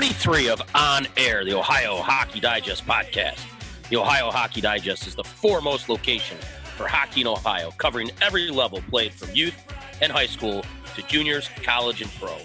to 0.00 0.06
episode 0.06 0.18
23 0.36 0.48
of 0.48 0.62
On 0.74 1.06
Air, 1.16 1.44
the 1.44 1.54
Ohio 1.54 1.96
Hockey 1.96 2.40
Digest 2.40 2.86
podcast. 2.86 3.40
The 3.88 3.96
Ohio 3.96 4.30
Hockey 4.30 4.60
Digest 4.60 5.06
is 5.06 5.14
the 5.14 5.24
foremost 5.24 5.88
location 5.88 6.36
for 6.76 6.86
hockey 6.86 7.22
in 7.22 7.26
Ohio, 7.26 7.70
covering 7.78 8.10
every 8.20 8.50
level 8.50 8.80
played 8.90 9.12
from 9.12 9.34
youth 9.34 9.54
and 10.02 10.12
high 10.12 10.26
school 10.26 10.64
to 10.94 11.02
juniors, 11.02 11.48
college, 11.62 12.02
and 12.02 12.10
pro. 12.14 12.36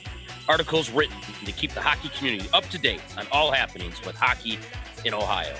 Articles 0.47 0.89
written 0.91 1.15
to 1.45 1.51
keep 1.51 1.71
the 1.71 1.81
hockey 1.81 2.09
community 2.17 2.47
up 2.53 2.65
to 2.69 2.77
date 2.77 3.01
on 3.17 3.25
all 3.31 3.51
happenings 3.51 3.99
with 4.05 4.15
hockey 4.15 4.57
in 5.05 5.13
Ohio. 5.13 5.55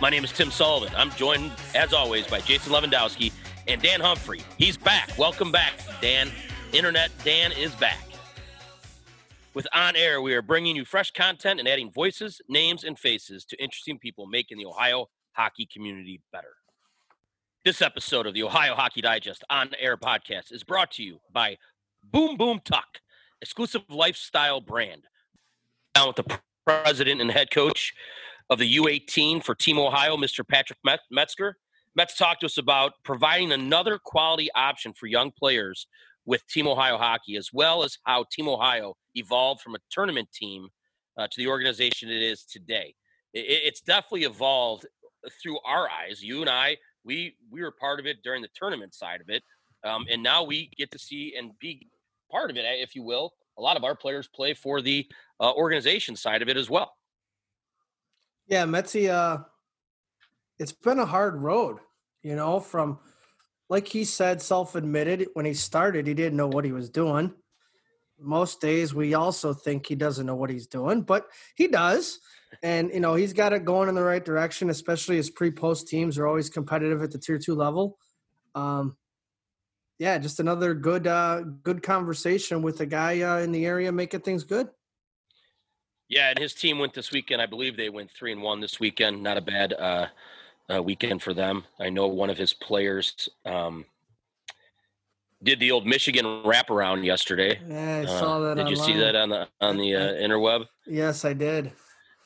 My 0.00 0.10
name 0.10 0.24
is 0.24 0.32
Tim 0.32 0.50
Sullivan. 0.50 0.94
I'm 0.96 1.10
joined, 1.12 1.52
as 1.74 1.92
always, 1.92 2.26
by 2.26 2.40
Jason 2.40 2.72
Lewandowski 2.72 3.32
and 3.68 3.80
Dan 3.80 4.00
Humphrey. 4.00 4.42
He's 4.58 4.76
back. 4.76 5.10
Welcome 5.18 5.52
back, 5.52 5.74
Dan. 6.00 6.30
Internet 6.72 7.10
Dan 7.24 7.52
is 7.52 7.74
back. 7.76 8.13
With 9.54 9.68
On 9.72 9.94
Air, 9.94 10.20
we 10.20 10.34
are 10.34 10.42
bringing 10.42 10.74
you 10.74 10.84
fresh 10.84 11.12
content 11.12 11.60
and 11.60 11.68
adding 11.68 11.92
voices, 11.92 12.40
names, 12.48 12.82
and 12.82 12.98
faces 12.98 13.44
to 13.44 13.62
interesting 13.62 14.00
people 14.00 14.26
making 14.26 14.58
the 14.58 14.66
Ohio 14.66 15.06
hockey 15.30 15.64
community 15.72 16.20
better. 16.32 16.56
This 17.64 17.80
episode 17.80 18.26
of 18.26 18.34
the 18.34 18.42
Ohio 18.42 18.74
Hockey 18.74 19.00
Digest 19.00 19.44
On 19.50 19.70
Air 19.78 19.96
podcast 19.96 20.52
is 20.52 20.64
brought 20.64 20.90
to 20.92 21.04
you 21.04 21.20
by 21.32 21.56
Boom 22.02 22.36
Boom 22.36 22.62
Tuck, 22.64 22.98
exclusive 23.40 23.82
lifestyle 23.88 24.60
brand. 24.60 25.04
Down 25.94 26.08
with 26.08 26.16
the 26.16 26.40
president 26.66 27.20
and 27.20 27.30
head 27.30 27.52
coach 27.52 27.94
of 28.50 28.58
the 28.58 28.76
U18 28.76 29.44
for 29.44 29.54
Team 29.54 29.78
Ohio, 29.78 30.16
Mr. 30.16 30.46
Patrick 30.46 30.80
Metzger. 31.12 31.58
Metz 31.94 32.16
talked 32.16 32.40
to 32.40 32.46
us 32.46 32.58
about 32.58 32.94
providing 33.04 33.52
another 33.52 34.00
quality 34.04 34.48
option 34.56 34.92
for 34.92 35.06
young 35.06 35.30
players 35.30 35.86
with 36.26 36.46
Team 36.46 36.66
Ohio 36.66 36.96
Hockey, 36.96 37.36
as 37.36 37.50
well 37.52 37.82
as 37.82 37.98
how 38.04 38.24
Team 38.30 38.48
Ohio 38.48 38.94
evolved 39.14 39.60
from 39.60 39.74
a 39.74 39.78
tournament 39.90 40.28
team 40.32 40.68
uh, 41.18 41.26
to 41.30 41.42
the 41.42 41.48
organization 41.48 42.10
it 42.10 42.22
is 42.22 42.44
today. 42.44 42.94
It, 43.32 43.46
it's 43.48 43.80
definitely 43.80 44.24
evolved 44.24 44.86
through 45.42 45.58
our 45.66 45.88
eyes. 45.88 46.22
You 46.22 46.40
and 46.40 46.50
I, 46.50 46.76
we 47.04 47.36
we 47.50 47.62
were 47.62 47.72
part 47.72 48.00
of 48.00 48.06
it 48.06 48.18
during 48.22 48.42
the 48.42 48.48
tournament 48.54 48.94
side 48.94 49.20
of 49.20 49.28
it, 49.28 49.42
um, 49.84 50.06
and 50.10 50.22
now 50.22 50.42
we 50.42 50.70
get 50.76 50.90
to 50.92 50.98
see 50.98 51.34
and 51.38 51.50
be 51.60 51.88
part 52.30 52.50
of 52.50 52.56
it, 52.56 52.64
if 52.64 52.94
you 52.94 53.02
will. 53.02 53.32
A 53.58 53.62
lot 53.62 53.76
of 53.76 53.84
our 53.84 53.94
players 53.94 54.26
play 54.26 54.54
for 54.54 54.80
the 54.80 55.06
uh, 55.40 55.52
organization 55.52 56.16
side 56.16 56.42
of 56.42 56.48
it 56.48 56.56
as 56.56 56.68
well. 56.68 56.96
Yeah, 58.46 58.64
Metzi, 58.64 59.08
uh, 59.08 59.44
it's 60.58 60.72
been 60.72 60.98
a 60.98 61.06
hard 61.06 61.36
road, 61.36 61.78
you 62.22 62.36
know, 62.36 62.60
from 62.60 62.98
like 63.74 63.88
he 63.88 64.04
said, 64.04 64.40
self 64.40 64.74
admitted 64.74 65.28
when 65.34 65.44
he 65.44 65.54
started, 65.54 66.06
he 66.06 66.14
didn't 66.14 66.36
know 66.36 66.48
what 66.48 66.64
he 66.64 66.72
was 66.72 66.88
doing 66.88 67.34
most 68.18 68.60
days 68.60 68.94
we 68.94 69.14
also 69.14 69.52
think 69.52 69.86
he 69.86 69.94
doesn't 69.94 70.26
know 70.26 70.34
what 70.34 70.50
he's 70.50 70.66
doing, 70.66 71.02
but 71.02 71.26
he 71.54 71.68
does. 71.68 72.20
And 72.62 72.90
you 72.92 73.00
know, 73.00 73.14
he's 73.14 73.32
got 73.32 73.52
it 73.52 73.64
going 73.64 73.88
in 73.88 73.94
the 73.94 74.02
right 74.02 74.24
direction, 74.24 74.70
especially 74.70 75.16
his 75.16 75.30
pre-post 75.30 75.88
teams 75.88 76.18
are 76.18 76.26
always 76.26 76.48
competitive 76.48 77.02
at 77.02 77.10
the 77.10 77.18
tier 77.18 77.38
two 77.38 77.54
level. 77.54 77.98
Um, 78.54 78.96
yeah, 79.98 80.18
just 80.18 80.40
another 80.40 80.74
good 80.74 81.06
uh, 81.06 81.42
good 81.62 81.82
conversation 81.82 82.62
with 82.62 82.80
a 82.80 82.86
guy 82.86 83.20
uh, 83.22 83.38
in 83.38 83.52
the 83.52 83.66
area 83.66 83.90
making 83.92 84.20
things 84.20 84.44
good. 84.44 84.68
Yeah, 86.08 86.30
and 86.30 86.38
his 86.38 86.54
team 86.54 86.78
went 86.78 86.94
this 86.94 87.10
weekend. 87.10 87.42
I 87.42 87.46
believe 87.46 87.76
they 87.76 87.90
went 87.90 88.10
three 88.10 88.32
and 88.32 88.42
one 88.42 88.60
this 88.60 88.78
weekend. 88.78 89.22
Not 89.22 89.36
a 89.36 89.40
bad 89.40 89.72
uh, 89.72 90.06
uh, 90.72 90.82
weekend 90.82 91.22
for 91.22 91.34
them. 91.34 91.64
I 91.78 91.90
know 91.90 92.06
one 92.06 92.30
of 92.30 92.38
his 92.38 92.52
players 92.52 93.28
um, 93.44 93.84
did 95.42 95.60
the 95.60 95.70
old 95.70 95.86
Michigan 95.86 96.24
wraparound 96.24 97.04
yesterday. 97.04 97.60
Yeah, 97.68 97.96
I 97.96 98.04
uh, 98.04 98.18
saw 98.18 98.38
that. 98.40 98.54
Did 98.54 98.66
online. 98.66 98.70
you 98.70 98.76
see 98.76 98.98
that 98.98 99.14
on 99.16 99.28
the 99.28 99.48
on 99.60 99.76
the 99.76 99.94
uh, 99.94 100.12
interweb? 100.14 100.66
Yes, 100.86 101.24
I 101.24 101.32
did. 101.32 101.72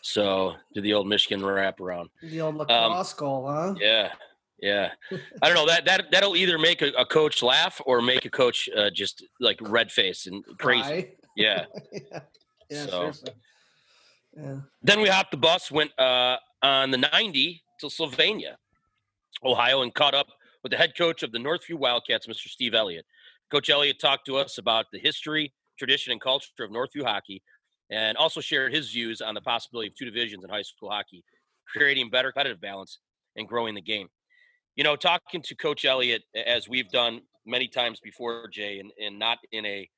So 0.02 0.54
did 0.74 0.84
the 0.84 0.94
old 0.94 1.08
Michigan 1.08 1.40
wraparound. 1.40 2.08
The 2.22 2.40
old 2.40 2.54
um, 2.54 2.58
lacrosse 2.58 3.12
um, 3.12 3.18
goal, 3.18 3.46
huh? 3.48 3.74
Yeah, 3.80 4.12
yeah. 4.60 4.90
I 5.42 5.48
don't 5.48 5.54
know 5.54 5.66
that 5.66 5.84
that 5.86 6.10
that'll 6.12 6.36
either 6.36 6.58
make 6.58 6.82
a, 6.82 6.88
a 6.90 7.04
coach 7.04 7.42
laugh 7.42 7.80
or 7.84 8.00
make 8.00 8.24
a 8.24 8.30
coach 8.30 8.68
uh, 8.76 8.90
just 8.90 9.24
like 9.40 9.58
red 9.60 9.90
face 9.90 10.26
and 10.26 10.44
crazy. 10.58 11.16
Yeah. 11.36 11.66
yeah. 11.92 12.20
yeah. 12.70 12.86
So. 12.86 13.12
Yeah. 14.36 14.56
Then 14.82 15.00
we 15.00 15.08
hopped 15.08 15.32
the 15.32 15.36
bus, 15.36 15.68
went 15.68 15.90
uh, 15.98 16.36
on 16.62 16.92
the 16.92 16.98
90 16.98 17.60
to 17.80 17.90
Sylvania, 17.90 18.58
Ohio, 19.44 19.82
and 19.82 19.94
caught 19.94 20.14
up 20.14 20.28
with 20.62 20.70
the 20.70 20.78
head 20.78 20.96
coach 20.96 21.22
of 21.22 21.32
the 21.32 21.38
Northview 21.38 21.74
Wildcats, 21.74 22.26
Mr. 22.26 22.48
Steve 22.48 22.74
Elliott. 22.74 23.06
Coach 23.50 23.70
Elliott 23.70 23.98
talked 24.00 24.26
to 24.26 24.36
us 24.36 24.58
about 24.58 24.86
the 24.92 24.98
history, 24.98 25.52
tradition, 25.78 26.12
and 26.12 26.20
culture 26.20 26.48
of 26.60 26.70
Northview 26.70 27.04
hockey, 27.04 27.42
and 27.90 28.16
also 28.16 28.40
shared 28.40 28.74
his 28.74 28.90
views 28.90 29.20
on 29.20 29.34
the 29.34 29.40
possibility 29.40 29.88
of 29.88 29.94
two 29.94 30.04
divisions 30.04 30.44
in 30.44 30.50
high 30.50 30.62
school 30.62 30.90
hockey, 30.90 31.24
creating 31.66 32.10
better 32.10 32.30
competitive 32.32 32.60
balance 32.60 32.98
and 33.36 33.48
growing 33.48 33.74
the 33.74 33.80
game. 33.80 34.08
You 34.76 34.84
know, 34.84 34.96
talking 34.96 35.42
to 35.42 35.54
Coach 35.54 35.84
Elliott, 35.84 36.22
as 36.46 36.68
we've 36.68 36.90
done 36.90 37.22
many 37.46 37.68
times 37.68 38.00
before, 38.00 38.48
Jay, 38.48 38.78
and, 38.78 38.92
and 39.02 39.18
not 39.18 39.38
in 39.52 39.64
a 39.64 39.88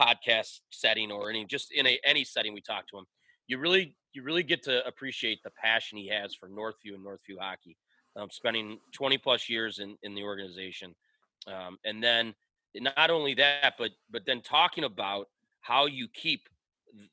podcast 0.00 0.60
setting 0.70 1.10
or 1.10 1.30
any 1.30 1.44
just 1.44 1.72
in 1.72 1.86
a 1.86 1.98
any 2.04 2.24
setting 2.24 2.54
we 2.54 2.60
talk 2.60 2.86
to 2.88 2.98
him, 2.98 3.04
you 3.46 3.58
really 3.58 3.94
you 4.18 4.24
really 4.24 4.42
get 4.42 4.64
to 4.64 4.84
appreciate 4.84 5.40
the 5.44 5.50
passion 5.50 5.96
he 5.96 6.08
has 6.08 6.34
for 6.34 6.48
Northview 6.48 6.94
and 6.94 7.06
Northview 7.06 7.38
hockey 7.38 7.76
um, 8.16 8.28
spending 8.32 8.78
20 8.92 9.16
plus 9.18 9.48
years 9.48 9.78
in, 9.78 9.96
in 10.02 10.12
the 10.14 10.24
organization. 10.24 10.92
Um, 11.46 11.78
and 11.84 12.02
then 12.02 12.34
not 12.74 13.10
only 13.10 13.34
that, 13.34 13.74
but 13.78 13.92
but 14.10 14.26
then 14.26 14.40
talking 14.40 14.84
about 14.84 15.28
how 15.60 15.86
you 15.86 16.08
keep 16.12 16.48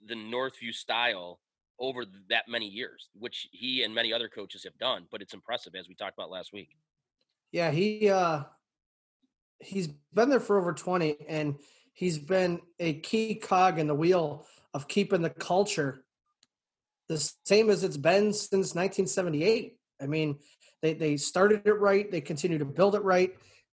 the 0.08 0.16
Northview 0.16 0.74
style 0.74 1.40
over 1.80 2.06
that 2.30 2.46
many 2.48 2.68
years, 2.68 3.10
which 3.14 3.48
he 3.52 3.84
and 3.84 3.94
many 3.94 4.12
other 4.12 4.28
coaches 4.28 4.64
have 4.64 4.78
done. 4.80 5.06
But 5.12 5.22
it's 5.22 5.36
impressive, 5.36 5.74
as 5.76 5.88
we 5.88 5.94
talked 5.94 6.18
about 6.18 6.32
last 6.32 6.54
week. 6.54 6.70
Yeah, 7.52 7.70
he 7.70 8.10
uh, 8.10 8.44
he's 9.60 9.90
been 10.14 10.30
there 10.30 10.40
for 10.40 10.58
over 10.58 10.74
20, 10.74 11.18
and 11.30 11.60
he's 11.94 12.18
been 12.18 12.62
a 12.80 12.94
key 13.02 13.36
cog 13.36 13.78
in 13.78 13.86
the 13.86 13.96
wheel 13.96 14.48
of 14.74 14.88
keeping 14.88 15.22
the 15.22 15.30
culture 15.30 16.05
the 17.08 17.34
same 17.46 17.70
as 17.70 17.84
it's 17.84 17.98
been 17.98 18.34
since 18.34 18.76
1978. 18.76 19.78
I 20.02 20.08
mean, 20.08 20.40
they 20.82 20.94
they 20.94 21.18
started 21.18 21.62
it 21.66 21.80
right. 21.80 22.10
They 22.12 22.22
continue 22.22 22.58
to 22.58 22.66
build 22.66 22.96
it 22.96 23.04
right. 23.04 23.32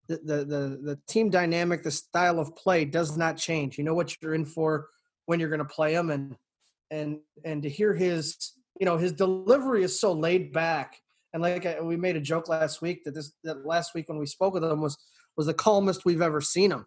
The, 0.08 0.16
the 0.16 0.36
the 0.44 0.80
the 0.82 0.98
team 1.08 1.30
dynamic, 1.30 1.82
the 1.82 1.90
style 1.90 2.38
of 2.38 2.54
play 2.56 2.84
does 2.84 3.16
not 3.16 3.36
change. 3.36 3.78
You 3.78 3.84
know 3.84 3.94
what 3.94 4.16
you're 4.20 4.34
in 4.34 4.44
for 4.44 4.88
when 5.26 5.40
you're 5.40 5.48
going 5.48 5.58
to 5.58 5.64
play 5.64 5.94
them, 5.94 6.10
and 6.10 6.36
and 6.90 7.18
and 7.44 7.62
to 7.62 7.68
hear 7.68 7.94
his 7.94 8.52
you 8.78 8.86
know 8.86 8.96
his 8.96 9.12
delivery 9.12 9.82
is 9.82 9.98
so 9.98 10.12
laid 10.12 10.52
back. 10.52 10.96
And 11.32 11.42
like 11.42 11.64
I, 11.64 11.80
we 11.80 11.96
made 11.96 12.16
a 12.16 12.20
joke 12.20 12.48
last 12.48 12.82
week 12.82 13.04
that 13.04 13.14
this 13.14 13.32
that 13.44 13.66
last 13.66 13.94
week 13.94 14.08
when 14.08 14.18
we 14.18 14.26
spoke 14.26 14.54
with 14.54 14.64
him 14.64 14.80
was 14.80 14.96
was 15.36 15.46
the 15.46 15.54
calmest 15.54 16.04
we've 16.04 16.22
ever 16.22 16.40
seen 16.40 16.70
him. 16.70 16.86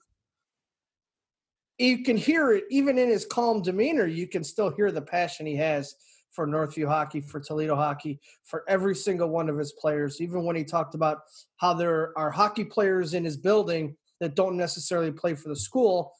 You 1.77 2.03
can 2.03 2.15
hear 2.15 2.53
it 2.53 2.63
even 2.69 2.97
in 2.97 3.09
his 3.09 3.25
calm 3.25 3.61
demeanor. 3.61 4.05
You 4.05 4.27
can 4.27 4.43
still 4.43 4.69
hear 4.69 4.91
the 4.91 5.01
passion 5.01 5.45
he 5.45 5.55
has 5.57 5.93
for 6.35 6.45
Northview 6.45 6.87
hockey, 6.87 7.21
for 7.21 7.39
Toledo 7.39 7.75
hockey, 7.75 8.19
for 8.43 8.63
every 8.67 8.93
single 8.93 9.29
one 9.29 9.49
of 9.49 9.57
his 9.57 9.71
players. 9.71 10.19
Even 10.19 10.43
when 10.43 10.55
he 10.55 10.63
talked 10.63 10.93
about 10.93 11.19
how 11.57 11.73
there 11.73 12.17
are 12.17 12.29
hockey 12.29 12.65
players 12.65 13.13
in 13.13 13.23
his 13.23 13.37
building 13.37 13.95
that 14.19 14.35
don't 14.35 14.57
necessarily 14.57 15.11
play 15.11 15.33
for 15.33 15.49
the 15.49 15.55
school, 15.55 16.13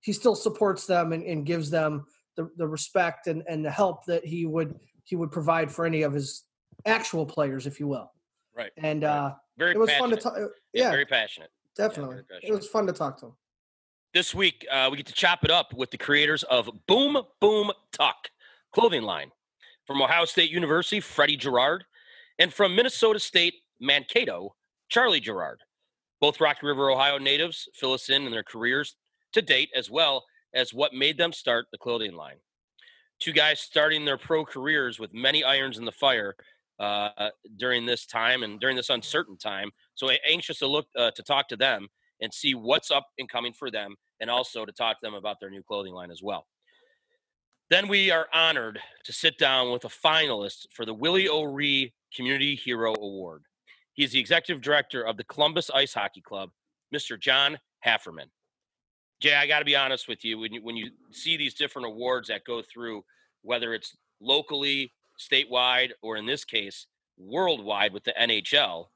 he 0.00 0.12
still 0.12 0.36
supports 0.36 0.86
them 0.86 1.12
and, 1.12 1.24
and 1.24 1.44
gives 1.44 1.68
them 1.68 2.06
the, 2.36 2.48
the 2.56 2.66
respect 2.66 3.26
and, 3.26 3.42
and 3.48 3.64
the 3.64 3.70
help 3.70 4.04
that 4.06 4.24
he 4.24 4.46
would 4.46 4.78
he 5.04 5.16
would 5.16 5.30
provide 5.30 5.70
for 5.70 5.86
any 5.86 6.02
of 6.02 6.12
his 6.12 6.44
actual 6.84 7.26
players, 7.26 7.66
if 7.66 7.80
you 7.80 7.88
will. 7.88 8.12
Right. 8.54 8.70
And 8.76 9.02
right. 9.02 9.10
uh 9.10 9.34
very 9.58 9.72
it 9.72 9.78
was 9.78 9.90
passionate. 9.90 10.22
fun 10.22 10.34
to 10.34 10.40
talk. 10.40 10.52
Yeah, 10.72 10.82
yeah, 10.84 10.90
very 10.90 11.06
passionate. 11.06 11.50
Definitely. 11.76 12.16
Yeah, 12.16 12.22
very 12.22 12.24
passionate. 12.24 12.52
It 12.52 12.56
was 12.56 12.68
fun 12.68 12.86
to 12.86 12.92
talk 12.92 13.18
to 13.20 13.26
him. 13.26 13.32
This 14.14 14.34
week, 14.34 14.66
uh, 14.70 14.88
we 14.90 14.96
get 14.96 15.06
to 15.06 15.12
chop 15.12 15.44
it 15.44 15.50
up 15.50 15.74
with 15.74 15.90
the 15.90 15.98
creators 15.98 16.42
of 16.44 16.70
Boom 16.86 17.18
Boom 17.40 17.70
Tuck 17.92 18.30
clothing 18.72 19.02
line. 19.02 19.30
From 19.86 20.02
Ohio 20.02 20.24
State 20.24 20.50
University, 20.50 21.00
Freddie 21.00 21.36
Gerard. 21.36 21.84
And 22.38 22.52
from 22.52 22.74
Minnesota 22.74 23.18
State, 23.18 23.54
Mankato, 23.80 24.54
Charlie 24.88 25.20
Gerard. 25.20 25.60
Both 26.20 26.40
Rocky 26.40 26.66
River, 26.66 26.90
Ohio 26.90 27.18
natives 27.18 27.68
fill 27.74 27.92
us 27.92 28.08
in 28.08 28.22
in 28.24 28.32
their 28.32 28.42
careers 28.42 28.96
to 29.32 29.42
date, 29.42 29.70
as 29.76 29.90
well 29.90 30.24
as 30.54 30.72
what 30.72 30.94
made 30.94 31.18
them 31.18 31.32
start 31.32 31.66
the 31.70 31.78
clothing 31.78 32.14
line. 32.14 32.36
Two 33.18 33.32
guys 33.32 33.60
starting 33.60 34.04
their 34.04 34.18
pro 34.18 34.44
careers 34.44 34.98
with 34.98 35.12
many 35.14 35.44
irons 35.44 35.78
in 35.78 35.84
the 35.84 35.92
fire 35.92 36.34
uh, 36.78 37.30
during 37.58 37.86
this 37.86 38.06
time 38.06 38.42
and 38.42 38.60
during 38.60 38.76
this 38.76 38.90
uncertain 38.90 39.36
time. 39.36 39.70
So 39.94 40.10
anxious 40.28 40.58
to 40.58 40.66
look 40.66 40.86
uh, 40.96 41.10
to 41.12 41.22
talk 41.22 41.48
to 41.48 41.56
them 41.56 41.88
and 42.20 42.32
see 42.32 42.54
what's 42.54 42.90
up 42.90 43.06
and 43.18 43.28
coming 43.28 43.52
for 43.52 43.70
them, 43.70 43.94
and 44.20 44.30
also 44.30 44.64
to 44.64 44.72
talk 44.72 45.00
to 45.00 45.06
them 45.06 45.14
about 45.14 45.38
their 45.40 45.50
new 45.50 45.62
clothing 45.62 45.92
line 45.92 46.10
as 46.10 46.22
well. 46.22 46.46
Then 47.68 47.88
we 47.88 48.12
are 48.12 48.28
honored 48.32 48.78
to 49.04 49.12
sit 49.12 49.38
down 49.38 49.72
with 49.72 49.84
a 49.84 49.88
finalist 49.88 50.66
for 50.72 50.84
the 50.84 50.94
Willie 50.94 51.28
O'Ree 51.28 51.92
Community 52.14 52.54
Hero 52.54 52.94
Award. 52.94 53.42
He 53.94 54.04
is 54.04 54.12
the 54.12 54.20
executive 54.20 54.62
director 54.62 55.02
of 55.02 55.16
the 55.16 55.24
Columbus 55.24 55.68
Ice 55.74 55.92
Hockey 55.92 56.20
Club, 56.20 56.50
Mr. 56.94 57.18
John 57.18 57.58
Haferman. 57.84 58.30
Jay, 59.20 59.34
I 59.34 59.48
got 59.48 59.58
to 59.60 59.64
be 59.64 59.74
honest 59.74 60.06
with 60.06 60.24
you. 60.24 60.38
When 60.38 60.52
you 60.52 60.62
when 60.62 60.76
you 60.76 60.90
see 61.10 61.36
these 61.36 61.54
different 61.54 61.86
awards 61.86 62.28
that 62.28 62.44
go 62.44 62.62
through, 62.62 63.04
whether 63.42 63.74
it's 63.74 63.96
locally, 64.20 64.92
statewide, 65.18 65.90
or 66.02 66.16
in 66.16 66.26
this 66.26 66.44
case, 66.44 66.86
worldwide 67.18 67.92
with 67.92 68.04
the 68.04 68.14
NHL, 68.20 68.86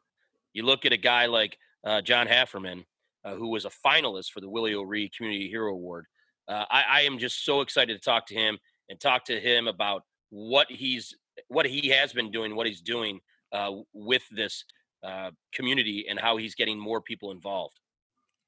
you 0.53 0.63
look 0.65 0.85
at 0.85 0.93
a 0.93 0.97
guy 0.97 1.27
like 1.27 1.59
uh, 1.85 2.03
John 2.03 2.29
Haferman, 2.29 2.85
uh, 3.25 3.35
who 3.35 3.49
was 3.49 3.65
a 3.65 3.71
finalist 3.85 4.31
for 4.31 4.41
the 4.41 4.49
Willie 4.49 4.75
O'Ree 4.75 5.11
Community 5.17 5.49
Hero 5.49 5.73
Award. 5.73 6.07
Uh, 6.49 6.65
I, 6.71 6.85
I 6.89 7.01
am 7.03 7.19
just 7.19 7.45
so 7.45 7.61
excited 7.61 7.95
to 7.95 8.01
talk 8.01 8.27
to 8.27 8.35
him 8.35 8.59
and 8.89 8.99
talk 8.99 9.25
to 9.27 9.41
him 9.41 9.69
about 9.69 10.03
what 10.31 10.67
he's 10.71 11.15
what 11.49 11.67
he 11.67 11.89
has 11.89 12.13
been 12.13 12.31
doing, 12.31 12.55
what 12.55 12.67
he's 12.67 12.81
doing 12.81 13.21
uh, 13.53 13.73
with 13.93 14.23
this 14.31 14.65
uh, 15.03 15.31
community, 15.55 16.07
and 16.09 16.19
how 16.19 16.37
he's 16.37 16.55
getting 16.55 16.79
more 16.79 17.01
people 17.01 17.31
involved. 17.31 17.79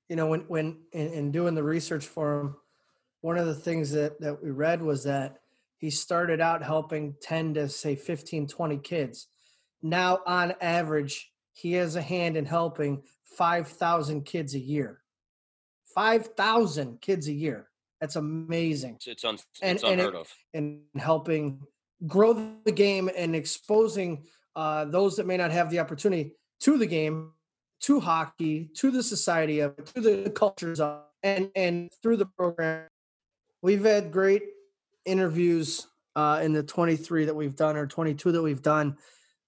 You 0.08 0.16
know, 0.16 0.26
when 0.26 0.40
when 0.48 0.78
in, 0.92 1.12
in 1.12 1.32
doing 1.32 1.54
the 1.54 1.62
research 1.62 2.06
for 2.06 2.40
him, 2.40 2.56
one 3.20 3.38
of 3.38 3.46
the 3.46 3.54
things 3.54 3.92
that 3.92 4.20
that 4.20 4.42
we 4.42 4.50
read 4.50 4.82
was 4.82 5.04
that 5.04 5.38
he 5.78 5.90
started 5.90 6.40
out 6.40 6.62
helping 6.62 7.14
10 7.22 7.54
to 7.54 7.68
say 7.68 7.96
15 7.96 8.46
20 8.46 8.78
kids. 8.78 9.28
Now 9.82 10.20
on 10.26 10.54
average 10.60 11.32
he 11.54 11.72
has 11.72 11.96
a 11.96 12.02
hand 12.02 12.36
in 12.36 12.46
helping 12.46 13.02
5000 13.24 14.24
kids 14.24 14.54
a 14.54 14.58
year. 14.58 15.00
5000 15.94 17.00
kids 17.00 17.28
a 17.28 17.32
year 17.32 17.68
that's 18.02 18.16
amazing 18.16 18.94
It's 18.96 19.06
it's, 19.06 19.24
un, 19.24 19.38
And- 19.62 19.76
it's 19.76 19.84
and 19.84 19.92
it- 19.92 19.98
unheard 20.00 20.16
of. 20.16 20.28
and 20.52 20.82
helping 20.96 21.60
grow 22.06 22.32
the 22.64 22.72
game 22.72 23.08
and 23.16 23.36
exposing 23.36 24.24
uh, 24.56 24.84
those 24.86 25.16
that 25.16 25.26
may 25.26 25.36
not 25.36 25.52
have 25.52 25.70
the 25.70 25.78
opportunity 25.78 26.34
to 26.60 26.76
the 26.78 26.86
game, 26.86 27.32
to 27.82 28.00
hockey, 28.00 28.68
to 28.76 28.90
the 28.90 29.02
society 29.02 29.60
of 29.60 29.78
it, 29.78 29.86
to 29.94 30.00
the 30.00 30.30
cultures 30.30 30.80
of 30.80 31.02
it. 31.22 31.28
and 31.28 31.50
and 31.54 31.90
through 32.02 32.16
the 32.16 32.26
program, 32.26 32.88
we've 33.62 33.84
had 33.84 34.10
great 34.12 34.42
interviews 35.04 35.86
uh, 36.16 36.40
in 36.42 36.52
the 36.52 36.62
23 36.62 37.24
that 37.26 37.34
we've 37.34 37.56
done 37.56 37.76
or 37.76 37.86
22 37.86 38.32
that 38.32 38.42
we've 38.42 38.62
done. 38.62 38.96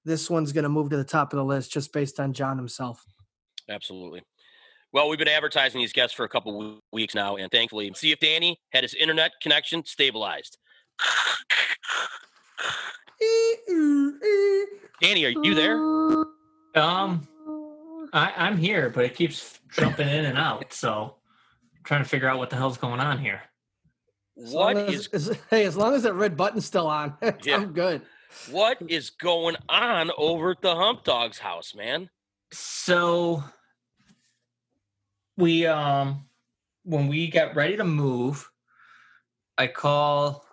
This 0.05 0.31
one's 0.31 0.53
going 0.53 0.62
to 0.65 0.69
move 0.69 0.91
to 0.91 0.97
the 0.97 1.05
top 1.05 1.33
of 1.33 1.39
the 1.39 1.45
list 1.45 1.73
just 1.73 1.93
based 1.93 2.21
on 2.21 2.33
John 2.33 2.56
himself. 2.56 3.05
Absolutely. 3.69 4.23
Well, 4.94 5.08
we've 5.08 5.19
been 5.19 5.26
advertising 5.26 5.81
these 5.81 5.93
guests 5.93 6.14
for 6.14 6.23
a 6.25 6.29
couple 6.29 6.52
w- 6.52 6.81
weeks 6.93 7.17
now, 7.17 7.35
and 7.35 7.50
thankfully, 7.50 7.91
see 7.96 8.12
if 8.12 8.20
Danny 8.20 8.61
had 8.73 8.85
his 8.85 8.94
internet 8.94 9.32
connection 9.43 9.85
stabilized. 9.85 10.56
Danny, 15.02 15.25
are 15.25 15.31
you 15.31 15.55
there? 15.55 15.76
Um, 16.81 17.26
I, 18.12 18.32
I'm 18.37 18.56
here, 18.56 18.91
but 18.91 19.05
it 19.05 19.14
keeps 19.17 19.58
jumping 19.73 20.08
in 20.08 20.25
and 20.26 20.38
out. 20.38 20.73
So, 20.73 21.17
I'm 21.76 21.82
trying 21.85 22.02
to 22.02 22.08
figure 22.08 22.29
out 22.29 22.38
what 22.38 22.50
the 22.50 22.56
hell's 22.56 22.79
going 22.79 23.00
on 23.00 23.19
here. 23.19 23.43
As 24.43 24.52
What 24.52 24.76
as- 24.76 25.08
is 25.12 25.29
as- 25.29 25.38
hey, 25.50 25.64
as 25.64 25.76
long 25.76 25.94
as 25.94 26.05
that 26.05 26.14
red 26.14 26.37
button's 26.37 26.67
still 26.67 26.87
on, 26.87 27.14
Yeah. 27.43 27.56
I'm 27.56 27.73
good. 27.73 28.02
what 28.50 28.79
is 28.88 29.11
going 29.11 29.56
on 29.69 30.11
over 30.17 30.52
at 30.52 30.61
the 30.62 30.75
Hump 30.75 31.05
Dog's 31.05 31.38
house, 31.38 31.75
man? 31.75 32.11
So, 32.52 33.43
we 35.37 35.67
um, 35.67 36.27
when 36.85 37.09
we 37.09 37.29
got 37.29 37.57
ready 37.57 37.77
to 37.77 37.85
move, 37.85 38.51
I 39.59 39.67
call 39.67 40.45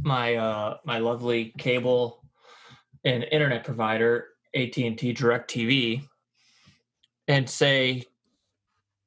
my 0.00 0.34
uh 0.34 0.76
my 0.84 0.98
lovely 0.98 1.54
cable 1.56 2.24
and 3.04 3.24
internet 3.30 3.64
provider 3.64 4.28
AT&T 4.54 5.12
Direct 5.12 5.50
TV 5.50 6.02
and 7.28 7.48
say 7.48 8.04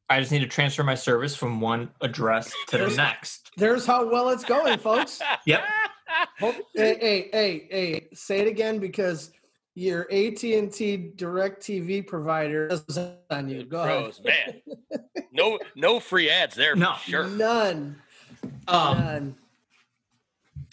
I 0.10 0.20
just 0.20 0.32
need 0.32 0.40
to 0.40 0.48
transfer 0.48 0.84
my 0.84 0.96
service 0.96 1.36
from 1.36 1.60
one 1.60 1.90
address 2.00 2.54
to 2.68 2.78
the 2.78 2.90
next. 2.96 3.52
There's 3.58 3.86
how 3.86 4.10
well 4.10 4.30
it's 4.30 4.46
going, 4.46 4.80
folks. 4.80 5.22
Yep. 5.46 5.64
Hey, 6.40 6.56
hey, 6.74 7.30
hey, 7.34 7.68
hey! 7.70 8.08
Say 8.14 8.40
it 8.40 8.48
again 8.48 8.80
because 8.80 9.32
your 9.78 10.12
AT 10.12 10.44
and 10.44 10.74
T 10.74 11.12
Direct 11.16 11.62
TV 11.62 12.06
provider 12.06 12.66
is 12.68 12.84
on 13.30 13.48
you. 13.48 13.64
Go 13.64 13.84
ahead. 13.84 14.16
Man. 14.26 15.04
No, 15.32 15.60
no 15.76 16.00
free 16.00 16.32
ads 16.32 16.56
there. 16.56 16.74
For 16.74 16.80
No. 16.80 16.96
sure. 16.96 17.28
None. 17.28 18.02
Um, 18.68 18.98
None. 18.98 19.36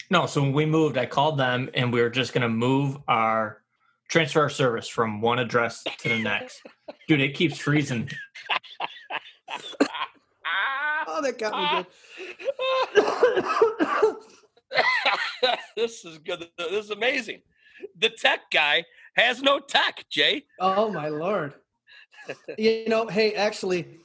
No, 0.09 0.25
so 0.25 0.41
when 0.41 0.53
we 0.53 0.65
moved, 0.65 0.97
I 0.97 1.05
called 1.05 1.37
them 1.37 1.69
and 1.75 1.93
we 1.93 2.01
were 2.01 2.09
just 2.09 2.33
going 2.33 2.41
to 2.41 2.49
move 2.49 2.97
our 3.07 3.61
transfer 4.07 4.41
our 4.41 4.49
service 4.49 4.87
from 4.87 5.21
one 5.21 5.37
address 5.37 5.83
to 5.99 6.09
the 6.09 6.23
next. 6.23 6.63
Dude, 7.07 7.21
it 7.21 7.35
keeps 7.35 7.59
freezing. 7.59 8.09
Oh, 11.07 11.21
that 11.21 11.37
got 11.37 11.53
me 11.53 11.85
good. 12.95 14.15
this 15.77 16.03
is 16.03 16.17
good. 16.17 16.49
This 16.57 16.85
is 16.85 16.89
amazing. 16.89 17.41
The 17.97 18.09
tech 18.09 18.51
guy 18.51 18.85
has 19.15 19.41
no 19.41 19.59
tech, 19.59 20.05
Jay. 20.09 20.43
oh 20.59 20.91
my 20.91 21.09
lord! 21.09 21.53
You 22.57 22.87
know, 22.87 23.07
hey, 23.07 23.33
actually, 23.33 23.99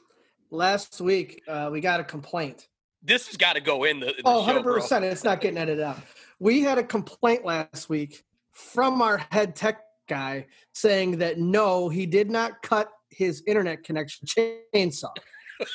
last 0.50 1.00
week 1.00 1.43
uh, 1.49 1.69
we 1.72 1.81
got 1.81 2.00
a 2.00 2.05
complaint. 2.05 2.69
This 3.02 3.26
has 3.28 3.37
got 3.37 3.55
to 3.55 3.61
go 3.61 3.84
in 3.84 4.00
the, 4.00 4.08
in 4.08 4.22
Oh, 4.25 4.40
show, 4.40 4.46
100 4.46 4.62
bro. 4.62 4.75
percent. 4.75 5.05
It's 5.05 5.25
not 5.25 5.40
getting 5.40 5.58
edited 5.58 5.82
out. 5.82 5.99
We 6.38 6.61
had 6.61 6.78
a 6.78 6.82
complaint 6.82 7.44
last 7.44 7.88
week 7.88 8.25
from 8.52 9.00
our 9.00 9.19
head 9.31 9.56
tech 9.56 9.81
guy 10.08 10.46
saying 10.75 11.19
that 11.19 11.38
no, 11.38 11.88
he 11.88 12.05
did 12.05 12.31
not 12.31 12.62
cut 12.62 12.90
his 13.11 13.43
internet 13.46 13.84
connection 13.84 14.26
chainsaw. 14.26 15.14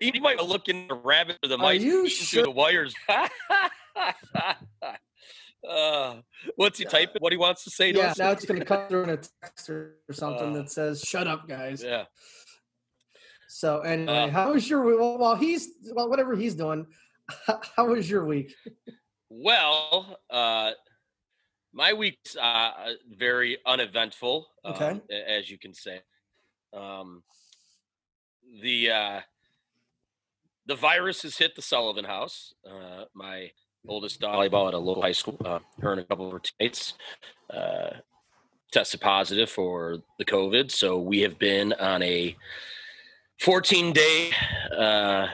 You 0.00 0.20
might 0.20 0.38
be 0.38 0.44
looking 0.44 0.86
the 0.88 0.94
rabbit 0.94 1.38
or 1.42 1.48
the 1.48 1.56
Are 1.56 1.58
mice 1.58 1.82
you 1.82 2.04
eating 2.06 2.26
through 2.26 2.42
the 2.44 2.50
wires. 2.50 2.94
uh, 5.68 6.16
what's 6.56 6.78
he 6.78 6.84
typing? 6.84 7.20
What 7.20 7.32
he 7.32 7.38
wants 7.38 7.64
to 7.64 7.70
say 7.70 7.92
to 7.92 7.98
Yeah, 7.98 8.10
us? 8.10 8.18
now 8.18 8.30
it's 8.30 8.44
going 8.46 8.60
to 8.60 8.64
come 8.66 8.88
through 8.88 9.04
in 9.04 9.10
a 9.10 9.16
text 9.42 9.68
or 9.70 9.96
something 10.12 10.50
Uh, 10.50 10.62
that 10.62 10.70
says 10.70 11.02
"Shut 11.02 11.26
up, 11.26 11.48
guys." 11.48 11.82
yeah. 11.82 12.04
So 13.48 13.80
anyway, 13.80 14.12
Uh, 14.12 14.28
how 14.30 14.52
was 14.52 14.68
your 14.70 14.82
well? 14.84 15.18
While 15.18 15.36
he's 15.36 15.68
well, 15.92 16.08
whatever 16.08 16.36
he's 16.36 16.54
doing, 16.54 16.86
how 17.76 17.86
was 17.86 18.08
your 18.08 18.24
week? 18.24 18.54
Well, 19.28 20.18
uh, 20.30 20.72
my 21.72 21.92
week's 21.92 22.36
uh, 22.36 22.94
very 23.08 23.58
uneventful, 23.66 24.48
Okay. 24.64 24.90
um, 24.90 25.02
as 25.10 25.50
you 25.50 25.58
can 25.58 25.74
say. 25.74 26.00
Um, 26.72 27.22
the 28.62 28.90
uh, 28.90 29.20
the 30.66 30.74
virus 30.76 31.22
has 31.22 31.36
hit 31.38 31.54
the 31.56 31.62
Sullivan 31.62 32.04
house. 32.04 32.54
Uh, 32.68 33.04
my 33.14 33.50
oldest 33.88 34.20
volleyball 34.20 34.68
at 34.68 34.74
a 34.74 34.78
local 34.78 35.02
high 35.02 35.12
school. 35.12 35.36
Uh, 35.44 35.58
her 35.80 35.92
and 35.92 36.00
a 36.00 36.04
couple 36.04 36.26
of 36.26 36.32
her 36.32 36.40
teammates 36.40 36.94
uh, 37.50 37.90
tested 38.72 39.00
positive 39.00 39.50
for 39.50 39.98
the 40.18 40.24
COVID, 40.24 40.70
so 40.70 40.98
we 40.98 41.20
have 41.20 41.38
been 41.38 41.72
on 41.74 42.02
a 42.02 42.36
14 43.40 43.92
day 43.92 44.30
uh, 44.76 45.26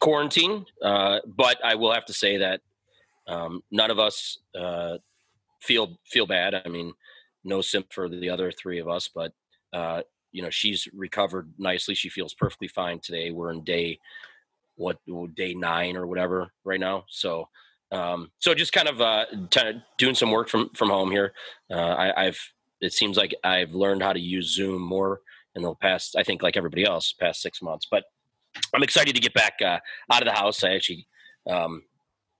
quarantine. 0.00 0.64
Uh, 0.82 1.20
but 1.26 1.58
I 1.64 1.74
will 1.74 1.92
have 1.92 2.06
to 2.06 2.12
say 2.12 2.38
that 2.38 2.60
um, 3.28 3.62
none 3.70 3.90
of 3.90 3.98
us 3.98 4.38
uh, 4.58 4.98
feel 5.60 5.98
feel 6.06 6.26
bad. 6.26 6.54
I 6.64 6.68
mean, 6.68 6.92
no 7.44 7.60
simp 7.60 7.92
for 7.92 8.08
the 8.08 8.30
other 8.30 8.52
three 8.52 8.78
of 8.78 8.88
us, 8.88 9.08
but 9.14 9.32
uh, 9.72 10.02
you 10.32 10.42
know 10.42 10.50
she's 10.50 10.88
recovered 10.92 11.52
nicely. 11.58 11.94
She 11.94 12.08
feels 12.08 12.34
perfectly 12.34 12.68
fine 12.68 13.00
today. 13.00 13.30
We're 13.30 13.52
in 13.52 13.64
day 13.64 13.98
what 14.76 14.98
day 15.34 15.54
nine 15.54 15.96
or 15.96 16.06
whatever 16.06 16.48
right 16.64 16.80
now. 16.80 17.04
So 17.08 17.48
um, 17.92 18.30
so 18.38 18.54
just 18.54 18.72
kind 18.72 18.88
of 18.88 19.00
uh, 19.00 19.26
of 19.32 19.74
doing 19.98 20.14
some 20.14 20.30
work 20.30 20.48
from 20.48 20.70
from 20.74 20.90
home 20.90 21.10
here. 21.10 21.32
Uh, 21.70 21.76
I, 21.76 22.26
I've 22.26 22.40
it 22.80 22.92
seems 22.92 23.16
like 23.16 23.34
I've 23.44 23.70
learned 23.70 24.02
how 24.02 24.12
to 24.12 24.20
use 24.20 24.54
Zoom 24.54 24.82
more 24.82 25.20
in 25.54 25.62
the 25.62 25.74
past. 25.74 26.16
I 26.16 26.22
think 26.22 26.42
like 26.42 26.56
everybody 26.56 26.84
else, 26.84 27.14
past 27.18 27.40
six 27.42 27.62
months. 27.62 27.86
But 27.90 28.04
I'm 28.74 28.82
excited 28.82 29.14
to 29.14 29.20
get 29.20 29.34
back 29.34 29.54
uh, 29.64 29.78
out 30.10 30.22
of 30.22 30.26
the 30.26 30.38
house. 30.38 30.64
I 30.64 30.74
actually 30.74 31.06
um, 31.48 31.82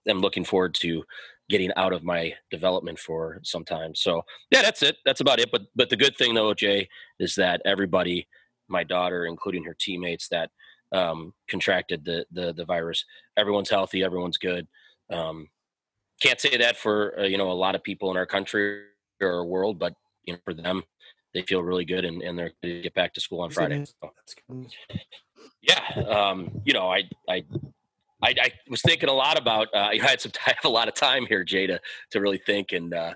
am 0.08 0.20
looking 0.20 0.44
forward 0.44 0.74
to 0.76 1.04
getting 1.48 1.70
out 1.76 1.92
of 1.92 2.02
my 2.02 2.34
development 2.50 2.98
for 2.98 3.40
some 3.44 3.64
time. 3.64 3.94
So 3.94 4.22
yeah, 4.50 4.62
that's 4.62 4.82
it. 4.82 4.96
That's 5.04 5.20
about 5.20 5.38
it. 5.38 5.50
But 5.52 5.62
but 5.74 5.90
the 5.90 5.96
good 5.96 6.16
thing 6.16 6.34
though, 6.34 6.54
Jay, 6.54 6.88
is 7.20 7.34
that 7.36 7.62
everybody, 7.64 8.26
my 8.68 8.82
daughter, 8.82 9.26
including 9.26 9.64
her 9.64 9.76
teammates 9.78 10.28
that 10.28 10.50
um, 10.92 11.32
contracted 11.48 12.04
the, 12.04 12.26
the 12.32 12.52
the 12.52 12.64
virus, 12.64 13.04
everyone's 13.36 13.70
healthy, 13.70 14.02
everyone's 14.02 14.38
good. 14.38 14.66
Um, 15.10 15.48
can't 16.20 16.40
say 16.40 16.56
that 16.56 16.76
for 16.76 17.18
uh, 17.20 17.24
you 17.24 17.38
know 17.38 17.50
a 17.50 17.52
lot 17.52 17.74
of 17.74 17.82
people 17.82 18.10
in 18.10 18.16
our 18.16 18.26
country 18.26 18.84
or 19.20 19.32
our 19.32 19.44
world, 19.44 19.78
but 19.78 19.94
you 20.24 20.34
know 20.34 20.40
for 20.44 20.54
them, 20.54 20.82
they 21.34 21.42
feel 21.42 21.62
really 21.62 21.84
good 21.84 22.04
and, 22.04 22.22
and 22.22 22.38
they're 22.38 22.52
going 22.62 22.76
to 22.76 22.82
get 22.82 22.94
back 22.94 23.12
to 23.14 23.20
school 23.20 23.40
on 23.40 23.50
Friday. 23.50 23.84
So, 23.84 23.92
That's 24.02 24.34
good 24.34 24.56
news. 24.56 24.72
yeah, 25.60 26.02
um, 26.08 26.62
you 26.64 26.72
know, 26.72 26.90
I, 26.90 27.02
I, 27.28 27.44
I, 28.22 28.34
I 28.40 28.52
was 28.68 28.80
thinking 28.80 29.10
a 29.10 29.12
lot 29.12 29.38
about. 29.38 29.68
Uh, 29.74 29.78
I 29.92 29.98
had 29.98 30.20
some, 30.20 30.32
I 30.46 30.54
have 30.56 30.64
a 30.64 30.70
lot 30.70 30.88
of 30.88 30.94
time 30.94 31.26
here, 31.26 31.44
Jay, 31.44 31.66
to 31.66 31.78
to 32.12 32.20
really 32.20 32.38
think, 32.38 32.72
and 32.72 32.94
uh, 32.94 33.12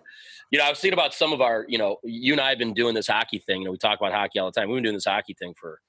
you 0.50 0.59
know, 0.59 0.66
I 0.66 0.68
was 0.68 0.80
thinking 0.80 0.99
about 0.99 1.14
some 1.14 1.32
of 1.32 1.40
our, 1.40 1.64
you 1.68 1.78
know, 1.78 1.97
you 2.02 2.32
and 2.32 2.40
I 2.40 2.50
have 2.50 2.59
been 2.59 2.75
doing 2.75 2.94
this 2.94 3.06
hockey 3.06 3.38
thing. 3.38 3.62
You 3.62 3.66
know, 3.66 3.70
we 3.70 3.78
talk 3.78 3.99
about 3.99 4.12
hockey 4.12 4.38
all 4.38 4.50
the 4.50 4.61
time. 4.61 4.68
We've 4.68 4.76
been 4.76 4.85
doing 4.85 4.97
this 4.97 5.04
hockey 5.06 5.35
thing 5.35 5.54
for 5.59 5.80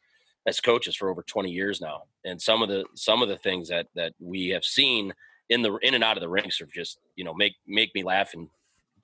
as 0.47 0.59
coaches 0.59 0.95
for 0.95 1.09
over 1.09 1.23
20 1.23 1.51
years 1.51 1.81
now, 1.81 2.03
and 2.23 2.41
some 2.41 2.61
of 2.61 2.69
the 2.69 2.85
some 2.95 3.21
of 3.21 3.27
the 3.27 3.37
things 3.37 3.67
that 3.69 3.87
that 3.95 4.13
we 4.19 4.49
have 4.49 4.63
seen 4.63 5.13
in 5.51 5.61
the 5.61 5.75
in 5.83 5.93
and 5.93 6.03
out 6.03 6.17
of 6.17 6.21
the 6.21 6.29
ranks 6.29 6.59
are 6.61 6.65
just 6.65 6.97
you 7.15 7.23
know 7.23 7.33
make 7.33 7.53
make 7.67 7.93
me 7.93 8.01
laugh 8.03 8.33
and 8.33 8.49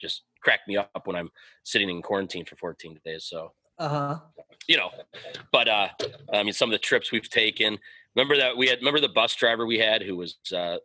just 0.01 0.23
crack 0.41 0.61
me 0.67 0.77
up 0.77 1.01
when 1.05 1.15
I'm 1.15 1.29
sitting 1.63 1.89
in 1.89 2.01
quarantine 2.01 2.45
for 2.45 2.55
14 2.55 2.99
days. 3.05 3.25
So 3.25 3.53
Uh 3.77 3.89
huh. 3.89 4.19
you 4.67 4.77
know, 4.77 4.89
but 5.51 5.67
uh, 5.67 5.89
I 6.33 6.41
mean, 6.43 6.53
some 6.53 6.69
of 6.69 6.73
the 6.73 6.79
trips 6.79 7.11
we've 7.11 7.29
taken. 7.29 7.77
Remember 8.15 8.35
that 8.37 8.57
we 8.57 8.67
had. 8.67 8.79
Remember 8.79 8.99
the 8.99 9.09
bus 9.09 9.35
driver 9.35 9.65
we 9.67 9.77
had 9.77 10.01
who 10.01 10.15
was 10.15 10.37
uh, 10.55 10.77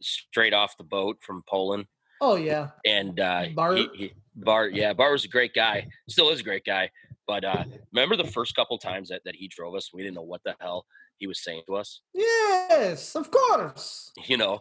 straight 0.00 0.54
off 0.54 0.76
the 0.76 0.84
boat 0.84 1.16
from 1.20 1.42
Poland, 1.48 1.86
Oh 2.20 2.36
yeah. 2.36 2.70
and 2.84 3.18
uh, 3.18 3.46
Bart? 3.54 3.78
He, 3.78 3.88
he, 3.96 4.12
Bart, 4.36 4.72
yeah, 4.74 4.92
Bart 4.92 5.10
was 5.12 5.24
a 5.24 5.28
great 5.28 5.54
guy. 5.54 5.86
Still 6.08 6.30
is 6.30 6.40
a 6.40 6.44
great 6.44 6.64
guy. 6.64 6.90
But 7.26 7.44
uh, 7.44 7.64
remember 7.92 8.14
the 8.16 8.30
first 8.30 8.54
couple 8.54 8.78
times 8.78 9.08
that, 9.08 9.22
that 9.24 9.34
he 9.34 9.48
drove 9.48 9.74
us, 9.74 9.90
we 9.92 10.02
didn't 10.02 10.14
know 10.14 10.22
what 10.22 10.42
the 10.44 10.54
hell 10.60 10.86
he 11.18 11.26
was 11.26 11.42
saying 11.42 11.62
to 11.66 11.76
us. 11.76 12.00
Yes, 12.14 13.16
of 13.16 13.30
course. 13.30 14.12
You 14.26 14.38
know, 14.38 14.60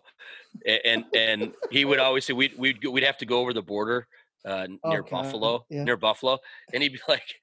and 0.85 1.05
and 1.15 1.53
he 1.71 1.85
would 1.85 1.99
always 1.99 2.25
say 2.25 2.33
we'd 2.33 2.57
we'd 2.57 2.85
we'd 2.85 3.03
have 3.03 3.17
to 3.19 3.25
go 3.25 3.39
over 3.39 3.53
the 3.53 3.61
border 3.61 4.07
uh, 4.45 4.67
near 4.85 4.99
Okay, 4.99 5.09
Buffalo, 5.11 5.65
yeah. 5.69 5.83
near 5.83 5.97
Buffalo, 5.97 6.37
and 6.73 6.83
he'd 6.83 6.93
be 6.93 6.99
like, 7.07 7.35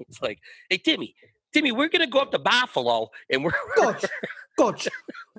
"It's 0.00 0.20
like, 0.20 0.38
hey 0.68 0.78
Timmy, 0.78 1.14
Timmy, 1.52 1.72
we're 1.72 1.88
gonna 1.88 2.06
go 2.08 2.18
up 2.18 2.30
to 2.32 2.38
Buffalo, 2.38 3.10
and 3.30 3.44
we're 3.44 3.52
Coach, 3.76 4.04
coach, 4.58 4.88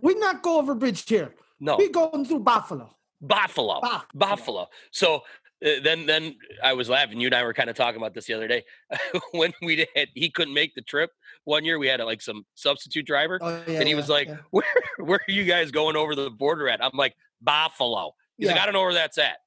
we 0.02 0.16
not 0.16 0.42
go 0.42 0.58
over 0.58 0.74
bridge 0.76 1.08
here. 1.08 1.34
no 1.60 1.76
We 1.78 1.90
going 1.90 2.26
through 2.26 2.40
Buffalo. 2.40 2.96
Buffalo, 3.22 3.80
Buffalo. 3.82 4.06
Buffalo. 4.14 4.68
So 4.92 5.22
Uh, 5.64 5.82
then 5.84 6.06
then 6.06 6.36
I 6.64 6.74
was 6.74 6.90
laughing. 6.90 7.20
You 7.20 7.28
and 7.28 7.36
I 7.36 7.44
were 7.44 7.54
kind 7.54 7.70
of 7.70 7.76
talking 7.76 8.00
about 8.02 8.14
this 8.14 8.26
the 8.26 8.34
other 8.34 8.48
day 8.48 8.64
when 9.32 9.54
we 9.62 9.86
had 9.96 10.10
he 10.14 10.30
couldn't 10.30 10.54
make 10.54 10.76
the 10.76 10.82
trip 10.82 11.12
one 11.44 11.64
year. 11.64 11.78
We 11.78 11.88
had 11.88 12.00
like 12.02 12.22
some 12.22 12.46
substitute 12.56 13.06
driver, 13.06 13.40
Oh, 13.42 13.64
yeah, 13.68 13.80
and 13.80 13.84
he 13.84 13.92
yeah, 13.92 13.96
was 13.96 14.10
like, 14.10 14.28
yeah. 14.28 14.38
"Where 14.52 14.66
where 14.98 15.20
are 15.28 15.32
you 15.32 15.46
guys 15.46 15.72
going 15.72 15.96
over 15.96 16.16
the 16.16 16.30
border 16.30 16.68
at?" 16.70 16.84
I'm 16.84 16.98
like, 16.98 17.16
"Buffalo." 17.42 18.14
He's 18.38 18.50
like, 18.50 18.58
"I 18.60 18.66
don't 18.66 18.74
know 18.74 18.82
where 18.82 18.94
that's 18.94 19.18
at." 19.18 19.38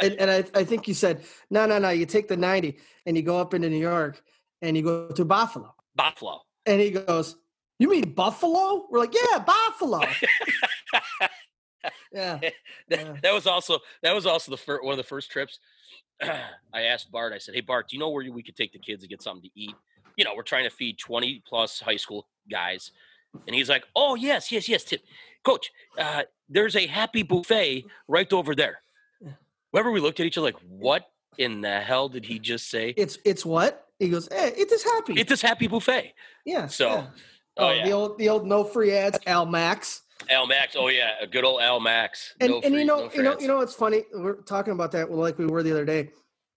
and, 0.00 0.14
and 0.14 0.30
I, 0.30 0.44
I 0.54 0.64
think 0.64 0.88
you 0.88 0.94
said, 0.94 1.22
no, 1.50 1.66
no, 1.66 1.78
no. 1.78 1.90
You 1.90 2.06
take 2.06 2.28
the 2.28 2.36
90 2.36 2.78
and 3.04 3.16
you 3.16 3.22
go 3.22 3.38
up 3.38 3.54
into 3.54 3.68
New 3.68 3.78
York 3.78 4.22
and 4.62 4.76
you 4.76 4.82
go 4.82 5.08
to 5.08 5.24
Buffalo. 5.24 5.74
Buffalo. 5.94 6.40
And 6.64 6.80
he 6.80 6.90
goes, 6.90 7.36
You 7.78 7.90
mean 7.90 8.12
Buffalo? 8.12 8.86
We're 8.90 9.00
like, 9.00 9.14
Yeah, 9.14 9.38
Buffalo. 9.38 10.00
yeah. 12.12 12.38
that, 12.40 12.52
Yeah. 12.90 13.16
that 13.22 13.32
was 13.34 13.46
also 13.46 13.78
that 14.02 14.14
was 14.14 14.26
also 14.26 14.50
the 14.50 14.56
first 14.56 14.84
one 14.84 14.92
of 14.92 14.98
the 14.98 15.02
first 15.04 15.30
trips. 15.30 15.58
I 16.22 16.82
asked 16.82 17.10
Bart. 17.10 17.32
I 17.32 17.38
said, 17.38 17.54
"Hey 17.54 17.60
Bart, 17.60 17.88
do 17.88 17.96
you 17.96 18.00
know 18.00 18.08
where 18.10 18.30
we 18.32 18.42
could 18.42 18.56
take 18.56 18.72
the 18.72 18.78
kids 18.78 19.02
to 19.02 19.08
get 19.08 19.22
something 19.22 19.42
to 19.50 19.60
eat? 19.60 19.74
You 20.16 20.24
know, 20.24 20.34
we're 20.34 20.42
trying 20.42 20.64
to 20.64 20.70
feed 20.70 20.98
twenty 20.98 21.42
plus 21.46 21.80
high 21.80 21.96
school 21.96 22.26
guys." 22.50 22.90
And 23.46 23.54
he's 23.54 23.68
like, 23.68 23.84
"Oh 23.94 24.14
yes, 24.14 24.50
yes, 24.50 24.68
yes, 24.68 24.84
Tim, 24.84 25.00
Coach. 25.44 25.70
Uh, 25.98 26.22
there's 26.48 26.74
a 26.76 26.86
happy 26.86 27.22
buffet 27.22 27.84
right 28.08 28.32
over 28.32 28.54
there." 28.54 28.80
Remember, 29.72 29.90
we 29.90 30.00
looked 30.00 30.20
at 30.20 30.26
each 30.26 30.38
other 30.38 30.46
like, 30.46 30.56
"What 30.68 31.10
in 31.36 31.60
the 31.60 31.80
hell 31.80 32.08
did 32.08 32.24
he 32.24 32.38
just 32.38 32.70
say?" 32.70 32.94
It's 32.96 33.18
it's 33.24 33.44
what? 33.44 33.82
He 33.98 34.08
goes, 34.10 34.28
Hey, 34.30 34.52
it 34.56 34.70
is 34.70 34.84
happy. 34.84 35.14
It's 35.14 35.28
this 35.30 35.40
happy 35.40 35.66
buffet. 35.68 36.12
yeah. 36.44 36.66
So, 36.66 36.88
yeah. 36.88 37.06
Oh, 37.56 37.68
Oh, 37.68 37.70
yeah, 37.72 37.84
the 37.86 37.92
old 37.92 38.18
the 38.18 38.28
old 38.28 38.46
no 38.46 38.62
free 38.64 38.92
ads, 38.92 39.18
Al 39.26 39.46
Max. 39.46 40.02
Al 40.30 40.46
Max. 40.46 40.74
Oh 40.78 40.88
yeah, 40.88 41.14
a 41.20 41.26
good 41.26 41.44
old 41.44 41.60
Al 41.60 41.80
Max. 41.80 42.34
And 42.40 42.50
No 42.50 42.56
and 42.56 42.72
free- 42.72 42.80
you 42.80 42.84
know, 42.86 43.06
no 43.06 43.10
you 43.12 43.22
know, 43.22 43.38
you 43.38 43.48
know 43.48 43.60
it's 43.60 43.74
funny? 43.74 44.04
We're 44.12 44.42
talking 44.42 44.72
about 44.72 44.92
that 44.92 45.10
like 45.10 45.38
we 45.38 45.46
were 45.46 45.62
the 45.62 45.70
other 45.72 45.84
day. 45.84 46.10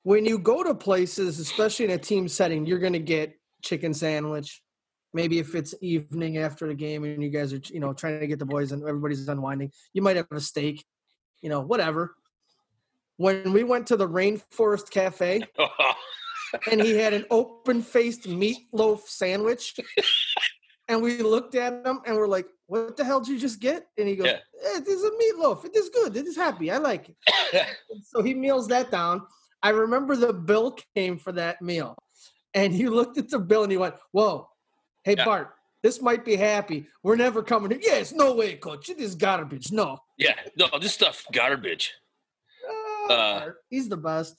When 0.03 0.25
you 0.25 0.39
go 0.39 0.63
to 0.63 0.73
places, 0.73 1.39
especially 1.39 1.85
in 1.85 1.91
a 1.91 1.97
team 1.97 2.27
setting, 2.27 2.65
you're 2.65 2.79
gonna 2.79 2.99
get 2.99 3.35
chicken 3.61 3.93
sandwich. 3.93 4.61
Maybe 5.13 5.39
if 5.39 5.55
it's 5.55 5.73
evening 5.81 6.37
after 6.37 6.67
the 6.67 6.75
game 6.75 7.03
and 7.03 7.21
you 7.21 7.29
guys 7.29 7.51
are, 7.51 7.61
you 7.71 7.79
know, 7.79 7.93
trying 7.93 8.19
to 8.19 8.27
get 8.27 8.39
the 8.39 8.45
boys 8.45 8.71
and 8.71 8.83
everybody's 8.87 9.27
unwinding, 9.27 9.71
you 9.91 10.01
might 10.03 10.15
have 10.17 10.27
a 10.31 10.39
steak, 10.39 10.85
you 11.41 11.49
know, 11.49 11.61
whatever. 11.61 12.15
When 13.17 13.51
we 13.51 13.63
went 13.63 13.87
to 13.87 13.97
the 13.97 14.07
Rainforest 14.07 14.91
Cafe 14.91 15.41
and 16.71 16.81
he 16.81 16.95
had 16.95 17.13
an 17.13 17.25
open 17.31 17.81
faced 17.81 18.23
meatloaf 18.23 19.01
sandwich, 19.01 19.75
and 20.89 21.01
we 21.01 21.21
looked 21.21 21.55
at 21.55 21.85
him 21.85 22.01
and 22.05 22.17
we're 22.17 22.27
like, 22.27 22.47
"What 22.65 22.97
the 22.97 23.05
hell 23.05 23.21
did 23.21 23.29
you 23.29 23.39
just 23.39 23.61
get?" 23.61 23.87
And 23.97 24.07
he 24.07 24.15
goes, 24.15 24.27
Yeah. 24.27 24.39
"Eh, 24.65 24.77
"It 24.79 24.87
is 24.87 25.03
a 25.03 25.11
meatloaf. 25.11 25.63
It 25.63 25.75
is 25.75 25.89
good. 25.89 26.17
It 26.17 26.25
is 26.25 26.35
happy. 26.35 26.71
I 26.71 26.77
like 26.77 27.09
it." 27.09 27.67
so 28.03 28.21
he 28.21 28.33
meals 28.33 28.67
that 28.67 28.91
down. 28.91 29.21
I 29.61 29.69
remember 29.69 30.15
the 30.15 30.33
bill 30.33 30.75
came 30.95 31.17
for 31.17 31.31
that 31.33 31.61
meal, 31.61 31.95
and 32.53 32.73
he 32.73 32.89
looked 32.89 33.17
at 33.17 33.29
the 33.29 33.39
bill 33.39 33.63
and 33.63 33.71
he 33.71 33.77
went, 33.77 33.95
"Whoa, 34.11 34.49
hey 35.03 35.15
Yeah. 35.15 35.25
Bart, 35.25 35.53
this 35.83 36.01
might 36.01 36.25
be 36.25 36.35
happy. 36.35 36.87
We're 37.03 37.15
never 37.15 37.43
coming 37.43 37.71
here." 37.71 37.79
Yes, 37.83 38.11
no 38.11 38.33
way, 38.33 38.55
coach. 38.57 38.89
It 38.89 38.99
is 38.99 39.15
garbage. 39.15 39.71
No, 39.71 39.99
yeah, 40.17 40.35
no, 40.57 40.67
this 40.81 40.93
stuff 40.95 41.25
garbage. 41.31 41.93
Uh, 43.09 43.39
Bart, 43.39 43.57
he's 43.69 43.87
the 43.89 43.97
best. 43.97 44.35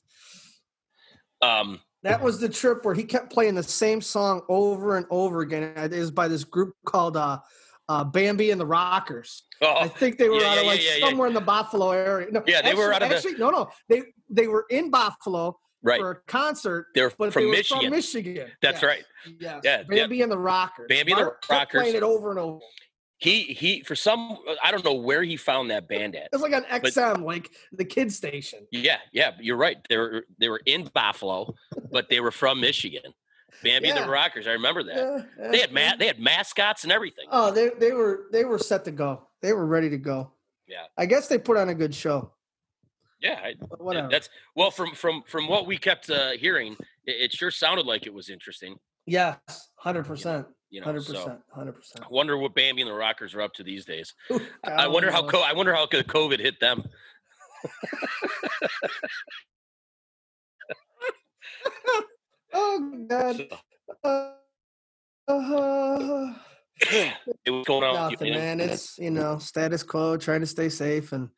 Um, 1.43 1.81
That 2.03 2.23
was 2.23 2.41
the 2.41 2.49
trip 2.49 2.85
where 2.85 2.95
he 2.95 3.05
kept 3.05 3.33
playing 3.33 3.55
the 3.55 3.63
same 3.63 4.01
song 4.01 4.43
over 4.49 4.97
and 4.97 5.07
over 5.11 5.43
again. 5.43 5.73
It 5.77 5.93
is 5.93 6.11
by 6.11 6.29
this 6.29 6.45
group 6.45 6.75
called 6.87 7.17
uh, 7.17 7.41
uh, 7.89 8.05
Bambi 8.05 8.51
and 8.51 8.61
the 8.61 8.67
Rockers. 8.67 9.45
I 9.63 9.83
oh, 9.85 9.89
think 9.89 10.17
they 10.17 10.29
were 10.29 10.41
yeah, 10.41 10.53
out 10.53 10.59
of 10.59 10.65
like 10.67 10.83
yeah, 10.83 10.97
yeah. 10.97 11.09
somewhere 11.09 11.29
in 11.29 11.35
the 11.35 11.41
Buffalo 11.43 11.91
area. 11.91 12.29
No, 12.31 12.43
Yeah, 12.47 12.63
they 12.63 12.75
were 12.75 12.93
actually- 12.93 13.07
out 13.07 13.17
of 13.17 13.23
the- 13.23 13.39
no, 13.39 13.51
no. 13.51 13.69
They 13.89 14.03
they 14.31 14.49
were 14.49 14.65
in 14.71 14.91
Buffalo 14.91 15.59
right. 15.83 16.01
for 16.01 16.11
a 16.13 16.17
concert, 16.27 16.87
They're 16.95 17.11
from 17.11 17.31
they 17.31 17.45
were 17.45 17.53
Michigan. 17.53 17.83
from 17.83 17.91
Michigan. 17.91 18.51
That's 18.63 18.81
Yes, 18.81 18.83
right. 18.83 19.05
Yes. 19.39 19.61
Yeah. 19.65 19.83
Bambi 19.83 20.23
and 20.23 20.33
the 20.33 20.39
Rockers. 20.39 20.87
Bambi 20.89 21.13
and 21.13 21.21
the 21.21 21.35
Rockers. 21.51 21.81
playing 21.83 21.97
it 21.97 22.03
over 22.03 22.31
and 22.31 22.39
over. 22.39 22.61
He 23.21 23.43
he 23.43 23.83
for 23.83 23.95
some 23.95 24.39
I 24.65 24.71
don't 24.71 24.85
know 24.85 24.95
where 24.95 25.23
he 25.23 25.37
found 25.37 25.71
that 25.71 25.87
band 25.89 26.17
at. 26.17 26.25
It 26.25 26.29
was 26.33 26.41
like 26.43 26.55
on 26.55 26.65
XM, 26.65 27.23
like 27.23 27.51
the 27.73 27.85
kid 27.85 28.11
station. 28.13 28.67
Yeah, 28.73 28.97
yeah, 29.13 29.33
you're 29.39 29.59
right. 29.59 29.77
They 29.91 29.99
were 29.99 30.25
they 30.39 30.49
were 30.49 30.63
in 30.65 30.91
Buffalo, 30.95 31.55
but 31.93 32.09
they 32.09 32.21
were 32.21 32.31
from 32.31 32.61
Michigan. 32.61 33.13
Bambi 33.63 33.91
and 33.91 33.99
Yeah. 33.99 34.05
the 34.07 34.11
Rockers. 34.11 34.47
I 34.47 34.53
remember 34.53 34.83
that. 34.85 35.27
Yeah, 35.39 35.51
They 35.51 35.59
had 35.61 35.73
ma- 35.73 35.97
they 35.99 36.07
had 36.07 36.19
mascots 36.19 36.85
and 36.85 36.93
everything. 36.93 37.27
Oh, 37.31 37.51
they 37.51 37.69
they 37.79 37.93
were 37.93 38.27
they 38.33 38.47
were 38.47 38.59
set 38.59 38.87
to 38.87 38.91
go. 38.91 39.29
They 39.43 39.53
were 39.53 39.67
ready 39.67 39.91
to 39.91 39.99
go. 39.99 40.33
Yeah. 40.67 40.85
I 40.97 41.05
guess 41.05 41.29
they 41.29 41.37
put 41.37 41.59
on 41.59 41.69
a 41.69 41.75
good 41.75 41.95
show. 41.95 42.33
Yeah, 43.21 43.39
I, 43.43 43.55
Whatever. 43.77 44.09
that's 44.11 44.31
well 44.57 44.71
from 44.71 44.95
from 44.95 45.25
from 45.27 45.47
what 45.47 45.67
we 45.67 45.77
kept 45.77 46.09
uh, 46.09 46.31
hearing, 46.39 46.73
it, 47.05 47.17
it 47.25 47.33
sure 47.33 47.51
sounded 47.51 47.85
like 47.85 48.07
it 48.07 48.15
was 48.15 48.31
interesting. 48.31 48.77
Yes, 49.05 49.37
hundred 49.77 50.07
percent, 50.07 50.47
You 50.71 50.81
know, 50.81 50.85
hundred 50.87 51.03
so 51.03 51.13
percent, 51.15 51.41
hundred 51.53 51.73
percent. 51.73 52.05
I 52.05 52.09
wonder 52.11 52.37
what 52.37 52.55
Bambi 52.55 52.83
and 52.83 52.91
the 52.91 52.95
Rockers 52.95 53.35
are 53.35 53.43
up 53.43 53.55
to 53.55 53.65
these 53.65 53.85
days. 53.85 54.15
I 54.65 54.87
wonder 54.87 55.11
how 55.11 55.27
co- 55.27 55.43
I 55.43 55.53
wonder 55.53 55.75
how 55.75 55.87
COVID 55.87 56.41
hit 56.41 56.61
them. 56.61 56.85
Oh 62.53 63.05
God. 63.07 63.37
So, 63.37 63.47
Uh, 64.03 64.33
it 67.45 67.51
was 67.51 67.65
going 67.67 67.85
on. 67.85 68.11
nothing, 68.11 68.29
you 68.29 68.35
know, 68.35 68.41
man. 68.41 68.61
It's 68.61 68.99
you 68.99 69.11
know 69.11 69.39
status 69.39 69.83
quo, 69.83 70.17
trying 70.17 70.41
to 70.41 70.47
stay 70.47 70.69
safe, 70.69 71.13
and 71.13 71.29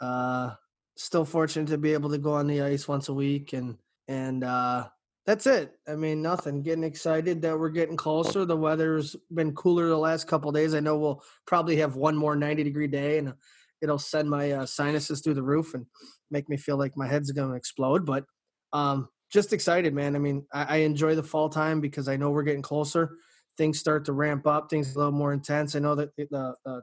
uh, 0.00 0.54
still 0.96 1.24
fortunate 1.24 1.68
to 1.68 1.78
be 1.78 1.92
able 1.92 2.10
to 2.10 2.18
go 2.18 2.32
on 2.32 2.46
the 2.46 2.62
ice 2.62 2.88
once 2.88 3.08
a 3.08 3.14
week, 3.14 3.52
and 3.52 3.78
and 4.08 4.42
uh, 4.42 4.88
that's 5.26 5.46
it. 5.46 5.72
I 5.88 5.94
mean, 5.94 6.20
nothing. 6.20 6.62
Getting 6.62 6.84
excited 6.84 7.42
that 7.42 7.58
we're 7.58 7.70
getting 7.70 7.96
closer. 7.96 8.44
The 8.44 8.56
weather's 8.56 9.14
been 9.32 9.54
cooler 9.54 9.88
the 9.88 9.96
last 9.96 10.26
couple 10.26 10.50
days. 10.50 10.74
I 10.74 10.80
know 10.80 10.98
we'll 10.98 11.22
probably 11.46 11.76
have 11.76 11.96
one 11.96 12.16
more 12.16 12.34
ninety 12.34 12.64
degree 12.64 12.88
day, 12.88 13.18
and 13.18 13.34
it'll 13.80 13.98
send 13.98 14.28
my 14.28 14.52
uh, 14.52 14.66
sinuses 14.66 15.20
through 15.20 15.34
the 15.34 15.42
roof 15.42 15.74
and 15.74 15.86
make 16.30 16.48
me 16.48 16.56
feel 16.56 16.76
like 16.76 16.96
my 16.96 17.06
head's 17.06 17.30
going 17.30 17.50
to 17.50 17.56
explode. 17.56 18.04
But 18.04 18.24
um, 18.72 19.08
just 19.32 19.52
excited, 19.52 19.94
man. 19.94 20.16
I 20.16 20.18
mean, 20.18 20.44
I, 20.52 20.64
I 20.64 20.76
enjoy 20.78 21.14
the 21.14 21.22
fall 21.22 21.48
time 21.48 21.80
because 21.80 22.08
I 22.08 22.16
know 22.16 22.30
we're 22.30 22.42
getting 22.42 22.62
closer. 22.62 23.16
Things 23.56 23.78
start 23.78 24.04
to 24.06 24.12
ramp 24.12 24.46
up. 24.46 24.70
Things 24.70 24.94
a 24.94 24.98
little 24.98 25.12
more 25.12 25.32
intense. 25.32 25.76
I 25.76 25.78
know 25.78 25.94
that 25.94 26.16
the 26.16 26.82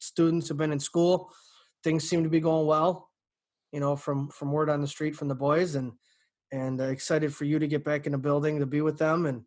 students 0.00 0.48
have 0.48 0.56
been 0.56 0.72
in 0.72 0.80
school. 0.80 1.30
Things 1.84 2.08
seem 2.08 2.24
to 2.24 2.30
be 2.30 2.40
going 2.40 2.66
well. 2.66 3.10
You 3.70 3.78
know, 3.78 3.94
from 3.94 4.28
from 4.30 4.50
word 4.50 4.68
on 4.68 4.80
the 4.80 4.88
street 4.88 5.14
from 5.14 5.28
the 5.28 5.36
boys, 5.36 5.76
and 5.76 5.92
and 6.52 6.80
uh, 6.80 6.84
excited 6.84 7.34
for 7.34 7.44
you 7.44 7.58
to 7.58 7.66
get 7.66 7.84
back 7.84 8.06
in 8.06 8.12
the 8.12 8.18
building 8.18 8.58
to 8.58 8.66
be 8.66 8.80
with 8.80 8.98
them. 8.98 9.26
And, 9.26 9.44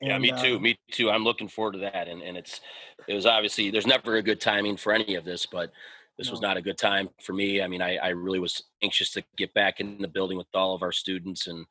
Yeah, 0.00 0.14
and, 0.14 0.22
me 0.22 0.30
uh, 0.30 0.42
too. 0.42 0.60
Me 0.60 0.78
too. 0.90 1.10
I'm 1.10 1.24
looking 1.24 1.48
forward 1.48 1.72
to 1.72 1.78
that. 1.80 2.08
And 2.08 2.22
and 2.22 2.36
it's 2.36 2.60
it 3.08 3.14
was 3.14 3.26
obviously 3.26 3.70
there's 3.70 3.86
never 3.86 4.16
a 4.16 4.22
good 4.22 4.40
timing 4.40 4.76
for 4.76 4.92
any 4.92 5.14
of 5.14 5.24
this, 5.24 5.46
but 5.46 5.72
this 6.18 6.30
was 6.30 6.40
not 6.40 6.56
a 6.56 6.62
good 6.62 6.78
time 6.78 7.10
for 7.20 7.34
me. 7.34 7.60
I 7.60 7.68
mean, 7.68 7.82
I, 7.82 7.96
I 7.96 8.08
really 8.08 8.38
was 8.38 8.62
anxious 8.82 9.12
to 9.12 9.24
get 9.36 9.52
back 9.52 9.80
in 9.80 9.98
the 9.98 10.08
building 10.08 10.38
with 10.38 10.46
all 10.54 10.74
of 10.74 10.82
our 10.82 10.92
students 10.92 11.46
and 11.46 11.66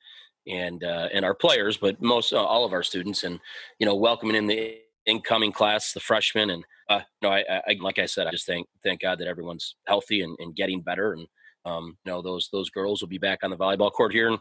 and 0.47 0.83
uh, 0.83 1.09
and 1.11 1.25
our 1.25 1.33
players, 1.33 1.77
but 1.77 2.01
most 2.01 2.33
uh, 2.33 2.43
all 2.43 2.65
of 2.65 2.73
our 2.73 2.83
students, 2.83 3.23
and 3.23 3.39
you 3.79 3.85
know, 3.85 3.95
welcoming 3.95 4.35
in 4.35 4.45
the 4.45 4.77
incoming 5.05 5.51
class, 5.51 5.93
the 5.93 5.99
freshmen, 5.99 6.51
and 6.51 6.63
uh, 6.89 7.01
you 7.21 7.27
know, 7.27 7.33
I, 7.33 7.61
I 7.67 7.77
like 7.81 7.97
I 7.97 8.05
said, 8.05 8.27
I 8.27 8.31
just 8.31 8.45
thank 8.45 8.67
thank 8.83 9.01
God 9.01 9.19
that 9.19 9.27
everyone's 9.27 9.75
healthy 9.87 10.21
and, 10.21 10.37
and 10.39 10.55
getting 10.55 10.81
better, 10.81 11.13
and 11.13 11.27
Um, 11.65 11.97
you 12.05 12.11
know, 12.11 12.21
those 12.21 12.49
those 12.51 12.69
girls 12.69 13.01
will 13.01 13.09
be 13.09 13.17
back 13.17 13.39
on 13.43 13.49
the 13.49 13.57
volleyball 13.57 13.91
court 13.91 14.13
here 14.13 14.29
in 14.29 14.37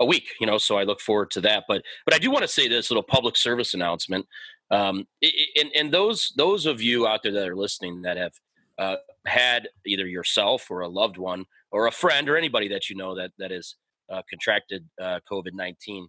a 0.00 0.06
week. 0.06 0.28
You 0.40 0.46
know, 0.46 0.58
so 0.58 0.78
I 0.78 0.84
look 0.84 1.00
forward 1.00 1.30
to 1.32 1.40
that. 1.42 1.64
But 1.68 1.82
but 2.04 2.14
I 2.14 2.18
do 2.18 2.30
want 2.30 2.42
to 2.42 2.48
say 2.48 2.68
this 2.68 2.90
little 2.90 3.02
public 3.02 3.36
service 3.36 3.74
announcement. 3.74 4.26
Um, 4.70 5.06
and 5.22 5.70
and 5.74 5.92
those 5.92 6.32
those 6.36 6.66
of 6.66 6.80
you 6.80 7.06
out 7.06 7.22
there 7.22 7.32
that 7.32 7.48
are 7.48 7.56
listening 7.56 8.02
that 8.02 8.16
have 8.16 8.32
uh, 8.78 8.96
had 9.26 9.68
either 9.86 10.06
yourself 10.06 10.70
or 10.70 10.82
a 10.82 10.88
loved 10.88 11.16
one 11.16 11.44
or 11.70 11.86
a 11.86 11.92
friend 11.92 12.28
or 12.28 12.36
anybody 12.36 12.68
that 12.68 12.88
you 12.88 12.96
know 12.96 13.14
that 13.14 13.32
that 13.38 13.50
is 13.50 13.76
uh, 14.10 14.22
contracted 14.28 14.86
uh, 15.00 15.20
COVID 15.30 15.54
nineteen, 15.54 16.08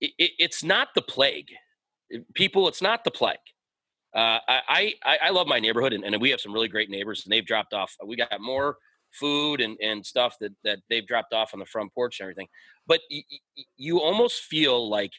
it, 0.00 0.12
it, 0.18 0.30
it's 0.38 0.64
not 0.64 0.88
the 0.94 1.02
plague. 1.02 1.48
People, 2.34 2.68
it's 2.68 2.82
not 2.82 3.04
the 3.04 3.10
plague. 3.10 3.38
Uh, 4.14 4.38
I, 4.46 4.94
I 5.04 5.18
I 5.24 5.30
love 5.30 5.46
my 5.46 5.58
neighborhood, 5.58 5.92
and, 5.92 6.04
and 6.04 6.20
we 6.20 6.30
have 6.30 6.40
some 6.40 6.52
really 6.52 6.68
great 6.68 6.88
neighbors, 6.88 7.24
and 7.24 7.32
they've 7.32 7.44
dropped 7.44 7.74
off. 7.74 7.96
We 8.04 8.16
got 8.16 8.40
more 8.40 8.76
food 9.14 9.60
and, 9.60 9.76
and 9.80 10.04
stuff 10.04 10.36
that, 10.40 10.52
that 10.64 10.80
they've 10.90 11.06
dropped 11.06 11.32
off 11.32 11.54
on 11.54 11.60
the 11.60 11.66
front 11.66 11.92
porch 11.94 12.20
and 12.20 12.24
everything. 12.24 12.48
But 12.86 13.00
y- 13.10 13.24
y- 13.30 13.64
you 13.76 14.00
almost 14.00 14.42
feel 14.42 14.88
like 14.88 15.12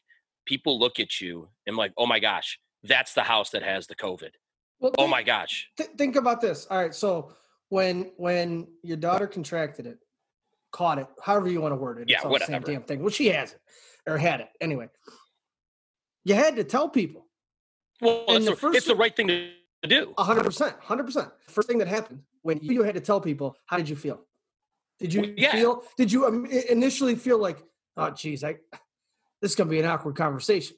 people 0.45 0.79
look 0.79 0.99
at 0.99 1.19
you 1.21 1.49
and 1.65 1.75
like, 1.75 1.91
oh 1.97 2.05
my 2.05 2.19
gosh, 2.19 2.59
that's 2.83 3.13
the 3.13 3.23
house 3.23 3.49
that 3.51 3.63
has 3.63 3.87
the 3.87 3.95
COVID. 3.95 4.31
Well, 4.79 4.91
oh 4.97 5.07
my 5.07 5.23
gosh. 5.23 5.67
Th- 5.77 5.89
think 5.97 6.15
about 6.15 6.41
this. 6.41 6.67
All 6.69 6.77
right, 6.77 6.93
so 6.93 7.31
when 7.69 8.11
when 8.17 8.67
your 8.83 8.97
daughter 8.97 9.27
contracted 9.27 9.87
it, 9.87 9.97
caught 10.71 10.99
it, 10.99 11.07
however 11.23 11.49
you 11.49 11.61
want 11.61 11.71
to 11.71 11.77
word 11.77 11.99
it, 11.99 12.09
yeah, 12.09 12.25
whatever. 12.27 12.51
same 12.51 12.61
damn 12.61 12.83
thing. 12.83 12.99
Well, 12.99 13.09
she 13.09 13.27
has 13.29 13.53
it 13.53 13.59
or 14.05 14.17
had 14.17 14.41
it 14.41 14.49
anyway. 14.61 14.89
You 16.23 16.35
had 16.35 16.55
to 16.57 16.63
tell 16.63 16.89
people. 16.89 17.25
Well, 18.01 18.25
it's 18.27 18.45
the, 18.45 18.55
first, 18.55 18.77
it's 18.77 18.87
the 18.87 18.95
right 18.95 19.15
thing 19.15 19.27
to 19.27 19.49
do. 19.87 20.13
hundred 20.17 20.43
percent, 20.43 20.75
hundred 20.79 21.05
percent. 21.05 21.29
First 21.47 21.67
thing 21.67 21.77
that 21.79 21.87
happened 21.87 22.21
when 22.41 22.59
you 22.61 22.83
had 22.83 22.95
to 22.95 23.01
tell 23.01 23.21
people, 23.21 23.55
how 23.65 23.77
did 23.77 23.89
you 23.89 23.95
feel? 23.95 24.21
Did 24.99 25.13
you 25.13 25.33
yeah. 25.37 25.51
feel? 25.51 25.83
Did 25.97 26.11
you 26.11 26.25
um, 26.25 26.45
initially 26.45 27.15
feel 27.15 27.37
like, 27.37 27.63
oh, 27.97 28.11
geez, 28.11 28.43
I 28.43 28.55
this 29.41 29.51
is 29.51 29.55
gonna 29.55 29.69
be 29.69 29.79
an 29.79 29.85
awkward 29.85 30.15
conversation? 30.15 30.77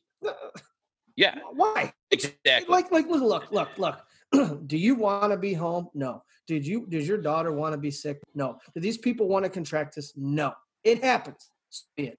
Yeah. 1.18 1.36
Why? 1.54 1.92
Exactly. 2.12 2.66
Like, 2.70 2.92
like, 2.92 3.08
look, 3.08 3.22
look, 3.22 3.52
look, 3.52 3.70
look. 3.78 4.62
Do 4.68 4.78
you 4.78 4.96
want 4.96 5.32
to 5.32 5.38
be 5.38 5.54
home? 5.54 5.90
No. 5.94 6.24
Did 6.48 6.66
you? 6.66 6.86
Does 6.88 7.08
your 7.08 7.18
daughter 7.18 7.52
want 7.52 7.74
to 7.74 7.78
be 7.78 7.92
sick? 7.92 8.20
No. 8.36 8.60
Do 8.74 8.80
these 8.80 8.98
people 8.98 9.28
want 9.28 9.44
to 9.44 9.50
contract 9.50 9.96
this? 9.96 10.14
No. 10.16 10.54
It 10.84 11.04
happens. 11.04 11.50
It. 11.98 12.18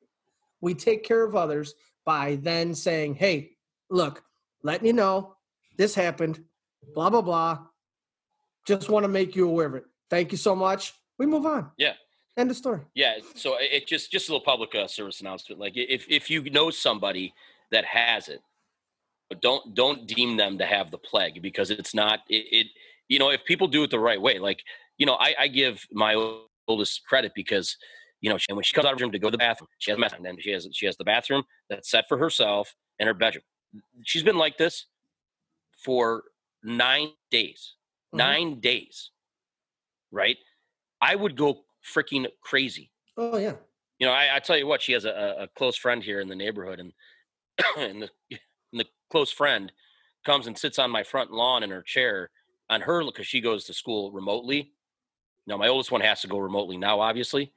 We 0.60 0.74
take 0.74 1.04
care 1.04 1.24
of 1.24 1.36
others 1.36 1.74
by 2.04 2.38
then 2.42 2.74
saying, 2.74 3.14
"Hey, 3.14 3.52
look, 3.88 4.22
letting 4.62 4.86
you 4.86 4.92
know 4.92 5.36
this 5.76 5.94
happened. 5.94 6.42
Blah 6.94 7.10
blah 7.10 7.22
blah. 7.22 7.58
Just 8.66 8.90
want 8.90 9.04
to 9.04 9.08
make 9.08 9.34
you 9.34 9.48
aware 9.48 9.66
of 9.66 9.74
it. 9.74 9.84
Thank 10.10 10.32
you 10.32 10.38
so 10.38 10.54
much. 10.54 10.94
We 11.18 11.26
move 11.26 11.46
on. 11.46 11.70
Yeah. 11.78 11.94
End 12.36 12.50
of 12.50 12.56
story. 12.56 12.80
Yeah. 12.94 13.14
So 13.34 13.56
it 13.58 13.86
just 13.86 14.12
just 14.12 14.28
a 14.28 14.32
little 14.32 14.44
public 14.44 14.74
uh, 14.74 14.86
service 14.86 15.20
announcement. 15.20 15.60
Like 15.60 15.72
if 15.76 16.06
if 16.08 16.30
you 16.30 16.48
know 16.50 16.70
somebody 16.70 17.34
that 17.70 17.84
has 17.84 18.28
it, 18.28 18.40
but 19.28 19.40
don't 19.40 19.74
don't 19.74 20.06
deem 20.06 20.36
them 20.36 20.58
to 20.58 20.66
have 20.66 20.90
the 20.90 20.98
plague 20.98 21.42
because 21.42 21.70
it's 21.70 21.94
not 21.94 22.20
it, 22.28 22.46
it 22.50 22.66
you 23.08 23.18
know 23.18 23.30
if 23.30 23.44
people 23.44 23.68
do 23.68 23.82
it 23.82 23.90
the 23.90 23.98
right 23.98 24.20
way 24.20 24.38
like 24.38 24.62
you 24.96 25.06
know 25.06 25.14
i, 25.14 25.34
I 25.38 25.48
give 25.48 25.86
my 25.92 26.14
oldest 26.66 27.04
credit 27.06 27.32
because 27.34 27.76
you 28.20 28.30
know 28.30 28.38
she, 28.38 28.52
when 28.52 28.64
she 28.64 28.74
comes 28.74 28.86
out 28.86 28.94
of 28.94 28.98
her 28.98 29.04
room 29.04 29.12
to 29.12 29.18
go 29.18 29.28
to 29.28 29.32
the 29.32 29.38
bathroom 29.38 29.68
she 29.78 29.90
has 29.90 29.98
a 29.98 30.28
and 30.28 30.42
she 30.42 30.50
has 30.50 30.68
she 30.72 30.86
has 30.86 30.96
the 30.96 31.04
bathroom 31.04 31.44
that's 31.68 31.90
set 31.90 32.06
for 32.08 32.18
herself 32.18 32.74
and 32.98 33.06
her 33.06 33.14
bedroom 33.14 33.44
she's 34.04 34.22
been 34.22 34.38
like 34.38 34.56
this 34.56 34.86
for 35.84 36.24
nine 36.76 37.08
days 37.30 37.74
mm-hmm. 38.08 38.18
nine 38.18 38.60
days 38.60 39.10
right 40.12 40.36
i 41.00 41.14
would 41.14 41.36
go 41.36 41.64
freaking 41.94 42.26
crazy 42.42 42.90
oh 43.16 43.38
yeah 43.38 43.54
you 43.98 44.06
know 44.06 44.12
i, 44.12 44.36
I 44.36 44.38
tell 44.38 44.56
you 44.56 44.66
what 44.66 44.82
she 44.82 44.92
has 44.92 45.04
a, 45.04 45.36
a 45.40 45.48
close 45.56 45.76
friend 45.76 46.02
here 46.02 46.20
in 46.20 46.28
the 46.28 46.36
neighborhood 46.36 46.80
and 46.80 46.92
and 47.78 48.02
the 48.02 48.10
and 48.72 48.80
the 48.80 48.86
close 49.10 49.30
friend 49.30 49.72
comes 50.24 50.46
and 50.46 50.58
sits 50.58 50.78
on 50.78 50.90
my 50.90 51.02
front 51.02 51.30
lawn 51.30 51.62
in 51.62 51.70
her 51.70 51.82
chair 51.82 52.30
on 52.70 52.82
her 52.82 53.04
because 53.04 53.26
she 53.26 53.40
goes 53.40 53.64
to 53.64 53.74
school 53.74 54.12
remotely. 54.12 54.72
Now 55.46 55.56
my 55.56 55.68
oldest 55.68 55.90
one 55.90 56.02
has 56.02 56.20
to 56.22 56.28
go 56.28 56.38
remotely 56.38 56.76
now, 56.76 57.00
obviously, 57.00 57.52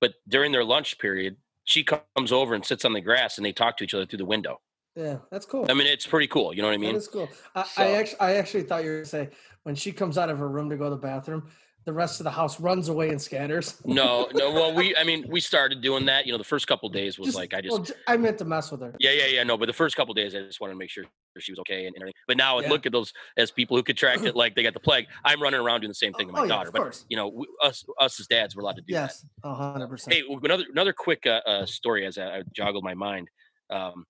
but 0.00 0.14
during 0.28 0.52
their 0.52 0.64
lunch 0.64 0.98
period, 0.98 1.36
she 1.64 1.84
comes 1.84 2.32
over 2.32 2.54
and 2.54 2.64
sits 2.64 2.84
on 2.84 2.92
the 2.92 3.00
grass 3.00 3.36
and 3.36 3.44
they 3.44 3.52
talk 3.52 3.76
to 3.76 3.84
each 3.84 3.94
other 3.94 4.06
through 4.06 4.18
the 4.18 4.24
window. 4.24 4.60
Yeah, 4.96 5.18
that's 5.30 5.44
cool. 5.44 5.66
I 5.68 5.74
mean, 5.74 5.86
it's 5.86 6.06
pretty 6.06 6.26
cool. 6.26 6.54
You 6.54 6.62
know 6.62 6.68
what 6.68 6.74
I 6.74 6.78
mean? 6.78 6.96
It's 6.96 7.06
cool. 7.06 7.28
I, 7.54 7.64
so, 7.64 7.82
I 7.82 7.90
actually, 7.92 8.20
I 8.20 8.34
actually 8.36 8.62
thought 8.62 8.82
you 8.82 8.90
were 8.90 8.96
going 8.96 9.04
to 9.04 9.10
say 9.10 9.28
when 9.64 9.74
she 9.74 9.92
comes 9.92 10.16
out 10.16 10.30
of 10.30 10.38
her 10.38 10.48
room 10.48 10.70
to 10.70 10.76
go 10.76 10.84
to 10.84 10.90
the 10.90 10.96
bathroom, 10.96 11.48
the 11.84 11.92
rest 11.92 12.18
of 12.18 12.24
the 12.24 12.30
house 12.30 12.58
runs 12.58 12.88
away 12.88 13.10
and 13.10 13.22
scatters. 13.22 13.80
no, 13.84 14.26
no. 14.34 14.50
Well, 14.52 14.74
we, 14.74 14.96
I 14.96 15.04
mean, 15.04 15.24
we 15.28 15.38
started 15.52 15.82
doing 15.82 16.06
that. 16.06 16.26
You 16.26 16.32
know, 16.32 16.38
the 16.38 16.44
first 16.44 16.66
couple 16.66 16.88
days 16.88 17.18
was 17.18 17.26
just, 17.26 17.36
like 17.36 17.52
I 17.52 17.60
just, 17.60 17.78
well, 17.78 17.86
I 18.08 18.16
meant 18.16 18.38
to 18.38 18.44
mess 18.44 18.72
with 18.72 18.80
her. 18.80 18.94
Yeah, 18.98 19.12
yeah, 19.12 19.26
yeah. 19.26 19.42
No, 19.44 19.58
but 19.58 19.66
the 19.66 19.72
first 19.72 19.96
couple 19.96 20.14
days, 20.14 20.34
I 20.34 20.40
just 20.40 20.60
wanted 20.60 20.72
to 20.72 20.78
make 20.78 20.90
sure 20.90 21.04
she 21.38 21.52
was 21.52 21.60
okay 21.60 21.86
and, 21.86 21.94
and 21.94 22.02
everything. 22.02 22.14
But 22.26 22.38
now, 22.38 22.58
yeah. 22.58 22.70
look 22.70 22.86
at 22.86 22.92
those 22.92 23.12
as 23.36 23.50
people 23.50 23.76
who 23.76 23.82
contract 23.82 24.24
it, 24.24 24.34
like 24.36 24.56
they 24.56 24.62
got 24.62 24.74
the 24.74 24.80
plague. 24.80 25.06
I'm 25.24 25.40
running 25.40 25.60
around 25.60 25.82
doing 25.82 25.90
the 25.90 25.94
same 25.94 26.14
thing 26.14 26.26
to 26.26 26.32
my 26.32 26.40
oh, 26.40 26.48
daughter. 26.48 26.70
Yeah, 26.74 26.82
but 26.82 27.04
you 27.08 27.16
know, 27.16 27.28
we, 27.28 27.46
us, 27.62 27.84
us 28.00 28.18
as 28.18 28.26
dads, 28.26 28.56
we're 28.56 28.62
allowed 28.62 28.76
to 28.76 28.82
do 28.82 28.94
yes, 28.94 29.20
that. 29.20 29.48
Yes, 29.48 29.56
hundred 29.56 29.88
percent. 29.88 30.14
Hey, 30.14 30.22
another 30.42 30.64
another 30.72 30.92
quick 30.92 31.24
uh, 31.26 31.40
uh, 31.46 31.66
story 31.66 32.06
as 32.06 32.18
I, 32.18 32.38
I 32.38 32.42
joggled 32.58 32.82
my 32.82 32.94
mind. 32.94 33.28
Um, 33.70 34.06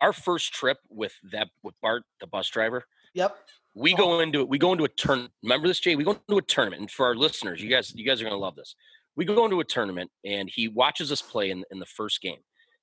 our 0.00 0.12
first 0.12 0.52
trip 0.52 0.78
with 0.88 1.12
that 1.32 1.48
with 1.62 1.74
Bart, 1.82 2.04
the 2.20 2.26
bus 2.26 2.48
driver. 2.48 2.84
Yep 3.14 3.36
we 3.74 3.94
uh-huh. 3.94 4.02
go 4.02 4.20
into 4.20 4.40
it. 4.40 4.48
we 4.48 4.58
go 4.58 4.72
into 4.72 4.84
a 4.84 4.88
turn. 4.88 5.28
Remember 5.42 5.68
this, 5.68 5.80
Jay? 5.80 5.96
We 5.96 6.04
go 6.04 6.12
into 6.12 6.38
a 6.38 6.42
tournament, 6.42 6.80
and 6.80 6.90
for 6.90 7.06
our 7.06 7.14
listeners, 7.14 7.62
you 7.62 7.70
guys, 7.70 7.92
you 7.94 8.04
guys 8.04 8.20
are 8.20 8.24
gonna 8.24 8.36
love 8.36 8.56
this. 8.56 8.74
We 9.16 9.24
go 9.24 9.44
into 9.44 9.60
a 9.60 9.64
tournament, 9.64 10.10
and 10.24 10.50
he 10.52 10.68
watches 10.68 11.12
us 11.12 11.20
play 11.20 11.50
in, 11.50 11.64
in 11.70 11.78
the 11.78 11.86
first 11.86 12.20
game, 12.20 12.38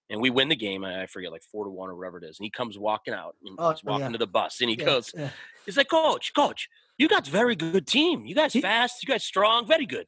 and 0.09 0.21
we 0.21 0.29
win 0.29 0.49
the 0.49 0.55
game. 0.55 0.83
I 0.83 1.05
forget, 1.07 1.31
like 1.31 1.43
four 1.51 1.65
to 1.65 1.71
one 1.71 1.89
or 1.89 1.95
whatever 1.95 2.17
it 2.17 2.23
is. 2.23 2.39
And 2.39 2.45
he 2.45 2.49
comes 2.49 2.77
walking 2.77 3.13
out, 3.13 3.35
and 3.45 3.55
oh, 3.59 3.71
he's 3.71 3.83
walking 3.83 4.07
yeah. 4.07 4.11
to 4.11 4.17
the 4.17 4.27
bus, 4.27 4.61
and 4.61 4.69
he 4.69 4.75
yeah, 4.77 4.85
goes, 4.85 5.11
yeah. 5.15 5.29
"He's 5.65 5.77
like, 5.77 5.89
Coach, 5.89 6.33
Coach, 6.33 6.69
you 6.97 7.07
got 7.07 7.27
very 7.27 7.55
good 7.55 7.87
team. 7.87 8.25
You 8.25 8.35
guys 8.35 8.53
fast, 8.53 9.03
you 9.03 9.07
guys 9.07 9.23
strong, 9.23 9.67
very 9.67 9.85
good." 9.85 10.07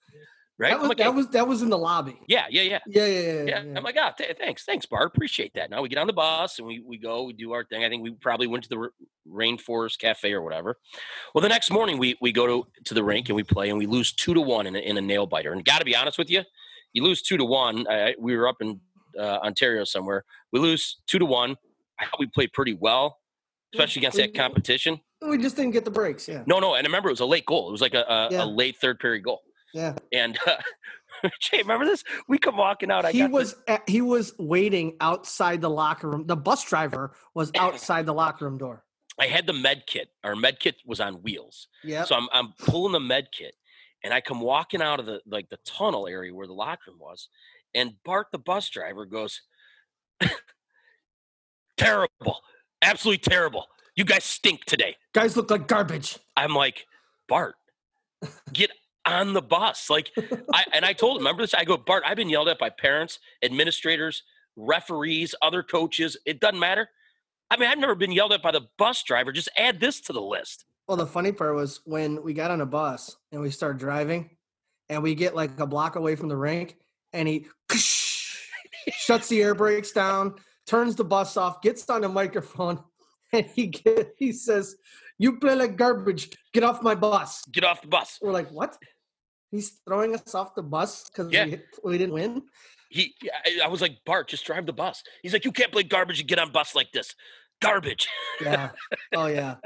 Right? 0.58 0.70
That 0.70 0.80
was, 0.80 0.90
like, 0.90 0.98
that 1.00 1.14
was 1.14 1.28
that 1.30 1.48
was 1.48 1.62
in 1.62 1.70
the 1.70 1.78
lobby. 1.78 2.20
Yeah, 2.28 2.46
yeah, 2.50 2.62
yeah, 2.62 2.80
yeah, 2.88 3.06
yeah, 3.06 3.20
yeah. 3.20 3.32
yeah. 3.32 3.64
yeah. 3.64 3.78
I'm 3.78 3.84
like, 3.84 3.98
oh, 4.00 4.10
th- 4.18 4.38
thanks, 4.38 4.64
thanks, 4.64 4.86
Bart. 4.86 5.12
Appreciate 5.14 5.54
that. 5.56 5.70
Now 5.70 5.82
we 5.82 5.90
get 5.90 5.98
on 5.98 6.08
the 6.08 6.14
bus 6.14 6.60
and 6.60 6.68
we 6.68 6.84
we 6.86 6.98
go, 6.98 7.24
we 7.24 7.34
do 7.34 7.54
our 7.54 7.64
thing. 7.64 7.84
I 7.84 7.90
think 7.90 8.04
we 8.04 8.12
probably 8.12 8.48
went 8.48 8.64
to 8.66 8.70
the 8.70 8.90
Rainforest 9.30 10.00
Cafe 10.00 10.32
or 10.32 10.42
whatever. 10.42 10.78
Well, 11.34 11.42
the 11.42 11.50
next 11.50 11.72
morning 11.72 11.98
we 11.98 12.18
we 12.22 12.32
go 12.32 12.48
to 12.48 12.68
to 12.86 12.94
the 12.94 13.04
rink 13.04 13.30
and 13.30 13.36
we 13.36 13.44
play 13.44 13.70
and 13.70 13.78
we 13.78 13.86
lose 13.86 14.14
two 14.14 14.34
to 14.34 14.42
one 14.42 14.68
in 14.68 14.76
a, 14.76 14.80
in 14.80 14.98
a 14.98 15.02
nail 15.02 15.26
biter. 15.26 15.54
And 15.54 15.64
got 15.64 15.80
to 15.80 15.86
be 15.86 15.96
honest 15.96 16.18
with 16.18 16.30
you, 16.30 16.44
you 16.94 17.04
lose 17.04 17.22
two 17.22 17.38
to 17.38 17.46
one. 17.46 17.88
I, 17.90 18.16
we 18.20 18.36
were 18.36 18.48
up 18.48 18.58
in 18.62 18.80
uh, 19.18 19.40
Ontario 19.44 19.84
somewhere. 19.84 20.26
We 20.52 20.60
lose 20.60 20.98
two 21.08 21.20
to 21.20 21.26
one. 21.26 21.56
I 22.00 22.06
thought 22.06 22.20
we 22.20 22.28
played 22.28 22.52
pretty 22.54 22.74
well, 22.74 23.20
especially 23.74 24.02
against 24.02 24.18
that 24.18 24.34
competition. 24.34 25.00
We 25.22 25.38
just 25.38 25.56
didn't 25.56 25.72
get 25.72 25.86
the 25.86 25.92
breaks. 25.92 26.28
Yeah. 26.28 26.44
No, 26.48 26.60
no, 26.60 26.74
and 26.74 26.86
I 26.86 26.88
remember 26.88 27.10
it 27.10 27.14
was 27.14 27.20
a 27.20 27.26
late 27.26 27.46
goal. 27.46 27.70
It 27.70 27.72
was 27.72 27.82
like 27.82 27.94
a, 27.94 28.02
a, 28.02 28.28
yeah. 28.32 28.44
a 28.44 28.46
late 28.46 28.78
third 28.78 29.00
period 29.00 29.24
goal. 29.24 29.42
Yeah. 29.74 29.96
And 30.12 30.38
uh, 30.46 30.58
Jay, 31.40 31.60
remember 31.60 31.86
this? 31.86 32.04
We 32.28 32.38
come 32.38 32.58
walking 32.58 32.92
out. 32.92 33.06
I 33.06 33.12
he 33.12 33.26
was 33.26 33.56
at, 33.68 33.88
he 33.88 34.02
was 34.02 34.34
waiting 34.38 34.98
outside 35.00 35.62
the 35.62 35.70
locker 35.70 36.10
room. 36.10 36.26
The 36.28 36.36
bus 36.36 36.64
driver 36.64 37.14
was 37.34 37.52
outside 37.58 38.06
the 38.06 38.14
locker 38.14 38.46
room 38.46 38.58
door. 38.58 38.84
I 39.20 39.28
had 39.28 39.46
the 39.46 39.54
med 39.54 39.84
kit. 39.88 40.10
Our 40.24 40.36
med 40.36 40.60
kit 40.60 40.78
was 40.86 41.00
on 41.00 41.22
wheels. 41.22 41.68
Yeah. 41.84 42.04
So 42.06 42.16
I'm 42.16 42.28
I'm 42.32 42.54
pulling 42.58 42.94
the 42.94 43.00
med 43.00 43.28
kit, 43.32 43.56
and 44.04 44.14
I 44.14 44.22
come 44.22 44.42
walking 44.42 44.82
out 44.82 45.00
of 45.00 45.06
the 45.06 45.22
like 45.26 45.50
the 45.50 45.60
tunnel 45.66 46.08
area 46.08 46.34
where 46.34 46.48
the 46.48 46.54
locker 46.54 46.92
room 46.92 47.00
was, 47.00 47.28
and 47.74 47.94
Bart, 48.04 48.28
the 48.32 48.40
bus 48.40 48.70
driver, 48.70 49.06
goes, 49.06 49.42
"Terrible, 51.78 52.38
absolutely 52.82 53.20
terrible. 53.20 53.68
You 53.96 54.06
guys 54.06 54.24
stink 54.24 54.66
today. 54.66 54.96
Guys 55.14 55.36
look 55.36 55.52
like 55.52 55.68
garbage." 55.68 56.18
I'm 56.36 56.56
like, 56.56 56.86
Bart, 57.28 57.56
get 58.54 58.72
on 59.06 59.34
the 59.34 59.42
bus. 59.42 59.90
Like 59.90 60.12
I 60.54 60.66
and 60.74 60.86
I 60.86 60.94
told 60.94 61.18
him, 61.18 61.24
remember 61.24 61.44
this? 61.44 61.54
I 61.54 61.64
go, 61.64 61.78
Bart, 61.78 62.04
I've 62.06 62.18
been 62.18 62.30
yelled 62.30 62.50
at 62.50 62.60
by 62.60 62.70
parents, 62.70 63.20
administrators, 63.44 64.24
referees, 64.56 65.36
other 65.42 65.64
coaches. 65.64 66.18
It 66.26 66.40
doesn't 66.40 66.60
matter. 66.60 66.90
I 67.50 67.58
mean, 67.58 67.70
I've 67.70 67.80
never 67.80 67.96
been 67.96 68.12
yelled 68.12 68.34
at 68.34 68.42
by 68.42 68.52
the 68.52 68.68
bus 68.78 69.04
driver. 69.04 69.32
Just 69.32 69.50
add 69.58 69.80
this 69.80 70.00
to 70.02 70.14
the 70.14 70.22
list. 70.22 70.66
Well, 70.88 70.98
the 70.98 71.06
funny 71.06 71.32
part 71.32 71.56
was 71.56 71.82
when 71.86 72.24
we 72.24 72.34
got 72.34 72.52
on 72.52 72.62
a 72.62 72.66
bus 72.66 73.16
and 73.32 73.42
we 73.42 73.50
start 73.52 73.78
driving 73.78 74.30
and 74.90 75.04
we 75.04 75.16
get 75.16 75.36
like 75.36 75.60
a 75.60 75.68
block 75.68 75.96
away 75.96 76.16
from 76.16 76.30
the 76.30 76.36
rink 76.36 76.78
and 77.14 77.28
he 77.28 77.48
shuts 78.94 79.28
the 79.28 79.42
air 79.42 79.54
brakes 79.54 79.92
down, 79.92 80.36
turns 80.66 80.96
the 80.96 81.04
bus 81.04 81.38
off, 81.38 81.62
gets 81.62 81.90
on 81.90 82.02
the 82.02 82.10
microphone, 82.10 82.84
and 83.34 83.46
he 83.46 83.68
get, 83.68 84.14
he 84.18 84.32
says, 84.32 84.76
you 85.22 85.38
play 85.38 85.54
like 85.54 85.78
garbage. 85.78 86.30
Get 86.52 86.64
off 86.64 86.82
my 86.82 86.96
bus. 86.96 87.44
Get 87.52 87.64
off 87.64 87.82
the 87.82 87.88
bus. 87.88 88.18
We're 88.22 88.32
like, 88.32 88.50
what? 88.50 88.76
He's 89.52 89.80
throwing 89.88 90.16
us 90.16 90.34
off 90.34 90.56
the 90.56 90.64
bus 90.64 91.10
because 91.10 91.32
yeah. 91.32 91.46
we, 91.46 91.60
we 91.84 91.98
didn't 92.00 92.14
win. 92.16 92.42
He, 92.90 93.14
I 93.64 93.68
was 93.68 93.82
like, 93.82 93.98
Bart, 94.04 94.28
just 94.30 94.46
drive 94.46 94.66
the 94.66 94.74
bus. 94.74 95.04
He's 95.22 95.32
like, 95.32 95.46
you 95.46 95.52
can't 95.52 95.72
play 95.72 95.84
garbage 95.84 96.20
and 96.20 96.28
get 96.28 96.40
on 96.40 96.52
bus 96.52 96.74
like 96.74 96.92
this. 96.92 97.14
Garbage. 97.62 98.08
yeah. 98.42 98.72
Oh 99.14 99.28
yeah. 99.28 99.56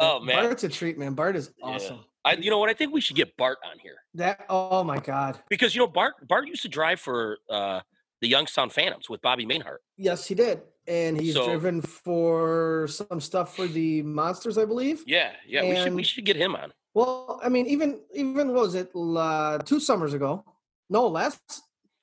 Oh 0.00 0.20
man, 0.20 0.44
Bart's 0.44 0.62
a 0.62 0.68
treat, 0.68 0.96
man. 0.96 1.14
Bart 1.14 1.34
is 1.34 1.50
Yeah. 1.58 1.70
awesome. 1.70 2.04
I, 2.24 2.34
you 2.34 2.50
know 2.50 2.58
what? 2.60 2.68
I 2.68 2.74
think 2.74 2.92
we 2.92 3.00
should 3.00 3.16
get 3.16 3.36
Bart 3.36 3.58
on 3.68 3.80
here 3.80 3.96
That 4.14 4.44
oh 4.48 4.84
my 4.84 5.00
god. 5.00 5.40
because 5.48 5.74
you 5.74 5.80
know 5.80 5.88
Bart 5.88 6.14
Bart 6.28 6.46
used 6.46 6.62
to 6.62 6.68
drive 6.68 7.00
for 7.00 7.38
uh, 7.50 7.80
the 8.20 8.28
Youngstown 8.28 8.70
Phantoms 8.70 9.08
with 9.08 9.20
Bobby 9.22 9.44
Mainhart. 9.44 9.78
Yes, 9.96 10.24
he 10.26 10.36
did, 10.36 10.60
and 10.88 11.20
he's 11.20 11.34
So- 11.34 11.44
driven 11.46 11.80
for 11.82 12.88
some 12.88 13.20
stuff 13.20 13.54
for 13.54 13.66
the 13.66 14.02
monsters, 14.02 14.58
I 14.58 14.64
believe. 14.64 15.04
Yeah, 15.06 15.32
yeah. 15.46 15.62
we 15.68 15.76
should 15.76 15.94
we 15.94 16.02
should 16.02 16.24
get 16.24 16.36
him 16.36 16.56
on. 16.56 16.72
Well, 16.94 17.38
I 17.44 17.48
mean, 17.48 17.66
even 17.66 18.00
even 18.14 18.48
what 18.48 18.62
was 18.62 18.74
it 18.74 18.90
uh, 18.96 19.58
two 19.58 19.78
summers 19.78 20.14
ago? 20.14 20.44
No, 20.90 21.06
last 21.06 21.38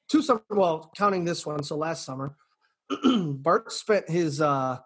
two 0.10 0.22
summer. 0.22 0.44
Well, 0.50 0.92
counting 0.96 1.26
this 1.26 1.46
one, 1.46 1.64
so 1.64 1.76
last 1.76 2.06
summer, 2.06 2.38
Bart 3.04 3.72
spent 3.72 4.08
his 4.10 4.40
uh 4.42 4.78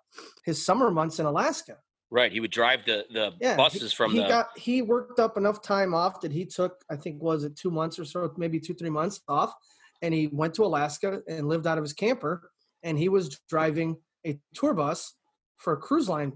his 0.45 0.65
summer 0.65 0.89
months 0.89 1.19
in 1.19 1.25
Alaska. 1.25 1.77
Right, 2.12 2.31
he 2.31 2.39
would 2.39 2.49
drive 2.51 2.85
the 2.85 3.05
the 3.12 3.33
Yeah, 3.39 3.51
he- 3.51 3.57
buses 3.57 3.93
from 3.93 4.12
he 4.12 4.19
the. 4.21 4.27
got 4.27 4.57
he 4.57 4.81
worked 4.81 5.19
up 5.19 5.38
enough 5.38 5.62
time 5.62 5.93
off 5.93 6.21
that 6.21 6.31
he 6.31 6.45
took. 6.45 6.81
I 6.89 6.95
think 6.95 7.21
was 7.21 7.43
it 7.43 7.55
two 7.55 7.69
months 7.69 7.99
or 7.99 8.05
so, 8.05 8.33
maybe 8.38 8.59
two 8.59 8.73
three 8.73 8.89
months 8.89 9.21
off, 9.27 9.53
and 10.01 10.13
he 10.13 10.27
went 10.27 10.53
to 10.55 10.63
Alaska 10.65 11.21
and 11.27 11.47
lived 11.47 11.67
out 11.67 11.77
of 11.77 11.83
his 11.83 11.93
camper. 11.93 12.49
And 12.83 12.97
he 12.97 13.09
was 13.09 13.39
driving 13.49 13.97
a 14.25 14.39
tour 14.53 14.73
bus 14.73 15.15
for 15.57 15.75
cruise 15.77 16.07
line 16.09 16.33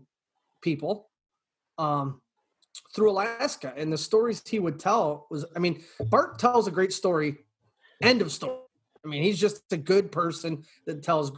people 0.62 1.10
um, 1.77 2.21
through 2.95 3.12
Alaska. 3.12 3.73
And 3.75 3.91
the 3.91 3.97
stories 3.97 4.41
he 4.47 4.60
would 4.60 4.79
tell 4.79 5.27
was, 5.29 5.45
I 5.56 5.60
mean, 5.60 5.84
Bart 6.10 6.39
tells 6.39 6.67
a 6.67 6.71
great 6.71 6.93
story. 6.93 7.38
End 8.01 8.21
of 8.21 8.32
story. 8.32 8.58
I 9.06 9.08
mean, 9.08 9.23
he's 9.23 9.39
just 9.39 9.63
a 9.71 9.77
good 9.77 10.12
person 10.12 10.63
that 10.86 11.03
tells 11.03 11.32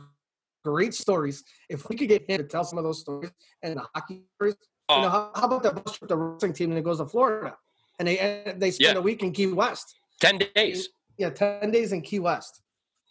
great 0.63 0.93
stories. 0.93 1.43
If 1.69 1.89
we 1.89 1.95
could 1.95 2.09
get 2.09 2.29
him 2.29 2.37
to 2.37 2.43
tell 2.43 2.63
some 2.63 2.77
of 2.77 2.83
those 2.83 3.01
stories 3.01 3.31
and 3.63 3.77
the 3.77 3.85
hockey 3.93 4.23
stories, 4.35 4.55
oh, 4.89 4.95
you 4.97 5.01
know, 5.03 5.09
how, 5.09 5.31
how 5.35 5.45
about 5.45 5.63
that 5.63 5.83
bus 5.83 5.97
trip, 5.97 6.09
the 6.09 6.17
wrestling 6.17 6.53
team, 6.53 6.73
that 6.73 6.83
goes 6.83 6.97
to 6.99 7.05
Florida, 7.07 7.55
and 7.99 8.07
they 8.07 8.19
and 8.19 8.61
they 8.61 8.71
spend 8.71 8.95
Yeah. 8.95 8.99
a 8.99 9.01
week 9.01 9.23
in 9.23 9.31
Key 9.31 9.47
West. 9.47 9.95
10 10.21 10.39
days. 10.55 10.89
Yeah, 11.17 11.29
ten 11.29 11.71
days 11.71 11.91
in 11.91 12.01
Key 12.01 12.19
West 12.19 12.61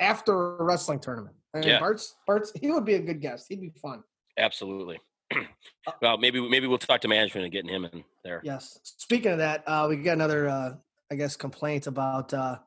after 0.00 0.57
a 0.59 0.62
wrestling 0.64 1.00
tournament. 1.00 1.37
Yeah. 1.62 1.79
Bart's 1.79 2.17
Bart's 2.27 2.53
he 2.61 2.71
would 2.71 2.85
be 2.85 2.95
a 2.95 3.01
good 3.01 3.21
guest. 3.21 3.47
He'd 3.49 3.61
be 3.61 3.73
fun. 3.81 4.03
Absolutely. 4.38 4.99
well, 6.03 6.19
maybe 6.19 6.47
maybe 6.49 6.67
we'll 6.67 6.79
talk 6.79 7.01
to 7.03 7.09
management 7.09 7.45
and 7.45 7.53
getting 7.53 7.71
him 7.71 7.85
in 7.85 8.05
there. 8.25 8.40
Yes. 8.45 8.79
Speaking 8.83 9.33
of 9.33 9.38
that, 9.38 9.62
uh, 9.67 9.87
we 9.88 9.97
got 9.97 10.12
another, 10.12 10.49
uh, 10.49 10.75
I 11.11 11.14
guess, 11.14 11.37
complaint 11.37 11.87
about 11.87 12.35
uh, 12.35 12.59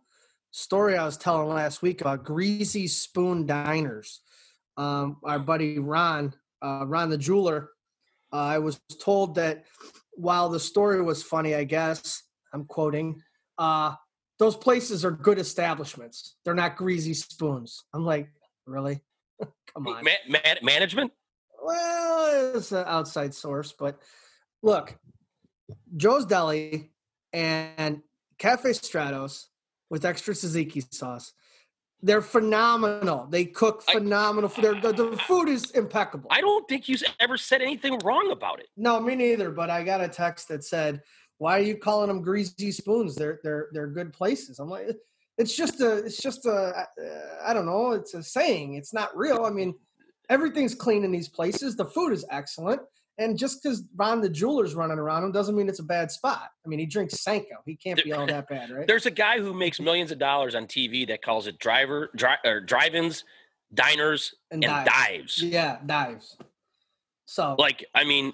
story 0.52 0.98
I 0.98 1.06
was 1.06 1.18
telling 1.18 1.50
last 1.50 1.82
week 1.82 2.02
about 2.02 2.24
greasy 2.24 2.88
spoon 2.88 3.46
diners. 3.46 4.22
Um, 4.78 5.18
our 5.24 5.40
buddy 5.40 5.80
Ron, 5.80 6.34
uh, 6.62 6.86
Ron 6.88 7.10
the 7.10 7.18
jeweler, 7.18 7.72
uh, 8.32 8.38
I 8.38 8.60
was 8.60 8.80
told 9.02 9.36
that 9.36 9.66
while 10.14 10.50
the 10.50 10.60
story 10.60 11.02
was 11.02 11.24
funny, 11.24 11.56
I 11.56 11.64
guess 11.64 12.24
I'm 12.54 12.66
quoting, 12.66 13.22
uh, 13.58 13.96
those 14.40 14.56
places 14.56 15.04
are 15.04 15.12
good 15.12 15.40
establishments. 15.40 16.36
They're 16.46 16.54
not 16.54 16.76
greasy 16.76 17.14
spoons. 17.14 17.84
I'm 17.94 18.06
like, 18.06 18.30
really? 18.68 19.02
Come 19.74 19.88
on. 19.88 20.04
Ma- 20.04 20.12
ma- 20.30 20.40
management? 20.62 21.12
Well, 21.64 22.56
it's 22.56 22.72
an 22.72 22.84
outside 22.88 23.34
source, 23.34 23.74
but 23.78 24.00
look, 24.62 24.98
Joe's 25.96 26.26
Deli 26.26 26.92
and 27.34 28.02
Cafe 28.38 28.70
Stratos 28.70 29.46
with 29.90 30.06
extra 30.06 30.34
tzatziki 30.34 30.94
sauce. 30.94 31.34
They're 32.04 32.22
phenomenal. 32.22 33.26
They 33.30 33.46
cook 33.46 33.82
phenomenal. 33.82 34.50
Their- 34.50 34.80
the, 34.80 34.94
the 34.94 35.18
food 35.28 35.50
is 35.50 35.72
impeccable. 35.72 36.28
I 36.32 36.42
don't 36.42 36.68
think 36.70 36.88
you 36.88 36.96
ever 37.20 37.38
said 37.38 37.62
anything 37.62 37.98
wrong 38.04 38.32
about 38.32 38.60
it. 38.60 38.68
no, 38.78 39.00
me 39.00 39.16
neither. 39.16 39.50
But 39.50 39.70
I 39.72 39.84
got 39.84 40.00
a 40.02 40.08
text 40.08 40.48
that 40.50 40.64
said, 40.64 41.02
"Why 41.40 41.58
are 41.58 41.64
you 41.64 41.76
calling 41.78 42.08
them 42.10 42.22
greasy 42.22 42.72
spoons? 42.72 43.16
They're 43.16 43.40
they're 43.44 43.70
they're 43.72 43.88
good 43.88 44.14
places." 44.14 44.60
I'm 44.60 44.70
like, 44.70 44.96
it's 45.38 45.56
just 45.56 45.82
a 45.82 45.98
it's 45.98 46.22
just 46.22 46.46
a 46.46 46.52
uh, 46.52 46.86
I 47.46 47.54
don't 47.54 47.66
know. 47.66 47.92
It's 47.92 48.14
a 48.14 48.24
saying. 48.24 48.76
It's 48.76 48.94
not 48.94 49.16
real. 49.16 49.46
I 49.46 49.50
mean, 49.52 49.76
everything's 50.30 50.76
clean 50.76 51.04
in 51.04 51.12
these 51.12 51.30
places. 51.30 51.76
The 51.76 51.86
food 51.86 52.14
is 52.14 52.26
excellent. 52.30 52.82
And 53.20 53.38
just 53.38 53.64
because 53.64 53.84
Ron 53.96 54.22
the 54.22 54.30
jeweler's 54.30 54.76
running 54.76 55.00
around 55.00 55.24
him 55.24 55.32
doesn't 55.32 55.56
mean 55.56 55.70
it's 55.70 55.80
a 55.80 55.84
bad 55.84 56.12
spot. 56.12 56.50
I 56.64 56.70
mean, 56.70 56.78
he 56.78 56.86
drinks 56.86 57.16
Senko. 57.16 57.58
He 57.66 57.76
can't 57.76 58.04
be 58.04 58.14
all 58.14 58.28
that 58.28 58.48
bad, 58.48 58.70
right? 58.70 58.86
There's 58.86 59.08
a 59.08 59.12
guy 59.12 59.40
who 59.40 59.54
makes 59.56 59.80
millions 59.80 60.12
of 60.12 60.20
dollars 60.20 60.54
on 60.54 60.68
TV 60.68 61.08
that 61.08 61.24
calls 61.24 61.48
it 61.48 61.58
driver 61.58 62.12
dri- 62.16 62.38
or 62.46 62.62
drive-ins, 62.62 63.24
diners, 63.74 64.36
and, 64.52 64.62
dives. 64.62 65.42
Yeah, 65.42 65.78
dives. 65.84 66.38
So 67.26 67.56
Like, 67.58 67.86
I 67.96 68.04
mean, 68.04 68.34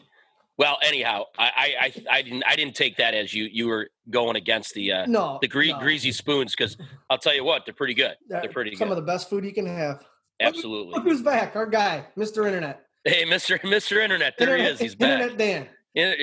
well, 0.58 0.78
anyhow, 0.84 1.24
I, 1.38 1.46
I 1.46 1.76
I 1.80 2.18
I 2.18 2.22
didn't 2.22 2.44
I 2.48 2.56
didn't 2.56 2.76
take 2.76 2.98
that 2.98 3.14
as 3.14 3.34
you 3.34 3.46
you 3.52 3.68
were 3.68 3.90
going 4.10 4.36
against 4.36 4.74
the 4.74 4.92
uh, 4.92 5.06
no, 5.08 5.40
the 5.42 5.48
gre- 5.48 5.66
no. 5.66 5.80
greasy 5.80 6.12
spoons 6.12 6.54
because 6.56 6.78
I'll 7.10 7.18
tell 7.18 7.34
you 7.34 7.44
what, 7.44 7.66
they're 7.66 7.74
pretty 7.74 7.96
good. 7.96 8.16
They're 8.30 8.50
pretty 8.50 8.76
Some 8.76 8.90
good. 8.90 8.98
of 8.98 9.04
the 9.04 9.12
best 9.12 9.30
food 9.30 9.44
you 9.46 9.54
can 9.54 9.66
have. 9.66 10.04
Absolutely. 10.40 10.94
Look 10.94 11.04
who's 11.04 11.22
back, 11.22 11.56
our 11.56 11.66
guy, 11.66 12.06
Mr. 12.18 12.46
Internet. 12.46 12.86
Hey, 13.04 13.26
Mister 13.26 13.60
Mister 13.64 14.00
Internet, 14.00 14.36
there 14.38 14.58
he 14.58 14.64
is. 14.64 14.80
He's 14.80 14.96
back. 14.96 15.22
Internet 15.22 15.38
Dan. 15.38 15.68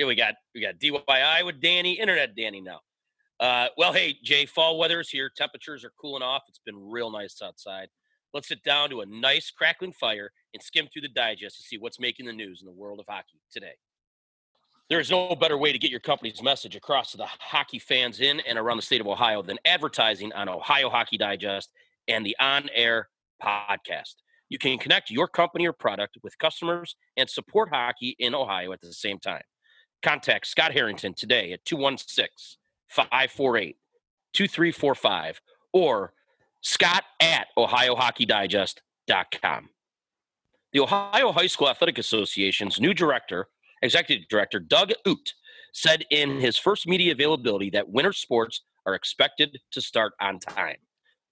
We 0.05 0.15
got 0.15 0.35
we 0.55 0.61
got 0.61 0.75
DYI 0.79 1.45
with 1.45 1.61
Danny, 1.61 1.93
Internet 1.93 2.35
Danny 2.35 2.61
now. 2.61 2.79
Uh, 3.39 3.67
well, 3.77 3.91
hey 3.91 4.17
Jay, 4.23 4.45
fall 4.45 4.77
weather 4.77 4.99
is 4.99 5.09
here. 5.09 5.29
Temperatures 5.35 5.83
are 5.83 5.91
cooling 5.99 6.23
off. 6.23 6.43
It's 6.47 6.59
been 6.65 6.89
real 6.89 7.11
nice 7.11 7.41
outside. 7.43 7.89
Let's 8.33 8.47
sit 8.47 8.63
down 8.63 8.89
to 8.91 9.01
a 9.01 9.05
nice 9.05 9.51
crackling 9.51 9.91
fire 9.91 10.31
and 10.53 10.63
skim 10.63 10.87
through 10.91 11.01
the 11.01 11.09
digest 11.09 11.57
to 11.57 11.63
see 11.63 11.77
what's 11.77 11.99
making 11.99 12.27
the 12.27 12.33
news 12.33 12.61
in 12.61 12.65
the 12.65 12.71
world 12.71 12.99
of 12.99 13.05
hockey 13.09 13.41
today. 13.51 13.73
There 14.91 14.99
is 14.99 15.09
no 15.09 15.35
better 15.37 15.57
way 15.57 15.71
to 15.71 15.79
get 15.79 15.89
your 15.89 16.01
company's 16.01 16.43
message 16.43 16.75
across 16.75 17.11
to 17.11 17.17
the 17.17 17.25
hockey 17.25 17.79
fans 17.79 18.19
in 18.19 18.41
and 18.41 18.59
around 18.59 18.75
the 18.75 18.83
state 18.83 18.99
of 18.99 19.07
Ohio 19.07 19.41
than 19.41 19.57
advertising 19.63 20.33
on 20.33 20.49
Ohio 20.49 20.89
Hockey 20.89 21.17
Digest 21.17 21.71
and 22.09 22.25
the 22.25 22.35
On 22.41 22.67
Air 22.75 23.07
podcast. 23.41 24.15
You 24.49 24.57
can 24.57 24.77
connect 24.77 25.09
your 25.09 25.29
company 25.29 25.65
or 25.65 25.71
product 25.71 26.17
with 26.23 26.37
customers 26.39 26.97
and 27.15 27.29
support 27.29 27.69
hockey 27.69 28.17
in 28.19 28.35
Ohio 28.35 28.73
at 28.73 28.81
the 28.81 28.91
same 28.91 29.17
time. 29.17 29.43
Contact 30.03 30.45
Scott 30.45 30.73
Harrington 30.73 31.13
today 31.13 31.53
at 31.53 31.63
216 31.63 32.57
548 32.89 33.77
2345 34.33 35.41
or 35.71 36.11
scott 36.59 37.05
at 37.21 37.47
ohiohockeydigest.com. 37.57 39.69
The 40.73 40.79
Ohio 40.81 41.31
High 41.31 41.47
School 41.47 41.69
Athletic 41.69 41.97
Association's 41.97 42.81
new 42.81 42.93
director, 42.93 43.47
executive 43.81 44.27
director 44.27 44.59
Doug 44.59 44.91
Ute, 45.05 45.33
said 45.73 46.05
in 46.09 46.39
his 46.39 46.57
first 46.57 46.87
media 46.87 47.11
availability 47.11 47.69
that 47.71 47.89
winter 47.89 48.13
sports 48.13 48.61
are 48.85 48.93
expected 48.93 49.59
to 49.71 49.81
start 49.81 50.13
on 50.19 50.39
time. 50.39 50.77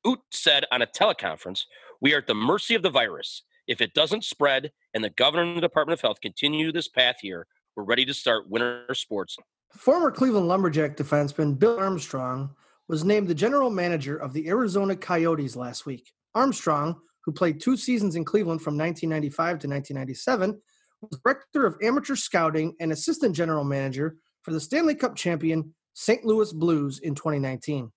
Ute 0.05 0.19
said 0.31 0.65
on 0.71 0.81
a 0.81 0.87
teleconference, 0.87 1.63
We 2.01 2.13
are 2.13 2.19
at 2.19 2.27
the 2.27 2.33
mercy 2.33 2.75
of 2.75 2.83
the 2.83 2.89
virus. 2.89 3.43
If 3.67 3.81
it 3.81 3.93
doesn't 3.93 4.23
spread 4.23 4.71
and 4.93 5.03
the 5.03 5.09
governor 5.09 5.43
and 5.43 5.57
the 5.57 5.61
Department 5.61 5.99
of 5.99 6.01
Health 6.01 6.21
continue 6.21 6.71
this 6.71 6.87
path 6.87 7.17
here, 7.21 7.47
we're 7.75 7.83
ready 7.83 8.05
to 8.05 8.13
start 8.13 8.49
winter 8.49 8.85
sports. 8.93 9.37
Former 9.75 10.09
Cleveland 10.09 10.47
Lumberjack 10.47 10.97
defenseman 10.97 11.57
Bill 11.59 11.77
Armstrong 11.77 12.55
was 12.87 13.03
named 13.03 13.27
the 13.27 13.35
general 13.35 13.69
manager 13.69 14.17
of 14.17 14.33
the 14.33 14.47
Arizona 14.47 14.95
Coyotes 14.95 15.55
last 15.55 15.85
week. 15.85 16.11
Armstrong, 16.33 16.99
who 17.23 17.31
played 17.31 17.59
two 17.59 17.77
seasons 17.77 18.15
in 18.15 18.25
Cleveland 18.25 18.61
from 18.61 18.75
1995 18.77 19.59
to 19.59 19.67
1997, 19.67 20.59
was 21.01 21.19
director 21.23 21.65
of 21.65 21.77
amateur 21.81 22.15
scouting 22.15 22.75
and 22.79 22.91
assistant 22.91 23.35
general 23.35 23.63
manager 23.63 24.17
for 24.43 24.51
the 24.51 24.59
Stanley 24.59 24.95
Cup 24.95 25.15
champion 25.15 25.73
St. 25.93 26.23
Louis 26.25 26.51
Blues 26.53 26.99
in 26.99 27.15
2019. 27.15 27.91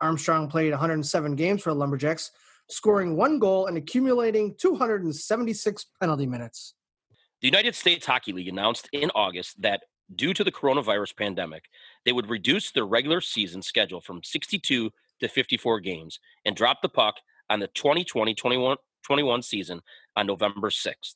Armstrong 0.00 0.48
played 0.48 0.70
107 0.70 1.36
games 1.36 1.62
for 1.62 1.70
the 1.70 1.78
Lumberjacks, 1.78 2.30
scoring 2.68 3.16
one 3.16 3.38
goal 3.38 3.66
and 3.66 3.76
accumulating 3.76 4.54
276 4.58 5.86
penalty 6.00 6.26
minutes. 6.26 6.74
The 7.40 7.48
United 7.48 7.74
States 7.74 8.06
Hockey 8.06 8.32
League 8.32 8.48
announced 8.48 8.88
in 8.92 9.10
August 9.14 9.60
that 9.62 9.82
due 10.14 10.34
to 10.34 10.44
the 10.44 10.52
coronavirus 10.52 11.16
pandemic, 11.16 11.64
they 12.04 12.12
would 12.12 12.28
reduce 12.28 12.70
their 12.70 12.84
regular 12.86 13.20
season 13.20 13.62
schedule 13.62 14.00
from 14.00 14.22
62 14.22 14.90
to 15.20 15.28
54 15.28 15.80
games 15.80 16.18
and 16.44 16.56
drop 16.56 16.82
the 16.82 16.88
puck 16.88 17.16
on 17.48 17.60
the 17.60 17.68
2020 17.68 18.34
21 19.02 19.42
season 19.42 19.80
on 20.16 20.26
November 20.26 20.70
6th. 20.70 21.14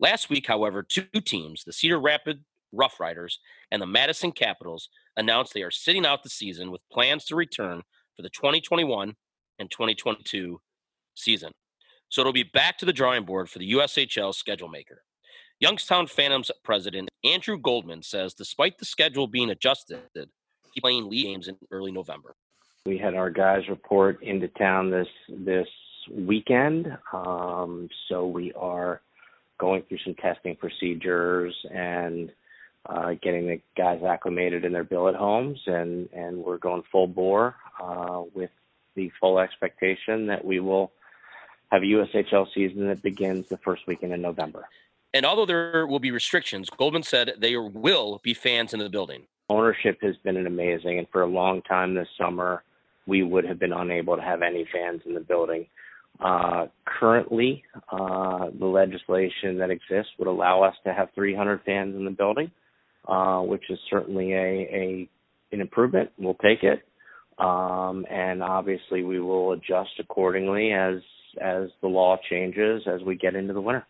Last 0.00 0.30
week, 0.30 0.46
however, 0.46 0.82
two 0.82 1.04
teams, 1.24 1.62
the 1.64 1.74
Cedar 1.74 2.00
Rapid 2.00 2.42
Rough 2.72 2.98
Riders 2.98 3.38
and 3.70 3.82
the 3.82 3.86
Madison 3.86 4.32
Capitals, 4.32 4.88
announced 5.14 5.52
they 5.52 5.62
are 5.62 5.70
sitting 5.70 6.06
out 6.06 6.22
the 6.22 6.30
season 6.30 6.70
with 6.70 6.80
plans 6.90 7.26
to 7.26 7.36
return 7.36 7.82
for 8.16 8.22
the 8.22 8.30
2021 8.30 9.14
and 9.58 9.70
2022 9.70 10.58
season. 11.14 11.52
So 12.08 12.22
it'll 12.22 12.32
be 12.32 12.44
back 12.44 12.78
to 12.78 12.86
the 12.86 12.94
drawing 12.94 13.24
board 13.24 13.50
for 13.50 13.58
the 13.58 13.72
USHL 13.72 14.34
schedule 14.34 14.68
maker. 14.68 15.02
Youngstown 15.60 16.06
Phantoms 16.06 16.50
president 16.64 17.10
Andrew 17.22 17.58
Goldman 17.58 18.02
says 18.02 18.32
despite 18.32 18.78
the 18.78 18.86
schedule 18.86 19.26
being 19.26 19.50
adjusted, 19.50 20.00
he's 20.14 20.80
playing 20.80 21.10
league 21.10 21.26
games 21.26 21.48
in 21.48 21.58
early 21.70 21.92
November. 21.92 22.34
We 22.86 22.96
had 22.96 23.14
our 23.14 23.28
guys 23.28 23.68
report 23.68 24.22
into 24.22 24.48
town 24.48 24.90
this 24.90 25.08
this 25.28 25.68
weekend, 26.10 26.96
um, 27.12 27.90
so 28.08 28.26
we 28.26 28.54
are 28.54 29.02
going 29.60 29.82
through 29.82 29.98
some 30.04 30.14
testing 30.14 30.56
procedures 30.56 31.54
and 31.70 32.32
uh, 32.86 33.12
getting 33.22 33.46
the 33.46 33.60
guys 33.76 34.02
acclimated 34.02 34.64
in 34.64 34.72
their 34.72 34.84
billet 34.84 35.14
homes, 35.14 35.60
and 35.66 36.08
and 36.12 36.38
we're 36.38 36.58
going 36.58 36.82
full 36.90 37.06
bore 37.06 37.54
uh, 37.80 38.22
with 38.34 38.50
the 38.96 39.12
full 39.20 39.38
expectation 39.38 40.26
that 40.26 40.44
we 40.44 40.58
will 40.58 40.90
have 41.70 41.82
a 41.82 41.86
USHL 41.86 42.46
season 42.52 42.88
that 42.88 43.02
begins 43.02 43.48
the 43.48 43.58
first 43.58 43.86
weekend 43.86 44.12
in 44.12 44.22
November. 44.22 44.66
And 45.12 45.26
although 45.26 45.46
there 45.46 45.86
will 45.86 46.00
be 46.00 46.10
restrictions, 46.10 46.70
Goldman 46.70 47.02
said 47.02 47.34
there 47.38 47.62
will 47.62 48.20
be 48.24 48.34
fans 48.34 48.72
in 48.72 48.80
the 48.80 48.88
building. 48.88 49.26
Ownership 49.48 49.98
has 50.02 50.16
been 50.24 50.36
an 50.36 50.46
amazing, 50.46 50.98
and 50.98 51.08
for 51.10 51.22
a 51.22 51.26
long 51.26 51.62
time 51.62 51.94
this 51.94 52.08
summer, 52.16 52.62
we 53.06 53.22
would 53.22 53.44
have 53.44 53.58
been 53.58 53.72
unable 53.72 54.16
to 54.16 54.22
have 54.22 54.42
any 54.42 54.66
fans 54.72 55.02
in 55.04 55.14
the 55.14 55.20
building. 55.20 55.66
Uh, 56.18 56.66
currently, 56.84 57.62
uh, 57.90 58.48
the 58.58 58.66
legislation 58.66 59.58
that 59.58 59.70
exists 59.70 60.12
would 60.18 60.28
allow 60.28 60.62
us 60.62 60.74
to 60.84 60.92
have 60.92 61.08
300 61.14 61.62
fans 61.64 61.94
in 61.94 62.04
the 62.04 62.10
building, 62.10 62.50
uh, 63.08 63.40
which 63.40 63.64
is 63.70 63.78
certainly 63.88 64.32
a, 64.32 64.36
a 64.36 65.08
an 65.52 65.60
improvement. 65.60 66.10
We'll 66.18 66.34
take 66.34 66.62
it, 66.62 66.82
um, 67.38 68.06
and 68.10 68.42
obviously 68.42 69.02
we 69.02 69.18
will 69.18 69.52
adjust 69.52 69.90
accordingly 69.98 70.72
as 70.72 71.00
as 71.40 71.70
the 71.80 71.88
law 71.88 72.18
changes 72.28 72.82
as 72.86 73.02
we 73.02 73.16
get 73.16 73.34
into 73.34 73.54
the 73.54 73.60
winter. 73.60 73.86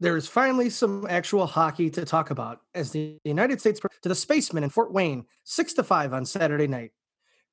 There 0.00 0.16
is 0.16 0.28
finally 0.28 0.70
some 0.70 1.06
actual 1.08 1.46
hockey 1.46 1.90
to 1.90 2.04
talk 2.04 2.30
about 2.30 2.60
as 2.74 2.92
the 2.92 3.18
United 3.24 3.60
States 3.60 3.80
to 4.02 4.08
the 4.08 4.14
Spacemen 4.14 4.62
in 4.62 4.70
Fort 4.70 4.92
Wayne, 4.92 5.24
six 5.44 5.72
to 5.74 5.82
five 5.82 6.12
on 6.12 6.24
Saturday 6.24 6.66
night. 6.66 6.92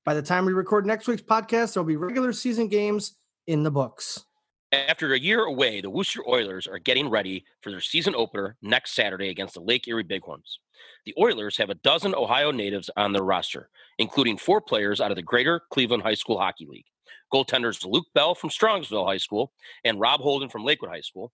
By 0.03 0.13
the 0.13 0.21
time 0.21 0.45
we 0.45 0.53
record 0.53 0.85
next 0.85 1.07
week's 1.07 1.23
podcast, 1.23 1.73
there'll 1.73 1.87
be 1.87 1.95
regular 1.95 2.33
season 2.33 2.67
games 2.67 3.15
in 3.47 3.63
the 3.63 3.71
books. 3.71 4.25
After 4.71 5.13
a 5.13 5.19
year 5.19 5.41
away, 5.41 5.79
the 5.79 5.89
Worcester 5.89 6.27
Oilers 6.27 6.67
are 6.67 6.79
getting 6.79 7.09
ready 7.09 7.45
for 7.61 7.69
their 7.71 7.79
season 7.79 8.15
opener 8.15 8.57
next 8.61 8.93
Saturday 8.93 9.29
against 9.29 9.53
the 9.53 9.61
Lake 9.61 9.87
Erie 9.87 10.03
Bighorns. 10.03 10.59
The 11.05 11.13
Oilers 11.19 11.57
have 11.57 11.69
a 11.69 11.75
dozen 11.75 12.13
Ohio 12.15 12.51
natives 12.51 12.89
on 12.97 13.13
their 13.13 13.23
roster, 13.23 13.69
including 13.99 14.37
four 14.37 14.59
players 14.59 14.99
out 14.99 15.11
of 15.11 15.15
the 15.15 15.21
Greater 15.21 15.61
Cleveland 15.71 16.03
High 16.03 16.15
School 16.15 16.39
Hockey 16.39 16.65
League. 16.65 16.87
Goaltenders 17.33 17.85
Luke 17.85 18.07
Bell 18.13 18.35
from 18.35 18.49
Strongsville 18.49 19.05
High 19.05 19.17
School 19.17 19.53
and 19.83 19.99
Rob 19.99 20.19
Holden 20.21 20.49
from 20.49 20.63
Lakewood 20.63 20.89
High 20.89 21.01
School. 21.01 21.31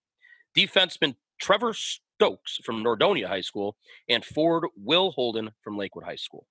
Defenseman 0.56 1.16
Trevor 1.40 1.74
Stokes 1.74 2.58
from 2.64 2.84
Nordonia 2.84 3.26
High 3.26 3.40
School 3.40 3.76
and 4.08 4.24
Ford 4.24 4.64
Will 4.76 5.10
Holden 5.10 5.50
from 5.62 5.76
Lakewood 5.76 6.04
High 6.04 6.16
School. 6.16 6.46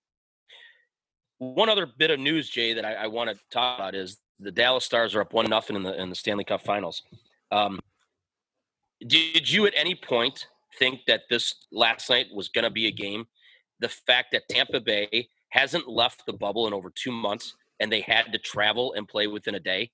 One 1.38 1.70
other 1.70 1.86
bit 1.86 2.12
of 2.12 2.20
news, 2.20 2.50
Jay, 2.50 2.74
that 2.74 2.86
I, 2.86 2.94
I 2.94 3.08
want 3.08 3.30
to 3.30 3.40
talk 3.52 3.80
about 3.80 3.96
is 3.96 4.18
the 4.42 4.52
Dallas 4.52 4.84
Stars 4.84 5.16
are 5.16 5.22
up 5.22 5.34
one 5.34 5.50
nothing 5.50 5.76
in 5.76 5.84
the 5.84 6.00
in 6.02 6.10
the 6.10 6.16
Stanley 6.16 6.44
Cup 6.44 6.62
Finals. 6.62 7.04
Um, 7.52 7.80
did 9.06 9.50
you 9.50 9.66
at 9.66 9.74
any 9.76 9.96
point 9.96 10.48
think 10.78 11.02
that 11.08 11.22
this 11.30 11.54
last 11.72 12.10
night 12.10 12.28
was 12.34 12.50
going 12.50 12.64
to 12.64 12.70
be 12.70 12.88
a 12.88 12.92
game? 12.92 13.26
The 13.80 13.90
fact 13.90 14.32
that 14.34 14.44
Tampa 14.50 14.80
Bay 14.80 15.30
hasn't 15.50 15.88
left 15.88 16.26
the 16.26 16.34
bubble 16.34 16.68
in 16.68 16.74
over 16.74 16.92
two 16.94 17.12
months 17.12 17.56
and 17.80 17.92
they 17.92 18.02
had 18.02 18.32
to 18.32 18.38
travel 18.40 18.94
and 18.94 19.08
play 19.08 19.28
within 19.28 19.56
a 19.56 19.60
day. 19.60 19.92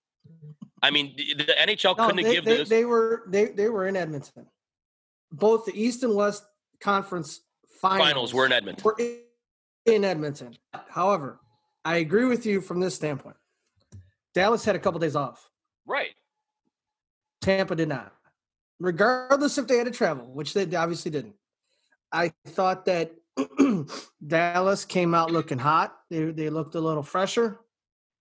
I 0.83 0.91
mean, 0.91 1.15
the, 1.17 1.45
the 1.45 1.53
NHL 1.53 1.97
No, 1.97 2.07
couldn't 2.07 2.23
they, 2.23 2.33
give 2.33 2.45
they, 2.45 2.57
this. 2.57 2.69
they 2.69 2.85
were 2.85 3.23
they 3.29 3.45
they 3.45 3.69
were 3.69 3.87
in 3.87 3.95
Edmonton. 3.95 4.45
Both 5.31 5.65
the 5.65 5.73
East 5.79 6.03
and 6.03 6.15
West 6.15 6.43
Conference 6.79 7.41
finals, 7.81 8.07
finals 8.07 8.33
were 8.33 8.45
in 8.45 8.51
Edmonton. 8.51 8.83
were 8.83 8.95
in, 8.99 9.19
in 9.85 10.03
Edmonton. 10.03 10.57
However, 10.89 11.39
I 11.83 11.97
agree 11.97 12.25
with 12.25 12.45
you 12.45 12.61
from 12.61 12.79
this 12.79 12.95
standpoint. 12.95 13.37
Dallas 14.37 14.63
had 14.63 14.75
a 14.75 14.79
couple 14.79 14.99
days 14.99 15.15
off. 15.15 15.49
Right. 15.87 16.13
Tampa 17.41 17.75
did 17.75 17.89
not. 17.89 18.13
Regardless 18.79 19.57
if 19.57 19.65
they 19.65 19.77
had 19.77 19.85
to 19.85 19.91
travel, 19.91 20.31
which 20.31 20.53
they 20.53 20.75
obviously 20.75 21.09
didn't. 21.09 21.33
I 22.11 22.31
thought 22.45 22.85
that 22.85 23.13
Dallas 24.27 24.85
came 24.85 25.15
out 25.15 25.31
looking 25.31 25.57
hot. 25.57 25.97
They 26.11 26.25
they 26.25 26.51
looked 26.51 26.75
a 26.75 26.79
little 26.79 27.01
fresher. 27.01 27.59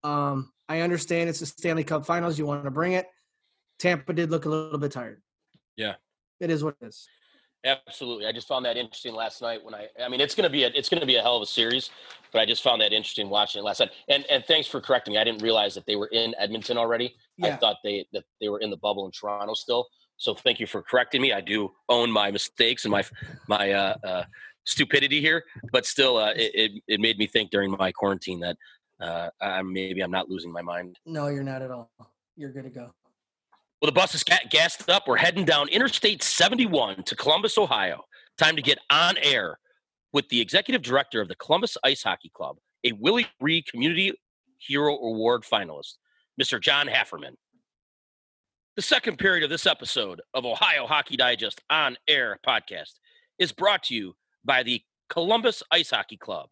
Um, 0.03 0.51
I 0.71 0.81
understand 0.81 1.29
it's 1.29 1.41
the 1.41 1.47
Stanley 1.47 1.85
Cup 1.85 2.07
Finals. 2.07 2.39
You 2.39 2.47
want 2.47 2.65
to 2.65 2.71
bring 2.71 2.93
it. 2.93 3.07
Tampa 3.79 4.15
did 4.15 4.31
look 4.31 4.47
a 4.47 4.49
little 4.49 4.79
bit 4.79 4.93
tired. 4.93 5.21
Yeah. 5.77 5.97
It 6.41 6.51
is 6.51 6.65
what 6.65 6.77
it 6.81 6.87
is. 6.87 7.07
Absolutely. 7.65 8.27
I 8.27 8.33
just 8.33 8.47
found 8.47 8.65
that 8.65 8.77
interesting 8.77 9.15
last 9.15 9.43
night 9.43 9.65
when 9.65 9.75
I 9.75 9.89
I 10.03 10.09
mean 10.09 10.21
it's 10.21 10.35
gonna 10.35 10.51
be 10.51 10.65
a 10.65 10.69
it's 10.69 10.89
gonna 10.89 11.07
be 11.07 11.17
a 11.17 11.23
hell 11.23 11.37
of 11.37 11.43
a 11.43 11.47
series, 11.47 11.91
but 12.33 12.41
I 12.41 12.47
just 12.47 12.63
found 12.63 12.81
that 12.81 12.93
interesting 12.93 13.29
watching 13.29 13.61
it 13.61 13.65
last 13.65 13.81
night. 13.81 13.91
And 14.09 14.25
and 14.31 14.45
thanks 14.45 14.69
for 14.69 14.81
correcting 14.81 15.15
me. 15.15 15.19
I 15.19 15.25
didn't 15.25 15.43
realize 15.43 15.75
that 15.75 15.85
they 15.87 15.97
were 15.97 16.07
in 16.09 16.35
Edmonton 16.39 16.79
already. 16.79 17.17
I 17.43 17.57
thought 17.57 17.77
they 17.83 18.07
that 18.13 18.25
they 18.41 18.49
were 18.49 18.61
in 18.61 18.71
the 18.71 18.77
bubble 18.77 19.05
in 19.07 19.13
Toronto 19.13 19.55
still. 19.55 19.89
So 20.17 20.35
thank 20.35 20.61
you 20.61 20.67
for 20.67 20.83
correcting 20.83 21.21
me. 21.21 21.33
I 21.33 21.41
do 21.41 21.73
own 21.89 22.11
my 22.11 22.31
mistakes 22.31 22.85
and 22.85 22.93
my 22.93 23.05
my 23.49 23.73
uh, 23.73 23.95
uh, 24.05 24.25
stupidity 24.65 25.21
here, 25.21 25.45
but 25.73 25.87
still, 25.87 26.17
uh, 26.17 26.33
it, 26.37 26.53
it 26.55 26.83
it 26.89 27.01
made 27.01 27.19
me 27.19 27.27
think 27.27 27.51
during 27.51 27.71
my 27.71 27.93
quarantine 27.93 28.41
that 28.41 28.57
uh, 29.01 29.29
I, 29.41 29.63
maybe 29.63 30.01
I'm 30.01 30.11
not 30.11 30.29
losing 30.29 30.53
my 30.53 30.63
mind. 30.63 30.97
No, 31.05 31.29
you're 31.29 31.43
not 31.43 31.63
at 31.63 31.71
all. 31.71 31.91
You're 32.37 32.53
good 32.53 32.65
to 32.65 32.71
go. 32.71 32.95
Well, 33.87 33.93
the 33.93 34.01
bus 34.01 34.17
is 34.17 34.25
ga- 34.25 34.49
gassed 34.51 34.91
up. 34.91 35.07
We're 35.07 35.17
heading 35.17 35.45
down 35.45 35.69
Interstate 35.69 36.21
71 36.21 37.05
to 37.05 37.15
Columbus, 37.15 37.57
Ohio. 37.57 38.03
Time 38.37 38.57
to 38.57 38.63
get 38.63 38.81
on 38.91 39.17
air 39.19 39.61
with 40.13 40.29
the 40.29 40.41
executive 40.41 40.83
director 40.83 41.21
of 41.21 41.29
the 41.29 41.37
Columbus 41.37 41.77
Ice 41.85 42.03
Hockey 42.03 42.29
Club, 42.35 42.57
a 42.83 42.91
Willie 42.91 43.29
Ree 43.41 43.63
Community 43.63 44.13
Hero 44.59 44.93
Award 44.97 45.45
finalist, 45.45 45.99
Mr. 46.43 46.61
John 46.61 46.89
Haferman. 46.89 47.37
The 48.75 48.83
second 48.83 49.19
period 49.19 49.45
of 49.45 49.51
this 49.51 49.67
episode 49.67 50.21
of 50.35 50.45
Ohio 50.45 50.89
Hockey 50.89 51.17
Digest 51.17 51.61
on 51.71 51.97
air 52.09 52.41
podcast 52.45 52.95
is 53.39 53.53
brought 53.53 53.85
to 53.85 53.95
you 53.95 54.17
by 54.45 54.65
the 54.65 54.83
Columbus 55.11 55.63
Ice 55.71 55.91
Hockey 55.91 56.17
Club. 56.17 56.49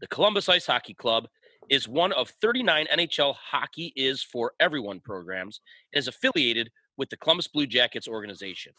The 0.00 0.06
Columbus 0.06 0.48
Ice 0.48 0.64
Hockey 0.64 0.94
Club 0.94 1.28
is 1.68 1.88
one 1.88 2.12
of 2.12 2.30
39 2.40 2.86
NHL 2.92 3.34
Hockey 3.34 3.92
is 3.96 4.22
for 4.22 4.52
Everyone 4.60 5.00
programs 5.00 5.60
and 5.92 6.00
is 6.00 6.08
affiliated 6.08 6.70
with 6.96 7.10
the 7.10 7.16
Columbus 7.16 7.48
Blue 7.48 7.66
Jackets 7.66 8.08
organization. 8.08 8.72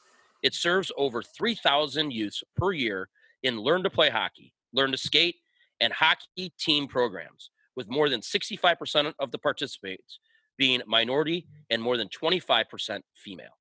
It 0.44 0.54
serves 0.54 0.92
over 0.98 1.22
3,000 1.22 2.12
youths 2.12 2.44
per 2.56 2.72
year 2.72 3.10
in 3.44 3.60
learn 3.60 3.84
to 3.84 3.90
play 3.90 4.10
hockey, 4.10 4.54
learn 4.74 4.92
to 4.92 4.98
skate, 4.98 5.36
and 5.80 5.94
hockey 5.94 6.54
team 6.60 6.88
programs, 6.88 7.50
with 7.76 7.90
more 7.90 8.10
than 8.10 8.22
65% 8.22 9.14
of 9.20 9.32
the 9.32 9.38
participants 9.38 10.20
being 10.58 10.82
minority 10.88 11.48
and 11.70 11.82
more 11.82 11.98
than 11.98 12.10
25% 12.10 13.02
female. 13.16 13.58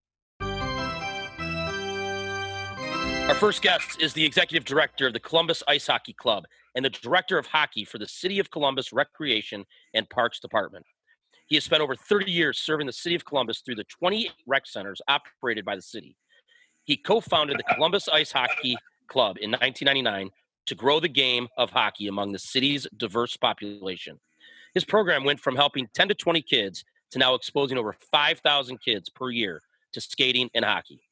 Our 3.29 3.37
first 3.37 3.63
guest 3.63 4.01
is 4.01 4.13
the 4.13 4.25
executive 4.25 4.65
director 4.65 5.07
of 5.07 5.13
the 5.13 5.21
Columbus 5.21 5.63
Ice 5.69 5.87
Hockey 5.87 6.13
Club 6.13 6.45
and 6.75 6.85
the 6.85 6.91
director 6.91 7.39
of 7.39 7.47
hockey 7.47 7.85
for 7.85 7.99
the 7.99 8.09
City 8.09 8.39
of 8.39 8.51
Columbus 8.51 8.93
Recreation 8.93 9.65
and 9.95 10.09
Parks 10.09 10.41
Department. 10.41 10.85
He 11.47 11.57
has 11.57 11.65
spent 11.65 11.83
over 11.83 11.97
30 11.97 12.31
years 12.31 12.59
serving 12.59 12.87
the 12.87 12.93
City 12.93 13.17
of 13.17 13.25
Columbus 13.25 13.61
through 13.61 13.75
the 13.75 13.85
20 13.85 14.31
rec 14.47 14.67
centers 14.67 15.01
operated 15.09 15.65
by 15.65 15.75
the 15.75 15.83
city. 15.83 16.17
He 16.85 16.97
co 16.97 17.21
founded 17.21 17.59
the 17.59 17.75
Columbus 17.75 18.09
Ice 18.09 18.33
Hockey 18.33 18.77
Club 19.09 19.37
in 19.41 19.51
1999 19.51 20.31
to 20.67 20.75
grow 20.75 21.01
the 21.01 21.09
game 21.09 21.49
of 21.57 21.71
hockey 21.71 22.07
among 22.07 22.33
the 22.33 22.39
city's 22.39 22.87
diverse 22.97 23.37
population. 23.37 24.21
His 24.75 24.85
program 24.85 25.25
went 25.25 25.41
from 25.41 25.57
helping 25.57 25.89
10 25.95 26.09
to 26.09 26.15
20 26.15 26.43
kids 26.43 26.85
to 27.11 27.19
now 27.19 27.35
exposing 27.35 27.77
over 27.77 27.95
5,000 28.13 28.81
kids 28.81 29.09
per 29.09 29.31
year 29.31 29.61
to 29.93 30.01
skating 30.01 30.49
and 30.55 30.65
hockey. 30.65 31.03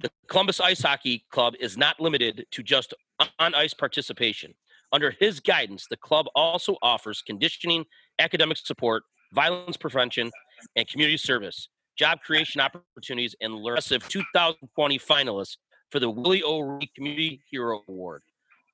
The 0.00 0.10
Columbus 0.28 0.60
Ice 0.60 0.80
Hockey 0.80 1.24
Club 1.30 1.54
is 1.60 1.76
not 1.76 2.00
limited 2.00 2.46
to 2.50 2.62
just 2.62 2.94
on 3.38 3.54
ice 3.54 3.74
participation. 3.74 4.54
Under 4.94 5.12
his 5.18 5.40
guidance, 5.40 5.88
the 5.90 5.96
club 5.96 6.26
also 6.36 6.76
offers 6.80 7.20
conditioning, 7.20 7.84
academic 8.20 8.58
support, 8.58 9.02
violence 9.32 9.76
prevention, 9.76 10.30
and 10.76 10.86
community 10.86 11.16
service, 11.16 11.68
job 11.98 12.20
creation 12.24 12.60
opportunities, 12.60 13.34
and 13.40 13.54
impressive 13.54 14.08
2020 14.08 14.98
finalists 15.00 15.56
for 15.90 15.98
the 15.98 16.08
Willie 16.08 16.44
O'Ree 16.44 16.88
Community 16.94 17.42
Hero 17.50 17.80
Award. 17.88 18.22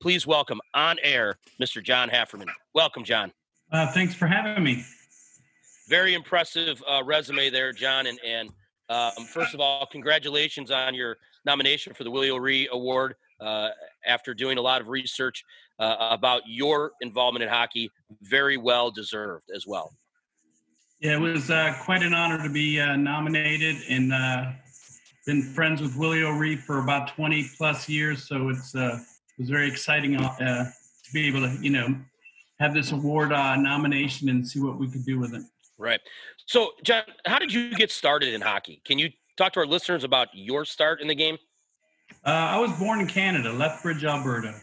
Please 0.02 0.26
welcome 0.26 0.61
on 0.74 0.98
air 1.02 1.38
Mr. 1.59 1.83
John 1.83 2.11
Haferman. 2.11 2.48
Welcome, 2.74 3.02
John. 3.02 3.33
Uh, 3.72 3.90
thanks 3.90 4.14
for 4.14 4.26
having 4.26 4.62
me. 4.62 4.85
Very 5.88 6.12
impressive 6.12 6.83
uh, 6.87 7.02
resume 7.02 7.48
there, 7.48 7.72
John. 7.72 8.06
And, 8.06 8.20
and 8.22 8.50
um, 8.90 9.24
first 9.24 9.54
of 9.54 9.61
all, 9.61 9.87
congratulations 9.90 10.70
on 10.70 10.94
your 10.94 11.16
nomination 11.46 11.94
for 11.94 12.04
the 12.04 12.11
Willie 12.11 12.28
O'Ree 12.28 12.68
Award. 12.70 13.14
Uh, 13.40 13.70
after 14.06 14.34
doing 14.34 14.58
a 14.58 14.60
lot 14.60 14.80
of 14.80 14.88
research 14.88 15.44
uh, 15.78 16.08
about 16.10 16.42
your 16.46 16.92
involvement 17.00 17.42
in 17.42 17.48
hockey, 17.48 17.90
very 18.22 18.56
well 18.56 18.90
deserved 18.90 19.50
as 19.54 19.66
well. 19.66 19.92
Yeah, 21.00 21.14
it 21.14 21.20
was 21.20 21.50
uh, 21.50 21.74
quite 21.82 22.02
an 22.02 22.12
honor 22.12 22.42
to 22.42 22.50
be 22.50 22.78
uh, 22.78 22.96
nominated, 22.96 23.76
and 23.88 24.12
uh, 24.12 24.52
been 25.26 25.42
friends 25.42 25.80
with 25.80 25.96
Willie 25.96 26.22
O'Ree 26.22 26.56
for 26.56 26.80
about 26.80 27.08
20 27.14 27.48
plus 27.56 27.88
years. 27.88 28.28
So 28.28 28.50
it's 28.50 28.74
uh, 28.74 28.98
it 29.00 29.44
was 29.44 29.48
very 29.48 29.68
exciting 29.68 30.16
uh, 30.16 30.38
to 30.40 31.12
be 31.14 31.26
able 31.26 31.40
to, 31.40 31.56
you 31.62 31.70
know, 31.70 31.96
have 32.58 32.74
this 32.74 32.92
award 32.92 33.32
uh, 33.32 33.56
nomination 33.56 34.28
and 34.28 34.46
see 34.46 34.60
what 34.60 34.78
we 34.78 34.88
could 34.88 35.04
do 35.06 35.18
with 35.18 35.34
it. 35.34 35.42
Right. 35.78 36.00
So, 36.44 36.72
John, 36.84 37.04
how 37.24 37.38
did 37.38 37.52
you 37.52 37.74
get 37.74 37.90
started 37.90 38.34
in 38.34 38.42
hockey? 38.42 38.82
Can 38.84 38.98
you 38.98 39.08
talk 39.38 39.54
to 39.54 39.60
our 39.60 39.66
listeners 39.66 40.04
about 40.04 40.28
your 40.34 40.66
start 40.66 41.00
in 41.00 41.08
the 41.08 41.14
game? 41.14 41.38
Uh, 42.24 42.28
I 42.28 42.59
was 42.59 42.70
born 42.72 43.00
in 43.00 43.06
Canada, 43.06 43.50
Lethbridge, 43.50 44.04
Alberta. 44.04 44.54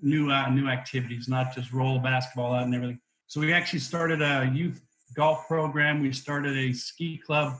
new 0.00 0.30
uh, 0.30 0.48
new 0.48 0.66
activities, 0.66 1.28
not 1.28 1.54
just 1.54 1.74
roll 1.74 1.98
basketball 1.98 2.54
out 2.54 2.62
and 2.62 2.74
everything. 2.74 3.00
So 3.28 3.40
we 3.40 3.52
actually 3.52 3.78
started 3.78 4.20
a 4.20 4.50
youth 4.52 4.80
golf 5.14 5.46
program. 5.46 6.02
We 6.02 6.12
started 6.12 6.56
a 6.56 6.72
ski 6.72 7.18
club, 7.24 7.58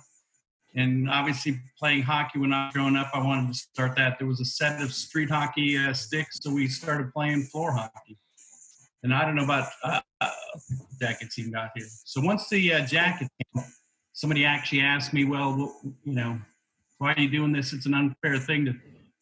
and 0.74 1.08
obviously 1.08 1.60
playing 1.78 2.02
hockey 2.02 2.38
when 2.38 2.52
I 2.52 2.66
was 2.66 2.74
growing 2.74 2.96
up, 2.96 3.10
I 3.14 3.24
wanted 3.24 3.48
to 3.52 3.54
start 3.54 3.96
that. 3.96 4.18
There 4.18 4.28
was 4.28 4.40
a 4.40 4.44
set 4.44 4.82
of 4.82 4.92
street 4.92 5.30
hockey 5.30 5.78
uh, 5.78 5.92
sticks, 5.92 6.38
so 6.42 6.52
we 6.52 6.68
started 6.68 7.12
playing 7.12 7.44
floor 7.44 7.72
hockey 7.72 8.18
and 9.02 9.14
I 9.14 9.24
don't 9.24 9.34
know 9.34 9.44
about 9.44 9.68
uh, 9.84 10.00
jackets 11.00 11.38
even 11.38 11.52
got 11.52 11.70
here. 11.74 11.86
So 12.04 12.20
once 12.20 12.48
the 12.48 12.74
uh, 12.74 12.86
jacket 12.86 13.28
came, 13.54 13.64
somebody 14.12 14.44
actually 14.44 14.80
asked 14.80 15.12
me, 15.12 15.24
well, 15.24 15.80
you 16.04 16.14
know, 16.14 16.38
why 16.98 17.12
are 17.12 17.20
you 17.20 17.30
doing 17.30 17.52
this? 17.52 17.72
It's 17.72 17.86
an 17.86 17.94
unfair 17.94 18.38
thing 18.38 18.64
to 18.64 18.74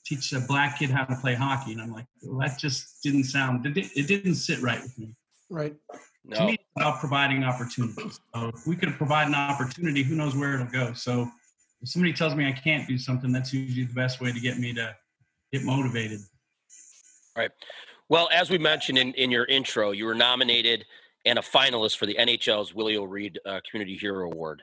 teach 0.04 0.32
a 0.32 0.40
black 0.40 0.78
kid 0.78 0.90
how 0.90 1.04
to 1.04 1.16
play 1.16 1.34
hockey. 1.34 1.72
And 1.72 1.82
I'm 1.82 1.92
like, 1.92 2.06
well, 2.22 2.38
that 2.40 2.58
just 2.58 3.02
didn't 3.02 3.24
sound, 3.24 3.66
it 3.66 4.06
didn't 4.06 4.36
sit 4.36 4.60
right 4.62 4.80
with 4.82 4.98
me. 4.98 5.14
Right. 5.50 5.76
No. 6.28 6.36
To 6.36 6.44
me, 6.46 6.52
it's 6.54 6.64
about 6.76 6.98
providing 6.98 7.44
opportunities. 7.44 8.20
So 8.34 8.48
if 8.48 8.66
we 8.66 8.74
could 8.74 8.92
provide 8.94 9.28
an 9.28 9.34
opportunity, 9.34 10.02
who 10.02 10.16
knows 10.16 10.34
where 10.34 10.54
it'll 10.54 10.66
go. 10.66 10.92
So 10.92 11.30
if 11.82 11.88
somebody 11.88 12.12
tells 12.12 12.34
me 12.34 12.48
I 12.48 12.52
can't 12.52 12.88
do 12.88 12.98
something, 12.98 13.30
that's 13.30 13.52
usually 13.52 13.84
the 13.84 13.94
best 13.94 14.20
way 14.20 14.32
to 14.32 14.40
get 14.40 14.58
me 14.58 14.72
to 14.74 14.96
get 15.52 15.62
motivated. 15.62 16.20
Right. 17.36 17.50
Well, 18.08 18.28
as 18.32 18.50
we 18.50 18.58
mentioned 18.58 18.98
in, 18.98 19.12
in 19.14 19.30
your 19.30 19.44
intro, 19.44 19.92
you 19.92 20.04
were 20.04 20.14
nominated 20.14 20.84
and 21.24 21.38
a 21.38 21.42
finalist 21.42 21.96
for 21.96 22.06
the 22.06 22.14
NHL's 22.14 22.74
Willie 22.74 22.96
O'Ree 22.96 23.32
uh, 23.44 23.60
Community 23.68 23.96
Hero 23.96 24.30
Award. 24.30 24.62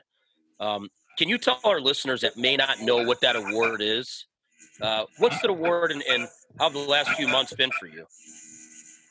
Um, 0.60 0.90
can 1.18 1.28
you 1.28 1.38
tell 1.38 1.60
our 1.64 1.80
listeners 1.80 2.22
that 2.22 2.36
may 2.36 2.56
not 2.56 2.80
know 2.80 3.04
what 3.04 3.20
that 3.20 3.36
award 3.36 3.80
is? 3.82 4.26
Uh, 4.80 5.04
what's 5.18 5.40
the 5.40 5.48
award 5.48 5.92
and, 5.92 6.02
and 6.08 6.26
how 6.58 6.64
have 6.64 6.72
the 6.72 6.78
last 6.78 7.10
few 7.10 7.28
months 7.28 7.52
been 7.54 7.70
for 7.78 7.86
you? 7.86 8.06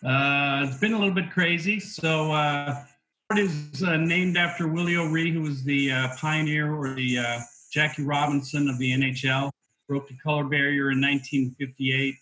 Uh, 0.05 0.65
it's 0.67 0.79
been 0.79 0.93
a 0.93 0.99
little 0.99 1.13
bit 1.13 1.31
crazy. 1.31 1.79
So, 1.79 2.31
uh, 2.31 2.83
it 3.31 3.39
is 3.39 3.83
uh, 3.83 3.97
named 3.97 4.37
after 4.37 4.67
Willie 4.67 4.97
O'Ree, 4.97 5.31
who 5.31 5.41
was 5.41 5.63
the 5.63 5.91
uh, 5.91 6.09
pioneer 6.17 6.75
or 6.75 6.93
the 6.93 7.17
uh, 7.17 7.39
Jackie 7.71 8.03
Robinson 8.03 8.69
of 8.69 8.77
the 8.77 8.91
NHL. 8.91 9.49
Broke 9.87 10.07
the 10.07 10.17
color 10.17 10.43
barrier 10.43 10.91
in 10.91 11.01
1958. 11.01 12.15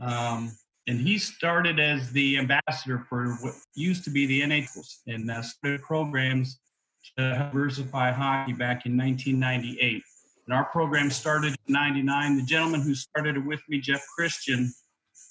Um, 0.00 0.52
and 0.88 1.00
he 1.00 1.18
started 1.18 1.80
as 1.80 2.12
the 2.12 2.38
ambassador 2.38 3.06
for 3.08 3.34
what 3.40 3.54
used 3.74 4.04
to 4.04 4.10
be 4.10 4.26
the 4.26 4.42
NHL 4.42 4.86
and 5.06 5.30
uh, 5.30 5.42
started 5.42 5.82
programs 5.82 6.58
to 7.16 7.30
diversify 7.30 8.10
hockey 8.12 8.52
back 8.52 8.86
in 8.86 8.96
1998. 8.96 10.02
And 10.46 10.54
our 10.54 10.64
program 10.66 11.10
started 11.10 11.56
in 11.66 11.72
99. 11.72 12.36
The 12.36 12.42
gentleman 12.42 12.82
who 12.82 12.94
started 12.94 13.36
it 13.36 13.44
with 13.44 13.60
me, 13.68 13.80
Jeff 13.80 14.04
Christian, 14.14 14.72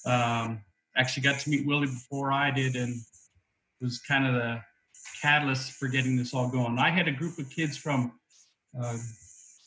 um, 0.06 0.62
actually 0.98 1.24
got 1.24 1.40
to 1.40 1.50
meet 1.50 1.66
Willie 1.66 1.88
before 1.88 2.32
I 2.32 2.52
did 2.52 2.76
and 2.76 3.02
was 3.82 4.00
kind 4.00 4.26
of 4.26 4.34
the 4.34 4.62
catalyst 5.22 5.74
for 5.74 5.88
getting 5.88 6.16
this 6.16 6.34
all 6.34 6.50
going. 6.50 6.80
I 6.80 6.90
had 6.90 7.08
a 7.08 7.12
group 7.12 7.38
of 7.38 7.50
kids 7.50 7.78
from 7.78 8.14
uh, 8.80 8.98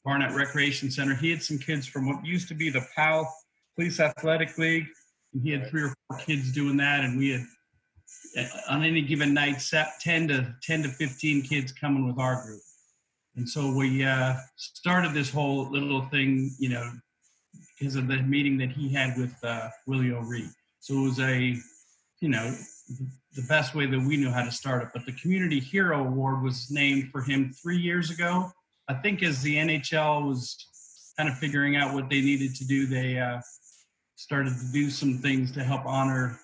Barnett 0.04 0.34
Recreation 0.34 0.90
Center. 0.90 1.14
He 1.14 1.30
had 1.30 1.42
some 1.42 1.58
kids 1.58 1.86
from 1.86 2.06
what 2.06 2.24
used 2.24 2.48
to 2.48 2.54
be 2.54 2.70
the 2.70 2.86
PAL 2.96 3.32
Police 3.76 4.00
Athletic 4.00 4.56
League 4.58 4.86
and 5.32 5.42
he 5.42 5.50
had 5.50 5.68
three 5.68 5.82
or 5.82 5.94
four 6.08 6.18
kids 6.18 6.52
doing 6.52 6.76
that, 6.78 7.04
and 7.04 7.18
we 7.18 7.30
had 7.30 7.46
on 8.68 8.84
any 8.84 9.02
given 9.02 9.34
night 9.34 9.62
10 10.00 10.28
to 10.28 10.54
10 10.62 10.82
to 10.82 10.88
15 10.88 11.42
kids 11.42 11.72
coming 11.72 12.06
with 12.06 12.18
our 12.18 12.42
group 12.44 12.60
and 13.36 13.48
so 13.48 13.74
we 13.74 14.04
uh, 14.04 14.34
started 14.56 15.12
this 15.12 15.30
whole 15.30 15.70
little 15.70 16.02
thing 16.06 16.50
you 16.58 16.68
know 16.68 16.90
because 17.78 17.96
of 17.96 18.06
the 18.06 18.16
meeting 18.18 18.56
that 18.58 18.70
he 18.70 18.88
had 18.88 19.16
with 19.18 19.34
uh, 19.44 19.68
willie 19.86 20.12
o'ree 20.12 20.48
so 20.88 20.98
it 20.98 21.02
was 21.02 21.20
a 21.20 21.56
you 22.20 22.28
know 22.28 22.54
the 23.34 23.42
best 23.48 23.74
way 23.74 23.86
that 23.86 24.00
we 24.00 24.16
knew 24.16 24.30
how 24.30 24.44
to 24.44 24.50
start 24.50 24.82
it 24.82 24.88
but 24.94 25.04
the 25.06 25.12
community 25.12 25.60
hero 25.60 26.04
award 26.04 26.42
was 26.42 26.70
named 26.70 27.10
for 27.10 27.20
him 27.20 27.52
three 27.62 27.76
years 27.76 28.10
ago 28.10 28.50
i 28.88 28.94
think 28.94 29.22
as 29.22 29.42
the 29.42 29.56
nhl 29.56 30.26
was 30.26 30.66
kind 31.16 31.28
of 31.28 31.36
figuring 31.36 31.76
out 31.76 31.94
what 31.94 32.08
they 32.08 32.20
needed 32.20 32.54
to 32.54 32.64
do 32.66 32.86
they 32.86 33.18
uh, 33.18 33.40
started 34.16 34.54
to 34.58 34.72
do 34.72 34.90
some 34.90 35.18
things 35.18 35.52
to 35.52 35.62
help 35.62 35.84
honor 35.84 36.38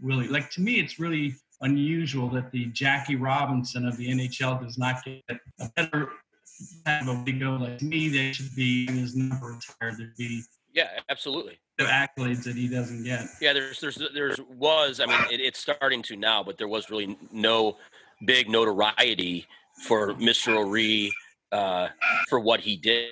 Willie. 0.00 0.28
Like 0.28 0.50
to 0.50 0.60
me, 0.60 0.74
it's 0.74 0.98
really 0.98 1.36
unusual 1.60 2.28
that 2.30 2.50
the 2.52 2.66
Jackie 2.66 3.16
Robinson 3.16 3.86
of 3.86 3.96
the 3.96 4.08
NHL 4.08 4.62
does 4.62 4.78
not 4.78 5.04
get 5.04 5.22
a 5.60 5.70
better 5.74 6.10
kind 6.84 7.08
of 7.08 7.18
a 7.18 7.22
big 7.22 7.40
go. 7.40 7.52
Like 7.52 7.78
to 7.78 7.84
me, 7.84 8.08
they 8.08 8.32
should 8.32 8.54
be 8.54 8.86
his 8.86 9.16
number 9.16 9.46
retired. 9.46 9.98
There'd 9.98 10.16
be 10.16 10.42
yeah, 10.74 10.88
absolutely. 11.08 11.58
The 11.78 11.84
accolades 11.84 12.44
that 12.44 12.56
he 12.56 12.68
doesn't 12.68 13.04
get. 13.04 13.26
Yeah, 13.40 13.52
there's 13.52 13.80
there's 13.80 14.00
there's 14.14 14.40
was 14.56 15.00
I 15.00 15.06
mean 15.06 15.20
it, 15.30 15.40
it's 15.40 15.58
starting 15.58 16.02
to 16.04 16.16
now, 16.16 16.42
but 16.42 16.56
there 16.56 16.68
was 16.68 16.90
really 16.90 17.18
no 17.32 17.76
big 18.24 18.48
notoriety 18.48 19.46
for 19.86 20.14
Mr. 20.14 20.56
O'Ree 20.56 21.12
uh, 21.52 21.88
for 22.28 22.40
what 22.40 22.60
he 22.60 22.76
did. 22.76 23.10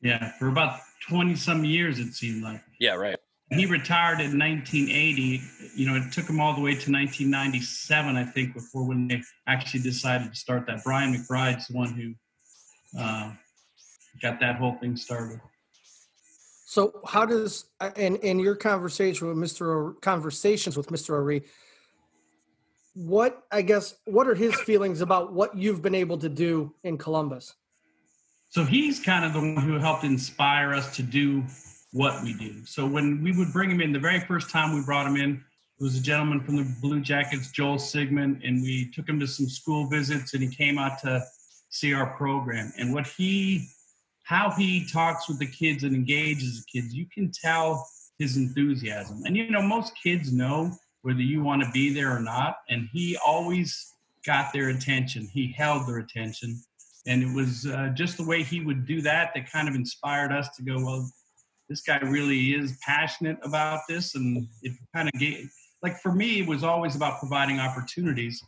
Yeah, 0.00 0.32
for 0.38 0.48
about 0.48 0.80
20 1.08 1.36
some 1.36 1.64
years, 1.64 1.98
it 1.98 2.14
seemed 2.14 2.42
like. 2.42 2.62
Yeah, 2.80 2.94
right. 2.94 3.16
He 3.50 3.66
retired 3.66 4.20
in 4.20 4.38
1980. 4.38 5.40
You 5.76 5.86
know, 5.86 5.94
it 5.94 6.12
took 6.12 6.28
him 6.28 6.40
all 6.40 6.54
the 6.54 6.60
way 6.60 6.72
to 6.72 6.90
1997, 6.90 8.16
I 8.16 8.24
think, 8.24 8.54
before 8.54 8.84
when 8.84 9.06
they 9.06 9.22
actually 9.46 9.82
decided 9.82 10.32
to 10.32 10.36
start 10.36 10.66
that. 10.66 10.82
Bryant 10.82 11.16
McBride's 11.16 11.68
the 11.68 11.76
one 11.76 11.92
who 11.92 12.14
uh, 13.00 13.32
got 14.20 14.40
that 14.40 14.56
whole 14.56 14.74
thing 14.74 14.96
started. 14.96 15.40
So, 16.68 17.00
how 17.06 17.24
does 17.24 17.66
uh, 17.80 17.90
in 17.96 18.16
in 18.16 18.40
your 18.40 18.56
conversation 18.56 19.28
with 19.28 19.36
Mr. 19.36 19.92
O, 19.92 19.92
conversations 20.00 20.76
with 20.76 20.88
Mr. 20.88 21.10
O'Ree, 21.10 21.42
what 22.94 23.44
I 23.52 23.62
guess 23.62 23.94
what 24.04 24.26
are 24.26 24.34
his 24.34 24.52
feelings 24.62 25.00
about 25.00 25.32
what 25.32 25.56
you've 25.56 25.80
been 25.80 25.94
able 25.94 26.18
to 26.18 26.28
do 26.28 26.74
in 26.82 26.98
Columbus? 26.98 27.54
So 28.48 28.64
he's 28.64 28.98
kind 28.98 29.24
of 29.24 29.32
the 29.32 29.38
one 29.38 29.64
who 29.64 29.78
helped 29.78 30.02
inspire 30.02 30.74
us 30.74 30.94
to 30.96 31.04
do 31.04 31.44
what 31.92 32.24
we 32.24 32.34
do. 32.34 32.66
So 32.66 32.84
when 32.84 33.22
we 33.22 33.30
would 33.30 33.52
bring 33.52 33.70
him 33.70 33.80
in, 33.80 33.92
the 33.92 34.00
very 34.00 34.20
first 34.20 34.50
time 34.50 34.74
we 34.74 34.82
brought 34.82 35.06
him 35.06 35.16
in, 35.16 35.34
it 35.78 35.84
was 35.84 35.96
a 35.96 36.02
gentleman 36.02 36.40
from 36.40 36.56
the 36.56 36.76
Blue 36.80 37.00
Jackets, 37.00 37.52
Joel 37.52 37.78
Sigmund, 37.78 38.42
and 38.42 38.60
we 38.60 38.90
took 38.90 39.08
him 39.08 39.20
to 39.20 39.26
some 39.28 39.48
school 39.48 39.86
visits 39.86 40.34
and 40.34 40.42
he 40.42 40.48
came 40.48 40.78
out 40.78 40.98
to 41.02 41.24
see 41.68 41.94
our 41.94 42.16
program. 42.16 42.72
And 42.76 42.92
what 42.92 43.06
he, 43.06 43.68
how 44.26 44.50
he 44.50 44.86
talks 44.86 45.28
with 45.28 45.38
the 45.38 45.46
kids 45.46 45.84
and 45.84 45.94
engages 45.94 46.64
the 46.64 46.80
kids, 46.80 46.94
you 46.94 47.06
can 47.12 47.30
tell 47.30 47.88
his 48.18 48.36
enthusiasm. 48.36 49.22
And 49.24 49.36
you 49.36 49.50
know, 49.50 49.62
most 49.62 49.92
kids 50.02 50.32
know 50.32 50.72
whether 51.02 51.22
you 51.22 51.42
want 51.42 51.62
to 51.62 51.70
be 51.70 51.92
there 51.94 52.14
or 52.14 52.20
not. 52.20 52.56
And 52.68 52.88
he 52.92 53.16
always 53.24 53.92
got 54.24 54.52
their 54.52 54.70
attention. 54.70 55.28
He 55.32 55.54
held 55.56 55.86
their 55.86 55.98
attention 55.98 56.60
and 57.06 57.22
it 57.22 57.32
was 57.32 57.66
uh, 57.66 57.90
just 57.94 58.16
the 58.16 58.24
way 58.24 58.42
he 58.42 58.60
would 58.60 58.84
do 58.84 59.00
that 59.00 59.32
that 59.34 59.50
kind 59.50 59.68
of 59.68 59.74
inspired 59.74 60.32
us 60.32 60.48
to 60.56 60.62
go 60.62 60.76
well 60.84 61.08
this 61.68 61.82
guy 61.82 61.98
really 61.98 62.54
is 62.54 62.78
passionate 62.84 63.38
about 63.42 63.80
this 63.88 64.14
and 64.14 64.46
it 64.62 64.72
kind 64.94 65.08
of 65.08 65.20
gave 65.20 65.50
like 65.82 65.96
for 66.00 66.12
me 66.12 66.40
it 66.40 66.48
was 66.48 66.64
always 66.64 66.94
about 66.94 67.18
providing 67.18 67.58
opportunities 67.58 68.42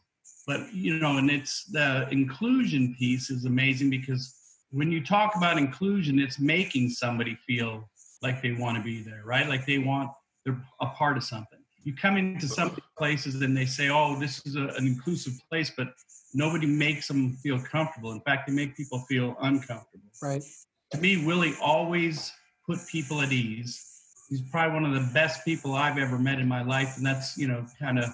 but 0.47 0.73
you 0.73 0.99
know 0.99 1.19
and 1.19 1.31
it's 1.31 1.65
the 1.67 2.09
inclusion 2.11 2.95
piece 2.99 3.31
is 3.31 3.45
amazing 3.45 3.91
because 3.91 4.35
when 4.71 4.93
you 4.93 5.03
talk 5.05 5.35
about 5.37 5.59
inclusion 5.59 6.19
it's 6.19 6.39
making 6.39 6.89
somebody 6.89 7.37
feel 7.47 7.89
like 8.23 8.43
they 8.43 8.53
want 8.53 8.77
to 8.77 8.83
be 8.83 9.03
there 9.03 9.23
right 9.25 9.49
like 9.49 9.65
they 9.67 9.79
want 9.79 10.11
they're 10.45 10.61
a 10.81 10.87
part 10.87 11.17
of 11.17 11.25
something 11.25 11.59
you 11.89 11.95
come 11.95 12.19
into 12.19 12.47
some 12.47 12.77
places 12.99 13.41
and 13.41 13.57
they 13.57 13.65
say, 13.65 13.89
"Oh, 13.89 14.19
this 14.19 14.45
is 14.45 14.57
a, 14.57 14.67
an 14.77 14.87
inclusive 14.87 15.33
place," 15.51 15.73
but 15.75 15.89
nobody 16.35 16.67
makes 16.67 17.09
them 17.09 17.37
feel 17.37 17.59
comfortable. 17.59 18.13
In 18.13 18.21
fact, 18.21 18.47
they 18.47 18.53
make 18.53 18.77
people 18.77 18.99
feel 19.09 19.37
uncomfortable. 19.41 20.11
Right. 20.23 20.43
To 20.93 20.99
me, 20.99 21.25
Willie 21.25 21.55
always 21.63 22.31
put 22.67 22.79
people 22.91 23.23
at 23.23 23.33
ease. 23.33 23.85
He's 24.29 24.43
probably 24.51 24.75
one 24.75 24.85
of 24.85 24.93
the 24.93 25.11
best 25.15 25.45
people 25.47 25.75
I've 25.75 25.97
ever 25.97 26.19
met 26.19 26.39
in 26.39 26.47
my 26.47 26.63
life, 26.63 26.99
and 26.99 27.07
that's 27.07 27.39
you 27.39 27.49
know 27.49 27.65
kind 27.79 27.99
of 27.99 28.11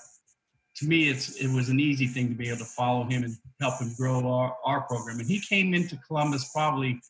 to 0.76 0.86
me 0.86 1.08
it's 1.08 1.36
it 1.36 1.48
was 1.54 1.68
an 1.68 1.78
easy 1.80 2.06
thing 2.06 2.28
to 2.28 2.34
be 2.34 2.48
able 2.48 2.58
to 2.58 2.64
follow 2.64 3.04
him 3.04 3.22
and 3.24 3.36
help 3.60 3.80
him 3.80 3.92
grow 3.96 4.26
our, 4.28 4.56
our 4.64 4.80
program. 4.82 5.20
And 5.20 5.28
he 5.28 5.40
came 5.40 5.72
into 5.74 5.96
Columbus 6.06 6.50
probably 6.52 7.00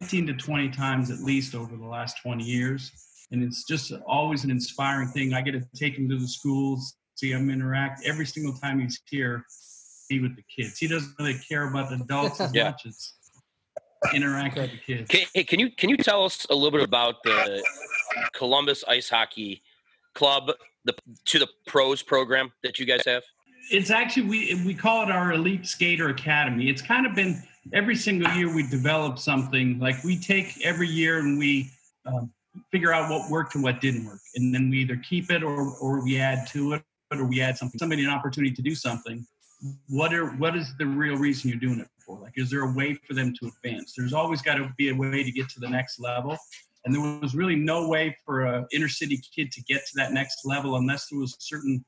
15 0.00 0.26
to 0.28 0.32
20 0.34 0.70
times 0.70 1.10
at 1.10 1.20
least 1.20 1.54
over 1.54 1.76
the 1.76 1.86
last 1.86 2.16
20 2.22 2.44
years. 2.44 2.90
And 3.30 3.42
it's 3.42 3.64
just 3.66 3.92
always 4.06 4.44
an 4.44 4.50
inspiring 4.50 5.08
thing. 5.08 5.34
I 5.34 5.42
get 5.42 5.52
to 5.52 5.62
take 5.76 5.98
him 5.98 6.08
to 6.08 6.18
the 6.18 6.28
schools, 6.28 6.94
see 7.16 7.30
him 7.30 7.50
interact 7.50 8.06
every 8.06 8.24
single 8.26 8.54
time 8.54 8.80
he's 8.80 8.98
here, 9.10 9.44
be 10.08 10.20
with 10.20 10.34
the 10.36 10.42
kids. 10.54 10.78
He 10.78 10.88
doesn't 10.88 11.14
really 11.18 11.36
care 11.48 11.68
about 11.68 11.90
the 11.90 11.96
adults 11.96 12.40
as 12.40 12.50
Yeah. 12.54 12.70
much 12.70 12.86
as 12.86 13.12
interact 14.14 14.56
with 14.56 14.70
the 14.70 14.78
kids. 14.78 15.08
Can, 15.08 15.26
hey, 15.34 15.44
can 15.44 15.58
you 15.60 15.70
can 15.70 15.90
you 15.90 15.96
tell 15.98 16.24
us 16.24 16.46
a 16.48 16.54
little 16.54 16.70
bit 16.70 16.82
about 16.88 17.22
the 17.24 17.62
Columbus 18.34 18.84
Ice 18.88 19.10
Hockey 19.10 19.62
Club, 20.14 20.50
the 20.88 21.16
to 21.26 21.38
the 21.38 21.48
pros 21.66 22.02
program 22.02 22.52
that 22.62 22.78
you 22.78 22.86
guys 22.86 23.02
have? 23.06 23.22
it's 23.70 23.90
actually 23.90 24.22
we 24.22 24.62
we 24.64 24.74
call 24.74 25.02
it 25.02 25.10
our 25.10 25.32
elite 25.32 25.66
skater 25.66 26.08
academy. 26.08 26.68
It's 26.68 26.82
kind 26.82 27.06
of 27.06 27.14
been 27.14 27.42
every 27.72 27.96
single 27.96 28.32
year 28.34 28.52
we 28.52 28.66
develop 28.66 29.18
something 29.18 29.78
like 29.78 30.02
we 30.04 30.16
take 30.18 30.64
every 30.64 30.88
year 30.88 31.18
and 31.18 31.38
we 31.38 31.70
um, 32.06 32.32
figure 32.70 32.92
out 32.92 33.10
what 33.10 33.30
worked 33.30 33.54
and 33.54 33.64
what 33.64 33.80
didn't 33.80 34.06
work. 34.06 34.20
And 34.36 34.54
then 34.54 34.70
we 34.70 34.78
either 34.78 34.96
keep 34.96 35.30
it 35.30 35.42
or 35.42 35.76
or 35.76 36.02
we 36.02 36.18
add 36.18 36.46
to 36.48 36.74
it 36.74 36.82
or 37.12 37.24
we 37.24 37.40
add 37.40 37.56
something 37.56 37.78
somebody 37.78 38.04
an 38.04 38.10
opportunity 38.10 38.54
to 38.54 38.62
do 38.62 38.74
something. 38.74 39.26
What 39.88 40.14
are 40.14 40.30
what 40.36 40.56
is 40.56 40.74
the 40.78 40.86
real 40.86 41.16
reason 41.16 41.50
you're 41.50 41.60
doing 41.60 41.80
it 41.80 41.88
for? 42.04 42.18
Like 42.18 42.34
is 42.36 42.50
there 42.50 42.62
a 42.62 42.72
way 42.72 42.94
for 42.94 43.14
them 43.14 43.34
to 43.40 43.48
advance? 43.48 43.94
There's 43.96 44.12
always 44.12 44.40
got 44.40 44.54
to 44.54 44.72
be 44.78 44.90
a 44.90 44.94
way 44.94 45.22
to 45.22 45.30
get 45.30 45.48
to 45.50 45.60
the 45.60 45.68
next 45.68 46.00
level 46.00 46.38
and 46.84 46.94
there 46.94 47.20
was 47.20 47.34
really 47.34 47.56
no 47.56 47.88
way 47.88 48.16
for 48.24 48.46
an 48.46 48.66
inner 48.72 48.88
city 48.88 49.20
kid 49.34 49.50
to 49.52 49.62
get 49.62 49.84
to 49.86 49.92
that 49.96 50.12
next 50.12 50.40
level 50.44 50.76
unless 50.76 51.08
there 51.08 51.18
was 51.18 51.36
certain 51.40 51.84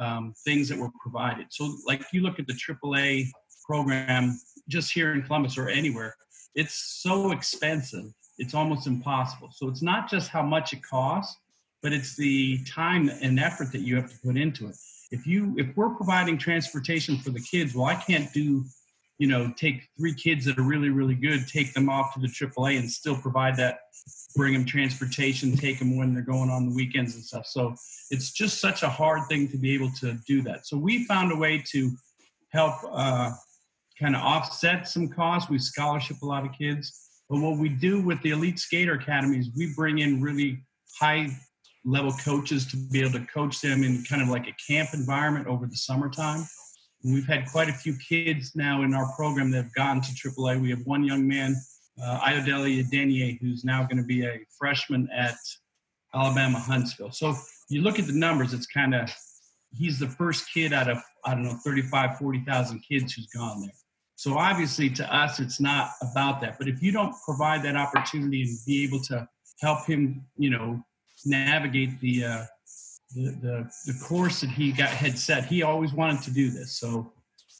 um, 0.00 0.34
things 0.44 0.68
that 0.68 0.78
were 0.78 0.90
provided. 1.00 1.46
So, 1.50 1.76
like 1.86 2.02
you 2.12 2.22
look 2.22 2.38
at 2.38 2.46
the 2.46 2.54
AAA 2.54 3.26
program 3.64 4.38
just 4.68 4.92
here 4.92 5.12
in 5.12 5.22
Columbus 5.22 5.58
or 5.58 5.68
anywhere, 5.68 6.14
it's 6.54 7.00
so 7.02 7.32
expensive, 7.32 8.04
it's 8.38 8.54
almost 8.54 8.86
impossible. 8.86 9.50
So, 9.52 9.68
it's 9.68 9.82
not 9.82 10.08
just 10.08 10.28
how 10.28 10.42
much 10.42 10.72
it 10.72 10.82
costs, 10.82 11.36
but 11.82 11.92
it's 11.92 12.16
the 12.16 12.62
time 12.64 13.10
and 13.20 13.38
effort 13.38 13.72
that 13.72 13.80
you 13.80 13.96
have 13.96 14.10
to 14.10 14.18
put 14.24 14.36
into 14.36 14.68
it. 14.68 14.76
If 15.10 15.26
you 15.26 15.54
if 15.58 15.76
we're 15.76 15.90
providing 15.90 16.38
transportation 16.38 17.18
for 17.18 17.30
the 17.30 17.40
kids, 17.40 17.74
well, 17.74 17.86
I 17.86 17.96
can't 17.96 18.32
do, 18.32 18.64
you 19.22 19.28
know, 19.28 19.52
take 19.56 19.86
three 19.96 20.12
kids 20.12 20.44
that 20.46 20.58
are 20.58 20.64
really 20.64 20.90
really 20.90 21.14
good, 21.14 21.46
take 21.46 21.72
them 21.74 21.88
off 21.88 22.12
to 22.12 22.18
the 22.18 22.26
AAA, 22.26 22.76
and 22.76 22.90
still 22.90 23.16
provide 23.16 23.56
that, 23.56 23.78
bring 24.34 24.52
them 24.52 24.64
transportation, 24.64 25.56
take 25.56 25.78
them 25.78 25.96
when 25.96 26.12
they're 26.12 26.24
going 26.24 26.50
on 26.50 26.68
the 26.68 26.74
weekends 26.74 27.14
and 27.14 27.22
stuff. 27.22 27.46
So 27.46 27.72
it's 28.10 28.32
just 28.32 28.60
such 28.60 28.82
a 28.82 28.88
hard 28.88 29.28
thing 29.28 29.46
to 29.50 29.56
be 29.56 29.74
able 29.74 29.92
to 30.00 30.18
do 30.26 30.42
that. 30.42 30.66
So 30.66 30.76
we 30.76 31.04
found 31.04 31.30
a 31.30 31.36
way 31.36 31.62
to 31.70 31.92
help 32.48 32.74
uh, 32.90 33.30
kind 33.96 34.16
of 34.16 34.22
offset 34.22 34.88
some 34.88 35.06
costs. 35.08 35.48
We 35.48 35.60
scholarship 35.60 36.16
a 36.22 36.26
lot 36.26 36.44
of 36.44 36.50
kids. 36.58 36.92
But 37.30 37.42
what 37.42 37.58
we 37.58 37.68
do 37.68 38.02
with 38.02 38.20
the 38.22 38.30
Elite 38.30 38.58
Skater 38.58 38.94
Academies, 38.94 39.50
we 39.56 39.72
bring 39.76 40.00
in 40.00 40.20
really 40.20 40.64
high 40.98 41.28
level 41.84 42.10
coaches 42.24 42.66
to 42.72 42.76
be 42.90 42.98
able 43.02 43.20
to 43.20 43.26
coach 43.26 43.60
them 43.60 43.84
in 43.84 44.02
kind 44.02 44.20
of 44.20 44.28
like 44.28 44.48
a 44.48 44.72
camp 44.72 44.88
environment 44.94 45.46
over 45.46 45.68
the 45.68 45.76
summertime. 45.76 46.44
We've 47.04 47.26
had 47.26 47.50
quite 47.50 47.68
a 47.68 47.72
few 47.72 47.96
kids 47.96 48.54
now 48.54 48.82
in 48.82 48.94
our 48.94 49.12
program 49.16 49.50
that 49.52 49.64
have 49.64 49.74
gotten 49.74 50.02
to 50.02 50.12
AAA. 50.12 50.60
We 50.60 50.70
have 50.70 50.82
one 50.84 51.02
young 51.02 51.26
man, 51.26 51.56
uh, 52.02 52.20
Iodeli 52.20 52.88
Denier, 52.90 53.36
who's 53.40 53.64
now 53.64 53.82
going 53.82 53.96
to 53.96 54.04
be 54.04 54.24
a 54.24 54.38
freshman 54.56 55.08
at 55.14 55.34
Alabama 56.14 56.58
Huntsville. 56.58 57.10
So 57.10 57.34
you 57.68 57.82
look 57.82 57.98
at 57.98 58.06
the 58.06 58.12
numbers, 58.12 58.52
it's 58.52 58.66
kind 58.66 58.94
of 58.94 59.10
he's 59.72 59.98
the 59.98 60.08
first 60.08 60.52
kid 60.52 60.72
out 60.72 60.88
of 60.88 60.98
I 61.24 61.34
don't 61.34 61.44
know 61.44 61.56
35, 61.64 62.18
40,000 62.18 62.80
kids 62.88 63.14
who's 63.14 63.26
gone 63.28 63.62
there. 63.62 63.70
So 64.16 64.38
obviously 64.38 64.90
to 64.90 65.14
us 65.14 65.40
it's 65.40 65.60
not 65.60 65.90
about 66.02 66.40
that. 66.42 66.58
But 66.58 66.68
if 66.68 66.82
you 66.82 66.92
don't 66.92 67.14
provide 67.24 67.62
that 67.64 67.76
opportunity 67.76 68.42
and 68.42 68.58
be 68.66 68.84
able 68.84 69.00
to 69.04 69.26
help 69.60 69.86
him, 69.86 70.24
you 70.36 70.50
know, 70.50 70.84
navigate 71.24 72.00
the 72.00 72.24
uh, 72.24 72.44
the, 73.14 73.30
the 73.40 73.70
the 73.92 73.98
course 74.04 74.40
that 74.40 74.50
he 74.50 74.72
got 74.72 74.88
had 74.88 75.18
set, 75.18 75.46
he 75.46 75.62
always 75.62 75.92
wanted 75.92 76.22
to 76.22 76.30
do 76.30 76.50
this. 76.50 76.78
So 76.78 77.12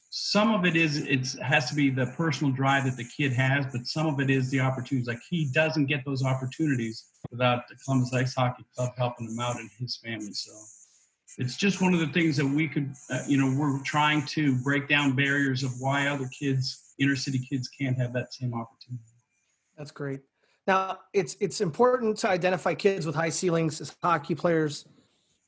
some 0.09 0.53
of 0.53 0.63
it 0.63 0.75
is 0.75 0.97
it 0.97 1.41
has 1.41 1.69
to 1.69 1.75
be 1.75 1.89
the 1.89 2.05
personal 2.17 2.53
drive 2.53 2.85
that 2.85 2.97
the 2.97 3.03
kid 3.03 3.33
has, 3.33 3.65
but 3.71 3.87
some 3.87 4.05
of 4.05 4.19
it 4.19 4.29
is 4.29 4.49
the 4.51 4.59
opportunities. 4.59 5.07
Like 5.07 5.21
he 5.27 5.49
doesn't 5.51 5.87
get 5.87 6.05
those 6.05 6.23
opportunities 6.23 7.05
without 7.31 7.67
the 7.67 7.75
Columbus 7.83 8.13
Ice 8.13 8.35
Hockey 8.35 8.63
Club 8.75 8.91
helping 8.95 9.27
him 9.27 9.39
out 9.39 9.59
and 9.59 9.69
his 9.79 9.97
family. 9.97 10.33
So 10.33 10.51
it's 11.39 11.57
just 11.57 11.81
one 11.81 11.93
of 11.93 11.99
the 11.99 12.07
things 12.07 12.37
that 12.37 12.45
we 12.45 12.67
could, 12.67 12.93
uh, 13.09 13.23
you 13.27 13.37
know, 13.37 13.57
we're 13.57 13.81
trying 13.83 14.23
to 14.27 14.55
break 14.57 14.87
down 14.87 15.15
barriers 15.15 15.63
of 15.63 15.71
why 15.79 16.07
other 16.07 16.27
kids, 16.27 16.93
inner 16.99 17.15
city 17.15 17.39
kids, 17.39 17.67
can't 17.67 17.97
have 17.97 18.13
that 18.13 18.33
same 18.33 18.53
opportunity. 18.53 19.03
That's 19.77 19.91
great. 19.91 20.21
Now, 20.67 20.99
it's 21.11 21.35
it's 21.39 21.59
important 21.59 22.17
to 22.19 22.29
identify 22.29 22.75
kids 22.75 23.05
with 23.05 23.15
high 23.15 23.29
ceilings 23.29 23.81
as 23.81 23.95
hockey 24.01 24.35
players, 24.35 24.85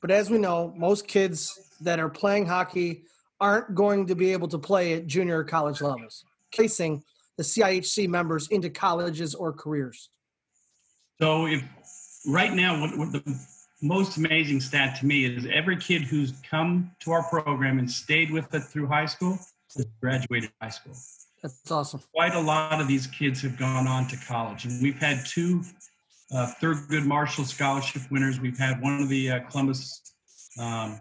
but 0.00 0.10
as 0.10 0.30
we 0.30 0.38
know, 0.38 0.72
most 0.76 1.08
kids 1.08 1.58
that 1.80 1.98
are 1.98 2.08
playing 2.08 2.46
hockey 2.46 3.02
aren't 3.40 3.74
going 3.74 4.06
to 4.06 4.14
be 4.14 4.32
able 4.32 4.48
to 4.48 4.58
play 4.58 4.94
at 4.94 5.06
junior 5.06 5.38
or 5.38 5.44
college 5.44 5.80
levels, 5.80 6.24
placing 6.54 7.02
the 7.36 7.42
CIHC 7.42 8.08
members 8.08 8.48
into 8.48 8.70
colleges 8.70 9.34
or 9.34 9.52
careers. 9.52 10.08
So 11.20 11.46
if 11.46 11.62
right 12.26 12.52
now, 12.52 12.80
what, 12.80 12.96
what 12.96 13.12
the 13.12 13.38
most 13.82 14.16
amazing 14.16 14.60
stat 14.60 14.98
to 15.00 15.06
me 15.06 15.24
is 15.24 15.46
every 15.52 15.76
kid 15.76 16.02
who's 16.02 16.32
come 16.48 16.90
to 17.00 17.12
our 17.12 17.22
program 17.24 17.78
and 17.78 17.90
stayed 17.90 18.30
with 18.30 18.52
it 18.54 18.60
through 18.60 18.86
high 18.86 19.06
school 19.06 19.38
has 19.76 19.86
graduated 20.00 20.50
high 20.60 20.70
school. 20.70 20.94
That's 21.42 21.70
awesome. 21.70 22.00
Quite 22.14 22.34
a 22.34 22.40
lot 22.40 22.80
of 22.80 22.88
these 22.88 23.06
kids 23.06 23.42
have 23.42 23.58
gone 23.58 23.86
on 23.86 24.08
to 24.08 24.16
college, 24.16 24.64
and 24.64 24.82
we've 24.82 24.98
had 24.98 25.24
two 25.26 25.62
uh, 26.32 26.52
Thurgood 26.60 27.04
Marshall 27.04 27.44
Scholarship 27.44 28.02
winners. 28.10 28.40
We've 28.40 28.58
had 28.58 28.80
one 28.80 29.00
of 29.00 29.08
the 29.08 29.30
uh, 29.30 29.40
Columbus 29.50 30.02
um, 30.58 31.00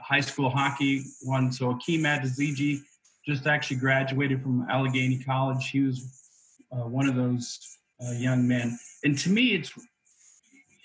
high 0.00 0.20
school 0.20 0.50
hockey 0.50 1.04
one. 1.22 1.50
So 1.52 1.74
Akeem 1.74 2.00
Adaziji 2.00 2.80
just 3.26 3.46
actually 3.46 3.76
graduated 3.76 4.42
from 4.42 4.66
Allegheny 4.70 5.18
College. 5.18 5.68
He 5.70 5.82
was 5.82 6.18
uh, 6.72 6.88
one 6.88 7.08
of 7.08 7.14
those 7.14 7.58
uh, 8.06 8.12
young 8.12 8.46
men. 8.46 8.78
And 9.04 9.18
to 9.18 9.30
me, 9.30 9.54
it's 9.54 9.72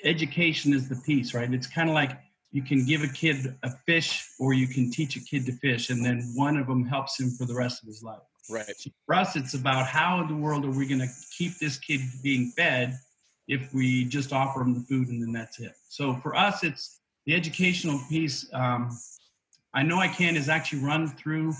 education 0.03 0.73
is 0.73 0.89
the 0.89 0.95
piece, 0.97 1.33
right? 1.33 1.51
It's 1.53 1.67
kind 1.67 1.89
of 1.89 1.95
like 1.95 2.19
you 2.51 2.61
can 2.61 2.85
give 2.85 3.01
a 3.03 3.07
kid 3.07 3.55
a 3.63 3.71
fish 3.85 4.27
or 4.39 4.53
you 4.53 4.67
can 4.67 4.91
teach 4.91 5.15
a 5.15 5.19
kid 5.21 5.45
to 5.45 5.53
fish, 5.53 5.89
and 5.89 6.05
then 6.05 6.31
one 6.35 6.57
of 6.57 6.67
them 6.67 6.85
helps 6.85 7.19
him 7.19 7.31
for 7.31 7.45
the 7.45 7.53
rest 7.53 7.81
of 7.81 7.87
his 7.87 8.03
life. 8.03 8.21
Right. 8.49 8.65
So 8.77 8.91
for 9.05 9.15
us, 9.15 9.35
it's 9.35 9.53
about 9.53 9.87
how 9.87 10.21
in 10.21 10.27
the 10.27 10.35
world 10.35 10.65
are 10.65 10.71
we 10.71 10.85
going 10.85 10.99
to 10.99 11.09
keep 11.35 11.57
this 11.59 11.77
kid 11.77 12.01
being 12.21 12.51
fed 12.51 12.97
if 13.47 13.73
we 13.73 14.05
just 14.05 14.33
offer 14.33 14.59
them 14.59 14.73
the 14.73 14.81
food 14.81 15.09
and 15.09 15.21
then 15.21 15.31
that's 15.31 15.59
it. 15.59 15.73
So 15.89 16.15
for 16.15 16.35
us, 16.35 16.63
it's 16.63 16.99
the 17.25 17.35
educational 17.35 17.99
piece. 18.09 18.47
Um, 18.53 18.97
I 19.73 19.83
know 19.83 19.99
I 19.99 20.07
can 20.07 20.35
is 20.35 20.49
actually 20.49 20.83
run 20.83 21.07
through 21.07 21.53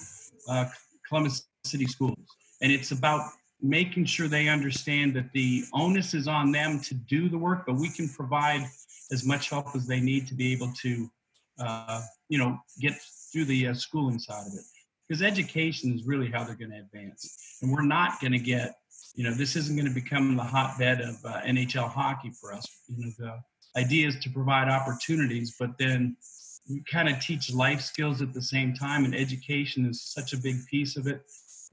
uh, 0.47 0.65
Columbus 1.07 1.45
City 1.65 1.85
Schools, 1.85 2.17
and 2.61 2.71
it's 2.71 2.91
about 2.91 3.29
making 3.61 4.05
sure 4.05 4.27
they 4.27 4.49
understand 4.49 5.15
that 5.15 5.31
the 5.33 5.63
onus 5.73 6.13
is 6.13 6.27
on 6.27 6.51
them 6.51 6.79
to 6.81 6.93
do 6.93 7.29
the 7.29 7.37
work, 7.37 7.65
but 7.65 7.75
we 7.75 7.89
can 7.89 8.09
provide 8.09 8.65
as 9.11 9.25
much 9.25 9.49
help 9.49 9.75
as 9.75 9.87
they 9.87 9.99
need 9.99 10.27
to 10.27 10.35
be 10.35 10.51
able 10.51 10.71
to, 10.81 11.09
uh, 11.59 12.01
you 12.29 12.37
know, 12.37 12.59
get 12.79 12.93
through 13.31 13.45
the 13.45 13.67
uh, 13.67 13.73
schooling 13.73 14.19
side 14.19 14.45
of 14.45 14.53
it. 14.53 14.65
Because 15.07 15.21
education 15.21 15.93
is 15.93 16.05
really 16.05 16.29
how 16.29 16.43
they're 16.43 16.55
going 16.55 16.71
to 16.71 16.79
advance, 16.79 17.57
and 17.61 17.71
we're 17.71 17.83
not 17.83 18.19
going 18.19 18.33
to 18.33 18.39
get, 18.39 18.75
you 19.13 19.23
know, 19.23 19.33
this 19.33 19.55
isn't 19.55 19.75
going 19.75 19.87
to 19.87 19.93
become 19.93 20.35
the 20.35 20.43
hotbed 20.43 21.01
of 21.01 21.15
uh, 21.23 21.41
NHL 21.41 21.89
hockey 21.89 22.31
for 22.31 22.53
us. 22.53 22.65
You 22.87 23.05
know, 23.05 23.11
the 23.19 23.79
idea 23.79 24.07
is 24.07 24.17
to 24.19 24.29
provide 24.29 24.69
opportunities, 24.69 25.55
but 25.59 25.77
then 25.77 26.17
we 26.69 26.81
kind 26.91 27.09
of 27.09 27.19
teach 27.19 27.53
life 27.53 27.81
skills 27.81 28.21
at 28.21 28.33
the 28.33 28.41
same 28.41 28.73
time, 28.73 29.05
and 29.05 29.13
education 29.13 29.85
is 29.85 30.01
such 30.01 30.33
a 30.33 30.37
big 30.37 30.65
piece 30.67 30.97
of 30.97 31.07
it 31.07 31.21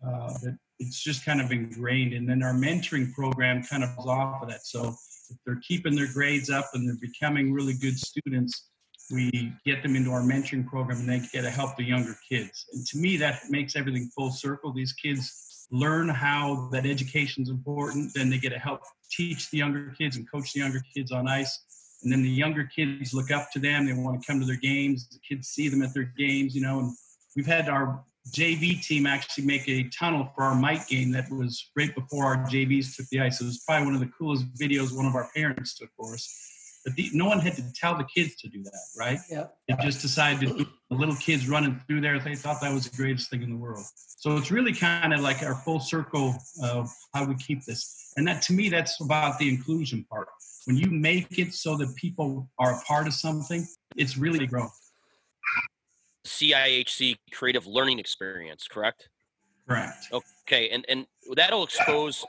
uh, 0.07 0.33
that 0.43 0.59
it's 0.79 1.03
just 1.03 1.25
kind 1.25 1.41
of 1.41 1.53
ingrained. 1.53 2.13
And 2.13 2.29
then 2.29 2.43
our 2.43 2.55
mentoring 2.55 3.13
program 3.13 3.63
kind 3.63 3.85
of 3.85 3.97
goes 3.97 4.07
off 4.07 4.43
of 4.43 4.49
that. 4.49 4.67
So 4.67 4.89
if 4.89 5.37
they're 5.47 5.61
keeping 5.67 5.95
their 5.95 6.13
grades 6.13 6.51
up 6.51 6.71
and 6.75 6.87
they're 6.89 6.97
becoming 7.01 7.53
really 7.53 7.75
good 7.75 7.99
students, 7.99 8.69
we 9.11 9.53
get 9.65 9.83
them 9.83 9.97
into 9.97 10.11
our 10.11 10.23
mentoring 10.23 10.67
program 10.67 11.01
and 11.01 11.09
they 11.09 11.21
get 11.33 11.43
to 11.43 11.51
help 11.51 11.77
the 11.77 11.85
younger 11.85 12.17
kids. 12.29 12.67
And 12.73 12.87
to 12.87 12.99
me, 12.99 13.17
that 13.19 13.43
makes 13.51 13.77
everything 13.77 14.11
full 14.17 14.31
circle. 14.31 14.73
These 14.73 14.93
kids 14.93 15.50
learn 15.71 16.09
how 16.09 16.69
that 16.73 16.87
education 16.87 17.43
is 17.43 17.49
important. 17.49 18.13
Then 18.15 18.31
they 18.31 18.39
get 18.39 18.51
to 18.51 18.59
help 18.59 18.81
teach 19.11 19.51
the 19.51 19.59
younger 19.59 19.95
kids 19.97 20.17
and 20.17 20.31
coach 20.31 20.53
the 20.53 20.61
younger 20.61 20.83
kids 20.95 21.13
on 21.13 21.29
ice. 21.29 21.59
and 22.03 22.11
then 22.11 22.23
the 22.23 22.31
younger 22.31 22.65
kids 22.65 23.13
look 23.13 23.31
up 23.31 23.51
to 23.53 23.59
them. 23.59 23.85
They 23.85 23.93
want 23.93 24.21
to 24.21 24.27
come 24.27 24.41
to 24.41 24.47
their 24.47 24.57
games. 24.57 25.07
The 25.09 25.19
kids 25.19 25.49
see 25.49 25.69
them 25.69 25.83
at 25.83 25.93
their 25.93 26.13
games, 26.17 26.55
you 26.55 26.63
know. 26.63 26.79
And 26.79 26.97
we've 27.37 27.47
had 27.47 27.69
our 27.69 28.03
JV 28.35 28.83
team 28.83 29.07
actually 29.07 29.45
make 29.45 29.69
a 29.69 29.89
tunnel 29.91 30.31
for 30.35 30.45
our 30.45 30.55
mite 30.55 30.87
game 30.89 31.11
that 31.13 31.31
was 31.31 31.71
right 31.77 31.95
before 31.95 32.25
our 32.25 32.39
JVs 32.47 32.97
took 32.97 33.07
the 33.09 33.21
ice. 33.21 33.41
It 33.41 33.45
was 33.45 33.63
probably 33.67 33.87
one 33.87 33.95
of 33.95 34.01
the 34.01 34.11
coolest 34.19 34.47
videos 34.55 34.97
one 34.97 35.07
of 35.07 35.15
our 35.15 35.29
parents 35.35 35.77
took 35.77 35.91
for 35.97 36.15
us. 36.15 36.60
But 36.85 36.95
the, 36.95 37.11
no 37.13 37.27
one 37.27 37.41
had 37.41 37.57
to 37.57 37.73
tell 37.75 37.97
the 37.97 38.05
kids 38.05 38.37
to 38.37 38.49
do 38.49 38.63
that, 38.63 38.81
right? 38.97 39.19
Yeah. 39.31 39.47
They 39.69 39.75
just 39.83 40.01
decided 40.01 40.41
to 40.49 40.55
do 40.59 40.67
the 40.89 40.97
little 40.97 41.17
kids 41.17 41.49
running 41.49 41.81
through 41.87 42.01
there. 42.01 42.19
They 42.19 42.35
thought 42.35 42.61
that 42.63 42.73
was 42.73 42.89
the 42.89 42.97
greatest 42.97 43.29
thing 43.31 43.43
in 43.43 43.51
the 43.51 43.57
world. 43.57 43.85
So 43.95 44.37
it's 44.37 44.51
really 44.51 44.73
kind 44.73 45.13
of 45.13 45.21
like 45.21 45.43
our 45.43 45.55
full 45.55 45.81
circle 45.81 46.35
of 46.63 46.89
how 47.13 47.25
we 47.25 47.35
keep 47.35 47.65
this. 47.65 48.13
And 48.17 48.27
that 48.29 48.43
to 48.43 48.53
me, 48.53 48.71
that's 48.71 49.01
about 49.01 49.39
the 49.39 49.49
inclusion 49.49 50.07
part. 50.11 50.29
When 50.67 50.77
you 50.77 50.91
make 50.91 51.39
it 51.39 51.55
so 51.55 51.77
that 51.77 51.95
people 51.97 52.49
are 52.59 52.79
a 52.79 52.81
part 52.83 53.07
of 53.07 53.15
something, 53.15 53.67
it's 53.97 54.17
really 54.17 54.47
growth. 54.47 54.77
CIHC 56.27 57.17
Creative 57.33 57.67
Learning 57.67 57.99
Experience, 57.99 58.67
correct? 58.71 59.09
Correct. 59.69 60.09
Okay, 60.13 60.69
and 60.71 60.85
and 60.89 61.07
that'll 61.35 61.65
expose 61.65 62.25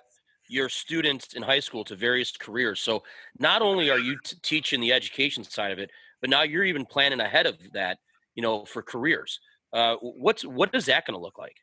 your 0.52 0.68
students 0.68 1.34
in 1.34 1.41
high 1.41 1.62
school 1.62 1.84
to 1.86 1.95
various 1.95 2.32
careers. 2.36 2.82
So 2.82 3.04
not 3.39 3.62
only 3.62 3.89
are 3.89 3.99
you 3.99 4.18
t- 4.24 4.36
teaching 4.41 4.82
the 4.82 4.91
education 4.91 5.43
side 5.43 5.72
of 5.72 5.80
it, 5.80 5.89
but 6.20 6.30
now 6.30 6.43
you're 6.43 6.66
even 6.66 6.86
planning 6.86 7.22
ahead 7.22 7.45
of 7.45 7.56
that, 7.74 7.99
you 8.36 8.43
know, 8.43 8.66
for 8.66 8.82
careers. 8.82 9.39
Uh, 9.72 9.95
what's 10.02 10.43
what 10.43 10.70
is 10.76 10.86
that 10.88 11.06
going 11.06 11.18
to 11.18 11.24
look 11.24 11.38
like? 11.38 11.56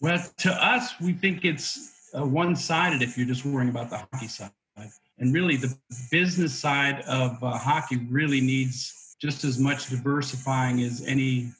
Well, 0.00 0.22
to 0.38 0.52
us, 0.52 0.94
we 1.00 1.12
think 1.14 1.44
it's 1.44 2.10
uh, 2.16 2.24
one-sided 2.24 3.02
if 3.02 3.18
you're 3.18 3.26
just 3.26 3.44
worrying 3.44 3.70
about 3.70 3.90
the 3.90 3.98
hockey 3.98 4.28
side, 4.28 4.50
and 5.18 5.34
really 5.34 5.56
the 5.56 5.76
business 6.12 6.54
side 6.54 7.00
of 7.08 7.42
uh, 7.42 7.58
hockey 7.58 7.96
really 8.08 8.40
needs 8.40 9.16
just 9.20 9.42
as 9.42 9.58
much 9.58 9.88
diversifying 9.88 10.82
as 10.82 11.04
any 11.06 11.50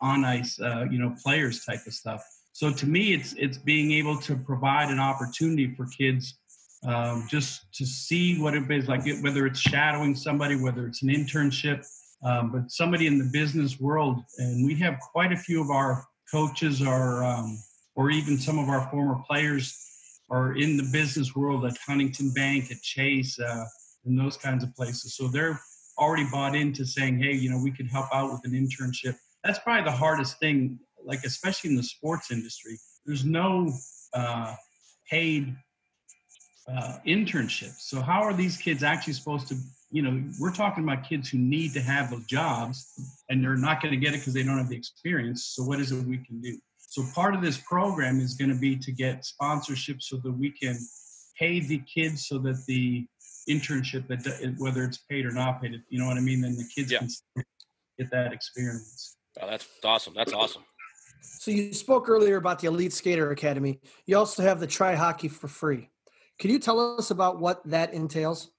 on 0.00 0.24
ice, 0.24 0.58
uh, 0.60 0.86
you 0.90 0.98
know, 0.98 1.14
players 1.22 1.64
type 1.64 1.84
of 1.86 1.92
stuff. 1.92 2.24
So 2.52 2.72
to 2.72 2.86
me, 2.86 3.14
it's 3.14 3.32
it's 3.34 3.58
being 3.58 3.92
able 3.92 4.18
to 4.18 4.36
provide 4.36 4.90
an 4.90 5.00
opportunity 5.00 5.74
for 5.74 5.86
kids 5.86 6.38
um, 6.86 7.26
just 7.28 7.72
to 7.74 7.86
see 7.86 8.40
what 8.40 8.54
it 8.54 8.70
is 8.70 8.88
like, 8.88 9.04
whether 9.22 9.46
it's 9.46 9.60
shadowing 9.60 10.14
somebody, 10.14 10.56
whether 10.56 10.86
it's 10.86 11.02
an 11.02 11.08
internship, 11.08 11.86
um, 12.24 12.50
but 12.50 12.70
somebody 12.70 13.06
in 13.06 13.18
the 13.18 13.30
business 13.32 13.80
world. 13.80 14.22
And 14.38 14.66
we 14.66 14.74
have 14.76 14.98
quite 15.00 15.32
a 15.32 15.36
few 15.36 15.60
of 15.62 15.70
our 15.70 16.04
coaches 16.30 16.82
are, 16.82 17.24
um, 17.24 17.58
or 17.94 18.10
even 18.10 18.38
some 18.38 18.58
of 18.58 18.68
our 18.68 18.88
former 18.90 19.22
players 19.28 19.76
are 20.30 20.56
in 20.56 20.76
the 20.76 20.88
business 20.92 21.36
world 21.36 21.64
at 21.64 21.76
Huntington 21.86 22.32
Bank, 22.32 22.70
at 22.70 22.80
Chase, 22.82 23.38
uh, 23.38 23.64
and 24.04 24.18
those 24.18 24.36
kinds 24.36 24.64
of 24.64 24.74
places. 24.74 25.14
So 25.16 25.28
they're 25.28 25.60
already 25.98 26.26
bought 26.30 26.56
into 26.56 26.84
saying, 26.84 27.18
hey, 27.18 27.32
you 27.32 27.50
know, 27.50 27.60
we 27.62 27.70
could 27.70 27.88
help 27.90 28.06
out 28.12 28.32
with 28.32 28.40
an 28.44 28.52
internship. 28.52 29.14
That's 29.44 29.58
probably 29.58 29.84
the 29.84 29.96
hardest 29.96 30.38
thing 30.38 30.78
like 31.04 31.24
especially 31.24 31.70
in 31.70 31.76
the 31.76 31.82
sports 31.82 32.30
industry, 32.30 32.78
there's 33.06 33.24
no 33.24 33.72
uh, 34.14 34.54
paid 35.10 35.54
uh, 36.68 36.98
internships. 37.06 37.80
So 37.80 38.00
how 38.00 38.22
are 38.22 38.34
these 38.34 38.56
kids 38.56 38.82
actually 38.82 39.14
supposed 39.14 39.48
to? 39.48 39.56
You 39.90 40.02
know, 40.02 40.22
we're 40.40 40.52
talking 40.52 40.84
about 40.84 41.06
kids 41.06 41.28
who 41.28 41.38
need 41.38 41.74
to 41.74 41.80
have 41.80 42.10
those 42.10 42.24
jobs, 42.24 42.86
and 43.28 43.44
they're 43.44 43.56
not 43.56 43.82
going 43.82 43.92
to 43.92 43.98
get 43.98 44.14
it 44.14 44.20
because 44.20 44.32
they 44.32 44.42
don't 44.42 44.56
have 44.56 44.68
the 44.68 44.76
experience. 44.76 45.44
So 45.44 45.64
what 45.64 45.80
is 45.80 45.92
it 45.92 46.06
we 46.06 46.18
can 46.18 46.40
do? 46.40 46.56
So 46.78 47.04
part 47.14 47.34
of 47.34 47.42
this 47.42 47.58
program 47.58 48.20
is 48.20 48.34
going 48.34 48.50
to 48.50 48.58
be 48.58 48.76
to 48.76 48.92
get 48.92 49.24
sponsorships 49.24 50.02
so 50.02 50.16
that 50.18 50.32
we 50.32 50.50
can 50.50 50.78
pay 51.38 51.60
the 51.60 51.82
kids 51.92 52.26
so 52.26 52.38
that 52.38 52.62
the 52.66 53.06
internship 53.48 54.06
that 54.08 54.54
whether 54.58 54.84
it's 54.84 54.98
paid 55.10 55.26
or 55.26 55.30
not 55.30 55.60
paid, 55.60 55.82
you 55.88 55.98
know 55.98 56.06
what 56.06 56.16
I 56.16 56.20
mean? 56.20 56.42
Then 56.42 56.56
the 56.56 56.68
kids 56.74 56.92
yeah. 56.92 56.98
can 56.98 57.08
get 57.98 58.10
that 58.10 58.32
experience. 58.32 59.16
Oh, 59.40 59.48
that's 59.48 59.66
awesome. 59.84 60.12
That's 60.14 60.32
awesome. 60.32 60.62
So 61.22 61.50
you 61.50 61.72
spoke 61.72 62.08
earlier 62.08 62.36
about 62.36 62.60
the 62.60 62.68
Elite 62.68 62.92
Skater 62.92 63.30
Academy. 63.30 63.80
You 64.06 64.18
also 64.18 64.42
have 64.42 64.60
the 64.60 64.66
Try 64.66 64.94
Hockey 64.94 65.28
for 65.28 65.48
Free. 65.48 65.90
Can 66.38 66.50
you 66.50 66.58
tell 66.58 66.98
us 66.98 67.10
about 67.10 67.40
what 67.40 67.62
that 67.64 67.94
entails? 67.94 68.50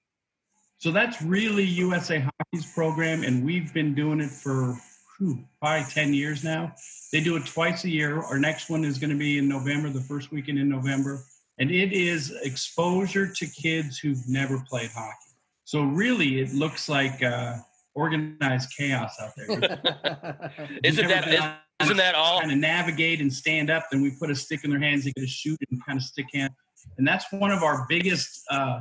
So 0.78 0.90
that's 0.90 1.22
really 1.22 1.64
USA 1.64 2.20
Hockey's 2.20 2.72
program, 2.72 3.22
and 3.22 3.44
we've 3.44 3.72
been 3.72 3.94
doing 3.94 4.20
it 4.20 4.30
for 4.30 4.76
whew, 5.18 5.44
probably 5.60 5.86
10 5.90 6.14
years 6.14 6.44
now. 6.44 6.74
They 7.12 7.20
do 7.20 7.36
it 7.36 7.46
twice 7.46 7.84
a 7.84 7.90
year. 7.90 8.20
Our 8.20 8.38
next 8.38 8.68
one 8.68 8.84
is 8.84 8.98
going 8.98 9.10
to 9.10 9.16
be 9.16 9.38
in 9.38 9.48
November, 9.48 9.90
the 9.90 10.00
first 10.00 10.32
weekend 10.32 10.58
in 10.58 10.68
November. 10.68 11.24
And 11.58 11.70
it 11.70 11.92
is 11.92 12.36
exposure 12.42 13.32
to 13.32 13.46
kids 13.46 13.98
who've 13.98 14.28
never 14.28 14.64
played 14.68 14.90
hockey. 14.90 15.36
So 15.64 15.82
really, 15.82 16.40
it 16.40 16.52
looks 16.52 16.88
like 16.88 17.22
uh, 17.22 17.56
organized 17.94 18.70
chaos 18.76 19.14
out 19.20 19.30
there. 19.36 20.50
Isn't 20.84 21.08
that 21.08 21.60
isn't 21.82 21.96
that 21.96 22.14
all? 22.14 22.40
Kind 22.40 22.52
of 22.52 22.58
navigate 22.58 23.20
and 23.20 23.32
stand 23.32 23.68
up, 23.68 23.86
then 23.90 24.00
we 24.00 24.12
put 24.18 24.30
a 24.30 24.34
stick 24.34 24.64
in 24.64 24.70
their 24.70 24.78
hands. 24.78 25.04
They 25.04 25.12
get 25.12 25.22
to 25.22 25.26
shoot 25.26 25.58
and 25.70 25.84
kind 25.84 25.98
of 25.98 26.04
stick 26.04 26.26
hand, 26.32 26.52
and 26.98 27.06
that's 27.06 27.24
one 27.32 27.50
of 27.50 27.62
our 27.62 27.84
biggest 27.88 28.42
uh, 28.50 28.80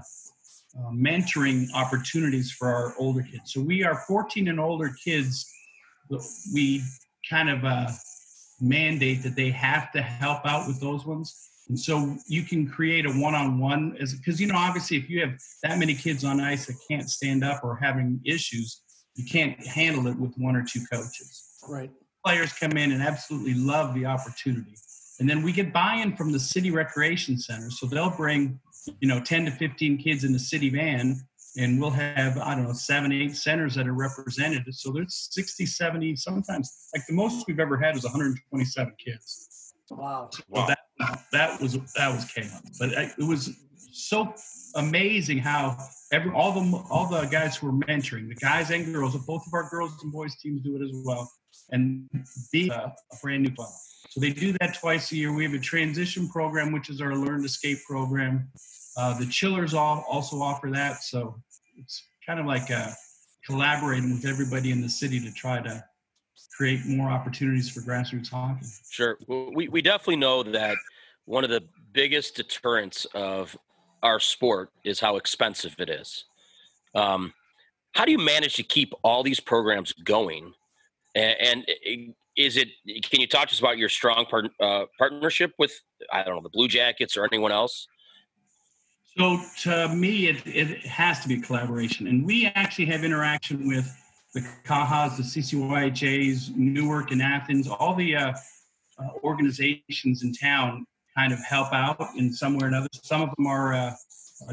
uh, 0.78 0.90
mentoring 0.92 1.68
opportunities 1.74 2.52
for 2.52 2.68
our 2.68 2.94
older 3.00 3.24
kids. 3.24 3.54
So 3.54 3.62
we 3.62 3.84
are 3.84 4.04
14 4.08 4.48
and 4.48 4.60
older 4.60 4.94
kids. 5.04 5.52
We 6.54 6.84
kind 7.30 7.50
of 7.50 7.64
uh, 7.66 7.90
mandate 8.62 9.24
that 9.24 9.36
they 9.36 9.50
have 9.50 9.92
to 9.94 10.02
help 10.02 10.46
out 10.46 10.68
with 10.68 10.80
those 10.80 11.06
ones. 11.06 11.50
And 11.70 11.80
so 11.80 12.18
you 12.28 12.44
can 12.44 12.68
create 12.68 13.06
a 13.06 13.12
one-on-one 13.12 13.98
as 14.00 14.14
because 14.14 14.40
you 14.40 14.48
know 14.48 14.58
obviously 14.58 14.98
if 14.98 15.10
you 15.10 15.22
have 15.22 15.34
that 15.64 15.80
many 15.80 15.94
kids 15.94 16.24
on 16.24 16.42
ice 16.42 16.66
that 16.66 16.76
can't 16.90 17.10
stand 17.10 17.44
up 17.44 17.64
or 17.64 17.76
having 17.76 18.20
issues, 18.26 18.82
you 19.16 19.26
can't 19.26 19.60
handle 19.66 20.08
it 20.08 20.18
with 20.18 20.34
one 20.38 20.56
or 20.56 20.64
two 20.64 20.82
coaches. 20.92 21.60
Right 21.68 21.92
players 22.26 22.54
come 22.54 22.72
in 22.72 22.92
and 22.92 23.02
absolutely 23.02 23.54
love 23.54 23.94
the 23.94 24.06
opportunity. 24.06 24.76
And 25.20 25.30
then 25.30 25.44
we 25.44 25.52
get 25.52 25.72
buy-in 25.72 26.16
from 26.16 26.32
the 26.32 26.40
city 26.40 26.72
recreation 26.72 27.38
center. 27.38 27.70
So 27.70 27.86
they'll 27.86 28.10
bring, 28.10 28.60
you 29.00 29.08
know, 29.08 29.20
10 29.20 29.46
to 29.46 29.52
15 29.52 29.98
kids 29.98 30.24
in 30.24 30.34
the 30.34 30.40
city 30.40 30.70
van 30.70 31.22
and 31.56 31.80
we'll 31.80 31.92
have, 31.92 32.40
I 32.40 32.56
don't 32.56 32.64
know, 32.64 32.74
seven, 32.74 33.12
eight 33.12 33.36
centers 33.36 33.76
that 33.76 33.88
are 33.88 33.94
represented. 33.94 34.64
So 34.74 34.92
there's 34.92 35.30
60, 35.32 35.68
70, 35.68 36.16
sometimes 36.16 36.90
like 36.96 37.06
the 37.08 37.14
most 37.14 37.46
we've 37.48 37.60
ever 37.60 37.78
had 37.78 37.94
was 37.94 38.04
127 38.04 38.94
kids. 39.04 39.74
Wow. 39.92 40.30
So 40.32 40.44
wow. 40.50 40.66
That, 40.68 40.80
that 41.32 41.62
was, 41.62 41.78
that 41.94 42.12
was 42.14 42.26
chaos, 42.26 42.62
but 42.80 42.90
it 42.92 43.24
was 43.24 43.52
so 43.94 44.34
amazing 44.76 45.38
how 45.38 45.78
every, 46.12 46.32
all 46.32 46.52
the, 46.52 46.84
all 46.90 47.08
the 47.08 47.26
guys 47.28 47.56
who 47.56 47.68
are 47.68 47.72
mentoring 47.72 48.28
the 48.28 48.36
guys 48.36 48.72
and 48.72 48.92
girls, 48.94 49.16
both 49.26 49.46
of 49.46 49.54
our 49.54 49.70
girls 49.70 49.92
and 50.02 50.12
boys 50.12 50.36
teams 50.38 50.62
do 50.62 50.76
it 50.76 50.84
as 50.84 50.92
well 51.06 51.32
and 51.72 52.10
be 52.52 52.70
a, 52.70 52.74
a 52.74 53.16
brand 53.22 53.44
new 53.44 53.52
club. 53.52 53.70
So 54.10 54.20
they 54.20 54.32
do 54.32 54.54
that 54.60 54.76
twice 54.80 55.12
a 55.12 55.16
year. 55.16 55.34
We 55.34 55.44
have 55.44 55.54
a 55.54 55.60
transition 55.60 56.28
program, 56.28 56.72
which 56.72 56.90
is 56.90 57.02
our 57.02 57.16
Learn 57.16 57.42
to 57.44 57.50
Skate 57.50 57.80
program. 57.88 58.50
Uh, 58.98 59.18
the 59.18 59.26
Chillers 59.26 59.74
all 59.74 60.06
also 60.10 60.38
offer 60.38 60.70
that. 60.72 61.04
So 61.04 61.36
it's 61.78 62.04
kind 62.26 62.40
of 62.40 62.46
like 62.46 62.70
uh, 62.72 62.90
collaborating 63.46 64.12
with 64.12 64.26
everybody 64.26 64.72
in 64.72 64.82
the 64.82 64.90
city 64.90 65.20
to 65.20 65.32
try 65.32 65.62
to 65.62 65.84
create 66.56 66.86
more 66.86 67.10
opportunities 67.10 67.70
for 67.70 67.82
grassroots 67.82 68.30
hockey. 68.30 68.66
Sure. 68.90 69.18
We, 69.28 69.68
we 69.68 69.82
definitely 69.82 70.18
know 70.18 70.44
that 70.44 70.78
one 71.26 71.44
of 71.44 71.50
the 71.50 71.64
biggest 71.94 72.36
deterrents 72.36 73.06
of 73.14 73.58
our 74.04 74.20
sport 74.20 74.70
is 74.84 75.00
how 75.00 75.18
expensive 75.18 75.76
it 75.80 75.90
is. 75.90 76.26
Um, 76.94 77.34
how 77.94 78.06
do 78.06 78.12
you 78.12 78.20
manage 78.20 78.56
to 78.56 78.64
keep 78.64 78.94
all 79.04 79.24
these 79.24 79.40
programs 79.40 79.94
going 79.94 80.54
and, 81.16 81.66
and 81.68 82.14
is 82.36 82.58
it? 82.58 82.70
Can 83.10 83.22
you 83.22 83.28
talk 83.28 83.48
to 83.50 83.54
us 83.54 83.60
about 83.60 83.78
your 83.78 83.90
strong 83.90 84.26
part, 84.26 84.46
uh, 84.60 84.86
partnership 84.98 85.54
with 85.60 85.80
I 86.12 86.24
don't 86.24 86.36
know 86.36 86.42
the 86.42 86.50
Blue 86.50 86.68
Jackets 86.68 87.16
or 87.16 87.26
anyone 87.26 87.52
else? 87.52 87.88
So 89.18 89.40
to 89.62 89.90
me, 89.90 90.28
it, 90.28 90.48
it 90.48 90.80
has 90.88 91.20
to 91.22 91.28
be 91.28 91.40
collaboration, 91.40 92.08
and 92.08 92.26
we 92.26 92.48
actually 92.56 92.86
have 92.86 93.04
interaction 93.04 93.68
with 93.68 93.96
the 94.34 94.42
Cajas, 94.66 95.18
the 95.18 95.24
CCYHAs, 95.24 96.56
Newark 96.56 97.12
and 97.12 97.22
Athens, 97.22 97.68
all 97.68 97.94
the 97.94 98.16
uh, 98.16 98.34
uh, 98.98 99.08
organizations 99.24 100.24
in 100.24 100.34
town 100.34 100.88
kind 101.18 101.34
of 101.34 101.40
help 101.44 101.74
out 101.74 102.00
in 102.18 102.34
some 102.34 102.58
way 102.58 102.66
or 102.66 102.68
another. 102.68 102.88
Some 103.04 103.22
of 103.22 103.30
them 103.36 103.48
are 103.48 103.74
uh, 103.74 103.94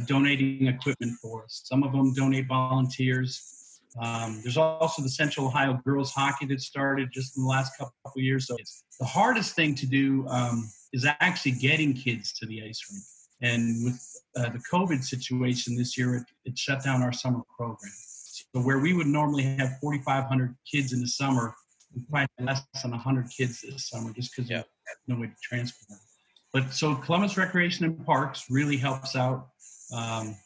donating 0.06 0.66
equipment 0.66 1.18
for 1.20 1.44
us. 1.44 1.62
Some 1.64 1.82
of 1.82 1.92
them 1.92 2.12
donate 2.14 2.46
volunteers. 2.46 3.80
Um, 4.00 4.40
there's 4.42 4.56
also 4.56 5.02
the 5.02 5.08
Central 5.08 5.46
Ohio 5.46 5.80
girls 5.84 6.12
hockey 6.12 6.46
that 6.46 6.60
started 6.60 7.10
just 7.12 7.36
in 7.36 7.42
the 7.42 7.48
last 7.48 7.76
couple 7.76 7.94
of 8.06 8.16
years. 8.16 8.46
So 8.46 8.56
the 9.00 9.06
hardest 9.06 9.56
thing 9.56 9.74
to 9.76 9.86
do 9.86 10.26
um, 10.28 10.70
is 10.92 11.06
actually 11.20 11.52
getting 11.52 11.94
kids 11.94 12.32
to 12.34 12.46
the 12.46 12.62
ice 12.62 12.84
rink. 12.90 13.04
And 13.42 13.84
with 13.84 14.22
uh, 14.36 14.50
the 14.50 14.62
COVID 14.70 15.02
situation 15.02 15.76
this 15.76 15.96
year, 15.96 16.16
it, 16.16 16.24
it, 16.44 16.58
shut 16.58 16.84
down 16.84 17.02
our 17.02 17.12
summer 17.12 17.40
program. 17.56 17.92
So 17.94 18.60
where 18.60 18.78
we 18.78 18.92
would 18.92 19.06
normally 19.06 19.44
have 19.44 19.78
4,500 19.80 20.54
kids 20.70 20.92
in 20.92 21.00
the 21.00 21.08
summer, 21.08 21.54
we 21.94 22.02
probably 22.10 22.28
less 22.38 22.62
than 22.82 22.90
100 22.90 23.30
kids 23.36 23.62
this 23.62 23.88
summer 23.88 24.12
just 24.12 24.36
because 24.36 24.50
yeah. 24.50 24.62
no 25.08 25.18
way 25.18 25.28
to 25.28 25.34
transport 25.42 25.88
them. 25.88 25.98
But 26.52 26.72
so 26.72 26.94
Columbus 26.96 27.36
Recreation 27.36 27.84
and 27.84 28.04
Parks 28.04 28.46
really 28.50 28.76
helps 28.76 29.14
out. 29.14 29.48
Um, 29.94 30.36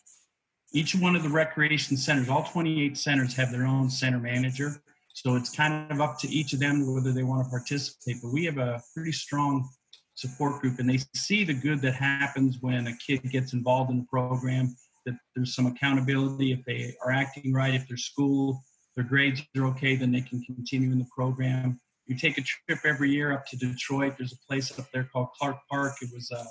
each 0.73 0.95
one 0.95 1.15
of 1.15 1.23
the 1.23 1.29
recreation 1.29 1.97
centers, 1.97 2.29
all 2.29 2.43
28 2.43 2.99
centers 2.99 3.35
have 3.35 3.53
their 3.53 3.65
own 3.65 3.89
center 3.89 4.19
manager. 4.19 4.83
So 5.15 5.37
it's 5.37 5.55
kind 5.55 5.91
of 5.91 6.01
up 6.01 6.19
to 6.19 6.29
each 6.29 6.53
of 6.53 6.59
them 6.59 6.93
whether 6.93 7.13
they 7.13 7.23
want 7.23 7.45
to 7.45 7.51
participate. 7.51 8.17
But 8.21 8.33
we 8.33 8.45
have 8.45 8.59
a 8.59 8.83
pretty 8.95 9.13
strong 9.13 9.69
support 10.15 10.61
group 10.61 10.79
and 10.81 10.91
they 10.91 10.99
see 11.15 11.45
the 11.45 11.55
good 11.55 11.81
that 11.83 11.95
happens 11.95 12.59
when 12.61 12.89
a 12.89 12.97
kid 12.97 13.23
gets 13.31 13.53
involved 13.53 13.91
in 13.91 13.99
the 13.99 14.07
program, 14.11 14.75
that 15.07 15.15
there's 15.35 15.55
some 15.55 15.67
accountability. 15.67 16.53
If 16.53 16.65
they 16.65 16.95
are 17.05 17.13
acting 17.13 17.53
right, 17.53 17.75
if 17.75 17.87
their 17.87 17.97
school, 17.97 18.61
their 18.97 19.05
grades 19.05 19.43
are 19.57 19.67
okay, 19.67 19.95
then 19.97 20.11
they 20.11 20.21
can 20.23 20.43
continue 20.43 20.91
in 20.91 20.99
the 20.99 21.09
program. 21.17 21.81
We 22.09 22.17
take 22.17 22.39
a 22.39 22.43
trip 22.43 22.81
every 22.85 23.11
year 23.11 23.33
up 23.33 23.47
to 23.47 23.57
Detroit. 23.57 24.15
There's 24.19 24.33
a 24.33 24.47
place 24.47 24.79
up 24.79 24.87
there 24.93 25.09
called 25.13 25.29
Clark 25.39 25.57
Park. 25.71 25.95
It 26.03 26.11
was 26.13 26.31
a, 26.31 26.45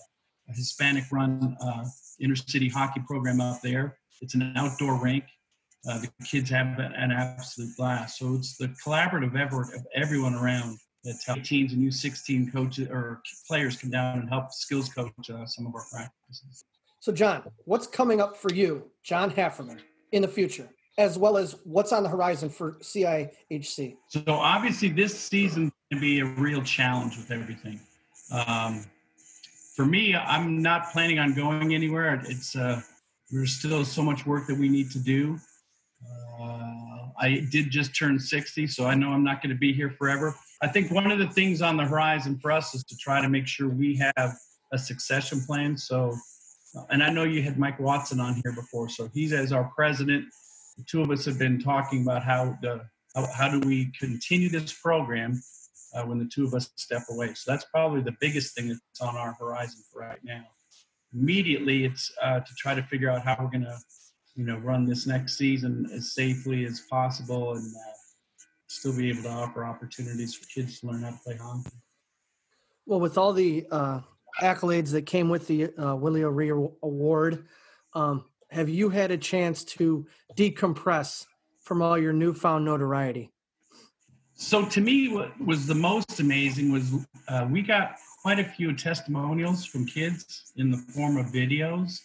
a 0.49 0.54
Hispanic 0.54 1.06
run 1.12 1.56
uh, 1.62 1.86
inner 2.20 2.36
city 2.36 2.70
hockey 2.70 3.01
program 3.06 3.39
up 3.39 3.62
there. 3.62 3.97
It's 4.22 4.36
an 4.36 4.54
outdoor 4.56 5.01
rink. 5.01 5.26
Uh, 5.88 5.99
the 5.99 6.10
kids 6.26 6.49
have 6.49 6.80
an 6.80 7.12
absolute 7.12 7.76
blast. 7.78 8.18
So 8.18 8.36
it's 8.36 8.58
the 8.58 8.74
collaborative 8.86 9.38
effort 9.39 9.76
of 9.76 9.86
everyone 9.93 10.34
around 10.34 10.78
that's 11.04 11.26
how 11.26 11.36
teens 11.36 11.74
and 11.74 11.82
U16 11.82 12.51
coaches 12.54 12.88
or 12.89 13.22
players 13.47 13.78
come 13.78 13.89
down 13.89 14.20
and 14.20 14.30
help 14.30 14.51
skills 14.51 14.89
coach 14.89 15.12
uh, 15.30 15.45
some 15.45 15.68
of 15.68 15.76
our 15.76 15.86
practices. 15.91 16.64
So, 16.99 17.12
John, 17.12 17.43
what's 17.66 17.88
coming 17.88 18.22
up 18.22 18.38
for 18.38 18.54
you, 18.54 18.89
John 19.04 19.30
Haferman, 19.30 19.80
in 20.14 20.22
the 20.22 20.28
future, 20.28 20.70
as 20.97 21.17
well 21.17 21.37
as 21.37 21.55
what's 21.63 21.91
on 21.91 22.03
the 22.03 22.09
horizon 22.09 22.49
for 22.49 22.73
CIHC? 22.73 23.97
So, 24.07 24.23
obviously, 24.27 24.89
this 24.89 25.17
season 25.17 25.71
can 25.91 25.99
be 25.99 26.19
a 26.19 26.25
real 26.25 26.61
challenge 26.61 27.17
with 27.17 27.31
everything. 27.31 27.79
Um, 28.31 28.85
for 29.75 29.85
me, 29.85 30.15
I'm 30.15 30.61
not 30.61 30.91
planning 30.91 31.19
on 31.19 31.33
going 31.33 31.73
anywhere. 31.73 32.21
It's 32.27 32.55
uh, 32.55 32.81
there's 33.31 33.53
still 33.53 33.83
so 33.83 34.03
much 34.03 34.25
work 34.25 34.47
that 34.47 34.57
we 34.57 34.69
need 34.69 34.91
to 34.91 34.99
do. 34.99 35.39
Uh, 36.39 37.09
I 37.19 37.47
did 37.51 37.69
just 37.71 37.95
turn 37.97 38.19
60, 38.19 38.67
so 38.67 38.85
I 38.85 38.95
know 38.95 39.09
I'm 39.09 39.23
not 39.23 39.41
going 39.41 39.49
to 39.49 39.59
be 39.59 39.73
here 39.73 39.89
forever. 39.89 40.35
I 40.61 40.67
think 40.67 40.91
one 40.91 41.11
of 41.11 41.19
the 41.19 41.27
things 41.27 41.61
on 41.61 41.77
the 41.77 41.85
horizon 41.85 42.37
for 42.39 42.51
us 42.51 42.75
is 42.75 42.83
to 42.85 42.97
try 42.97 43.21
to 43.21 43.29
make 43.29 43.47
sure 43.47 43.69
we 43.69 43.95
have 44.15 44.33
a 44.71 44.77
succession 44.77 45.41
plan. 45.41 45.77
So, 45.77 46.15
and 46.89 47.03
I 47.03 47.09
know 47.09 47.23
you 47.23 47.41
had 47.41 47.57
Mike 47.57 47.79
Watson 47.79 48.19
on 48.19 48.41
here 48.43 48.53
before, 48.53 48.89
so 48.89 49.09
he's 49.13 49.33
as 49.33 49.51
our 49.51 49.71
president. 49.75 50.25
The 50.78 50.84
two 50.84 51.01
of 51.01 51.11
us 51.11 51.26
have 51.26 51.38
been 51.38 51.59
talking 51.59 52.01
about 52.01 52.24
how 52.24 52.57
the 52.61 52.86
how, 53.15 53.28
how 53.34 53.49
do 53.49 53.59
we 53.67 53.91
continue 53.99 54.49
this 54.49 54.74
program 54.74 55.41
uh, 55.93 56.03
when 56.03 56.17
the 56.17 56.26
two 56.26 56.45
of 56.45 56.53
us 56.53 56.71
step 56.76 57.03
away. 57.09 57.34
So 57.36 57.51
that's 57.51 57.65
probably 57.65 58.01
the 58.01 58.15
biggest 58.19 58.55
thing 58.55 58.69
that's 58.69 59.01
on 59.01 59.15
our 59.15 59.34
horizon 59.34 59.82
for 59.91 60.01
right 60.01 60.19
now. 60.24 60.43
Immediately, 61.13 61.86
it's 61.86 62.11
uh, 62.21 62.39
to 62.39 62.55
try 62.57 62.74
to 62.74 62.82
figure 62.84 63.09
out 63.09 63.24
how 63.24 63.38
we're 63.39 63.51
going 63.51 63.65
to 63.65 63.78
you 64.36 64.45
know 64.45 64.57
run 64.57 64.86
this 64.86 65.05
next 65.05 65.38
season 65.38 65.88
as 65.93 66.13
safely 66.15 66.65
as 66.65 66.82
possible 66.89 67.53
and 67.53 67.65
uh, 67.65 67.93
still 68.67 68.95
be 68.95 69.09
able 69.09 69.24
to 69.24 69.30
offer 69.30 69.63
opportunities 69.63 70.34
for 70.34 70.45
kids 70.47 70.80
to 70.80 70.88
learn 70.88 71.03
how 71.03 71.11
to 71.11 71.19
play 71.24 71.38
hockey. 71.38 71.69
Well, 72.86 72.99
with 72.99 73.17
all 73.17 73.32
the 73.32 73.65
uh, 73.71 74.01
accolades 74.41 74.91
that 74.91 75.05
came 75.05 75.30
with 75.30 75.47
the 75.47 75.76
uh, 75.78 75.95
Willie 75.95 76.24
O'Ree 76.24 76.49
Award, 76.49 77.45
um, 77.93 78.26
have 78.54 78.70
you 78.70 78.89
had 78.89 79.10
a 79.10 79.18
chance 79.18 79.64
to 79.64 80.06
decompress 80.36 81.26
from 81.62 81.82
all 81.82 81.97
your 81.97 82.14
newfound 82.14 82.64
notoriety? 82.64 83.32
So, 84.36 84.66
to 84.66 84.82
me, 84.82 85.10
what 85.10 85.39
was 85.43 85.66
the 85.66 85.76
most 85.76 86.20
amazing 86.20 86.72
was 86.72 86.93
uh, 87.28 87.47
we 87.49 87.62
got 87.62 87.95
quite 88.22 88.39
a 88.39 88.43
few 88.43 88.76
testimonials 88.76 89.66
from 89.66 89.86
kids 89.86 90.51
in 90.56 90.70
the 90.70 90.78
form 90.78 91.18
of 91.18 91.28
videos. 91.28 91.99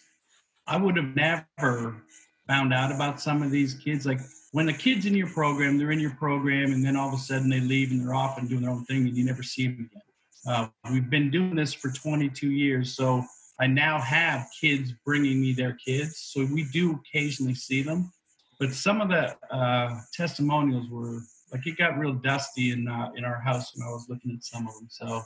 I 0.67 0.77
would 0.77 0.95
have 0.95 1.15
never 1.15 2.03
found 2.47 2.73
out 2.73 2.91
about 2.91 3.21
some 3.21 3.41
of 3.41 3.51
these 3.51 3.75
kids. 3.75 4.05
Like 4.05 4.19
when 4.51 4.65
the 4.65 4.73
kid's 4.73 5.05
in 5.05 5.15
your 5.15 5.29
program, 5.29 5.77
they're 5.77 5.91
in 5.91 5.99
your 5.99 6.15
program, 6.15 6.71
and 6.71 6.83
then 6.83 6.95
all 6.95 7.09
of 7.09 7.13
a 7.13 7.17
sudden 7.17 7.49
they 7.49 7.59
leave 7.59 7.91
and 7.91 8.01
they're 8.01 8.15
off 8.15 8.37
and 8.37 8.49
doing 8.49 8.61
their 8.61 8.71
own 8.71 8.85
thing, 8.85 9.07
and 9.07 9.15
you 9.15 9.25
never 9.25 9.43
see 9.43 9.67
them 9.67 9.89
again. 9.91 10.01
Uh, 10.47 10.67
we've 10.91 11.09
been 11.09 11.29
doing 11.29 11.55
this 11.55 11.73
for 11.73 11.91
22 11.91 12.49
years, 12.49 12.95
so 12.95 13.23
I 13.59 13.67
now 13.67 13.99
have 13.99 14.47
kids 14.59 14.93
bringing 15.05 15.41
me 15.41 15.53
their 15.53 15.73
kids. 15.73 16.19
So 16.33 16.45
we 16.45 16.63
do 16.71 16.99
occasionally 16.99 17.55
see 17.55 17.81
them, 17.81 18.11
but 18.59 18.71
some 18.71 19.01
of 19.01 19.09
the 19.09 19.35
uh, 19.53 19.99
testimonials 20.13 20.89
were 20.89 21.19
like 21.51 21.65
it 21.65 21.77
got 21.77 21.97
real 21.97 22.13
dusty 22.13 22.71
in 22.71 22.87
uh, 22.87 23.09
in 23.15 23.25
our 23.25 23.39
house 23.41 23.71
when 23.75 23.87
I 23.87 23.91
was 23.91 24.05
looking 24.07 24.31
at 24.35 24.43
some 24.43 24.67
of 24.67 24.73
them. 24.75 24.87
So 24.89 25.21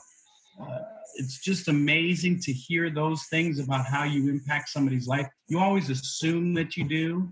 uh, 0.62 0.80
it's 1.16 1.40
just 1.40 1.68
amazing 1.68 2.40
to 2.42 2.54
hear 2.54 2.90
those 2.90 3.24
things 3.26 3.60
about 3.60 3.86
how 3.86 4.04
you 4.04 4.30
impact 4.30 4.70
somebody's 4.70 5.08
life. 5.08 5.28
You 5.48 5.60
always 5.60 5.90
assume 5.90 6.54
that 6.56 6.78
you 6.78 6.88
do, 6.88 7.32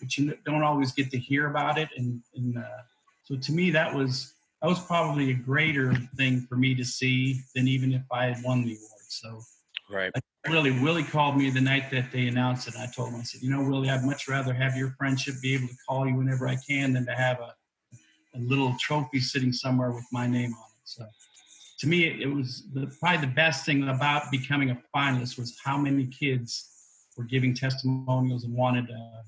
but 0.00 0.16
you 0.16 0.34
don't 0.44 0.62
always 0.62 0.92
get 0.92 1.10
to 1.10 1.18
hear 1.18 1.48
about 1.48 1.78
it. 1.78 1.88
And, 1.96 2.20
and 2.34 2.58
uh, 2.58 2.82
so 3.24 3.36
to 3.36 3.52
me, 3.52 3.70
that 3.70 3.94
was 3.94 4.34
that 4.62 4.68
was 4.68 4.80
probably 4.80 5.30
a 5.30 5.34
greater 5.34 5.94
thing 6.16 6.46
for 6.48 6.56
me 6.56 6.74
to 6.74 6.84
see 6.84 7.40
than 7.54 7.68
even 7.68 7.92
if 7.92 8.02
I 8.12 8.26
had 8.26 8.42
won 8.44 8.62
the 8.62 8.72
award. 8.72 9.00
So 9.08 9.40
right. 9.90 10.12
I 10.14 10.50
really, 10.50 10.70
Willie 10.70 11.02
called 11.02 11.36
me 11.36 11.50
the 11.50 11.60
night 11.60 11.90
that 11.90 12.10
they 12.12 12.28
announced 12.28 12.68
it. 12.68 12.74
And 12.74 12.82
I 12.82 12.86
told 12.86 13.10
him, 13.10 13.20
I 13.20 13.22
said, 13.22 13.42
you 13.42 13.50
know, 13.50 13.62
Willie, 13.62 13.90
I'd 13.90 14.04
much 14.04 14.28
rather 14.28 14.52
have 14.54 14.76
your 14.76 14.94
friendship, 14.98 15.34
be 15.42 15.54
able 15.54 15.68
to 15.68 15.76
call 15.88 16.06
you 16.06 16.14
whenever 16.14 16.48
I 16.48 16.56
can, 16.68 16.94
than 16.94 17.06
to 17.06 17.12
have 17.12 17.40
a, 17.40 17.54
a 18.34 18.38
little 18.38 18.74
trophy 18.80 19.20
sitting 19.20 19.52
somewhere 19.52 19.92
with 19.92 20.06
my 20.12 20.26
name 20.26 20.52
on 20.54 20.70
it. 20.76 20.82
So 20.84 21.04
to 21.80 21.86
me, 21.86 22.06
it 22.06 22.32
was 22.32 22.64
the, 22.72 22.94
probably 23.00 23.26
the 23.26 23.32
best 23.32 23.66
thing 23.66 23.88
about 23.88 24.30
becoming 24.30 24.70
a 24.70 24.78
finalist 24.94 25.38
was 25.38 25.58
how 25.64 25.76
many 25.76 26.06
kids 26.06 26.68
were 27.16 27.24
giving 27.24 27.54
testimonials 27.54 28.44
and 28.44 28.54
wanted 28.54 28.90
uh, 28.90 29.22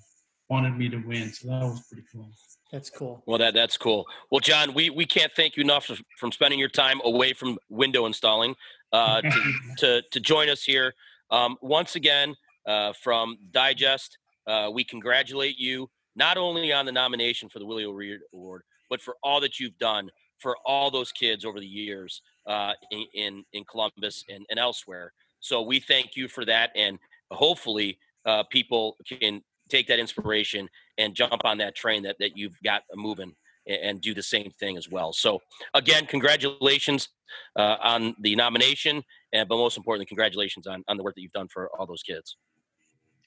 wanted 0.49 0.77
me 0.77 0.89
to 0.91 0.99
win. 0.99 1.33
So 1.33 1.49
that 1.49 1.63
was 1.63 1.83
pretty 1.91 2.07
cool. 2.13 2.31
That's 2.71 2.91
cool. 2.91 3.23
Well, 3.27 3.39
that 3.39 3.55
that's 3.55 3.77
cool. 3.77 4.07
Well, 4.31 4.41
John, 4.41 4.75
we, 4.75 4.91
we 4.91 5.07
can't 5.07 5.33
thank 5.35 5.57
you 5.57 5.63
enough 5.63 5.87
for, 5.87 5.97
from 6.19 6.33
spending 6.33 6.59
your 6.59 6.69
time 6.69 7.01
away 7.05 7.33
from 7.33 7.59
window 7.69 8.07
installing 8.07 8.55
uh, 8.93 9.20
to, 9.20 9.53
to, 9.78 10.03
to 10.11 10.20
join 10.20 10.49
us 10.49 10.62
here. 10.62 10.95
Um, 11.30 11.57
once 11.62 11.97
again, 11.97 12.34
uh, 12.66 12.93
from 12.93 13.38
Digest, 13.51 14.18
uh, 14.47 14.70
we 14.72 14.84
congratulate 14.84 15.59
you 15.59 15.88
not 16.14 16.36
only 16.36 16.72
on 16.72 16.84
the 16.84 16.93
nomination 16.93 17.49
for 17.49 17.59
the 17.59 17.66
Willie 17.66 17.84
O'Ree 17.84 18.18
Award, 18.34 18.62
but 18.90 19.01
for 19.01 19.16
all 19.22 19.40
that 19.40 19.59
you've 19.59 19.78
done 19.78 20.11
for 20.38 20.57
all 20.66 20.90
those 20.90 21.12
kids 21.12 21.45
over 21.45 21.61
the 21.61 21.66
years 21.66 22.20
uh, 22.47 22.72
in, 22.90 23.07
in, 23.14 23.45
in 23.53 23.64
Columbus 23.64 24.24
and, 24.28 24.45
and 24.51 24.59
elsewhere. 24.59 25.12
So 25.40 25.62
we 25.62 25.80
thank 25.80 26.16
you 26.16 26.28
for 26.28 26.45
that, 26.45 26.70
and 26.76 26.99
hopefully 27.30 27.99
uh, 28.26 28.43
people 28.51 28.97
can 29.09 29.43
take 29.68 29.86
that 29.88 29.99
inspiration 29.99 30.68
and 30.99 31.14
jump 31.14 31.45
on 31.45 31.59
that 31.59 31.74
train 31.74 32.03
that, 32.03 32.16
that 32.18 32.36
you've 32.36 32.57
got 32.62 32.82
moving 32.95 33.34
and 33.67 34.01
do 34.01 34.15
the 34.15 34.23
same 34.23 34.51
thing 34.59 34.77
as 34.77 34.89
well. 34.89 35.13
So 35.13 35.41
again, 35.75 36.07
congratulations 36.07 37.09
uh, 37.57 37.77
on 37.83 38.15
the 38.21 38.37
nomination, 38.37 39.03
and 39.33 39.49
but 39.49 39.57
most 39.57 39.77
importantly, 39.77 40.07
congratulations 40.07 40.67
on, 40.67 40.85
on 40.89 40.97
the 40.97 41.03
work 41.03 41.15
that 41.15 41.23
you've 41.23 41.33
done 41.33 41.49
for 41.49 41.71
all 41.79 41.87
those 41.87 42.03
kids. 42.03 42.37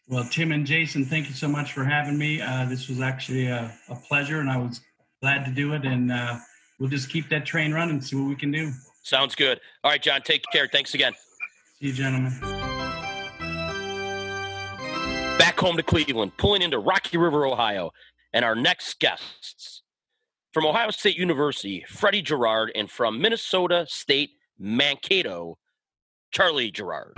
Well, 0.08 0.24
Tim 0.30 0.52
and 0.52 0.68
Jason, 0.68 1.04
thank 1.04 1.28
you 1.28 1.34
so 1.34 1.48
much 1.48 1.74
for 1.74 1.84
having 1.84 2.18
me. 2.18 2.40
Uh, 2.40 2.66
this 2.66 2.88
was 2.88 3.02
actually 3.02 3.48
a, 3.48 3.76
a, 3.90 3.96
pleasure, 3.96 4.40
and 4.40 4.50
I 4.52 4.58
was 4.58 4.82
glad 5.20 5.46
to 5.46 5.52
do 5.52 5.74
it. 5.74 5.84
And 5.84 6.12
uh, 6.12 6.38
we'll 6.80 6.90
just 6.90 7.10
keep 7.10 7.28
that 7.30 7.44
train 7.44 7.74
running, 7.74 8.00
see 8.02 8.16
what 8.16 8.28
we 8.28 8.36
can 8.36 8.52
do. 8.52 8.72
Sounds 9.02 9.34
good. 9.34 9.60
All 9.84 9.90
right, 9.90 10.02
John, 10.02 10.22
take 10.22 10.44
care. 10.52 10.68
Thanks 10.72 10.94
again. 10.94 11.14
See 11.80 11.88
you, 11.88 11.94
gentlemen. 11.94 12.40
Back 15.40 15.60
home 15.60 15.76
to 15.78 15.84
Cleveland, 15.84 16.34
pulling 16.38 16.62
into 16.62 16.78
Rocky 16.78 17.18
River, 17.18 17.48
Ohio, 17.48 17.90
and 18.32 18.46
our 18.46 18.56
next 18.56 19.00
guests 19.00 19.82
from 20.56 20.66
Ohio 20.66 20.89
State 20.89 21.18
University, 21.18 21.84
Freddie 21.86 22.22
Gerard, 22.22 22.72
and 22.76 22.89
from 22.89 23.20
Minnesota 23.20 23.86
State 23.89 24.30
Mankato, 24.58 25.58
Charlie 26.32 26.72
Gerard. 26.72 27.12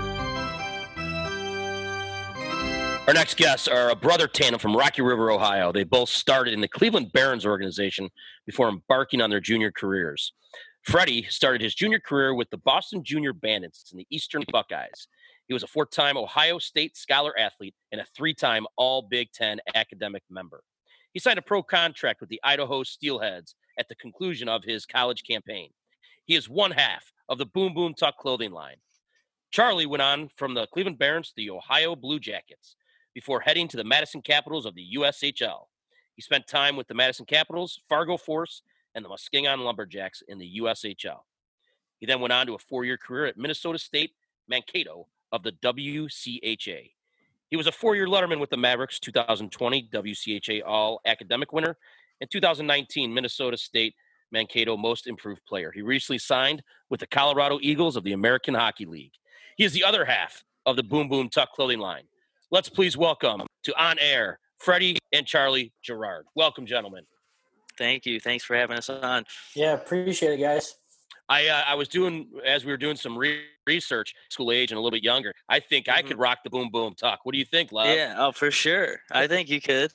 Our 3.08 3.14
next 3.14 3.38
guests 3.38 3.68
are 3.68 3.92
a 3.92 3.96
brother 3.96 4.26
tandem 4.28 4.60
from 4.60 4.76
Rocky 4.76 5.04
River, 5.04 5.30
Ohio. 5.30 5.72
They 5.72 5.84
both 5.84 6.10
started 6.10 6.56
in 6.56 6.62
the 6.62 6.68
Cleveland 6.68 7.12
Barons 7.14 7.46
organization 7.46 8.10
before 8.48 8.70
embarking 8.70 9.22
on 9.22 9.30
their 9.30 9.40
junior 9.40 9.72
careers. 9.72 10.34
Freddie 10.82 11.28
started 11.30 11.62
his 11.62 11.76
junior 11.76 12.00
career 12.00 12.34
with 12.34 12.50
the 12.50 12.58
Boston 12.58 13.04
Junior 13.04 13.34
Bandits 13.34 13.92
and 13.92 14.00
the 14.00 14.08
Eastern 14.10 14.46
Buckeyes. 14.52 15.08
He 15.48 15.54
was 15.54 15.62
a 15.62 15.68
four 15.68 15.86
time 15.86 16.18
Ohio 16.18 16.58
State 16.58 16.98
Scholar 16.98 17.38
athlete 17.38 17.76
and 17.92 18.02
a 18.02 18.06
three 18.16 18.34
time 18.34 18.66
All 18.78 19.04
Big 19.04 19.32
Ten 19.32 19.60
academic 19.76 20.24
member. 20.28 20.64
He 21.14 21.20
signed 21.20 21.40
a 21.40 21.44
pro 21.44 21.64
contract 21.64 22.22
with 22.22 22.30
the 22.30 22.40
Idaho 22.44 22.84
Steelheads 22.84 23.56
at 23.80 23.88
the 23.90 23.96
conclusion 23.96 24.50
of 24.50 24.64
his 24.64 24.86
college 24.86 25.24
campaign. 25.24 25.70
He 26.26 26.36
is 26.36 26.50
one 26.50 26.72
half 26.72 27.12
of 27.30 27.38
the 27.38 27.46
Boom 27.46 27.74
Boom 27.74 27.94
Tuck 27.94 28.18
clothing 28.18 28.52
line. 28.52 28.78
Charlie 29.52 29.86
went 29.86 30.02
on 30.02 30.30
from 30.36 30.54
the 30.54 30.68
Cleveland 30.68 31.00
Barons 31.00 31.30
to 31.30 31.34
the 31.38 31.50
Ohio 31.50 31.96
Blue 31.96 32.20
Jackets 32.20 32.76
before 33.14 33.40
heading 33.40 33.68
to 33.70 33.78
the 33.78 33.84
Madison 33.84 34.22
Capitals 34.22 34.66
of 34.66 34.76
the 34.76 34.86
USHL. 34.98 35.68
He 36.16 36.22
spent 36.22 36.48
time 36.48 36.76
with 36.76 36.88
the 36.88 36.94
Madison 36.94 37.26
Capitals, 37.26 37.80
Fargo 37.88 38.18
Force, 38.18 38.62
and 38.94 39.06
the 39.06 39.10
Muskegon 39.10 39.62
Lumberjacks 39.62 40.24
in 40.28 40.38
the 40.38 40.60
USHL. 40.60 41.20
He 42.00 42.06
then 42.06 42.20
went 42.20 42.34
on 42.34 42.48
to 42.48 42.56
a 42.56 42.60
four 42.60 42.86
year 42.86 42.98
career 42.98 43.28
at 43.28 43.38
Minnesota 43.38 43.80
State 43.80 44.12
Mankato 44.48 45.08
of 45.32 45.44
the 45.44 45.52
WCHA. 45.54 46.92
He 47.50 47.56
was 47.56 47.68
a 47.68 47.72
four-year 47.72 48.08
letterman 48.08 48.40
with 48.40 48.50
the 48.50 48.58
Mavericks, 48.58 49.00
2020 49.00 49.90
WCHA 49.94 50.62
All 50.66 51.00
Academic 51.06 51.54
winner, 51.54 51.78
and 52.20 52.30
2019 52.30 53.14
Minnesota 53.14 53.56
State 53.56 53.96
Mankato 54.32 54.76
Most 54.76 55.08
Improved 55.08 55.42
Player. 55.48 55.72
He 55.72 55.82
recently 55.82 56.20
signed 56.20 56.62
with 56.90 57.00
the 57.00 57.08
Colorado 57.08 57.60
Eagles 57.62 57.96
of 57.96 58.04
the 58.04 58.12
American 58.12 58.54
Hockey 58.54 58.86
League. 58.86 59.14
He 59.56 59.64
is 59.64 59.72
the 59.72 59.86
other 59.86 60.04
half 60.04 60.44
of 60.66 60.76
the 60.76 60.84
Boom 60.84 61.08
Boom 61.08 61.30
Tuck 61.30 61.54
clothing 61.54 61.80
line. 61.80 62.04
Let's 62.52 62.68
please 62.68 62.98
welcome 62.98 63.44
to 63.64 63.82
On 63.82 63.98
Air 64.00 64.40
Freddie 64.58 64.98
and 65.14 65.26
Charlie 65.26 65.72
Gerard. 65.82 66.26
Welcome, 66.36 66.66
gentlemen. 66.66 67.06
Thank 67.78 68.06
you. 68.06 68.20
Thanks 68.20 68.44
for 68.44 68.56
having 68.56 68.78
us 68.78 68.90
on. 68.90 69.24
Yeah, 69.56 69.74
appreciate 69.74 70.34
it, 70.34 70.42
guys. 70.42 70.76
I 71.30 71.48
uh, 71.48 71.64
I 71.68 71.76
was 71.76 71.88
doing 71.88 72.30
as 72.46 72.66
we 72.66 72.72
were 72.72 72.78
doing 72.78 72.96
some 72.96 73.18
re- 73.18 73.44
research, 73.68 74.16
school 74.30 74.52
age 74.52 74.72
and 74.72 74.78
a 74.78 74.82
little 74.82 74.96
bit 74.96 75.04
younger. 75.04 75.34
I 75.50 75.60
think 75.60 75.88
I 75.90 76.02
Mhm. 76.02 76.08
could 76.08 76.18
rock 76.20 76.40
the 76.44 76.50
boom 76.50 76.70
boom 76.72 76.96
tuck. 76.96 77.20
What 77.24 77.34
do 77.34 77.38
you 77.38 77.46
think, 77.46 77.72
love? 77.72 77.88
Yeah, 77.96 78.16
oh, 78.18 78.32
for 78.32 78.50
sure. 78.50 79.02
I 79.12 79.28
think 79.28 79.50
you 79.50 79.62
could. 79.62 79.92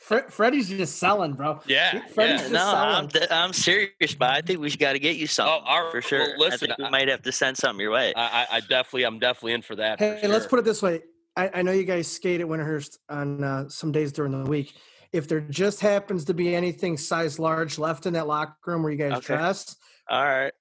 Fre- 0.00 0.28
Freddie's 0.28 0.68
just 0.68 0.98
selling, 0.98 1.34
bro. 1.34 1.60
yeah, 1.66 2.00
Freddie's 2.08 2.16
yeah. 2.16 2.36
just 2.38 2.52
No, 2.52 2.72
I'm, 2.74 3.10
selling. 3.10 3.26
d- 3.28 3.34
I'm 3.34 3.52
serious, 3.52 4.14
but 4.18 4.30
I 4.30 4.40
think 4.40 4.60
we 4.60 4.70
got 4.70 4.92
to 4.94 4.98
get 4.98 5.16
you 5.16 5.26
something 5.26 5.62
all 5.66 5.84
right. 5.84 5.92
for 5.92 6.02
sure. 6.02 6.20
Well, 6.20 6.48
listen, 6.48 6.66
I 6.72 6.74
think 6.76 6.78
we 6.78 6.84
I- 6.86 6.90
might 6.90 7.08
have 7.08 7.22
to 7.22 7.32
send 7.32 7.56
something 7.56 7.80
your 7.80 7.92
way. 7.92 8.12
I, 8.14 8.22
I, 8.42 8.46
I 8.56 8.60
definitely, 8.60 9.04
I'm 9.04 9.18
definitely 9.18 9.52
in 9.52 9.62
for 9.62 9.76
that. 9.76 9.98
for 9.98 10.04
Hey, 10.16 10.26
let's 10.26 10.46
put 10.46 10.58
it 10.58 10.64
this 10.64 10.82
way. 10.82 11.02
I, 11.36 11.50
I 11.54 11.62
know 11.62 11.72
you 11.72 11.84
guys 11.84 12.08
skate 12.10 12.40
at 12.40 12.46
Winterhurst 12.46 12.98
on 13.08 13.42
uh, 13.44 13.68
some 13.68 13.92
days 13.92 14.12
during 14.12 14.32
the 14.42 14.48
week. 14.50 14.74
If 15.12 15.26
there 15.28 15.40
just 15.40 15.80
happens 15.80 16.24
to 16.26 16.34
be 16.34 16.54
anything 16.54 16.96
size 16.96 17.38
large 17.38 17.78
left 17.78 18.06
in 18.06 18.12
that 18.14 18.26
locker 18.26 18.54
room 18.66 18.82
where 18.82 18.92
you 18.92 18.98
guys 18.98 19.12
Okay. 19.18 19.34
dress, 19.36 19.76
All 20.08 20.24
right. 20.24 20.52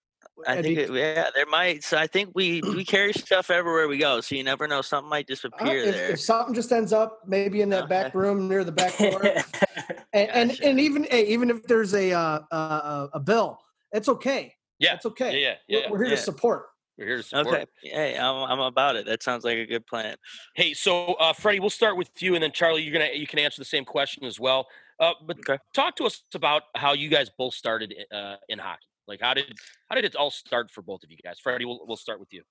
I 0.48 0.62
think 0.62 0.78
it, 0.78 0.92
yeah, 0.92 1.30
there 1.34 1.46
might. 1.46 1.84
So 1.84 1.98
I 1.98 2.08
think 2.08 2.32
we 2.34 2.62
we 2.62 2.86
carry 2.86 3.14
stuff 3.14 3.50
everywhere 3.50 3.88
we 3.88 3.98
go. 3.98 4.22
So 4.22 4.36
you 4.36 4.44
never 4.44 4.68
know, 4.68 4.82
something 4.82 5.10
might 5.10 5.26
uh, 5.26 5.34
disappear 5.34 5.84
if, 5.84 5.96
there. 5.96 6.12
if 6.12 6.20
something 6.20 6.54
just 6.54 6.72
ends 6.72 6.94
up 6.94 7.22
maybe 7.28 7.62
in 7.62 7.70
that 7.70 7.90
back 7.90 8.14
room 8.14 8.48
near 8.48 8.64
the 8.64 8.72
back 8.72 8.98
door, 8.98 9.22
and, 10.14 10.30
and 10.30 10.50
Gotcha. 10.52 10.66
and 10.66 10.80
even 10.80 11.04
hey, 11.06 11.26
even 11.28 11.50
if 11.50 11.64
there's 11.64 11.94
a 11.94 12.12
uh, 12.12 12.40
uh, 12.52 13.08
a 13.14 13.20
bill, 13.20 13.60
it's 13.92 14.10
okay. 14.10 14.54
Yeah, 14.80 14.96
it's 14.96 15.06
yeah, 15.06 15.12
okay. 15.12 15.42
yeah, 15.42 15.54
yeah. 15.68 15.80
We're, 15.86 15.92
we're 15.92 15.98
here 16.04 16.10
Yeah. 16.10 16.16
to 16.16 16.22
support. 16.22 16.66
We're 16.98 17.08
here 17.08 17.18
to 17.18 17.24
support. 17.24 17.48
Okay. 17.48 17.66
Hey, 17.82 18.18
I'm 18.18 18.50
I'm 18.50 18.60
about 18.60 18.96
it. 18.96 19.06
That 19.06 19.24
sounds 19.24 19.44
like 19.44 19.58
a 19.58 19.66
good 19.66 19.86
plan. 19.88 20.16
Hey, 20.56 20.74
so 20.74 21.14
uh, 21.14 21.34
Freddie, 21.34 21.60
we'll 21.60 21.70
start 21.70 21.98
with 21.98 22.10
you, 22.20 22.36
and 22.36 22.44
then 22.44 22.52
Charlie, 22.52 22.84
you're 22.84 22.94
gonna 22.94 23.12
you 23.14 23.28
can 23.28 23.40
answer 23.40 23.62
the 23.62 23.66
same 23.66 23.86
question 23.86 24.26
as 24.26 24.40
well. 24.40 24.68
Uh, 25.00 25.14
but 25.26 25.38
Okay. 25.40 25.58
talk 25.74 25.96
to 25.96 26.06
us 26.06 26.24
about 26.36 26.64
how 26.76 26.94
you 26.94 27.08
guys 27.10 27.30
both 27.38 27.54
started 27.54 27.96
uh, 28.14 28.36
in 28.50 28.60
hockey. 28.60 28.89
Like, 29.10 29.20
how 29.22 29.34
did 29.34 29.52
how 29.90 29.96
did 29.96 30.06
it 30.06 30.16
all 30.16 30.32
start 30.32 30.72
for 30.72 30.82
both 30.82 31.04
of 31.04 31.12
you 31.12 31.18
guys? 31.24 31.40
Freddie, 31.40 31.66
we'll 31.66 31.82
we'll 31.86 31.98
start 31.98 32.20
with 32.20 32.32
you. 32.32 32.44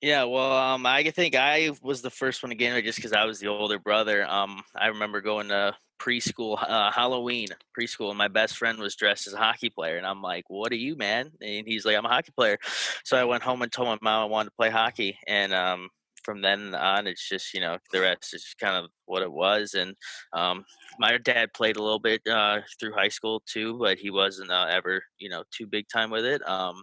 Yeah, 0.00 0.24
well, 0.24 0.52
um, 0.52 0.86
I 0.86 1.10
think 1.10 1.34
I 1.34 1.72
was 1.82 2.00
the 2.00 2.10
first 2.10 2.42
one 2.42 2.50
to 2.50 2.56
get 2.56 2.68
into 2.68 2.78
it 2.78 2.84
just 2.84 2.96
because 2.96 3.12
I 3.12 3.24
was 3.24 3.38
the 3.38 3.48
older 3.48 3.78
brother. 3.78 4.26
Um, 4.26 4.62
I 4.74 4.86
remember 4.86 5.20
going 5.20 5.48
to 5.48 5.76
preschool, 6.00 6.56
uh, 6.58 6.90
Halloween 6.90 7.48
preschool, 7.78 8.08
and 8.08 8.16
my 8.16 8.28
best 8.28 8.56
friend 8.56 8.78
was 8.78 8.96
dressed 8.96 9.26
as 9.26 9.34
a 9.34 9.38
hockey 9.38 9.68
player, 9.68 9.98
and 9.98 10.06
I'm 10.06 10.22
like, 10.22 10.44
"What 10.48 10.72
are 10.72 10.76
you, 10.76 10.96
man?" 10.96 11.30
And 11.42 11.66
he's 11.66 11.84
like, 11.84 11.96
"I'm 11.96 12.06
a 12.06 12.08
hockey 12.08 12.32
player." 12.34 12.56
So 13.04 13.18
I 13.18 13.24
went 13.24 13.42
home 13.42 13.60
and 13.60 13.70
told 13.70 13.88
my 13.88 13.98
mom 14.00 14.22
I 14.22 14.24
wanted 14.24 14.50
to 14.50 14.56
play 14.56 14.70
hockey, 14.70 15.18
and 15.26 15.52
um, 15.52 15.90
from 16.30 16.42
then 16.42 16.76
on, 16.76 17.08
it's 17.08 17.28
just 17.28 17.52
you 17.52 17.60
know 17.60 17.76
the 17.92 18.00
rest 18.00 18.34
is 18.34 18.54
kind 18.60 18.76
of 18.76 18.88
what 19.06 19.22
it 19.22 19.32
was. 19.32 19.74
And 19.74 19.96
um, 20.32 20.64
my 21.00 21.18
dad 21.18 21.52
played 21.52 21.76
a 21.76 21.82
little 21.82 21.98
bit 21.98 22.22
uh, 22.28 22.60
through 22.78 22.92
high 22.92 23.08
school 23.08 23.42
too, 23.52 23.78
but 23.80 23.98
he 23.98 24.10
wasn't 24.10 24.52
uh, 24.52 24.66
ever 24.70 25.02
you 25.18 25.28
know 25.28 25.42
too 25.56 25.66
big 25.66 25.86
time 25.92 26.10
with 26.10 26.24
it. 26.24 26.46
Um, 26.48 26.82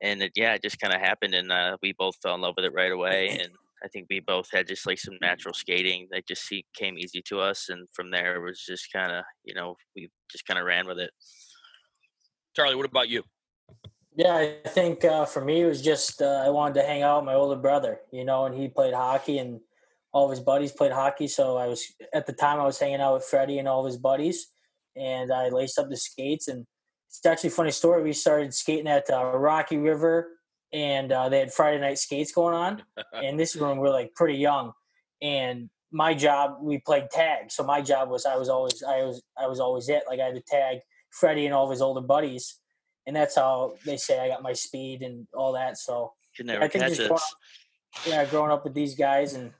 and 0.00 0.22
it, 0.22 0.32
yeah, 0.36 0.54
it 0.54 0.62
just 0.62 0.78
kind 0.78 0.94
of 0.94 1.00
happened, 1.00 1.34
and 1.34 1.50
uh, 1.50 1.76
we 1.82 1.92
both 1.98 2.14
fell 2.22 2.36
in 2.36 2.40
love 2.40 2.54
with 2.56 2.64
it 2.64 2.72
right 2.74 2.92
away. 2.92 3.40
And 3.42 3.50
I 3.84 3.88
think 3.88 4.06
we 4.08 4.20
both 4.20 4.46
had 4.52 4.68
just 4.68 4.86
like 4.86 5.00
some 5.00 5.16
natural 5.20 5.54
skating 5.54 6.06
that 6.12 6.28
just 6.28 6.48
came 6.78 6.96
easy 6.98 7.20
to 7.26 7.40
us, 7.40 7.68
and 7.68 7.88
from 7.92 8.12
there 8.12 8.36
it 8.36 8.46
was 8.46 8.60
just 8.60 8.92
kind 8.92 9.10
of 9.10 9.24
you 9.42 9.54
know 9.54 9.74
we 9.96 10.08
just 10.30 10.46
kind 10.46 10.60
of 10.60 10.66
ran 10.66 10.86
with 10.86 11.00
it. 11.00 11.10
Charlie, 12.54 12.76
what 12.76 12.86
about 12.86 13.08
you? 13.08 13.24
Yeah, 14.14 14.36
I 14.36 14.68
think 14.68 15.04
uh, 15.04 15.24
for 15.24 15.42
me 15.42 15.62
it 15.62 15.66
was 15.66 15.80
just 15.80 16.20
uh, 16.20 16.42
I 16.44 16.50
wanted 16.50 16.74
to 16.74 16.82
hang 16.82 17.02
out 17.02 17.22
with 17.22 17.26
my 17.26 17.34
older 17.34 17.60
brother, 17.60 18.00
you 18.12 18.24
know, 18.24 18.44
and 18.44 18.54
he 18.54 18.68
played 18.68 18.92
hockey 18.92 19.38
and 19.38 19.60
all 20.12 20.26
of 20.26 20.30
his 20.30 20.40
buddies 20.40 20.72
played 20.72 20.92
hockey. 20.92 21.26
So 21.26 21.56
I 21.56 21.66
was 21.66 21.84
at 22.12 22.26
the 22.26 22.32
time 22.32 22.60
I 22.60 22.64
was 22.64 22.78
hanging 22.78 23.00
out 23.00 23.14
with 23.14 23.24
Freddie 23.24 23.58
and 23.58 23.66
all 23.66 23.80
of 23.80 23.86
his 23.86 23.96
buddies, 23.96 24.48
and 24.94 25.32
I 25.32 25.48
laced 25.48 25.78
up 25.78 25.88
the 25.88 25.96
skates. 25.96 26.48
And 26.48 26.66
it's 27.08 27.24
actually 27.24 27.48
a 27.48 27.52
funny 27.52 27.70
story. 27.70 28.02
We 28.02 28.12
started 28.12 28.54
skating 28.54 28.88
at 28.88 29.08
uh, 29.10 29.24
Rocky 29.24 29.78
River, 29.78 30.28
and 30.72 31.10
uh, 31.10 31.28
they 31.28 31.38
had 31.38 31.52
Friday 31.52 31.80
night 31.80 31.98
skates 31.98 32.32
going 32.32 32.54
on. 32.54 32.82
and 33.14 33.40
this 33.40 33.54
is 33.54 33.60
when 33.60 33.72
we 33.72 33.78
were 33.78 33.90
like 33.90 34.14
pretty 34.14 34.38
young. 34.38 34.72
And 35.22 35.70
my 35.90 36.14
job, 36.14 36.56
we 36.60 36.78
played 36.78 37.10
tag. 37.10 37.50
So 37.50 37.64
my 37.64 37.80
job 37.80 38.10
was 38.10 38.26
I 38.26 38.36
was 38.36 38.48
always 38.48 38.82
I 38.82 39.02
was 39.04 39.22
I 39.38 39.46
was 39.46 39.60
always 39.60 39.88
it. 39.88 40.04
Like 40.06 40.20
I 40.20 40.26
had 40.26 40.34
to 40.34 40.42
tag 40.42 40.78
Freddie 41.10 41.46
and 41.46 41.54
all 41.54 41.64
of 41.64 41.70
his 41.70 41.82
older 41.82 42.00
buddies, 42.00 42.58
and 43.06 43.14
that's 43.16 43.36
how 43.36 43.74
they 43.84 43.96
say 43.96 44.18
I 44.20 44.28
got 44.28 44.42
my 44.42 44.52
speed 44.52 45.02
and 45.02 45.26
all 45.34 45.52
that. 45.52 45.78
So 45.78 46.12
never 46.42 46.64
I 46.64 46.68
think 46.68 46.86
just 46.86 47.00
growing 47.00 47.12
up, 47.14 47.22
yeah, 48.06 48.24
growing 48.26 48.50
up 48.50 48.64
with 48.64 48.74
these 48.74 48.94
guys 48.94 49.34
and 49.34 49.52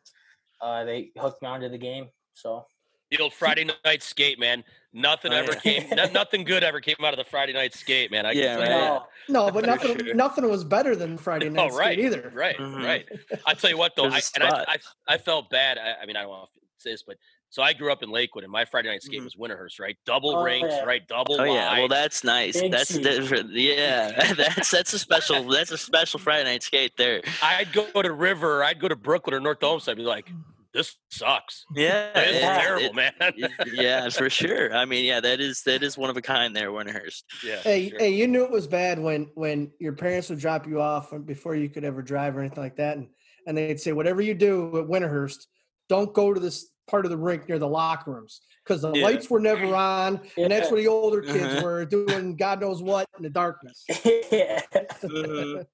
uh, 0.60 0.84
they 0.84 1.10
hooked 1.18 1.42
me 1.42 1.48
onto 1.48 1.68
the 1.68 1.78
game. 1.78 2.08
So 2.34 2.64
The 3.10 3.18
old 3.18 3.32
Friday 3.34 3.68
night 3.84 4.02
skate, 4.02 4.38
man. 4.38 4.64
Nothing 4.92 5.32
Oh, 5.32 5.36
ever 5.36 5.52
yeah. 5.64 5.80
came. 5.80 5.96
no- 5.96 6.06
nothing 6.12 6.44
good 6.44 6.62
ever 6.62 6.80
came 6.80 6.96
out 7.02 7.12
of 7.14 7.18
the 7.18 7.24
Friday 7.24 7.52
night 7.52 7.74
skate, 7.74 8.10
man. 8.10 8.26
I 8.26 8.32
can 8.34 8.42
Yeah, 8.42 8.56
tell 8.56 8.66
you 8.66 8.72
right. 8.72 9.02
no, 9.28 9.46
No, 9.46 9.50
but 9.54 9.64
nothing 9.66 9.98
sure. 10.04 10.14
nothing 10.14 10.48
was 10.48 10.64
better 10.64 10.94
than 10.94 11.16
Friday 11.18 11.48
No, 11.48 11.64
night 11.68 11.72
right, 11.72 11.92
skate 11.98 12.04
either. 12.06 12.30
right, 12.34 12.56
Mhm. 12.58 12.84
right. 12.84 13.08
I 13.46 13.54
tell 13.54 13.70
you 13.70 13.78
what, 13.78 13.92
though, 13.96 14.06
I, 14.08 14.20
and 14.34 14.44
I. 14.44 14.64
I, 14.68 14.78
I 15.08 15.18
felt 15.18 15.50
bad. 15.50 15.78
I, 15.78 16.02
I 16.02 16.06
mean, 16.06 16.16
I 16.16 16.22
don't 16.22 16.30
know 16.32 16.42
if 16.44 16.62
it's 16.74 16.84
this, 16.84 17.02
but 17.02 17.16
so 17.52 17.62
I 17.62 17.74
grew 17.74 17.92
up 17.92 18.02
in 18.02 18.10
Lakewood, 18.10 18.44
and 18.44 18.50
my 18.52 18.64
Friday 18.64 18.88
night 18.88 19.02
skate 19.02 19.20
Mhm. 19.20 19.24
was 19.24 19.36
Winterhurst, 19.36 19.78
right? 19.78 19.96
Double 20.06 20.34
Oh, 20.36 20.42
rinks, 20.42 20.68
yeah. 20.70 20.84
right? 20.84 21.06
Double 21.06 21.38
Oh 21.38 21.44
yeah, 21.44 21.78
well 21.78 21.86
that's 21.88 22.24
nice. 22.24 22.58
Big 22.60 22.72
that's 22.72 22.88
seat. 22.94 23.02
different. 23.04 23.50
Yeah, 23.54 24.32
that's 24.34 24.70
that's 24.70 24.92
a 24.94 24.98
special 24.98 25.44
that's 25.44 25.70
a 25.70 25.76
special 25.78 26.18
Friday 26.18 26.44
night 26.44 26.62
skate 26.62 26.92
there. 26.96 27.20
I'd 27.42 27.72
go 27.72 27.84
to 28.02 28.10
River, 28.12 28.64
I'd 28.64 28.80
go 28.80 28.88
to 28.88 28.96
Brooklyn 28.96 29.34
or 29.34 29.40
North 29.40 29.62
Olmsted, 29.62 29.92
I'd 29.92 29.96
be 29.98 30.02
like, 30.02 30.30
"This 30.72 30.96
sucks. 31.10 31.66
Yeah, 31.76 32.10
it's 32.18 32.40
Yeah. 32.40 32.60
terrible, 32.62 32.86
it- 32.86 32.94
man." 32.94 33.12
it- 33.20 33.50
yeah, 33.74 34.08
for 34.08 34.30
sure. 34.30 34.74
I 34.74 34.86
mean, 34.86 35.04
yeah, 35.04 35.20
that 35.20 35.38
is 35.40 35.62
that 35.64 35.82
is 35.82 35.98
one 35.98 36.08
of 36.08 36.16
a 36.16 36.22
kind 36.22 36.56
there, 36.56 36.70
Winterhurst. 36.70 37.24
yeah. 37.44 37.56
Hey, 37.56 37.90
sure. 37.90 37.98
hey, 37.98 38.10
you 38.10 38.26
knew 38.28 38.44
it 38.44 38.50
was 38.50 38.66
bad 38.66 38.98
when 38.98 39.30
when 39.34 39.72
your 39.78 39.92
parents 39.92 40.30
would 40.30 40.38
drop 40.38 40.66
you 40.66 40.80
off 40.80 41.12
before 41.26 41.54
you 41.54 41.68
could 41.68 41.84
ever 41.84 42.00
drive 42.00 42.34
or 42.34 42.40
anything 42.40 42.62
like 42.64 42.76
that, 42.76 42.96
and 42.96 43.08
and 43.46 43.58
they'd 43.58 43.78
say, 43.80 43.92
whatever 43.92 44.22
you 44.22 44.34
do 44.34 44.78
at 44.78 44.86
Winterhurst, 44.86 45.46
don't 45.92 46.14
go 46.14 46.32
to 46.32 46.40
this 46.40 46.70
part 46.88 47.04
of 47.04 47.10
the 47.10 47.18
rink 47.18 47.46
near 47.50 47.58
the 47.58 47.68
locker 47.68 48.12
rooms 48.12 48.40
because 48.64 48.80
the 48.80 48.94
Yeah. 48.94 49.04
lights 49.04 49.28
were 49.28 49.40
never 49.40 49.76
on, 49.76 50.26
and 50.38 50.50
that's 50.50 50.70
where 50.70 50.80
the 50.80 50.88
older 50.88 51.20
kids 51.20 51.52
Uh-huh. 51.52 51.62
were 51.62 51.84
doing 51.84 52.34
God 52.34 52.62
knows 52.62 52.82
what 52.82 53.06
in 53.18 53.22
the 53.22 53.30
darkness. 53.30 53.84
yeah. 54.32 54.62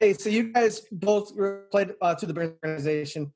Hey, 0.00 0.12
so 0.12 0.28
you 0.28 0.52
guys 0.52 0.80
both 0.92 1.32
played 1.70 1.94
uh, 2.02 2.14
through 2.16 2.26
the 2.26 2.34
Barons 2.34 2.58
organization 2.64 3.32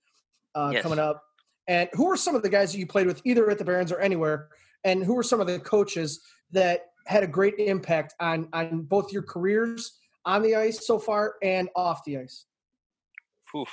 uh, 0.55 0.73
Yes. 0.75 0.83
coming 0.83 0.99
up, 0.99 1.23
and 1.69 1.89
who 1.95 2.05
were 2.07 2.17
some 2.17 2.35
of 2.35 2.43
the 2.43 2.51
guys 2.51 2.73
that 2.73 2.79
you 2.79 2.87
played 2.87 3.07
with, 3.07 3.23
either 3.25 3.49
at 3.51 3.57
the 3.59 3.65
Barons 3.65 3.93
or 3.93 4.01
anywhere, 4.01 4.49
and 4.85 5.03
who 5.05 5.15
were 5.15 5.23
some 5.23 5.41
of 5.41 5.47
the 5.47 5.59
coaches 5.61 6.21
that 6.51 6.87
had 7.07 7.23
a 7.23 7.27
great 7.27 7.55
impact 7.59 8.15
on 8.21 8.49
on 8.53 8.83
both 8.83 9.13
your 9.13 9.23
careers 9.23 9.99
on 10.27 10.43
the 10.43 10.55
ice 10.57 10.87
so 10.87 10.99
far 10.99 11.37
and 11.41 11.71
off 11.77 12.03
the 12.05 12.19
ice? 12.19 12.45
Oof. 13.57 13.71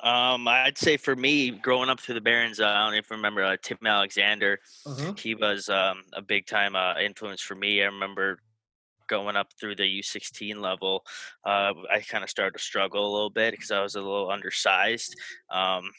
Um, 0.00 0.46
I'd 0.46 0.78
say 0.78 0.96
for 0.96 1.16
me, 1.16 1.50
growing 1.50 1.88
up 1.88 2.00
through 2.00 2.14
the 2.14 2.20
Barons, 2.20 2.60
uh, 2.60 2.66
I 2.66 2.86
don't 2.86 2.94
even 2.94 3.16
remember 3.16 3.42
uh, 3.42 3.56
Tim 3.60 3.78
Alexander. 3.84 4.60
Uh-huh. 4.86 5.12
He 5.18 5.34
was 5.34 5.68
um, 5.68 6.02
a 6.12 6.22
big 6.22 6.46
time 6.46 6.76
uh, 6.76 6.94
influence 6.98 7.42
for 7.42 7.54
me. 7.54 7.82
I 7.82 7.86
remember 7.86 8.38
going 9.08 9.36
up 9.36 9.52
through 9.58 9.74
the 9.74 10.00
U16 10.00 10.60
level. 10.60 11.04
Uh, 11.44 11.72
I 11.92 12.00
kind 12.00 12.22
of 12.22 12.30
started 12.30 12.56
to 12.56 12.62
struggle 12.62 13.04
a 13.04 13.12
little 13.12 13.30
bit 13.30 13.52
because 13.52 13.70
I 13.70 13.82
was 13.82 13.96
a 13.96 14.00
little 14.00 14.30
undersized. 14.30 15.16
Um, 15.50 15.90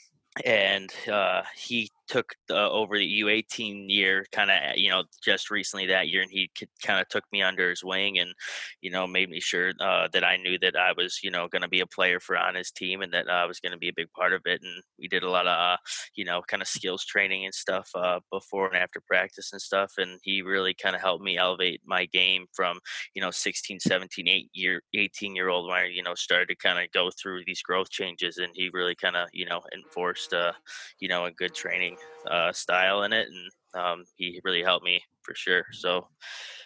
and 0.46 0.90
uh, 1.12 1.42
he 1.58 1.92
took 2.10 2.34
uh, 2.50 2.70
over 2.72 2.98
the 2.98 3.22
U18 3.22 3.86
year, 3.88 4.26
kind 4.32 4.52
of 4.52 4.76
you 4.76 4.90
know 4.90 5.04
just 5.24 5.50
recently 5.52 5.86
that 5.88 6.10
year, 6.10 6.22
and 6.22 6.32
he 6.32 6.50
kind 6.84 7.00
of 7.00 7.08
took 7.10 7.24
me 7.32 7.42
under 7.42 7.70
his 7.70 7.84
wing 7.84 8.20
and 8.20 8.34
you 8.82 8.92
know 8.92 9.08
made 9.08 9.30
me 9.30 9.40
sure 9.40 9.72
uh, 9.80 10.08
that 10.14 10.24
I 10.24 10.38
knew 10.38 10.58
that 10.60 10.76
I 10.76 10.92
was 10.98 11.20
you 11.24 11.32
know 11.32 11.48
going 11.48 11.62
to 11.62 11.70
be 11.70 11.82
a 11.82 11.88
player 11.88 12.20
for 12.20 12.38
on 12.38 12.56
his 12.56 12.72
team 12.72 13.02
and 13.02 13.14
that 13.14 13.30
I 13.30 13.46
was 13.46 13.60
going 13.60 13.72
to 13.72 13.78
be 13.78 13.90
a 13.90 13.94
big 13.96 14.12
part 14.12 14.34
of 14.34 14.42
it. 14.46 14.62
And 14.64 14.84
we 15.00 15.08
did 15.08 15.24
a 15.24 15.30
lot 15.30 15.48
of 15.48 15.58
uh, 15.58 15.78
you 16.16 16.26
know 16.26 16.42
kind 16.48 16.62
of 16.62 16.68
skills 16.68 17.06
training 17.06 17.46
and 17.46 17.54
stuff 17.54 17.90
uh, 17.96 18.20
before 18.32 18.68
and 18.68 18.78
after 18.78 19.02
practice 19.08 19.52
and 19.54 19.62
stuff. 19.62 19.94
And 19.98 20.20
he 20.24 20.42
really 20.42 20.74
kind 20.74 20.96
of 20.96 21.02
helped 21.02 21.24
me 21.24 21.38
elevate 21.38 21.82
my 21.86 22.06
game 22.08 22.46
from 22.54 22.80
you 23.14 23.22
know 23.22 23.32
16, 23.32 23.80
17, 23.80 24.28
8 24.28 24.50
year 24.54 24.82
18 24.96 25.36
year 25.36 25.50
old 25.50 25.70
when 25.70 25.78
I 25.78 25.86
you 25.86 26.04
know 26.04 26.16
started 26.16 26.50
to 26.50 26.56
kind 26.56 26.80
of 26.80 26.92
go 26.92 27.10
through 27.22 27.44
these 27.46 27.62
growth 27.62 27.90
changes, 27.92 28.38
and 28.38 28.52
he 28.56 28.70
really 28.74 28.96
kind 28.96 29.16
of 29.16 29.30
you 29.34 29.46
know 29.46 29.62
enforced 29.76 30.34
uh, 30.34 30.54
you 31.00 31.08
know 31.08 31.26
a 31.26 31.32
good 31.32 31.54
training 31.54 31.98
uh, 32.30 32.52
style 32.52 33.04
in 33.04 33.14
it, 33.14 33.28
and 33.28 33.84
um, 33.84 34.06
he 34.16 34.42
really 34.44 34.64
helped 34.64 34.86
me 34.86 35.02
for 35.22 35.36
sure. 35.36 35.66
So 35.72 36.08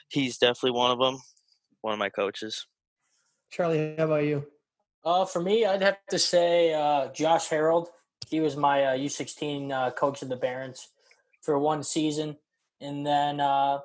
he's 0.10 0.38
definitely 0.38 0.78
one 0.78 0.92
of 0.92 1.00
them, 1.00 1.20
one 1.82 1.94
of 1.94 2.00
my 2.00 2.10
coaches. 2.10 2.66
Charlie, 3.52 3.96
how 3.98 4.06
about 4.06 4.26
you? 4.26 4.46
Uh, 5.06 5.26
for 5.26 5.42
me, 5.42 5.66
I'd 5.66 5.82
have 5.82 5.98
to 6.10 6.20
say 6.20 6.74
uh, 6.74 7.10
Josh 7.10 7.50
Harold. 7.50 7.90
He 8.30 8.40
was 8.40 8.56
my 8.56 8.84
uh, 8.86 8.98
U16 8.98 9.72
uh, 9.72 9.92
coach 9.92 10.22
of 10.22 10.30
the 10.30 10.38
Barons 10.38 10.90
for 11.42 11.60
one 11.60 11.84
season, 11.84 12.38
and 12.80 13.06
then 13.06 13.40
uh, 13.40 13.80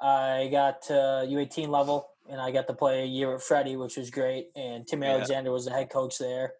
I 0.00 0.48
got 0.52 0.82
to 0.82 0.92
U18 0.92 1.68
level, 1.68 2.08
and 2.28 2.40
I 2.40 2.50
got 2.50 2.66
to 2.66 2.74
play 2.74 3.02
a 3.02 3.06
year 3.06 3.32
with 3.32 3.42
Freddie, 3.42 3.76
which 3.76 3.96
was 3.96 4.10
great. 4.10 4.48
And 4.54 4.86
Tim 4.86 5.02
Yeah. 5.02 5.12
Alexander 5.12 5.50
was 5.50 5.64
the 5.64 5.70
head 5.72 5.90
coach 5.90 6.18
there. 6.18 6.54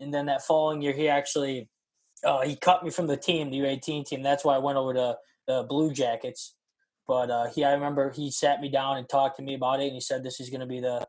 And 0.00 0.12
then 0.12 0.26
that 0.26 0.42
following 0.42 0.82
year, 0.82 0.92
he 0.92 1.08
actually 1.08 1.68
uh, 2.24 2.42
he 2.42 2.56
cut 2.56 2.84
me 2.84 2.90
from 2.90 3.06
the 3.06 3.16
team, 3.16 3.50
the 3.50 3.58
U18 3.58 4.06
team. 4.06 4.22
That's 4.22 4.44
why 4.44 4.54
I 4.54 4.58
went 4.58 4.78
over 4.78 4.94
to 4.94 5.16
the 5.46 5.66
Blue 5.68 5.92
Jackets. 5.92 6.54
But 7.06 7.30
uh, 7.30 7.46
he, 7.48 7.64
I 7.64 7.72
remember 7.72 8.10
he 8.10 8.30
sat 8.30 8.60
me 8.60 8.68
down 8.68 8.96
and 8.96 9.08
talked 9.08 9.36
to 9.36 9.42
me 9.42 9.54
about 9.54 9.80
it, 9.80 9.86
and 9.86 9.94
he 9.94 10.00
said, 10.00 10.22
"This 10.22 10.40
is 10.40 10.50
going 10.50 10.60
to 10.60 10.66
be 10.66 10.80
the 10.80 11.06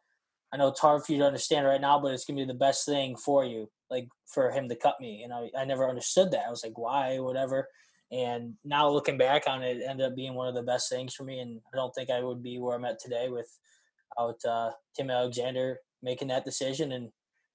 I 0.54 0.58
know 0.58 0.68
it's 0.68 0.80
hard 0.80 1.04
for 1.04 1.12
you 1.12 1.18
to 1.18 1.26
understand 1.26 1.66
right 1.66 1.82
now, 1.82 2.00
but 2.00 2.14
it's 2.14 2.26
gonna 2.26 2.38
be 2.38 2.46
the 2.46 2.54
best 2.54 2.86
thing 2.86 3.16
for 3.16 3.44
you, 3.44 3.72
like 3.90 4.08
for 4.28 4.52
him 4.52 4.70
to 4.70 4.76
cut 4.76 5.02
me. 5.02 5.24
And 5.24 5.34
I, 5.34 5.50
I 5.58 5.66
never 5.66 5.90
understood 5.90 6.30
that. 6.30 6.46
I 6.46 6.52
was 6.52 6.64
like, 6.64 6.78
why, 6.78 7.18
whatever. 7.18 7.68
And 8.12 8.54
now 8.64 8.88
looking 8.88 9.18
back 9.18 9.46
on 9.48 9.64
it, 9.64 9.78
it 9.78 9.88
ended 9.90 10.06
up 10.06 10.16
being 10.16 10.36
one 10.36 10.48
of 10.48 10.54
the 10.54 10.62
best 10.62 10.90
things 10.90 11.16
for 11.16 11.24
me. 11.24 11.40
And 11.40 11.60
I 11.74 11.78
don't 11.78 11.92
think 11.96 12.12
I 12.12 12.22
would 12.22 12.44
be 12.44 12.60
where 12.60 12.76
I'm 12.76 12.86
at 12.86 13.00
today 13.00 13.30
without 13.30 14.46
uh, 14.48 14.70
Tim 14.96 15.10
Alexander 15.10 15.80
making 16.04 16.28
that 16.28 16.46
decision 16.46 16.92
and 16.92 17.10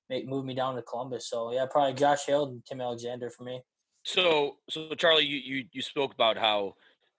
make, 0.09 0.27
move 0.27 0.45
me 0.45 0.55
down 0.55 0.75
to 0.77 0.83
Columbus. 0.83 1.29
So 1.29 1.53
yeah, 1.53 1.67
probably 1.71 1.95
Josh 1.95 2.27
Hill 2.27 2.47
and 2.47 2.65
Tim 2.65 2.81
Alexander 2.81 3.31
for 3.31 3.45
me. 3.45 3.63
So, 4.05 4.57
so 4.71 4.95
Charlie, 4.95 5.25
you 5.25 5.37
you, 5.39 5.65
you 5.73 5.83
spoke 5.83 6.15
about 6.15 6.37
how 6.37 6.75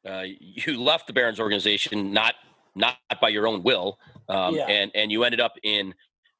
uh, 0.07 0.23
you 0.39 0.81
left 0.81 1.07
the 1.07 1.13
Barons 1.13 1.39
organization 1.39 2.11
not 2.11 2.35
not 2.75 2.97
by 3.19 3.29
your 3.29 3.47
own 3.47 3.63
will, 3.63 3.97
um, 4.29 4.55
Yeah. 4.55 4.67
and 4.67 4.91
and 4.95 5.11
you 5.11 5.23
ended 5.23 5.39
up 5.39 5.53
in 5.63 5.93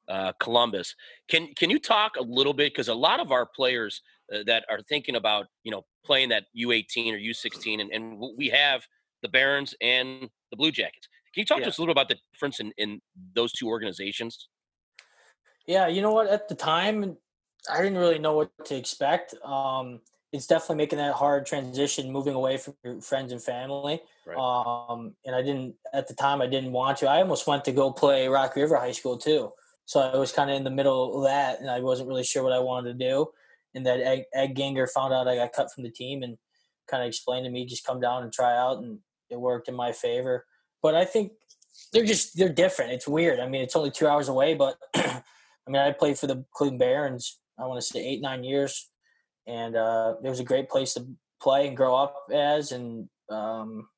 uh, 0.08 0.32
Columbus. 0.40 0.94
Can 1.28 1.54
can 1.54 1.70
you 1.70 1.78
talk 1.78 2.16
a 2.16 2.22
little 2.22 2.54
bit 2.54 2.72
because 2.72 2.88
a 2.88 2.94
lot 2.94 3.20
of 3.20 3.30
our 3.32 3.46
players 3.46 4.02
uh, 4.34 4.38
that 4.46 4.64
are 4.68 4.80
thinking 4.88 5.16
about 5.16 5.46
you 5.62 5.70
know 5.70 5.84
playing 6.04 6.30
that 6.30 6.44
U18 6.56 7.12
or 7.12 7.18
U16, 7.18 7.80
and, 7.80 7.90
and 7.92 8.20
we 8.36 8.48
have 8.48 8.86
the 9.22 9.28
Barons 9.28 9.74
and 9.80 10.28
the 10.50 10.56
Blue 10.56 10.72
Jackets. 10.72 11.08
Can 11.34 11.42
you 11.42 11.44
talk 11.46 11.58
Yeah. 11.58 11.64
to 11.64 11.68
us 11.70 11.78
a 11.78 11.82
little 11.82 11.94
bit 11.94 12.00
about 12.00 12.08
the 12.08 12.16
difference 12.32 12.58
in, 12.58 12.72
in 12.78 13.00
those 13.34 13.52
two 13.52 13.68
organizations? 13.68 14.48
Yeah, 15.66 15.86
you 15.88 16.02
know 16.02 16.12
what? 16.12 16.28
At 16.28 16.48
the 16.48 16.54
time, 16.54 17.16
I 17.70 17.82
didn't 17.82 17.98
really 17.98 18.18
know 18.18 18.34
what 18.34 18.50
to 18.66 18.76
expect. 18.76 19.34
Um, 19.44 20.00
it's 20.32 20.46
definitely 20.46 20.76
making 20.76 20.98
that 20.98 21.14
hard 21.14 21.44
transition, 21.46 22.12
moving 22.12 22.34
away 22.34 22.56
from 22.56 22.74
your 22.84 23.00
friends 23.00 23.32
and 23.32 23.42
family. 23.42 24.00
Right. 24.26 24.36
Um, 24.38 25.14
and 25.24 25.34
I 25.34 25.42
didn't 25.42 25.74
at 25.92 26.06
the 26.06 26.14
time. 26.14 26.40
I 26.40 26.46
didn't 26.46 26.72
want 26.72 26.98
to. 26.98 27.08
I 27.08 27.20
almost 27.20 27.46
went 27.46 27.64
to 27.64 27.72
go 27.72 27.90
play 27.90 28.28
Rock 28.28 28.54
River 28.54 28.76
High 28.76 28.92
School 28.92 29.18
too. 29.18 29.52
So 29.86 30.00
I 30.00 30.16
was 30.16 30.30
kind 30.30 30.50
of 30.50 30.56
in 30.56 30.62
the 30.62 30.70
middle 30.70 31.18
of 31.18 31.24
that, 31.24 31.60
and 31.60 31.68
I 31.68 31.80
wasn't 31.80 32.08
really 32.08 32.22
sure 32.22 32.44
what 32.44 32.52
I 32.52 32.60
wanted 32.60 32.96
to 32.96 33.08
do. 33.08 33.26
And 33.74 33.84
that 33.86 34.00
Ed, 34.00 34.24
Ed 34.32 34.54
Ganger 34.54 34.86
found 34.86 35.12
out 35.12 35.26
I 35.26 35.36
got 35.36 35.52
cut 35.52 35.72
from 35.72 35.82
the 35.82 35.90
team 35.90 36.22
and 36.22 36.38
kind 36.88 37.02
of 37.02 37.08
explained 37.08 37.44
to 37.44 37.50
me, 37.50 37.66
just 37.66 37.86
come 37.86 38.00
down 38.00 38.22
and 38.22 38.32
try 38.32 38.56
out, 38.56 38.78
and 38.78 38.98
it 39.30 39.40
worked 39.40 39.68
in 39.68 39.74
my 39.74 39.90
favor. 39.90 40.46
But 40.80 40.94
I 40.94 41.04
think 41.04 41.32
they're 41.92 42.04
just 42.04 42.36
they're 42.36 42.48
different. 42.48 42.92
It's 42.92 43.08
weird. 43.08 43.40
I 43.40 43.48
mean, 43.48 43.62
it's 43.62 43.74
only 43.74 43.90
two 43.90 44.06
hours 44.06 44.28
away, 44.28 44.54
but 44.54 44.76
I 45.70 45.72
mean, 45.72 45.82
I 45.82 45.92
played 45.92 46.18
for 46.18 46.26
the 46.26 46.44
Cleveland 46.52 46.80
Barons. 46.80 47.38
I 47.56 47.64
want 47.66 47.80
to 47.80 47.86
say 47.86 48.04
eight 48.04 48.20
nine 48.20 48.42
years, 48.42 48.90
and 49.46 49.76
uh, 49.76 50.14
it 50.22 50.28
was 50.28 50.40
a 50.40 50.44
great 50.44 50.68
place 50.68 50.94
to 50.94 51.06
play 51.40 51.68
and 51.68 51.76
grow 51.76 51.94
up 51.94 52.26
as, 52.32 52.72
and 52.72 53.08
um, 53.30 53.88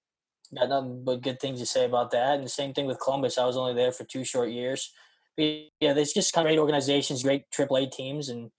got 0.54 0.68
nothing 0.68 1.02
but 1.02 1.22
good 1.22 1.40
things 1.40 1.60
to 1.60 1.66
say 1.66 1.86
about 1.86 2.10
that. 2.10 2.34
And 2.34 2.44
the 2.44 2.50
same 2.50 2.74
thing 2.74 2.86
with 2.86 3.00
Columbus. 3.00 3.38
I 3.38 3.46
was 3.46 3.56
only 3.56 3.72
there 3.72 3.90
for 3.90 4.04
two 4.04 4.22
short 4.22 4.50
years. 4.50 4.92
But 5.34 5.44
yeah, 5.80 5.94
there's 5.94 6.12
just 6.12 6.34
kind 6.34 6.46
of 6.46 6.50
great 6.50 6.58
organizations, 6.58 7.22
great 7.22 7.44
AAA 7.50 7.90
teams, 7.90 8.28
and 8.28 8.50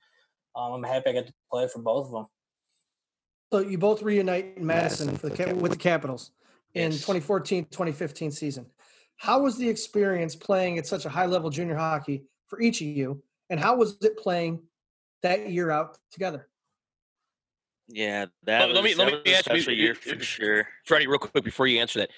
um, 0.55 0.74
I'm 0.74 0.84
happy 0.84 1.11
I 1.11 1.14
got 1.14 1.28
to 1.28 1.34
play 1.51 1.68
for 1.68 1.84
both 1.84 2.07
of 2.07 2.14
them. 2.14 2.26
So 3.51 3.59
you 3.59 3.78
both 3.78 4.01
reunite 4.01 4.57
in 4.57 4.66
Madison 4.66 5.16
for 5.16 5.30
the 5.30 5.36
Cap- 5.38 5.55
with 5.55 5.72
the 5.72 5.78
Capitals 5.78 6.32
in 6.74 6.93
Yes. 6.93 7.01
2014 7.01 7.66
2015 7.66 8.32
season. 8.32 8.66
How 9.18 9.43
was 9.43 9.59
the 9.59 9.70
experience 9.70 10.36
playing 10.36 10.80
at 10.80 10.88
such 10.88 11.05
a 11.05 11.09
high 11.09 11.28
level 11.28 11.51
junior 11.51 11.76
hockey 11.76 12.24
for 12.54 12.62
each 12.62 12.82
of 12.82 12.88
you, 12.88 13.24
and 13.49 13.60
how 13.60 13.76
was 13.76 13.97
it 14.01 14.18
playing 14.18 14.62
that 15.24 15.49
year 15.49 15.72
out 15.72 15.97
together? 16.12 16.47
Yeah, 17.89 18.28
that 18.43 18.60
Let- 18.60 18.68
was, 18.70 18.76
let 18.76 18.84
me- 18.84 18.95
let 18.95 19.08
me 19.08 19.14
was 19.14 19.22
a 19.26 19.36
ask 19.38 19.49
you- 19.49 19.56
special 19.62 19.74
year 19.74 19.95
for 19.95 20.20
sure. 20.24 20.68
Freddie, 20.86 21.08
real 21.08 21.20
quick 21.20 21.43
before 21.43 21.68
you 21.68 21.80
answer 21.82 21.99
that, 21.99 22.12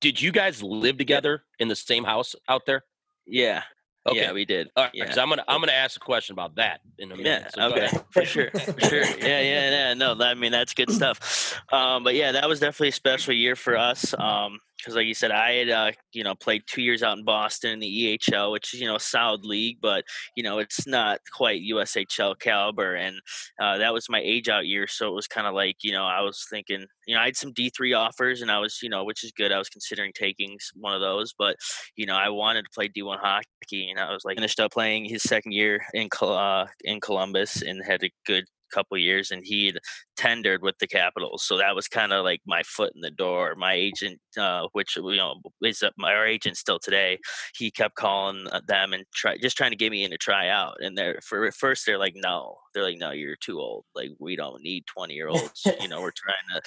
did 0.00 0.20
you 0.20 0.32
guys 0.32 0.62
live 0.62 0.96
together 0.96 1.44
in 1.58 1.68
the 1.68 1.76
same 1.76 2.04
house 2.04 2.34
out 2.48 2.64
there? 2.66 2.84
Yeah, 3.26 3.62
Okay. 4.08 4.20
yeah, 4.20 4.32
we 4.32 4.44
did. 4.44 4.70
All 4.76 4.84
right, 4.84 4.94
yeah. 4.94 5.06
'cause 5.06 5.18
I'm 5.18 5.28
gonna 5.28 5.44
I'm 5.46 5.60
gonna 5.60 5.72
ask 5.72 5.96
a 5.96 6.00
question 6.00 6.32
about 6.32 6.54
that 6.54 6.80
in 6.98 7.12
a 7.12 7.16
minute. 7.16 7.42
Yeah. 7.44 7.48
so 7.50 7.62
okay. 7.76 7.88
For 8.12 8.24
sure. 8.24 8.50
For 8.50 8.80
sure. 8.80 9.04
Yeah. 9.04 9.40
Yeah. 9.40 9.70
Yeah. 9.70 9.94
No. 9.94 10.14
that- 10.14 10.28
I 10.28 10.34
mean, 10.34 10.52
that's 10.52 10.72
good 10.72 10.90
stuff. 10.90 11.60
Um, 11.72 12.02
but 12.02 12.14
yeah, 12.14 12.32
that 12.32 12.48
was 12.48 12.60
definitely 12.60 12.88
a 12.88 12.92
special 12.92 13.34
year 13.34 13.56
for 13.56 13.76
us. 13.76 14.14
Um, 14.18 14.58
because 14.80 14.96
like 14.96 15.06
you 15.06 15.14
said, 15.14 15.30
I 15.30 15.52
had 15.52 15.70
uh, 15.70 15.92
you 16.12 16.24
know 16.24 16.34
played 16.34 16.62
two 16.66 16.82
years 16.82 17.02
out 17.02 17.18
in 17.18 17.24
Boston 17.24 17.72
in 17.72 17.80
the 17.80 18.18
EHL, 18.18 18.52
which 18.52 18.74
is 18.74 18.80
you 18.80 18.86
know 18.86 18.96
a 18.96 19.00
solid 19.00 19.44
league, 19.44 19.78
but 19.80 20.04
you 20.36 20.42
know 20.42 20.58
it's 20.58 20.86
not 20.86 21.20
quite 21.34 21.62
USHL 21.62 22.38
caliber, 22.38 22.94
and 22.94 23.16
uh, 23.60 23.78
that 23.78 23.92
was 23.92 24.08
my 24.08 24.20
age 24.20 24.48
out 24.48 24.66
year, 24.66 24.86
so 24.86 25.08
it 25.08 25.14
was 25.14 25.26
kind 25.26 25.46
of 25.46 25.54
like 25.54 25.76
you 25.82 25.92
know 25.92 26.04
I 26.04 26.20
was 26.20 26.46
thinking 26.50 26.86
you 27.06 27.14
know 27.14 27.20
I 27.20 27.26
had 27.26 27.36
some 27.36 27.52
D 27.52 27.70
three 27.70 27.92
offers, 27.92 28.42
and 28.42 28.50
I 28.50 28.58
was 28.58 28.78
you 28.82 28.88
know 28.88 29.04
which 29.04 29.24
is 29.24 29.32
good. 29.32 29.52
I 29.52 29.58
was 29.58 29.68
considering 29.68 30.12
taking 30.14 30.58
one 30.74 30.94
of 30.94 31.00
those, 31.00 31.34
but 31.38 31.56
you 31.96 32.06
know 32.06 32.16
I 32.16 32.28
wanted 32.28 32.62
to 32.62 32.70
play 32.74 32.88
D 32.88 33.02
one 33.02 33.18
hockey, 33.20 33.90
and 33.90 33.98
I 33.98 34.12
was 34.12 34.24
like 34.24 34.36
finished 34.36 34.60
up 34.60 34.72
playing 34.72 35.04
his 35.04 35.22
second 35.22 35.52
year 35.52 35.80
in 35.94 36.08
uh, 36.22 36.66
in 36.84 37.00
Columbus 37.00 37.62
and 37.62 37.84
had 37.84 38.02
a 38.04 38.10
good 38.26 38.44
couple 38.70 38.96
years 38.96 39.30
and 39.30 39.42
he 39.44 39.66
had 39.66 39.78
tendered 40.20 40.60
with 40.62 40.76
the 40.80 40.86
capitals 40.86 41.42
so 41.42 41.56
that 41.56 41.74
was 41.74 41.88
kind 41.88 42.12
of 42.12 42.24
like 42.24 42.42
my 42.46 42.62
foot 42.62 42.92
in 42.94 43.00
the 43.00 43.10
door. 43.10 43.54
My 43.56 43.72
agent 43.72 44.20
uh, 44.36 44.66
which 44.72 44.96
you 44.96 45.16
know 45.16 45.36
is 45.62 45.82
uh, 45.82 45.90
my 45.96 46.12
our 46.12 46.26
agent 46.26 46.56
still 46.56 46.78
today 46.78 47.18
he 47.54 47.70
kept 47.70 47.94
calling 47.94 48.46
uh, 48.52 48.60
them 48.68 48.92
and 48.92 49.04
try 49.14 49.36
just 49.38 49.56
trying 49.56 49.70
to 49.70 49.76
get 49.76 49.90
me 49.90 50.04
in 50.04 50.10
to 50.10 50.18
try 50.18 50.48
out 50.48 50.76
and 50.80 50.96
they're 50.96 51.18
for 51.24 51.46
at 51.46 51.54
first 51.54 51.86
they're 51.86 51.98
like 51.98 52.14
no. 52.16 52.56
They're 52.74 52.84
like 52.84 52.98
no 52.98 53.10
you're 53.10 53.36
too 53.36 53.58
old. 53.58 53.84
Like 53.94 54.10
we 54.18 54.36
don't 54.36 54.62
need 54.62 54.84
20 54.86 55.14
year 55.14 55.28
olds 55.28 55.66
you 55.80 55.88
know 55.88 56.00
we're 56.00 56.12
trying 56.24 56.36
to 56.54 56.60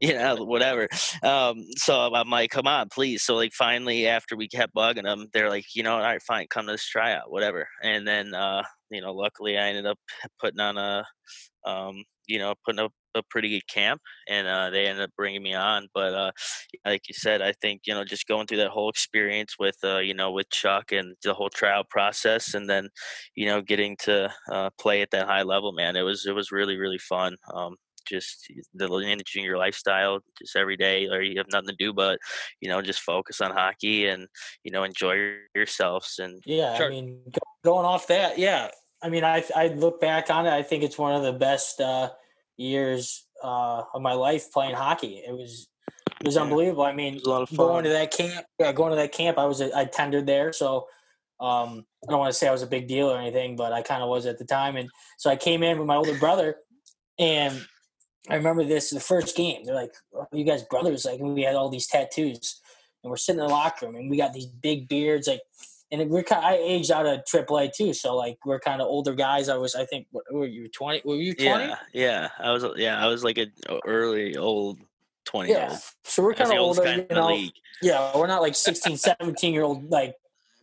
you 0.00 0.12
know 0.12 0.44
whatever. 0.44 0.88
Um 1.22 1.64
so 1.76 2.14
i'm 2.14 2.30
like 2.30 2.50
come 2.50 2.66
on 2.66 2.88
please. 2.90 3.22
So 3.22 3.34
like 3.34 3.52
finally 3.54 4.06
after 4.06 4.36
we 4.36 4.48
kept 4.48 4.74
bugging 4.74 5.04
them 5.04 5.28
they're 5.32 5.50
like 5.50 5.74
you 5.74 5.82
know 5.82 5.94
all 5.94 6.02
right 6.02 6.22
fine 6.22 6.46
come 6.50 6.66
to 6.66 6.72
this 6.72 6.86
tryout 6.86 7.30
whatever. 7.30 7.66
And 7.82 8.06
then 8.06 8.34
uh 8.34 8.62
you 8.90 9.00
know 9.00 9.12
luckily 9.12 9.58
i 9.58 9.68
ended 9.68 9.86
up 9.86 9.98
putting 10.40 10.60
on 10.60 10.78
a 10.78 11.04
um, 11.64 12.04
you 12.28 12.38
know, 12.38 12.54
putting 12.64 12.80
up 12.80 12.92
a 13.14 13.22
pretty 13.30 13.48
good 13.48 13.66
camp, 13.66 14.00
and 14.28 14.46
uh, 14.46 14.70
they 14.70 14.86
ended 14.86 15.04
up 15.04 15.10
bringing 15.16 15.42
me 15.42 15.54
on. 15.54 15.88
But 15.94 16.14
uh, 16.14 16.30
like 16.84 17.02
you 17.08 17.14
said, 17.14 17.42
I 17.42 17.52
think 17.60 17.82
you 17.86 17.94
know, 17.94 18.04
just 18.04 18.26
going 18.26 18.46
through 18.46 18.58
that 18.58 18.70
whole 18.70 18.90
experience 18.90 19.54
with 19.58 19.76
uh, 19.82 19.98
you 19.98 20.14
know, 20.14 20.30
with 20.30 20.50
Chuck 20.50 20.92
and 20.92 21.16
the 21.24 21.34
whole 21.34 21.50
trial 21.50 21.84
process, 21.88 22.54
and 22.54 22.68
then 22.68 22.88
you 23.34 23.46
know, 23.46 23.60
getting 23.60 23.96
to 24.02 24.32
uh, 24.50 24.70
play 24.78 25.02
at 25.02 25.10
that 25.10 25.26
high 25.26 25.42
level, 25.42 25.72
man, 25.72 25.96
it 25.96 26.02
was 26.02 26.26
it 26.26 26.34
was 26.34 26.52
really 26.52 26.76
really 26.76 26.98
fun. 26.98 27.36
Um, 27.54 27.76
just 28.08 28.50
the 28.74 28.86
in 28.96 29.44
your 29.44 29.58
lifestyle, 29.58 30.20
just 30.38 30.56
every 30.56 30.76
day, 30.76 31.06
or 31.08 31.20
you 31.20 31.38
have 31.38 31.46
nothing 31.52 31.68
to 31.68 31.76
do 31.78 31.92
but 31.92 32.18
you 32.60 32.68
know, 32.68 32.80
just 32.80 33.00
focus 33.00 33.40
on 33.40 33.50
hockey 33.50 34.06
and 34.06 34.26
you 34.64 34.72
know, 34.72 34.84
enjoy 34.84 35.34
yourselves 35.54 36.18
and 36.18 36.42
Yeah, 36.46 36.76
Sure. 36.76 36.86
I 36.86 36.90
mean, 36.90 37.20
going 37.64 37.84
off 37.84 38.06
that, 38.08 38.38
yeah. 38.38 38.68
I 39.02 39.08
mean, 39.08 39.24
I 39.24 39.44
I 39.54 39.68
look 39.68 40.00
back 40.00 40.30
on 40.30 40.46
it. 40.46 40.52
I 40.52 40.62
think 40.62 40.82
it's 40.82 40.98
one 40.98 41.14
of 41.14 41.22
the 41.22 41.32
best 41.32 41.80
uh, 41.80 42.10
years 42.56 43.26
uh, 43.42 43.82
of 43.94 44.02
my 44.02 44.12
life 44.14 44.52
playing 44.52 44.74
hockey. 44.74 45.22
It 45.26 45.32
was 45.32 45.68
it 46.20 46.26
was 46.26 46.34
Yeah. 46.34 46.42
unbelievable. 46.42 46.82
I 46.82 46.92
mean, 46.92 47.20
a 47.24 47.28
lot 47.28 47.42
of 47.42 47.56
going 47.56 47.84
to 47.84 47.90
that 47.90 48.10
camp, 48.10 48.46
yeah, 48.58 48.72
going 48.72 48.90
to 48.90 48.96
that 48.96 49.12
camp. 49.12 49.38
I 49.38 49.44
was 49.44 49.60
a, 49.60 49.76
I 49.76 49.84
tendered 49.84 50.26
there, 50.26 50.52
so 50.52 50.88
um, 51.40 51.86
I 52.06 52.10
don't 52.10 52.18
want 52.18 52.32
to 52.32 52.38
say 52.38 52.48
I 52.48 52.52
was 52.52 52.62
a 52.62 52.66
big 52.66 52.88
deal 52.88 53.08
or 53.08 53.18
anything, 53.18 53.54
but 53.54 53.72
I 53.72 53.82
kind 53.82 54.02
of 54.02 54.08
was 54.08 54.26
at 54.26 54.38
the 54.38 54.44
time. 54.44 54.76
And 54.76 54.90
so 55.18 55.30
I 55.30 55.36
came 55.36 55.62
in 55.62 55.78
with 55.78 55.86
my 55.86 55.94
older 55.94 56.18
brother, 56.18 56.56
and 57.20 57.64
I 58.28 58.34
remember 58.34 58.64
this 58.64 58.90
the 58.90 58.98
first 58.98 59.36
game. 59.36 59.64
They're 59.64 59.74
like, 59.76 59.94
"You 60.32 60.42
guys 60.44 60.64
brothers?" 60.64 61.04
Like, 61.04 61.20
we 61.20 61.42
had 61.42 61.54
all 61.54 61.68
these 61.68 61.86
tattoos, 61.86 62.60
and 63.04 63.10
we're 63.10 63.16
sitting 63.16 63.40
in 63.40 63.46
the 63.46 63.52
locker 63.52 63.86
room, 63.86 63.94
and 63.94 64.10
we 64.10 64.16
got 64.16 64.32
these 64.32 64.46
big 64.46 64.88
beards, 64.88 65.28
like. 65.28 65.42
And 65.90 66.10
we're 66.10 66.22
kind. 66.22 66.44
of, 66.44 66.50
I 66.50 66.56
aged 66.56 66.90
out 66.90 67.06
of 67.06 67.20
AAA 67.24 67.72
too, 67.72 67.94
so 67.94 68.14
like 68.14 68.36
we're 68.44 68.60
kind 68.60 68.82
of 68.82 68.88
older 68.88 69.14
guys. 69.14 69.48
I 69.48 69.56
was, 69.56 69.74
I 69.74 69.86
think, 69.86 70.06
what, 70.10 70.24
were 70.30 70.46
you 70.46 70.68
twenty? 70.68 71.00
Were 71.04 71.16
you 71.16 71.34
twenty? 71.34 71.64
yeah, 71.64 71.76
yeah. 71.92 72.28
I 72.38 72.50
was 72.50 72.64
yeah, 72.76 73.02
I 73.02 73.06
was 73.06 73.24
like 73.24 73.38
a 73.38 73.46
a 73.68 73.78
early 73.86 74.36
old 74.36 74.78
twenty 75.24 75.52
Yeah. 75.52 75.70
old. 75.70 75.78
So 76.04 76.22
we're 76.22 76.34
kind 76.34 76.52
of 76.52 76.58
older, 76.58 76.86
you 76.86 77.06
know. 77.10 77.38
Yeah, 77.80 78.16
we're 78.16 78.26
not 78.26 78.42
like 78.42 78.54
16, 78.56 78.96
17 79.20 79.54
year 79.54 79.62
old 79.62 79.88
like 79.90 80.14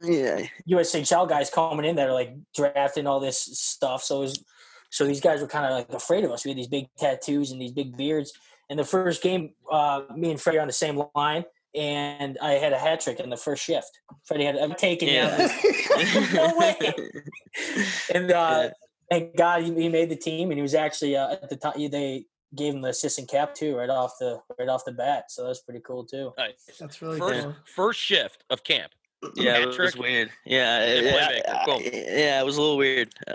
Yeah, 0.01 0.41
USHL 0.69 1.29
guys 1.29 1.49
coming 1.49 1.85
in 1.85 1.95
that 1.95 2.09
are 2.09 2.13
like 2.13 2.35
drafting 2.53 3.07
all 3.07 3.19
this 3.19 3.39
stuff. 3.39 4.03
So 4.03 4.17
it 4.17 4.21
was, 4.21 4.43
so 4.89 5.05
these 5.05 5.21
guys 5.21 5.41
were 5.41 5.47
kind 5.47 5.65
of 5.65 5.71
like 5.71 5.93
afraid 5.93 6.23
of 6.23 6.31
us. 6.31 6.43
We 6.45 6.51
had 6.51 6.57
these 6.57 6.67
big 6.67 6.87
tattoos 6.97 7.51
and 7.51 7.61
these 7.61 7.71
big 7.71 7.95
beards. 7.95 8.33
And 8.69 8.77
the 8.77 8.83
first 8.83 9.21
game, 9.21 9.53
uh, 9.71 10.01
me 10.15 10.31
and 10.31 10.41
Freddie 10.41 10.57
are 10.57 10.61
on 10.61 10.67
the 10.67 10.73
same 10.73 11.01
line, 11.15 11.45
and 11.75 12.37
I 12.41 12.53
had 12.53 12.73
a 12.73 12.79
hat 12.79 13.01
trick 13.01 13.19
in 13.19 13.29
the 13.29 13.37
first 13.37 13.63
shift. 13.63 13.99
Freddie 14.25 14.45
had 14.45 14.55
I'm 14.57 14.73
taking 14.75 15.09
Yeah. 15.09 15.37
down. 15.47 16.33
no 16.33 16.57
way. 16.57 16.75
And 18.13 18.31
uh, 18.31 18.69
thank 19.09 19.35
God 19.37 19.63
he, 19.63 19.73
he 19.73 19.89
made 19.89 20.09
the 20.09 20.15
team, 20.15 20.51
and 20.51 20.57
he 20.57 20.61
was 20.61 20.73
actually 20.73 21.15
uh, 21.15 21.31
at 21.33 21.49
the 21.49 21.55
time 21.55 21.73
they 21.89 22.25
gave 22.55 22.73
him 22.73 22.81
the 22.81 22.89
assistant 22.89 23.29
cap 23.29 23.53
too, 23.55 23.75
right 23.77 23.89
off 23.89 24.13
the 24.19 24.39
right 24.59 24.67
off 24.69 24.85
the 24.85 24.91
bat. 24.91 25.31
So 25.31 25.45
that's 25.47 25.61
pretty 25.61 25.81
cool 25.81 26.05
too. 26.05 26.31
Nice. 26.37 26.53
That's 26.79 27.01
really 27.01 27.19
First, 27.19 27.41
cool. 27.43 27.55
first 27.75 27.99
shift 27.99 28.43
of 28.49 28.63
camp. 28.63 28.91
Yeah, 29.35 29.53
Hat 29.53 29.61
it 29.69 29.79
was 29.79 29.97
weird. 29.97 30.29
Yeah, 30.45 30.81
And 30.81 31.05
it- 31.07 31.15
playmaker, 31.15 31.93
yeah, 31.93 32.17
yeah, 32.17 32.41
it 32.41 32.45
was 32.45 32.57
a 32.57 32.61
little 32.61 32.77
weird. 32.77 33.09
Uh, 33.27 33.33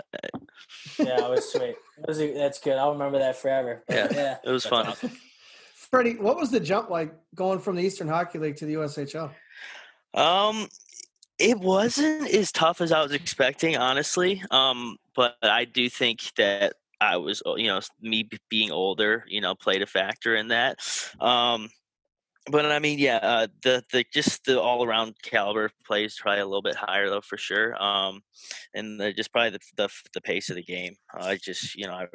Yeah, 0.99 1.25
it 1.25 1.29
was 1.29 1.51
sweet. 1.51 1.75
That 1.97 2.07
was 2.07 2.17
that's 2.17 2.59
good. 2.61 2.77
I'll 2.77 2.93
remember 2.93 3.19
that 3.19 3.35
forever. 3.35 3.83
Yeah. 3.89 4.07
yeah. 4.13 4.37
It 4.43 4.49
was 4.51 4.63
That's 4.63 4.69
fun. 4.69 4.87
awesome. 4.87 5.11
Freddie, 5.91 6.15
what 6.15 6.37
was 6.37 6.51
the 6.51 6.59
jump 6.59 6.89
like 6.89 7.13
going 7.35 7.59
from 7.59 7.75
the 7.75 7.83
Eastern 7.83 8.07
Hockey 8.07 8.39
League 8.39 8.55
to 8.57 8.65
the 8.65 8.75
USHL? 8.75 9.31
Um, 10.13 10.67
it 11.37 11.59
wasn't 11.59 12.29
as 12.33 12.51
tough 12.51 12.79
as 12.79 12.91
I 12.91 13.03
was 13.03 13.11
expecting, 13.11 13.75
honestly. 13.75 14.41
Um, 14.51 14.97
but 15.15 15.35
I 15.43 15.65
do 15.65 15.89
think 15.89 16.21
that 16.37 16.73
I 17.01 17.17
was, 17.17 17.41
uh, 17.45 17.55
you 17.55 17.67
know, 17.67 17.81
me 18.01 18.29
being 18.49 18.71
older, 18.71 19.25
you 19.27 19.41
know, 19.41 19.53
played 19.55 19.81
a 19.81 19.85
factor 19.85 20.35
in 20.35 20.49
that. 20.49 20.79
Um, 21.19 21.69
but 22.49 22.65
I 22.65 22.79
mean, 22.79 22.97
yeah, 22.97 23.17
uh, 23.17 23.47
the 23.63 23.83
the 23.91 24.05
just 24.13 24.45
the 24.45 24.59
all 24.59 24.83
around 24.83 25.15
caliber 25.21 25.69
plays 25.85 26.17
probably 26.19 26.41
a 26.41 26.45
little 26.45 26.61
bit 26.61 26.75
higher 26.75 27.09
though 27.09 27.21
for 27.21 27.37
sure. 27.37 27.81
Um, 27.81 28.21
and 28.73 28.99
just 29.15 29.31
probably 29.31 29.51
the, 29.51 29.59
the 29.77 29.89
the 30.13 30.21
pace 30.21 30.49
of 30.49 30.55
the 30.55 30.63
game. 30.63 30.95
I 31.13 31.35
just 31.35 31.75
you 31.75 31.85
know 31.85 31.93
I 31.93 32.07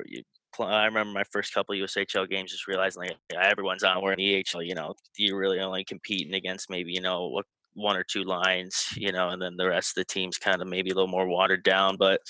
I 0.64 0.84
remember 0.86 1.12
my 1.12 1.24
first 1.30 1.52
couple 1.52 1.74
USHL 1.74 2.28
games 2.28 2.52
just 2.52 2.66
realizing 2.66 3.02
like 3.02 3.16
everyone's 3.34 3.82
on. 3.82 4.02
We're 4.02 4.12
in 4.12 4.18
the 4.18 4.42
EHL, 4.42 4.66
you 4.66 4.74
know, 4.74 4.94
you're 5.16 5.38
really 5.38 5.60
only 5.60 5.84
competing 5.84 6.34
against 6.34 6.70
maybe 6.70 6.92
you 6.92 7.00
know 7.00 7.28
what 7.28 7.46
one 7.76 7.96
or 7.96 8.04
two 8.04 8.24
lines, 8.24 8.88
you 8.96 9.12
know, 9.12 9.28
and 9.28 9.40
then 9.40 9.56
the 9.56 9.68
rest 9.68 9.90
of 9.90 9.94
the 9.96 10.12
team's 10.12 10.38
kind 10.38 10.62
of 10.62 10.66
maybe 10.68 10.90
a 10.90 10.94
little 10.94 11.08
more 11.08 11.28
watered 11.28 11.62
down. 11.62 11.96
But 11.98 12.20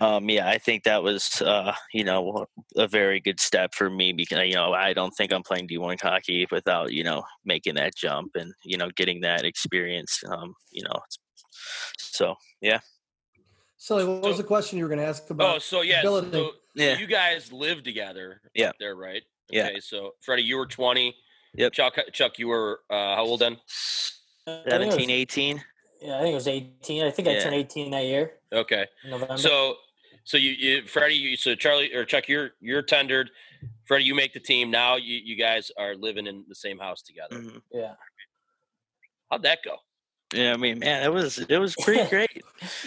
um, 0.00 0.28
yeah, 0.30 0.48
I 0.48 0.58
think 0.58 0.84
that 0.84 1.02
was, 1.02 1.42
uh, 1.42 1.74
you 1.92 2.04
know, 2.04 2.46
a 2.76 2.88
very 2.88 3.20
good 3.20 3.38
step 3.38 3.74
for 3.74 3.90
me 3.90 4.12
because, 4.12 4.46
you 4.46 4.54
know, 4.54 4.72
I 4.72 4.94
don't 4.94 5.12
think 5.12 5.32
I'm 5.32 5.42
playing 5.42 5.68
D1 5.68 6.00
hockey 6.00 6.46
without, 6.50 6.92
you 6.92 7.04
know, 7.04 7.22
making 7.44 7.74
that 7.74 7.94
jump 7.94 8.32
and, 8.34 8.52
you 8.64 8.78
know, 8.78 8.88
getting 8.96 9.20
that 9.20 9.44
experience, 9.44 10.22
um, 10.26 10.54
you 10.70 10.82
know. 10.84 10.98
So, 11.98 12.34
yeah. 12.60 12.80
Sully, 13.82 14.04
what 14.04 14.22
was 14.22 14.36
the 14.36 14.44
question 14.44 14.78
you 14.78 14.84
were 14.84 14.88
going 14.88 15.00
to 15.00 15.06
ask 15.06 15.28
about? 15.28 15.56
Oh, 15.56 15.58
so 15.58 15.82
yeah, 15.82 15.98
ability? 15.98 16.30
so 16.30 16.52
Yeah. 16.76 16.96
you 16.98 17.08
guys 17.08 17.52
live 17.52 17.82
together. 17.82 18.40
Yeah. 18.54 18.68
up 18.68 18.76
there, 18.78 18.94
right? 18.94 19.24
Yeah. 19.50 19.66
Okay, 19.70 19.80
so 19.80 20.12
Freddie, 20.20 20.44
you 20.44 20.56
were 20.56 20.66
20. 20.66 21.12
Yep. 21.54 21.72
Chuck, 21.72 21.94
Chuck, 22.12 22.38
you 22.38 22.46
were 22.46 22.78
uh, 22.88 23.16
how 23.16 23.24
old 23.24 23.40
then? 23.40 23.56
I 24.46 24.50
think 24.52 24.66
it 24.66 24.86
was- 24.86 24.94
17, 24.94 25.10
18. 25.10 25.64
Yeah, 26.00 26.16
I 26.16 26.20
think 26.20 26.30
it 26.30 26.34
was 26.36 26.46
18. 26.46 27.02
I 27.04 27.10
think 27.10 27.26
I 27.26 27.40
turned 27.40 27.56
18 27.56 27.90
that 27.90 28.04
year. 28.04 28.34
Okay, 28.52 28.86
November. 29.04 29.36
so 29.36 29.74
so 30.24 30.36
you, 30.36 30.50
you 30.52 30.86
Freddie, 30.86 31.14
you, 31.14 31.36
so 31.36 31.56
Charlie 31.56 31.92
or 31.92 32.04
Chuck, 32.04 32.28
you're 32.28 32.50
you're 32.60 32.82
tendered. 32.82 33.30
Freddie, 33.84 34.04
you 34.04 34.14
make 34.14 34.32
the 34.32 34.40
team. 34.40 34.70
Now 34.70 34.94
you 34.96 35.16
you 35.24 35.36
guys 35.36 35.72
are 35.76 35.96
living 35.96 36.26
in 36.28 36.44
the 36.48 36.54
same 36.54 36.78
house 36.78 37.02
together. 37.02 37.36
Mhm. 37.36 37.62
yeah. 37.72 37.94
How'd 39.30 39.42
that 39.42 39.58
go? 39.64 39.76
Yeah, 40.34 40.52
I 40.52 40.56
mean, 40.56 40.78
man, 40.78 41.02
it 41.02 41.12
was 41.12 41.38
it 41.38 41.58
was 41.58 41.74
pretty 41.82 42.04
great. 42.10 42.42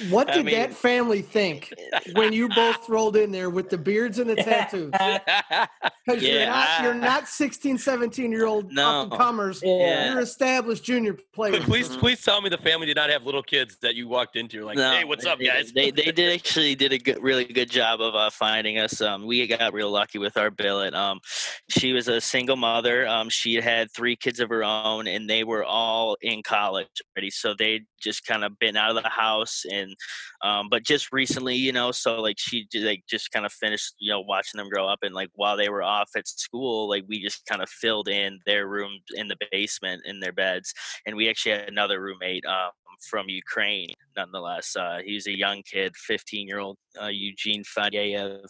what 0.09 0.29
I 0.29 0.41
did 0.41 0.47
that 0.53 0.73
family 0.73 1.21
think 1.21 1.73
when 2.13 2.33
you 2.33 2.49
both 2.49 2.87
rolled 2.89 3.15
in 3.15 3.31
there 3.31 3.49
with 3.49 3.69
the 3.69 3.77
beards 3.77 4.19
and 4.19 4.29
the 4.29 4.35
tattoos? 4.35 4.91
Because 6.07 6.21
you're 6.21 6.45
not 6.45 6.83
you're 6.83 6.93
not 6.93 7.27
16, 7.27 7.79
17 7.79 8.31
year 8.31 8.45
old 8.45 8.71
No. 8.71 9.01
up 9.01 9.11
and 9.11 9.19
comers. 9.19 9.59
Yeah. 9.63 10.11
You're 10.11 10.21
established 10.21 10.83
junior 10.83 11.17
players. 11.33 11.63
please 11.65 11.89
Mhm. 11.89 11.97
please 11.99 12.21
tell 12.21 12.41
me 12.41 12.49
the 12.49 12.59
family 12.59 12.85
did 12.85 12.95
not 12.95 13.09
have 13.09 13.23
little 13.25 13.41
kids 13.41 13.77
that 13.81 13.95
you 13.95 14.07
walked 14.07 14.35
into. 14.35 14.57
You're 14.57 14.65
like, 14.65 14.77
hey, 14.77 15.03
what's 15.03 15.25
up, 15.25 15.39
did- 15.39 15.47
guys? 15.47 15.71
They 15.71 15.89
they 15.89 16.11
did 16.11 16.31
actually 16.33 16.75
did 16.75 16.93
a 16.93 16.99
good, 16.99 17.21
really 17.23 17.45
good 17.45 17.71
job 17.71 18.01
of 18.01 18.13
uh, 18.13 18.29
finding 18.29 18.77
us. 18.77 19.01
Um, 19.01 19.25
we 19.25 19.47
got 19.47 19.73
real 19.73 19.89
lucky 19.89 20.19
with 20.19 20.37
our 20.37 20.51
billet. 20.51 20.93
Um, 20.93 21.21
she 21.69 21.91
was 21.93 22.07
a 22.07 22.21
single 22.21 22.55
mother. 22.55 23.07
Um, 23.07 23.29
she 23.29 23.55
had 23.55 23.91
three 23.91 24.15
kids 24.15 24.39
of 24.39 24.49
her 24.49 24.63
own, 24.63 25.07
and 25.07 25.27
they 25.27 25.43
were 25.43 25.63
all 25.63 26.17
in 26.21 26.43
college 26.43 26.87
already. 27.17 27.31
So 27.35 27.53
they 27.57 27.81
just 28.01 28.25
kind 28.25 28.43
of 28.43 28.57
been 28.59 28.75
out 28.75 28.95
of 28.95 29.03
the 29.03 29.09
house, 29.09 29.63
and 29.71 29.95
um, 30.43 30.67
but 30.69 30.83
just 30.83 31.11
recently, 31.11 31.55
you 31.55 31.71
know, 31.71 31.91
so 31.91 32.21
like 32.21 32.37
she 32.39 32.67
like 32.75 33.03
just 33.09 33.31
kind 33.31 33.45
of 33.45 33.51
finished, 33.53 33.95
you 33.99 34.11
know, 34.11 34.21
watching 34.21 34.57
them 34.57 34.69
grow 34.69 34.87
up, 34.87 34.99
and 35.01 35.13
like 35.13 35.29
while 35.35 35.57
they 35.57 35.69
were 35.69 35.83
off 35.83 36.09
at 36.15 36.27
school, 36.27 36.89
like 36.89 37.03
we 37.07 37.21
just 37.21 37.45
kind 37.45 37.61
of 37.61 37.69
filled 37.69 38.07
in 38.07 38.39
their 38.45 38.67
room 38.67 38.99
in 39.15 39.27
the 39.27 39.37
basement 39.51 40.01
in 40.05 40.19
their 40.19 40.33
beds, 40.33 40.73
and 41.05 41.15
we 41.15 41.29
actually 41.29 41.53
had 41.53 41.69
another 41.69 42.01
roommate. 42.01 42.45
Um, 42.45 42.71
from 43.09 43.29
Ukraine, 43.29 43.89
nonetheless. 44.15 44.75
Uh, 44.75 44.99
he 45.05 45.15
was 45.15 45.27
a 45.27 45.37
young 45.37 45.61
kid, 45.63 45.95
15 45.95 46.47
year 46.47 46.59
old 46.59 46.77
uh, 47.01 47.07
Eugene 47.07 47.63
Fadyev. 47.63 48.45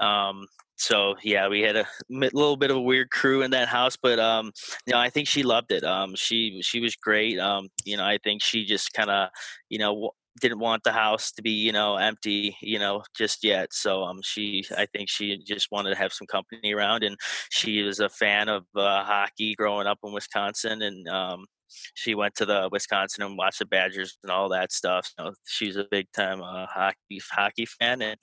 Um, 0.00 0.46
so 0.76 1.14
yeah, 1.22 1.48
we 1.48 1.60
had 1.60 1.76
a 1.76 1.86
little 2.10 2.56
bit 2.56 2.70
of 2.70 2.76
a 2.76 2.80
weird 2.80 3.10
crew 3.10 3.42
in 3.42 3.50
that 3.52 3.68
house, 3.68 3.96
but 3.96 4.18
um, 4.18 4.52
you 4.86 4.92
know, 4.92 4.98
I 4.98 5.10
think 5.10 5.28
she 5.28 5.42
loved 5.42 5.72
it. 5.72 5.84
Um, 5.84 6.14
she 6.16 6.60
she 6.62 6.80
was 6.80 6.96
great. 6.96 7.38
Um, 7.38 7.68
you 7.84 7.96
know, 7.96 8.04
I 8.04 8.18
think 8.22 8.42
she 8.42 8.64
just 8.64 8.92
kind 8.92 9.10
of, 9.10 9.28
you 9.68 9.78
know. 9.78 9.94
W- 9.94 10.10
didn't 10.40 10.58
want 10.58 10.82
the 10.82 10.90
house 10.90 11.30
to 11.30 11.42
be 11.42 11.52
you 11.52 11.70
know 11.70 11.94
empty 11.94 12.56
you 12.60 12.76
know 12.76 13.04
just 13.16 13.44
yet 13.44 13.72
so 13.72 14.02
um 14.02 14.18
she 14.24 14.64
i 14.76 14.84
think 14.86 15.08
she 15.08 15.38
just 15.46 15.70
wanted 15.70 15.90
to 15.90 15.94
have 15.96 16.12
some 16.12 16.26
company 16.26 16.72
around 16.74 17.04
and 17.04 17.16
she 17.50 17.82
was 17.82 18.00
a 18.00 18.08
fan 18.08 18.48
of 18.48 18.64
uh, 18.74 19.04
hockey 19.04 19.54
growing 19.54 19.86
up 19.86 19.98
in 20.02 20.12
wisconsin 20.12 20.82
and 20.82 21.06
um 21.08 21.46
she 21.94 22.14
went 22.14 22.34
to 22.36 22.46
the 22.46 22.68
Wisconsin 22.70 23.22
and 23.24 23.36
watched 23.36 23.58
the 23.58 23.66
Badgers 23.66 24.16
and 24.22 24.30
all 24.30 24.48
that 24.50 24.72
stuff. 24.72 25.12
So 25.18 25.32
she's 25.46 25.76
a 25.76 25.86
big 25.90 26.06
time 26.12 26.42
uh, 26.42 26.66
hockey 26.66 27.20
hockey 27.30 27.66
fan, 27.66 28.02
and 28.02 28.18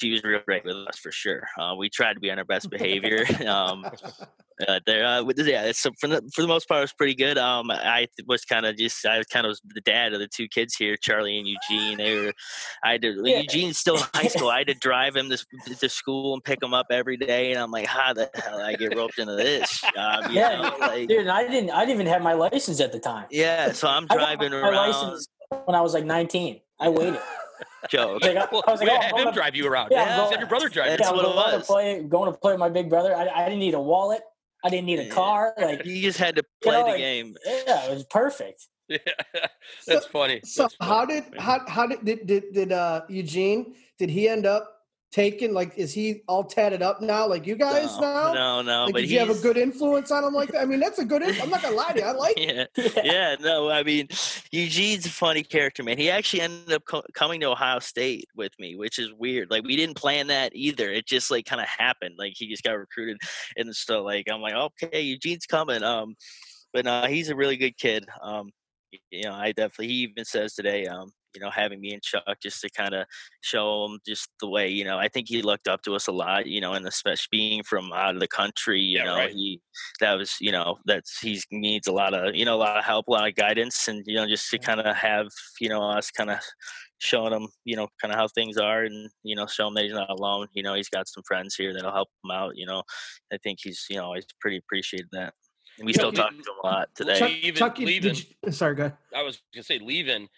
she 0.00 0.10
was 0.10 0.22
real 0.24 0.40
great 0.44 0.64
with 0.64 0.76
us 0.76 0.98
for 0.98 1.12
sure. 1.12 1.46
Uh, 1.58 1.74
we 1.76 1.88
tried 1.88 2.14
to 2.14 2.20
be 2.20 2.30
on 2.30 2.38
our 2.38 2.44
best 2.44 2.70
behavior. 2.70 3.24
um, 3.46 3.86
uh, 4.68 4.78
there, 4.86 5.04
uh, 5.04 5.24
yeah, 5.36 5.64
it's 5.64 5.80
for 5.80 6.06
the 6.06 6.22
for 6.34 6.42
the 6.42 6.46
most 6.48 6.68
part, 6.68 6.78
it 6.78 6.82
was 6.82 6.92
pretty 6.92 7.14
good. 7.14 7.38
Um, 7.38 7.70
I 7.70 8.06
was 8.26 8.44
kind 8.44 8.64
of 8.66 8.76
just 8.76 9.04
I 9.04 9.18
was 9.18 9.26
kind 9.26 9.46
of 9.46 9.50
was 9.50 9.60
the 9.74 9.80
dad 9.80 10.12
of 10.12 10.20
the 10.20 10.28
two 10.28 10.46
kids 10.48 10.76
here, 10.76 10.96
Charlie 10.96 11.38
and 11.38 11.46
Eugene. 11.46 11.98
They 11.98 12.18
were, 12.26 12.32
I 12.84 12.92
had 12.92 13.02
to 13.02 13.20
Yeah. 13.24 13.40
Eugene's 13.40 13.78
still 13.78 13.96
in 13.96 14.02
high 14.14 14.28
school. 14.28 14.48
I 14.50 14.58
had 14.58 14.68
to 14.68 14.74
drive 14.74 15.16
him 15.16 15.28
to, 15.30 15.74
to 15.74 15.88
school 15.88 16.34
and 16.34 16.44
pick 16.44 16.62
him 16.62 16.72
up 16.72 16.86
every 16.90 17.16
day, 17.16 17.50
and 17.50 17.60
I'm 17.60 17.70
like, 17.72 17.86
how 17.86 18.12
the 18.12 18.30
hell 18.34 18.58
did 18.58 18.64
I 18.66 18.74
get 18.76 18.96
roped 18.96 19.18
into 19.18 19.34
this 19.34 19.80
job? 19.94 20.30
You 20.30 20.36
Yeah, 20.36 20.56
know, 20.60 20.76
like, 20.78 21.08
Dude, 21.08 21.20
and 21.20 21.30
I 21.30 21.48
didn't 21.48 21.70
I 21.70 21.80
didn't 21.80 21.94
even 22.00 22.06
have 22.06 22.22
my 22.22 22.34
license 22.34 22.80
at 22.80 22.92
the 22.92 23.00
time. 23.00 23.26
yeah, 23.30 23.72
so 23.72 23.88
I'm 23.88 24.04
I 24.10 24.14
got 24.14 24.18
driving 24.38 24.52
my 24.52 24.58
around. 24.58 24.74
license 24.90 25.26
when 25.64 25.74
I 25.74 25.80
was 25.80 25.94
like 25.94 26.04
19. 26.04 26.60
I 26.80 26.88
waited. 26.88 27.18
Joke. 27.90 28.22
Like, 28.22 28.36
I, 28.36 28.40
I 28.44 28.48
was 28.52 28.80
like, 28.80 28.80
we 28.80 28.90
oh, 28.90 28.94
had 29.00 29.12
I'm 29.12 29.18
him 29.18 29.24
gonna- 29.24 29.32
drive 29.36 29.54
you 29.54 29.66
around. 29.68 29.88
Yeah, 29.90 30.04
Yeah, 30.06 30.16
going- 30.16 30.30
said 30.30 30.38
your 30.40 30.48
brother 30.48 30.68
drive. 30.68 30.88
That's 30.90 31.02
yeah, 31.02 31.10
what 31.10 31.20
it 31.20 31.34
going 31.34 31.50
to 31.50 31.56
was. 31.58 31.66
play, 31.66 32.02
going 32.02 32.32
to 32.32 32.38
play 32.38 32.52
with 32.52 32.60
my 32.60 32.68
big 32.70 32.88
brother. 32.88 33.14
I, 33.14 33.28
I 33.28 33.44
didn't 33.44 33.60
need 33.60 33.74
a 33.74 33.80
wallet. 33.80 34.22
I 34.64 34.70
didn't 34.70 34.86
need 34.86 34.98
a 34.98 35.10
car. 35.10 35.54
Like, 35.58 35.84
You 35.86 36.00
just 36.02 36.18
had 36.18 36.36
to 36.36 36.44
play 36.62 36.72
know, 36.72 36.84
the 36.84 36.90
like- 36.92 36.98
game. 36.98 37.36
yeah, 37.44 37.84
it 37.86 37.90
was 37.94 38.04
perfect. 38.04 38.66
Yeah, 38.86 38.98
that's 39.86 40.04
funny. 40.04 40.40
So 40.44 40.64
That's 40.64 40.76
how 40.78 41.06
did 41.06 41.24
how 41.38 41.66
how 41.66 41.86
did 41.86 42.04
did 42.04 42.26
did, 42.26 42.52
did 42.52 42.70
uh 42.72 43.00
Eugene 43.08 43.74
did 43.98 44.10
he 44.10 44.28
end 44.28 44.44
up 44.44 44.73
taking 45.14 45.54
like 45.54 45.78
is 45.78 45.94
he 45.94 46.22
all 46.26 46.42
tatted 46.42 46.82
up 46.82 47.00
now 47.00 47.24
like 47.24 47.46
you 47.46 47.54
guys 47.54 47.96
no, 47.98 48.00
now? 48.00 48.32
no, 48.32 48.62
no. 48.62 48.84
Like, 48.86 48.94
but 48.94 49.00
did 49.02 49.10
you 49.10 49.20
have 49.20 49.30
a 49.30 49.40
good 49.40 49.56
influence 49.56 50.10
on 50.10 50.24
him 50.24 50.34
like 50.34 50.50
that? 50.50 50.62
I 50.62 50.64
mean, 50.64 50.80
that's 50.80 50.98
a 50.98 51.04
good. 51.04 51.22
I'm 51.22 51.50
not 51.50 51.62
gonna 51.62 51.76
lie 51.76 51.92
to 51.92 52.00
you. 52.00 52.04
I 52.04 52.10
like. 52.26 52.34
it. 52.36 52.68
yeah, 52.76 52.88
Yeah. 52.96 53.02
yeah. 53.04 53.36
No, 53.40 53.70
I 53.70 53.84
mean, 53.84 54.08
Eugene's 54.50 55.06
a 55.06 55.10
funny 55.10 55.44
character, 55.44 55.84
man. 55.84 55.98
He 55.98 56.10
actually 56.10 56.40
ended 56.40 56.72
up 56.72 56.84
co- 56.84 57.04
coming 57.14 57.38
to 57.40 57.50
Ohio 57.50 57.78
State 57.78 58.26
with 58.34 58.50
me, 58.58 58.74
which 58.74 58.98
is 58.98 59.12
weird. 59.12 59.52
Like 59.52 59.62
we 59.62 59.76
didn't 59.76 59.94
plan 59.94 60.26
that 60.26 60.50
either. 60.56 60.90
It 60.90 61.06
just 61.06 61.30
like 61.30 61.46
kind 61.46 61.60
of 61.62 61.68
happened. 61.68 62.16
Like 62.18 62.32
he 62.34 62.48
just 62.48 62.64
got 62.64 62.72
recruited, 62.72 63.18
and 63.56 63.74
so 63.74 64.02
like 64.02 64.26
I'm 64.28 64.40
like, 64.40 64.54
okay, 64.54 65.02
Eugene's 65.02 65.46
coming. 65.46 65.84
Um, 65.84 66.16
but 66.72 66.86
no, 66.86 67.06
he's 67.06 67.28
a 67.28 67.36
really 67.36 67.56
good 67.56 67.78
kid. 67.78 68.04
Um, 68.20 68.50
you 69.12 69.22
know, 69.22 69.34
I 69.34 69.52
definitely. 69.52 69.88
He 69.88 69.94
even 69.94 70.24
says 70.24 70.54
today, 70.54 70.86
um, 70.86 71.12
you 71.34 71.40
know, 71.40 71.50
having 71.50 71.80
me 71.80 71.92
and 71.92 72.02
Chuck 72.02 72.22
just 72.42 72.60
to 72.60 72.70
kind 72.70 72.94
of 72.94 73.06
show 73.42 73.86
him 73.86 73.98
just 74.06 74.28
the 74.40 74.48
way, 74.48 74.68
you 74.68 74.84
know, 74.84 74.98
I 74.98 75.08
think 75.08 75.28
he 75.28 75.42
looked 75.42 75.68
up 75.68 75.82
to 75.82 75.94
us 75.94 76.06
a 76.06 76.12
lot, 76.12 76.46
you 76.46 76.60
know, 76.60 76.72
and 76.74 76.86
especially 76.86 77.26
being 77.30 77.62
from 77.62 77.92
out 77.92 78.14
of 78.14 78.20
the 78.20 78.28
country, 78.28 78.80
you 78.80 78.98
Yeah, 78.98 79.04
know, 79.04 79.16
right. 79.16 79.30
he 79.32 79.60
that 80.00 80.14
was, 80.14 80.36
you 80.40 80.52
know, 80.52 80.78
that's 80.86 81.18
he 81.20 81.40
needs 81.50 81.86
a 81.86 81.92
lot 81.92 82.14
of, 82.14 82.34
you 82.34 82.44
know, 82.44 82.54
a 82.54 82.56
lot 82.56 82.76
of 82.78 82.84
help, 82.84 83.08
a 83.08 83.10
lot 83.10 83.28
of 83.28 83.34
guidance, 83.34 83.88
and 83.88 84.02
you 84.06 84.14
know, 84.16 84.26
just 84.26 84.48
to 84.50 84.58
kind 84.58 84.80
of 84.80 84.94
have, 84.96 85.26
you 85.60 85.68
know, 85.68 85.82
us 85.82 86.10
kind 86.10 86.30
of 86.30 86.38
showing 86.98 87.32
him, 87.32 87.48
you 87.64 87.76
know, 87.76 87.88
kind 88.00 88.12
of 88.12 88.18
how 88.18 88.28
things 88.28 88.56
are, 88.56 88.84
and 88.84 89.10
you 89.22 89.34
know, 89.36 89.46
show 89.46 89.66
him 89.68 89.74
that 89.74 89.84
he's 89.84 89.92
not 89.92 90.10
alone. 90.10 90.46
You 90.54 90.62
know, 90.62 90.74
he's 90.74 90.88
got 90.88 91.08
some 91.08 91.22
friends 91.26 91.54
here 91.56 91.72
that'll 91.74 91.92
help 91.92 92.08
him 92.24 92.30
out. 92.30 92.52
You 92.56 92.66
know, 92.66 92.82
I 93.32 93.38
think 93.42 93.58
he's, 93.62 93.84
you 93.90 93.96
know, 93.96 94.04
always 94.04 94.26
pretty 94.40 94.56
appreciated 94.58 95.08
that. 95.12 95.34
And 95.76 95.86
we 95.86 95.92
Yeah, 95.92 95.96
still 95.98 96.10
he- 96.12 96.16
talk 96.18 96.30
to 96.30 96.36
him 96.36 96.44
a 96.62 96.66
lot 96.66 96.88
today. 96.94 97.18
Chuck, 97.18 97.28
Leaving- 97.30 97.54
Chuck, 97.54 97.78
you- 97.80 97.86
leaving. 97.86 98.14
did 98.14 98.26
you, 98.46 98.52
sorry, 98.52 98.76
go 98.76 98.84
ahead. 98.84 98.96
I 99.14 99.22
was 99.22 99.42
gonna 99.52 99.64
say 99.64 99.80
leaving 99.80 100.28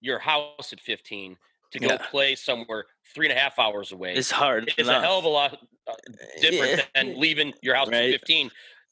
your 0.00 0.18
house 0.18 0.72
at 0.72 0.80
15 0.80 1.36
to 1.72 1.78
go 1.78 1.86
Yeah. 1.88 1.96
play 2.10 2.34
somewhere 2.34 2.86
three 3.14 3.28
and 3.28 3.36
a 3.36 3.40
half 3.40 3.58
hours 3.58 3.92
away 3.92 4.14
It's 4.14 4.30
hard. 4.30 4.72
is 4.76 4.88
a 4.88 5.00
hell 5.00 5.18
of 5.18 5.24
a 5.24 5.28
lot 5.28 5.58
uh, 5.86 5.92
different 6.40 6.78
Yeah. 6.78 6.84
than 6.94 7.18
leaving 7.20 7.52
your 7.62 7.74
house 7.74 7.88
Right. 7.88 8.12
at 8.14 8.20
15. 8.20 8.50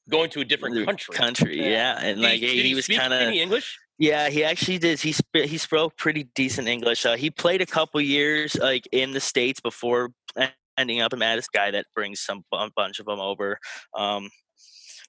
going 0.09 0.31
to 0.31 0.41
a 0.41 0.45
different 0.45 0.87
country. 0.87 1.15
Country, 1.15 1.71
yeah, 1.71 1.99
and 1.99 2.17
Did 2.17 2.25
like 2.25 2.41
did 2.41 2.65
he, 2.65 2.75
was 2.75 2.87
kind 2.89 3.13
of 3.13 3.21
English. 3.31 3.79
Yeah, 3.99 4.31
he 4.31 4.43
actually 4.43 4.79
did. 4.79 4.99
He 5.01 5.13
sp- 5.13 5.45
he 5.45 5.59
spoke 5.59 5.99
pretty 5.99 6.25
decent 6.35 6.67
English. 6.67 7.05
Uh, 7.05 7.17
he 7.17 7.31
played 7.31 7.61
a 7.61 7.67
couple 7.67 8.01
years 8.01 8.55
like 8.55 8.89
in 8.91 9.13
the 9.13 9.21
states 9.21 9.61
before 9.61 10.13
ending 10.79 11.03
up 11.03 11.13
in 11.13 11.19
Madison. 11.19 11.51
Guy 11.53 11.71
that 11.73 11.85
brings 11.95 12.21
some 12.21 12.43
a 12.55 12.71
bunch 12.75 13.01
of 13.01 13.05
them 13.07 13.21
over. 13.21 13.59
Um, 13.95 14.31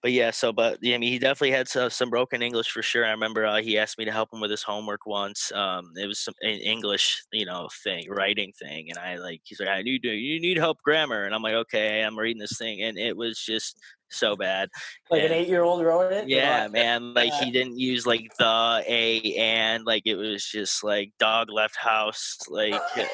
but 0.02 0.12
yeah, 0.12 0.32
so 0.32 0.52
but 0.54 0.78
yeah, 0.82 0.96
I 0.96 0.98
mean, 0.98 1.12
he 1.12 1.20
definitely 1.20 1.52
had 1.52 1.68
some, 1.68 1.90
some 1.90 2.10
broken 2.10 2.42
English 2.42 2.70
for 2.72 2.82
sure. 2.82 3.06
I 3.06 3.12
remember 3.12 3.46
uh, 3.46 3.62
he 3.62 3.78
asked 3.78 3.98
me 3.98 4.06
to 4.06 4.12
help 4.12 4.34
him 4.34 4.40
with 4.40 4.52
his 4.52 4.64
homework 4.64 5.06
once. 5.06 5.52
Um, 5.52 5.92
it 5.98 6.08
was 6.08 6.20
some 6.20 6.34
an 6.42 6.52
English, 6.60 7.22
you 7.34 7.46
know, 7.46 7.68
thing, 7.84 8.10
writing 8.10 8.52
thing, 8.60 8.90
and 8.90 8.98
I 8.98 9.16
like 9.18 9.42
he's 9.44 9.60
like, 9.60 9.70
I 9.70 9.82
need 9.82 10.04
to, 10.04 10.10
you 10.10 10.40
need 10.40 10.58
help 10.58 10.82
grammar, 10.84 11.24
and 11.26 11.36
I'm 11.36 11.42
like, 11.42 11.56
okay, 11.56 12.02
I'm 12.02 12.18
reading 12.18 12.40
this 12.40 12.58
thing, 12.58 12.82
and 12.82 12.98
it 12.98 13.16
was 13.18 13.38
just 13.40 13.78
so 14.12 14.36
bad. 14.36 14.70
Like 15.12 15.22
And- 15.22 15.32
an 15.34 15.40
eight-year-old 15.40 15.84
wrote 15.86 16.12
it. 16.14 16.28
yeah, 16.28 16.68
man. 16.68 17.14
Like 17.14 17.30
Yeah. 17.30 17.46
he 17.46 17.52
didn't 17.52 17.78
use 17.78 18.08
like 18.08 18.26
the 18.40 18.84
a 18.88 19.36
and 19.38 19.86
like 19.86 20.04
it 20.08 20.16
was 20.16 20.44
just 20.44 20.84
like 20.84 21.12
dog 21.20 21.52
left 21.52 21.76
house. 21.76 22.38
Like 22.50 22.72
like, 22.98 23.08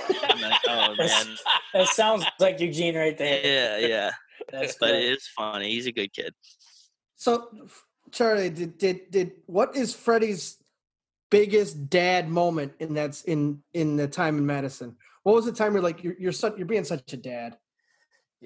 oh 0.69 0.95
man. 0.97 1.36
That 1.73 1.88
sounds 1.89 2.23
like 2.39 2.61
Eugene 2.61 2.95
right 2.95 3.17
there. 3.17 3.41
Yeah, 3.81 3.86
yeah. 3.88 4.11
That's 4.51 4.77
But 4.79 4.95
it's 4.95 5.27
funny. 5.27 5.71
He's 5.71 5.88
a 5.88 5.91
good 5.91 6.13
kid. 6.13 6.33
So, 7.16 7.49
Charlie, 8.11 8.49
did 8.49 8.78
did 8.78 9.11
did 9.11 9.32
what 9.45 9.76
is 9.76 9.93
Freddie's 9.93 10.57
biggest 11.32 11.89
dad 11.89 12.30
moment 12.30 12.74
in 12.80 12.93
that's 12.93 13.24
in 13.24 13.63
in 13.74 13.97
the 13.97 14.07
time 14.07 14.38
in 14.38 14.45
Madison? 14.45 14.95
What 15.24 15.36
was 15.36 15.45
the 15.45 15.51
time 15.51 15.74
you're 15.74 15.82
like 15.82 16.03
you're 16.03 16.16
you're 16.20 16.32
such 16.32 16.57
you're 16.57 16.68
being 16.68 16.84
such 16.84 17.13
a 17.13 17.18
dad? 17.18 17.57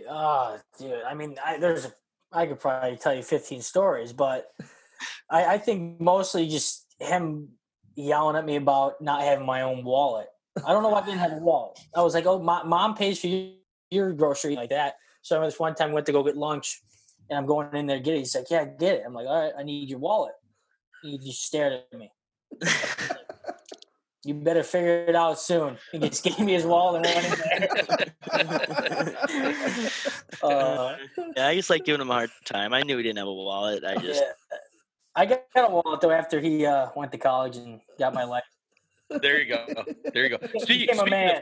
Ah, 0.10 0.58
dude. 0.78 1.04
I 1.04 1.14
mean, 1.14 1.36
I, 1.44 1.58
there's, 1.58 1.88
I 2.32 2.46
could 2.46 2.60
probably 2.60 2.98
tell 2.98 3.14
you 3.14 3.24
15 3.24 3.62
stories, 3.62 4.14
but 4.14 4.48
I, 5.30 5.46
I 5.46 5.58
think 5.58 6.00
mostly 6.00 6.48
just 6.48 6.86
him 7.00 7.50
yelling 7.96 8.36
at 8.36 8.46
me 8.46 8.56
about 8.56 9.02
not 9.02 9.22
having 9.24 9.46
my 9.46 9.64
own 9.64 9.84
wallet. 9.84 10.28
I 10.66 10.74
don't 10.74 10.84
know 10.84 10.90
why 10.90 11.02
I 11.02 11.06
didn't 11.06 11.20
have 11.20 11.34
a 11.34 11.38
wallet. 11.38 11.80
I 11.96 12.02
was 12.02 12.14
like, 12.14 12.26
oh, 12.26 12.40
my 12.40 12.64
mom 12.64 12.96
pays 12.96 13.20
for 13.20 13.28
your, 13.28 13.54
your 13.92 14.14
grocery 14.14 14.56
like 14.56 14.70
that. 14.72 14.96
So 15.22 15.36
I 15.36 15.38
remember 15.38 15.52
this 15.52 15.60
one 15.60 15.76
time 15.76 15.92
I 15.92 15.94
went 15.94 16.06
to 16.08 16.12
go 16.12 16.24
get 16.24 16.38
lunch, 16.38 16.82
and 17.30 17.38
I'm 17.38 17.46
going 17.46 17.76
in 17.76 17.88
there 17.88 17.98
to 17.98 18.04
get 18.04 18.16
it. 18.16 18.20
He's 18.20 18.36
like, 18.36 18.50
yeah, 18.50 18.66
get 18.66 18.96
it. 18.96 19.04
I'm 19.06 19.14
like, 19.14 19.28
all 19.28 19.44
right, 19.46 19.54
I 19.58 19.64
need 19.64 19.90
your 19.90 20.00
wallet. 20.00 20.34
He 21.02 21.18
just 21.18 21.44
stared 21.46 21.74
at 21.74 21.98
me. 21.98 22.12
You 24.26 24.34
better 24.34 24.64
figure 24.64 25.06
it 25.08 25.16
out 25.16 25.40
soon. 25.40 25.78
He 25.94 26.00
just 26.00 26.24
gave 26.26 26.40
me 26.40 26.52
his 26.52 26.66
wallet 26.66 27.06
and 27.06 27.16
went 27.16 27.26
in 27.26 27.40
there. 27.40 28.10
uh, 30.44 30.98
yeah, 31.38 31.48
I 31.48 31.56
just 31.56 31.70
like 31.70 31.86
giving 31.86 32.02
him 32.02 32.10
a 32.10 32.14
hard 32.14 32.32
time. 32.44 32.74
I 32.74 32.82
knew 32.82 32.98
he 32.98 33.04
didn't 33.04 33.20
have 33.20 33.28
a 33.28 33.34
wallet. 33.34 33.86
I 33.86 33.96
just 33.96 34.22
Yeah. 34.22 34.58
I 35.16 35.26
got 35.26 35.42
a 35.56 35.70
wallet 35.70 36.02
though 36.02 36.12
after 36.12 36.42
he 36.42 36.66
uh, 36.66 36.90
went 36.98 37.14
to 37.14 37.18
college 37.18 37.56
and 37.56 37.80
got 37.98 38.14
my 38.14 38.26
life. 38.26 38.44
There 39.10 39.40
you 39.42 39.56
go. 39.56 39.66
There 40.14 40.24
you 40.28 40.38
go. 40.38 40.48
Speaking, 40.60 40.60
became 40.60 40.60
a 40.60 40.64
speaking 40.66 41.00
of 41.00 41.10
man. 41.10 41.42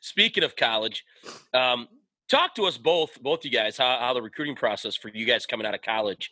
speaking 0.00 0.44
of 0.44 0.56
college, 0.56 1.04
um, 1.52 1.88
talk 2.28 2.54
to 2.56 2.64
us 2.64 2.78
both, 2.78 3.20
both 3.22 3.44
you 3.44 3.50
guys, 3.50 3.76
how, 3.76 3.98
how 3.98 4.14
the 4.14 4.22
recruiting 4.22 4.56
process 4.56 4.96
for 4.96 5.08
you 5.08 5.26
guys 5.26 5.46
coming 5.46 5.66
out 5.66 5.74
of 5.74 5.82
college. 5.82 6.30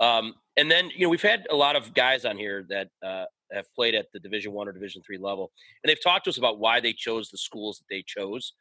Um, 0.00 0.34
and 0.56 0.70
then, 0.70 0.90
you 0.94 1.06
know, 1.06 1.08
we've 1.08 1.22
had 1.22 1.46
a 1.50 1.54
lot 1.54 1.76
of 1.76 1.94
guys 1.94 2.24
on 2.24 2.36
here 2.36 2.64
that 2.68 2.88
uh, 3.04 3.24
have 3.52 3.72
played 3.74 3.94
at 3.94 4.06
the 4.12 4.20
Division 4.20 4.52
One 4.52 4.68
or 4.68 4.72
Division 4.72 5.02
Three 5.06 5.18
level, 5.18 5.52
and 5.82 5.88
they've 5.88 6.02
talked 6.02 6.24
to 6.24 6.30
us 6.30 6.38
about 6.38 6.58
why 6.58 6.80
they 6.80 6.92
chose 6.92 7.30
the 7.30 7.38
schools 7.38 7.78
that 7.78 7.84
they 7.88 8.02
chose. 8.06 8.52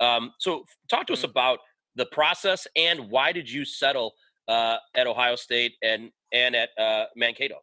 Um, 0.00 0.32
so, 0.38 0.64
talk 0.88 1.06
to 1.08 1.12
us 1.12 1.24
about 1.24 1.60
the 1.96 2.06
process 2.06 2.66
and 2.76 3.10
why 3.10 3.32
did 3.32 3.50
you 3.50 3.64
settle 3.64 4.14
uh, 4.48 4.76
at 4.94 5.06
Ohio 5.06 5.36
State 5.36 5.74
and 5.82 6.10
and 6.32 6.54
at 6.54 6.70
uh, 6.78 7.04
Mankato? 7.16 7.56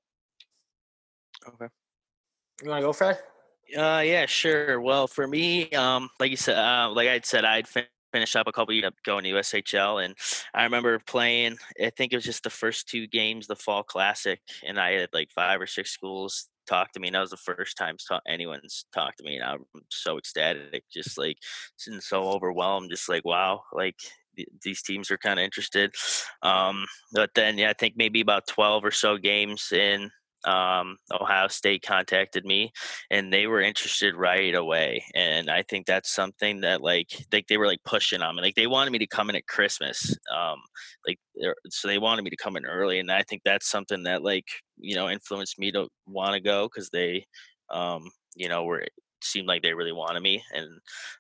Okay, 1.48 1.68
you 2.64 2.70
want 2.70 2.82
to 2.82 2.88
go, 2.88 2.94
Fred? 2.94 3.20
Uh, 3.76 4.02
yeah, 4.06 4.26
sure. 4.26 4.82
Well, 4.82 5.08
for 5.08 5.28
me, 5.28 5.70
um, 5.72 6.10
like 6.20 6.32
you 6.32 6.38
said, 6.38 6.58
uh, 6.58 6.90
like 6.92 7.08
I 7.08 7.22
said, 7.24 7.46
I'd 7.46 7.68
fin- 8.12 8.22
finished 8.22 8.36
up 8.36 8.48
a 8.48 8.52
couple 8.52 8.74
of 8.74 8.76
years 8.76 8.92
going 9.04 9.24
to 9.24 9.32
USHL, 9.32 10.04
and 10.04 10.16
I 10.54 10.64
remember 10.64 11.00
playing. 11.00 11.58
I 11.84 11.90
think 11.90 12.14
it 12.14 12.18
was 12.18 12.26
just 12.26 12.44
the 12.44 12.50
first 12.50 12.88
two 12.88 13.08
games, 13.08 13.48
the 13.48 13.56
Fall 13.56 13.84
Classic, 13.84 14.40
and 14.66 14.80
I 14.80 14.92
had 14.92 15.10
like 15.14 15.30
five 15.32 15.60
or 15.62 15.68
six 15.68 15.92
schools 15.92 16.48
talk 16.68 16.92
to 16.94 17.00
me, 17.00 17.08
and 17.08 17.16
that 17.16 17.22
was 17.22 17.32
the 17.32 17.38
first 17.38 17.78
time 17.78 17.98
anyone's 18.28 18.86
talked 18.94 19.18
to 19.18 19.24
me, 19.24 19.38
and 19.38 19.44
I'm 19.44 19.66
so 19.90 20.18
ecstatic, 20.18 20.84
just 20.94 21.18
like 21.18 21.38
and 21.88 22.02
so 22.02 22.24
overwhelmed, 22.24 22.92
just 22.92 23.10
like 23.10 23.26
wow, 23.26 23.64
like 23.74 23.96
th- 24.36 24.50
these 24.64 24.82
teams 24.82 25.10
are 25.12 25.18
kind 25.18 25.40
of 25.40 25.44
interested. 25.44 25.94
Um, 26.44 26.86
but 27.14 27.32
then, 27.36 27.58
yeah, 27.58 27.70
I 27.70 27.74
think 27.74 27.96
maybe 27.98 28.22
about 28.22 28.48
twelve 28.48 28.86
or 28.86 28.92
so 28.92 29.18
games 29.18 29.72
in. 29.72 30.12
Um, 30.46 30.98
Ohio 31.12 31.48
State 31.48 31.84
contacted 31.84 32.46
me 32.46 32.72
and 33.10 33.32
they 33.32 33.48
were 33.48 33.62
interested 33.62 34.16
right 34.16 34.56
away 34.56 35.04
and 35.16 35.50
i 35.50 35.62
think 35.64 35.86
that's 35.86 36.12
something 36.12 36.62
that 36.62 36.82
like 36.82 37.08
like 37.32 37.48
they 37.48 37.58
were 37.58 37.68
like 37.68 37.84
pushing 37.84 38.22
on 38.22 38.36
me 38.36 38.42
like 38.42 38.56
they 38.56 38.68
wanted 38.68 38.92
me 38.92 39.00
to 39.00 39.08
come 39.08 39.30
in 39.30 39.36
at 39.36 39.48
christmas 39.48 40.16
um 40.36 40.58
like 41.08 41.20
so 41.70 41.88
they 41.88 41.98
wanted 41.98 42.24
me 42.24 42.30
to 42.30 42.38
come 42.38 42.56
in 42.56 42.66
early 42.66 43.00
and 43.00 43.12
i 43.12 43.22
think 43.24 43.42
that's 43.44 43.70
something 43.70 44.04
that 44.04 44.24
like 44.24 44.48
you 44.78 44.96
know 44.96 45.10
influenced 45.10 45.60
me 45.60 45.72
to 45.72 45.88
want 46.08 46.34
to 46.34 46.40
go 46.40 46.68
because 46.68 46.90
they 46.90 47.26
um 47.70 48.10
you 48.36 48.50
know 48.50 48.64
were 48.64 48.84
seemed 49.24 49.48
like 49.48 49.62
they 49.62 49.74
really 49.74 49.92
wanted 49.92 50.22
me 50.22 50.44
and 50.54 50.68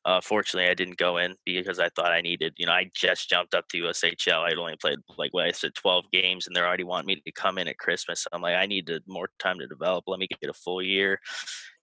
uh 0.06 0.22
fortunately 0.22 0.70
i 0.70 0.74
didn't 0.74 0.98
go 0.98 1.18
in 1.18 1.36
because 1.46 1.80
i 1.80 1.90
thought 1.90 2.12
i 2.12 2.22
needed 2.22 2.54
you 2.58 2.66
know 2.66 2.72
i 2.72 2.90
just 2.94 3.30
jumped 3.30 3.54
up 3.54 3.68
to 3.68 3.78
ushl 3.82 4.44
i'd 4.44 4.58
only 4.58 4.76
played 4.78 5.00
like 5.18 5.34
what 5.34 5.46
i 5.46 5.52
said 5.52 5.74
12 5.76 6.06
games 6.12 6.48
and 6.48 6.56
they're 6.56 6.68
already 6.68 6.84
wanting 6.84 7.08
me 7.08 7.16
to 7.16 7.32
come 7.32 7.58
in 7.58 7.68
at 7.68 7.78
christmas 7.78 8.26
i'm 8.32 8.42
like 8.42 8.56
i 8.56 8.66
needed 8.66 9.04
more 9.08 9.30
time 9.40 9.60
to 9.60 9.68
develop 9.68 10.04
let 10.08 10.20
me 10.20 10.28
get 10.28 10.50
a 10.50 10.54
full 10.54 10.82
year 10.82 11.20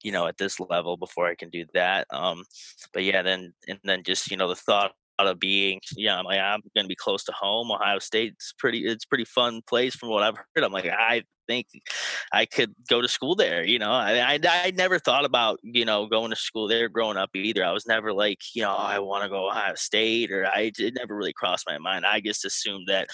you 0.02 0.12
know 0.12 0.26
at 0.26 0.36
this 0.38 0.60
level 0.60 0.96
before 0.96 1.26
i 1.26 1.34
can 1.34 1.50
do 1.50 1.64
that. 1.74 2.06
Um 2.10 2.44
but 2.92 3.04
yeah 3.04 3.22
then 3.22 3.52
and 3.66 3.78
then 3.84 4.02
just 4.02 4.30
you 4.30 4.36
know 4.36 4.48
the 4.48 4.54
thought 4.54 4.92
of 5.26 5.38
being 5.38 5.80
yeah 5.96 6.16
i'm 6.18 6.24
like 6.24 6.40
i'm 6.40 6.60
gonna 6.76 6.88
be 6.88 6.94
close 6.94 7.24
to 7.24 7.32
home 7.32 7.70
ohio 7.70 7.98
state's 7.98 8.52
pretty 8.58 8.86
it's 8.86 9.04
pretty 9.04 9.24
fun 9.24 9.60
place 9.66 9.94
from 9.94 10.10
what 10.10 10.22
i've 10.22 10.36
heard. 10.36 10.64
I'm 10.64 10.72
like 10.72 10.86
i 10.86 11.22
think 11.46 11.66
i 12.32 12.44
could 12.44 12.74
go 12.88 13.00
to 13.00 13.08
school 13.08 13.34
there 13.34 13.64
you 13.64 13.78
know? 13.78 13.90
I 13.90 14.34
i, 14.34 14.38
I 14.44 14.72
never 14.76 14.98
thought 14.98 15.24
about 15.24 15.58
you 15.62 15.84
know 15.84 16.06
going 16.06 16.30
to 16.30 16.36
school 16.36 16.68
there 16.68 16.88
growing 16.88 17.16
up 17.16 17.30
either. 17.34 17.64
I 17.64 17.72
was 17.72 17.86
never 17.86 18.12
like 18.12 18.38
you 18.54 18.62
know 18.62 18.74
i 18.74 18.98
want 18.98 19.24
to 19.24 19.30
go 19.30 19.48
ohio 19.48 19.74
state 19.74 20.30
or 20.30 20.46
i 20.46 20.70
it 20.78 20.94
never 20.94 21.16
really 21.16 21.32
crossed 21.32 21.66
my 21.66 21.78
mind. 21.78 22.04
I 22.06 22.20
just 22.20 22.44
assumed 22.44 22.88
that 22.88 23.08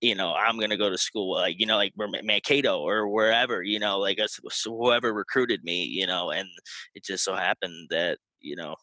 you 0.00 0.14
know, 0.14 0.32
I'm 0.32 0.58
gonna 0.58 0.76
go 0.76 0.90
to 0.90 0.98
school, 0.98 1.34
like 1.34 1.60
you 1.60 1.66
know, 1.66 1.76
like 1.76 1.92
Mankato 1.96 2.80
or 2.80 3.08
wherever, 3.08 3.62
you 3.62 3.78
know, 3.78 3.98
like 3.98 4.18
whoever 4.64 5.12
recruited 5.12 5.62
me, 5.62 5.84
you 5.84 6.06
know, 6.06 6.30
and 6.30 6.48
it 6.94 7.04
just 7.04 7.24
so 7.24 7.34
happened 7.34 7.88
that 7.90 8.18
you 8.40 8.56
know, 8.56 8.76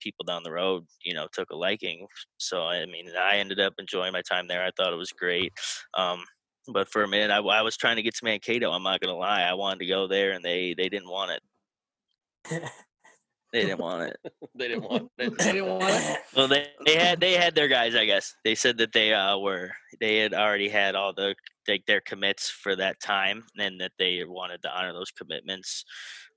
people 0.00 0.24
down 0.24 0.42
the 0.42 0.52
road, 0.52 0.84
you 1.02 1.14
know, 1.14 1.26
took 1.32 1.50
a 1.50 1.56
liking. 1.56 2.06
So 2.38 2.62
I 2.62 2.84
mean, 2.86 3.10
I 3.18 3.36
ended 3.36 3.60
up 3.60 3.74
enjoying 3.78 4.12
my 4.12 4.22
time 4.22 4.48
there. 4.48 4.64
I 4.64 4.70
thought 4.76 4.92
it 4.92 4.96
was 4.96 5.12
great. 5.12 5.52
Um, 5.96 6.24
but 6.72 6.88
for 6.88 7.02
a 7.02 7.08
minute, 7.08 7.30
I, 7.30 7.38
I 7.38 7.62
was 7.62 7.76
trying 7.76 7.96
to 7.96 8.02
get 8.02 8.14
to 8.16 8.24
Mankato. 8.24 8.70
I'm 8.70 8.82
not 8.82 9.00
gonna 9.00 9.16
lie, 9.16 9.42
I 9.42 9.54
wanted 9.54 9.80
to 9.80 9.86
go 9.86 10.06
there, 10.06 10.32
and 10.32 10.44
they 10.44 10.74
they 10.74 10.88
didn't 10.88 11.08
want 11.08 11.32
it. 11.32 12.62
They 13.52 13.62
didn't 13.62 13.80
want 13.80 14.02
it. 14.10 14.16
They 14.54 14.68
didn't 14.68 14.84
want 14.84 15.04
it. 15.18 15.38
They 15.38 15.52
didn't 15.52 15.66
want 15.66 15.84
it. 15.84 16.18
Well, 16.34 16.48
they, 16.48 16.66
they 16.84 16.96
had 16.96 17.20
they 17.20 17.34
had 17.34 17.54
their 17.54 17.68
guys. 17.68 17.94
I 17.94 18.06
guess 18.06 18.34
they 18.44 18.56
said 18.56 18.76
that 18.78 18.92
they 18.92 19.14
uh, 19.14 19.38
were 19.38 19.70
they 20.00 20.18
had 20.18 20.34
already 20.34 20.68
had 20.68 20.96
all 20.96 21.12
the 21.12 21.36
like 21.68 21.86
their 21.86 22.00
commits 22.00 22.50
for 22.50 22.74
that 22.74 23.00
time, 23.00 23.44
and 23.56 23.80
that 23.80 23.92
they 23.98 24.24
wanted 24.26 24.62
to 24.62 24.76
honor 24.76 24.92
those 24.92 25.12
commitments, 25.12 25.84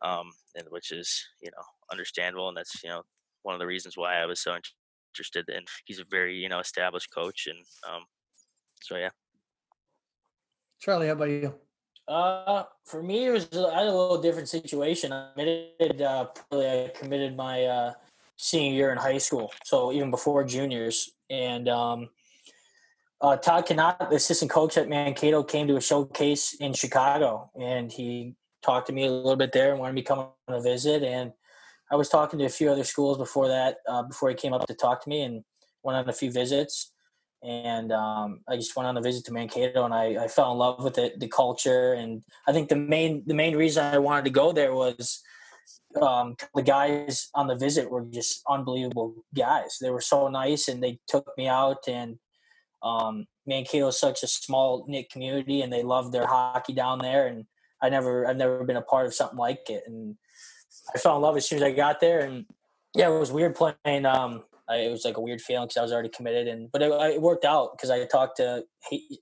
um, 0.04 0.30
and 0.56 0.68
which 0.70 0.92
is 0.92 1.26
you 1.42 1.50
know 1.50 1.64
understandable, 1.92 2.48
and 2.48 2.58
that's 2.58 2.84
you 2.84 2.90
know 2.90 3.02
one 3.44 3.56
of 3.56 3.60
the 3.60 3.68
reasons 3.68 3.98
why 3.98 4.16
I 4.16 4.26
was 4.26 4.40
so 4.40 4.56
interested. 5.14 5.50
in 5.50 5.64
he's 5.86 6.00
a 6.00 6.06
very 6.10 6.36
you 6.36 6.50
know 6.50 6.60
established 6.60 7.14
coach, 7.14 7.48
and 7.48 7.60
um, 7.90 8.04
so 8.82 8.98
yeah. 8.98 9.10
Charlie, 10.80 11.08
how 11.08 11.14
about 11.14 11.30
you? 11.30 11.54
Uh, 12.08 12.64
for 12.86 13.04
me, 13.04 13.28
it 13.28 13.32
was 13.32 13.48
I 13.54 13.80
had 13.80 13.88
a 13.88 13.96
little 13.96 14.22
different 14.22 14.50
situation. 14.50 15.14
I 15.14 15.30
committed, 15.34 16.02
uh, 16.02 16.26
probably 16.26 16.68
I 16.68 16.92
committed 16.94 17.38
my 17.38 17.64
uh, 17.66 17.94
senior 18.38 18.74
year 18.74 18.92
in 18.92 18.98
high 18.98 19.20
school, 19.20 19.52
so 19.64 19.92
even 19.92 20.12
before 20.12 20.44
juniors. 20.44 21.12
And 21.30 21.70
um, 21.70 22.10
uh, 23.22 23.38
Todd 23.38 23.70
Knott, 23.74 24.10
the 24.10 24.16
assistant 24.16 24.52
coach 24.52 24.78
at 24.78 24.90
Mankato, 24.90 25.44
came 25.44 25.68
to 25.68 25.78
a 25.78 25.82
showcase 25.82 26.56
in 26.56 26.74
Chicago, 26.74 27.52
and 27.60 27.92
he 27.92 28.36
talked 28.64 28.88
to 28.88 28.94
me 28.94 29.06
a 29.06 29.12
little 29.12 29.36
bit 29.36 29.52
there 29.52 29.72
and 29.72 29.80
wanted 29.80 29.94
me 29.94 30.02
to 30.02 30.08
come 30.08 30.20
on 30.20 30.56
a 30.56 30.62
visit. 30.62 31.04
And 31.04 31.32
I 31.92 31.96
was 31.96 32.10
talking 32.10 32.40
to 32.40 32.46
a 32.46 32.50
few 32.50 32.72
other 32.72 32.84
schools 32.84 33.18
before 33.18 33.48
that, 33.50 33.78
uh, 33.88 34.04
before 34.04 34.30
he 34.30 34.36
came 34.36 34.54
up 34.54 34.66
to 34.68 34.74
talk 34.74 35.04
to 35.04 35.10
me, 35.10 35.22
and 35.24 35.44
went 35.84 35.98
on 35.98 36.10
a 36.10 36.14
few 36.14 36.32
visits 36.32 36.92
and 37.44 37.92
um, 37.92 38.42
I 38.48 38.56
just 38.56 38.76
went 38.76 38.88
on 38.88 38.98
a 38.98 39.02
visit 39.02 39.26
to 39.26 39.34
Mankato, 39.34 39.84
and 39.84 39.94
I, 39.94 40.26
I 40.26 40.28
fell 40.28 40.52
in 40.52 40.60
love 40.60 40.84
with 40.84 40.98
it, 41.00 41.20
the 41.20 41.28
culture, 41.28 41.94
and 41.94 42.22
I 42.48 42.54
think 42.54 42.70
the 42.70 42.76
main 42.76 43.24
the 43.26 43.34
main 43.34 43.56
reason 43.56 43.84
I 43.84 43.98
wanted 43.98 44.26
to 44.26 44.32
go 44.32 44.52
there 44.52 44.76
was 44.76 45.22
um, 46.00 46.36
the 46.54 46.62
guys 46.62 47.30
on 47.34 47.48
the 47.48 47.56
visit 47.56 47.90
were 47.90 48.06
just 48.06 48.42
unbelievable 48.48 49.16
guys. 49.36 49.78
They 49.82 49.90
were 49.90 50.02
so 50.02 50.28
nice, 50.28 50.68
and 50.68 50.84
they 50.84 51.00
took 51.08 51.28
me 51.38 51.48
out, 51.48 51.88
and 51.88 52.20
Um, 52.84 53.26
Mankato 53.46 53.88
is 53.88 54.00
such 54.00 54.24
a 54.24 54.28
small 54.28 54.86
knit 54.88 55.10
community, 55.12 55.62
and 55.62 55.72
they 55.72 55.84
love 55.84 56.12
their 56.12 56.28
hockey 56.28 56.74
down 56.74 57.00
there. 57.00 57.28
And 57.28 57.46
I 57.82 57.90
never, 57.90 58.28
I've 58.28 58.38
never 58.38 58.64
been 58.64 58.78
a 58.78 58.82
part 58.82 59.06
of 59.08 59.14
something 59.14 59.38
like 59.38 59.70
it, 59.70 59.84
and 59.88 60.16
I 60.94 61.00
fell 61.00 61.16
in 61.16 61.22
love 61.22 61.38
as 61.38 61.48
soon 61.48 61.58
as 61.58 61.64
I 61.64 61.72
got 61.72 62.00
there. 62.00 62.22
And 62.22 62.46
yeah, 62.96 63.10
it 63.10 63.20
was 63.20 63.32
weird 63.32 63.56
playing. 63.56 64.06
Um, 64.06 64.44
I, 64.70 64.78
it 64.78 64.92
was 64.92 65.06
like 65.06 65.18
a 65.18 65.22
weird 65.22 65.42
feeling 65.42 65.68
because 65.68 65.78
I 65.78 65.82
was 65.82 65.92
already 65.92 66.10
committed, 66.10 66.48
and 66.48 66.72
but 66.72 66.82
it, 66.82 66.92
it 66.92 67.22
worked 67.22 67.46
out 67.46 67.72
because 67.76 67.90
I 67.90 68.06
talked 68.06 68.38
to 68.38 68.64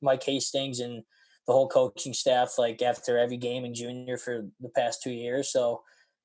Mike 0.02 0.24
Hastings 0.24 0.80
and 0.80 1.04
the 1.48 1.54
whole 1.54 1.68
coaching 1.68 2.14
staff 2.14 2.54
like 2.60 2.82
after 2.82 3.18
every 3.18 3.38
game 3.38 3.66
in 3.66 3.74
junior 3.74 4.18
for 4.18 4.46
the 4.60 4.70
past 4.70 5.02
two 5.02 5.12
years. 5.12 5.52
So 5.52 5.82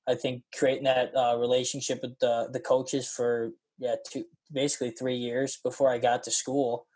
I 0.06 0.14
think 0.14 0.42
creating 0.54 0.84
that 0.84 1.16
uh, 1.16 1.36
relationship 1.38 2.00
with 2.02 2.18
the 2.18 2.48
the 2.52 2.60
coaches 2.60 3.08
for 3.08 3.52
yeah 3.78 3.96
two 4.06 4.24
basically 4.52 4.90
three 4.90 5.16
years 5.16 5.58
before 5.62 5.90
I 5.90 5.98
got 5.98 6.22
to 6.24 6.30
school 6.30 6.86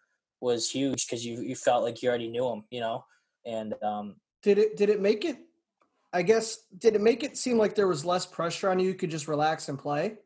was 0.40 0.70
huge 0.70 1.06
because 1.06 1.24
you 1.24 1.40
you 1.40 1.56
felt 1.56 1.84
like 1.84 2.02
you 2.02 2.08
already 2.08 2.28
knew 2.28 2.44
them, 2.44 2.64
you 2.70 2.80
know. 2.80 3.04
And 3.46 3.74
um, 3.82 4.16
did 4.42 4.58
it 4.58 4.76
did 4.76 4.90
it 4.90 5.00
make 5.00 5.24
it? 5.24 5.38
I 6.12 6.22
guess 6.22 6.64
did 6.78 6.94
it 6.94 7.00
make 7.00 7.22
it 7.22 7.36
seem 7.36 7.58
like 7.58 7.74
there 7.74 7.88
was 7.88 8.04
less 8.04 8.26
pressure 8.26 8.70
on 8.70 8.78
you? 8.78 8.88
You 8.88 8.94
could 8.94 9.10
just 9.10 9.28
relax 9.28 9.68
and 9.68 9.78
play. 9.78 10.16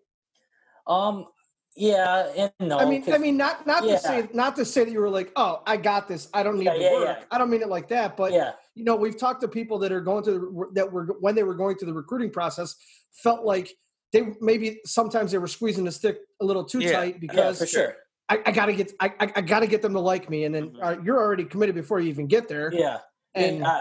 Um. 0.86 1.26
Yeah, 1.74 2.30
and 2.36 2.68
no. 2.68 2.78
I 2.78 2.84
mean, 2.84 3.02
I 3.10 3.16
mean, 3.16 3.38
not 3.38 3.66
not 3.66 3.84
yeah. 3.84 3.96
to 3.96 3.98
say 3.98 4.28
not 4.34 4.56
to 4.56 4.64
say 4.64 4.84
that 4.84 4.90
you 4.90 5.00
were 5.00 5.08
like, 5.08 5.32
oh, 5.36 5.62
I 5.66 5.78
got 5.78 6.06
this. 6.06 6.28
I 6.34 6.42
don't 6.42 6.58
need 6.58 6.66
yeah, 6.66 6.74
to 6.74 6.80
yeah, 6.80 6.92
work. 6.92 7.26
I 7.30 7.38
don't 7.38 7.48
mean 7.48 7.62
it 7.62 7.70
like 7.70 7.88
that, 7.88 8.14
but 8.14 8.30
yeah. 8.32 8.52
you 8.74 8.84
know, 8.84 8.94
we've 8.94 9.16
talked 9.16 9.40
to 9.40 9.48
people 9.48 9.78
that 9.78 9.90
are 9.90 10.02
going 10.02 10.22
to 10.24 10.32
the, 10.32 10.70
that 10.74 10.92
were 10.92 11.16
when 11.20 11.34
they 11.34 11.44
were 11.44 11.54
going 11.54 11.76
through 11.76 11.86
the 11.86 11.94
recruiting 11.94 12.30
process 12.30 12.76
felt 13.22 13.46
like 13.46 13.72
they 14.12 14.34
maybe 14.40 14.80
sometimes 14.84 15.32
they 15.32 15.38
were 15.38 15.46
squeezing 15.46 15.84
the 15.84 15.92
stick 15.92 16.18
a 16.40 16.44
little 16.44 16.64
too 16.64 16.80
tight 16.80 17.20
because 17.20 17.58
for 17.58 17.66
sure. 17.66 17.96
I, 18.28 18.40
I, 18.46 18.52
gotta 18.52 18.72
get 18.72 18.92
I, 19.00 19.12
I 19.18 19.40
gotta 19.40 19.66
get 19.66 19.82
them 19.82 19.92
to 19.94 20.00
like 20.00 20.30
me, 20.30 20.44
and 20.44 20.54
then 20.54 20.70
mm-hmm. 20.70 20.82
uh, 20.82 20.96
you're 21.02 21.18
already 21.18 21.44
committed 21.44 21.74
before 21.74 22.00
you 22.00 22.08
even 22.08 22.26
get 22.26 22.48
there. 22.48 22.72
Yeah, 22.72 22.98
and 23.34 23.64
uh, 23.64 23.80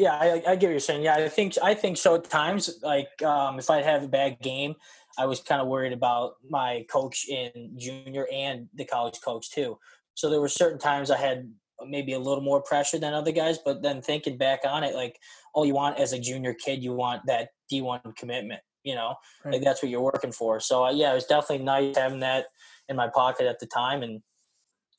yeah, 0.00 0.14
I, 0.14 0.42
I 0.46 0.56
get 0.56 0.68
what 0.68 0.70
you're 0.70 0.80
saying. 0.80 1.02
Yeah, 1.02 1.14
I 1.14 1.28
think 1.28 1.54
I 1.62 1.74
think 1.74 1.98
so. 1.98 2.14
At 2.14 2.24
times, 2.24 2.78
like 2.82 3.22
um, 3.22 3.58
if 3.58 3.68
I 3.68 3.82
have 3.82 4.02
a 4.02 4.08
bad 4.08 4.40
game, 4.40 4.74
I 5.18 5.26
was 5.26 5.40
kind 5.40 5.60
of 5.60 5.68
worried 5.68 5.92
about 5.92 6.36
my 6.48 6.86
coach 6.90 7.28
in 7.28 7.74
junior 7.76 8.26
and 8.32 8.66
the 8.74 8.86
college 8.86 9.20
coach 9.22 9.50
too. 9.50 9.78
So 10.14 10.30
there 10.30 10.40
were 10.40 10.48
certain 10.48 10.78
times 10.78 11.10
I 11.10 11.18
had 11.18 11.52
maybe 11.86 12.14
a 12.14 12.18
little 12.18 12.42
more 12.42 12.62
pressure 12.62 12.98
than 12.98 13.12
other 13.12 13.30
guys, 13.30 13.58
but 13.58 13.82
then 13.82 14.00
thinking 14.00 14.38
back 14.38 14.60
on 14.66 14.84
it, 14.84 14.94
like 14.94 15.18
all 15.52 15.66
you 15.66 15.74
want 15.74 15.98
as 15.98 16.14
a 16.14 16.18
junior 16.18 16.54
kid, 16.54 16.82
you 16.82 16.94
want 16.94 17.22
that 17.26 17.50
D1 17.70 18.16
commitment. 18.16 18.62
You 18.82 18.94
know, 18.94 19.14
right. 19.44 19.52
like 19.52 19.62
that's 19.62 19.82
what 19.82 19.90
you're 19.90 20.00
working 20.00 20.32
for. 20.32 20.60
So 20.60 20.86
uh, 20.86 20.92
yeah, 20.92 21.12
it 21.12 21.14
was 21.14 21.26
definitely 21.26 21.66
nice 21.66 21.98
having 21.98 22.20
that 22.20 22.46
in 22.88 22.96
my 22.96 23.08
pocket 23.08 23.46
at 23.46 23.60
the 23.60 23.66
time, 23.66 24.02
and 24.02 24.22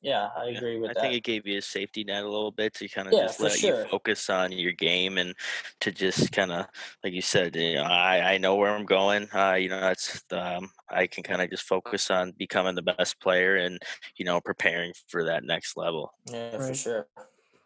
yeah, 0.02 0.30
I 0.36 0.46
agree 0.48 0.78
with 0.78 0.90
I 0.90 0.94
that. 0.94 0.98
I 0.98 1.02
think 1.02 1.14
it 1.14 1.22
gave 1.22 1.46
you 1.46 1.58
a 1.58 1.62
safety 1.62 2.02
net 2.02 2.24
a 2.24 2.28
little 2.28 2.50
bit 2.50 2.74
to 2.74 2.88
kind 2.88 3.06
of 3.06 3.14
yeah, 3.14 3.22
just 3.22 3.40
let 3.40 3.52
sure. 3.52 3.82
you 3.82 3.88
focus 3.88 4.28
on 4.28 4.50
your 4.50 4.72
game 4.72 5.16
and 5.16 5.32
to 5.80 5.92
just 5.92 6.32
kind 6.32 6.50
of, 6.50 6.66
like 7.04 7.12
you 7.12 7.22
said, 7.22 7.54
you 7.54 7.76
know, 7.76 7.84
I, 7.84 8.34
I 8.34 8.38
know 8.38 8.56
where 8.56 8.74
I'm 8.74 8.84
going. 8.84 9.28
Uh, 9.32 9.54
you 9.54 9.68
know, 9.68 9.80
that's 9.80 10.24
um, 10.32 10.70
I 10.90 11.06
can 11.06 11.22
kind 11.22 11.40
of 11.40 11.50
just 11.50 11.62
focus 11.62 12.10
on 12.10 12.32
becoming 12.36 12.74
the 12.74 12.82
best 12.82 13.20
player 13.20 13.56
and 13.56 13.78
you 14.16 14.24
know 14.24 14.40
preparing 14.40 14.92
for 15.06 15.24
that 15.24 15.44
next 15.44 15.76
level. 15.76 16.12
Yeah, 16.30 16.56
right. 16.56 16.68
for 16.68 16.74
sure. 16.74 17.06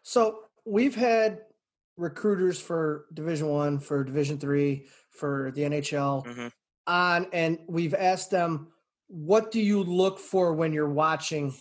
So 0.03 0.41
we've 0.63 0.95
had 0.95 1.39
recruiters 1.97 2.61
for 2.61 3.05
Division 3.15 3.47
One, 3.47 3.79
for 3.79 4.03
Division 4.03 4.37
Three, 4.37 4.85
for 5.09 5.51
the 5.55 5.63
NHL 5.63 6.23
mm-hmm. 6.23 6.47
on, 6.85 7.27
and 7.33 7.57
we've 7.67 7.95
asked 7.95 8.29
them, 8.29 8.67
"What 9.07 9.51
do 9.51 9.59
you 9.59 9.83
look 9.83 10.19
for 10.19 10.53
when 10.53 10.71
you're 10.71 10.87
watching?" 10.87 11.55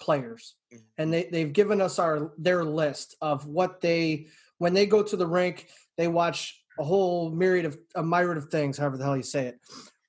Players 0.00 0.54
mm-hmm. 0.72 0.82
and 0.98 1.12
they, 1.12 1.24
they've 1.24 1.52
given 1.52 1.80
us 1.80 1.98
our 1.98 2.32
their 2.38 2.64
list 2.64 3.16
of 3.20 3.46
what 3.46 3.80
they 3.80 4.26
when 4.58 4.74
they 4.74 4.86
go 4.86 5.02
to 5.02 5.16
the 5.16 5.26
rink 5.26 5.68
they 5.96 6.08
watch 6.08 6.60
a 6.78 6.84
whole 6.84 7.30
myriad 7.30 7.64
of 7.64 7.78
a 7.94 8.02
myriad 8.02 8.36
of 8.36 8.48
things 8.50 8.78
however 8.78 8.96
the 8.96 9.04
hell 9.04 9.16
you 9.16 9.22
say 9.22 9.46
it 9.46 9.58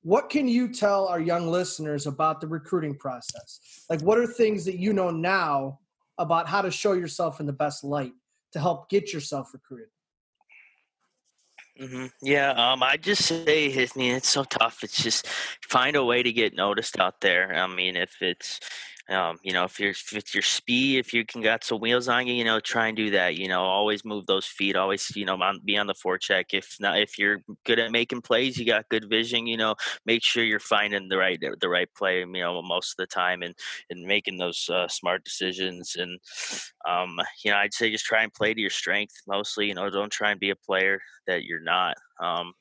what 0.01 0.29
can 0.29 0.47
you 0.47 0.71
tell 0.71 1.07
our 1.07 1.19
young 1.19 1.47
listeners 1.47 2.07
about 2.07 2.41
the 2.41 2.47
recruiting 2.47 2.95
process 2.95 3.83
like 3.89 4.01
what 4.01 4.17
are 4.17 4.27
things 4.27 4.65
that 4.65 4.77
you 4.77 4.93
know 4.93 5.11
now 5.11 5.79
about 6.17 6.47
how 6.47 6.61
to 6.61 6.71
show 6.71 6.93
yourself 6.93 7.39
in 7.39 7.45
the 7.45 7.53
best 7.53 7.83
light 7.83 8.13
to 8.51 8.59
help 8.59 8.89
get 8.89 9.13
yourself 9.13 9.53
recruited 9.53 9.87
Mm-hmm. 11.79 12.05
Yeah, 12.21 12.51
um, 12.51 12.83
I 12.83 12.95
just 12.95 13.23
say, 13.23 13.67
I 13.67 13.87
mean, 13.97 14.15
it's 14.15 14.29
so 14.29 14.45
tough. 14.45 14.83
It's 14.83 15.01
just 15.01 15.27
find 15.67 15.95
a 15.95 16.05
way 16.05 16.23
to 16.23 16.31
get 16.31 16.55
noticed 16.55 16.99
out 16.99 17.19
there. 17.19 17.53
I 17.53 17.67
mean, 17.67 17.97
if 17.97 18.21
it's 18.21 18.59
um, 19.07 19.37
you 19.43 19.53
know, 19.53 19.65
if 19.65 19.79
you're 19.79 19.91
if 19.91 20.13
it's 20.13 20.33
your 20.33 20.41
speed, 20.41 20.97
if 20.97 21.13
you 21.13 21.25
can 21.25 21.41
got 21.41 21.63
some 21.63 21.79
wheels 21.79 22.07
on 22.07 22.25
you, 22.25 22.33
you 22.33 22.43
know, 22.43 22.59
try 22.59 22.87
and 22.87 22.97
do 22.97 23.11
that. 23.11 23.35
You 23.35 23.47
know, 23.47 23.61
always 23.61 24.03
move 24.03 24.25
those 24.25 24.47
feet. 24.47 24.75
Always, 24.75 25.15
you 25.15 25.25
know, 25.25 25.37
be 25.63 25.77
on 25.77 25.85
the 25.85 25.93
forecheck. 25.93 26.45
If 26.53 26.75
not, 26.79 26.99
if 26.99 27.19
you're 27.19 27.39
good 27.65 27.77
at 27.77 27.91
making 27.91 28.21
plays, 28.21 28.57
you 28.57 28.65
got 28.65 28.89
good 28.89 29.07
vision. 29.07 29.45
You 29.45 29.57
know, 29.57 29.75
make 30.07 30.23
sure 30.23 30.43
you're 30.43 30.59
finding 30.59 31.07
the 31.07 31.17
right 31.17 31.39
the 31.39 31.69
right 31.69 31.89
play. 31.95 32.21
You 32.21 32.25
know, 32.25 32.61
most 32.63 32.93
of 32.93 32.97
the 32.97 33.05
time, 33.05 33.43
and 33.43 33.53
and 33.91 34.03
making 34.03 34.37
those 34.37 34.67
uh, 34.69 34.87
smart 34.87 35.23
decisions. 35.23 35.95
And 35.97 36.19
um, 36.89 37.19
you 37.43 37.51
know, 37.51 37.57
I'd 37.57 37.75
say 37.75 37.91
just 37.91 38.05
try 38.05 38.23
and 38.23 38.33
play 38.33 38.55
to 38.55 38.61
your 38.61 38.71
strength 38.71 39.13
mostly. 39.27 39.67
You 39.67 39.75
know, 39.75 39.87
don't 39.91 40.11
try 40.11 40.31
and 40.31 40.39
be 40.39 40.49
a 40.49 40.55
player 40.55 40.99
that 41.27 41.43
you're 41.43 41.61
not. 41.61 41.95
Um, 42.19 42.53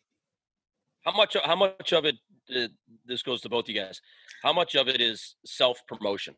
how 1.07 1.13
much? 1.17 1.37
How 1.43 1.57
much 1.57 1.95
of 1.95 2.05
it? 2.05 2.17
Uh, 2.55 2.69
this 3.07 3.23
goes 3.23 3.41
to 3.41 3.49
both 3.49 3.67
you 3.67 3.75
guys 3.75 4.03
how 4.45 4.53
much 4.53 4.77
of 4.77 4.89
it 4.89 5.01
is 5.01 5.37
self 5.45 5.81
promotion? 5.89 6.37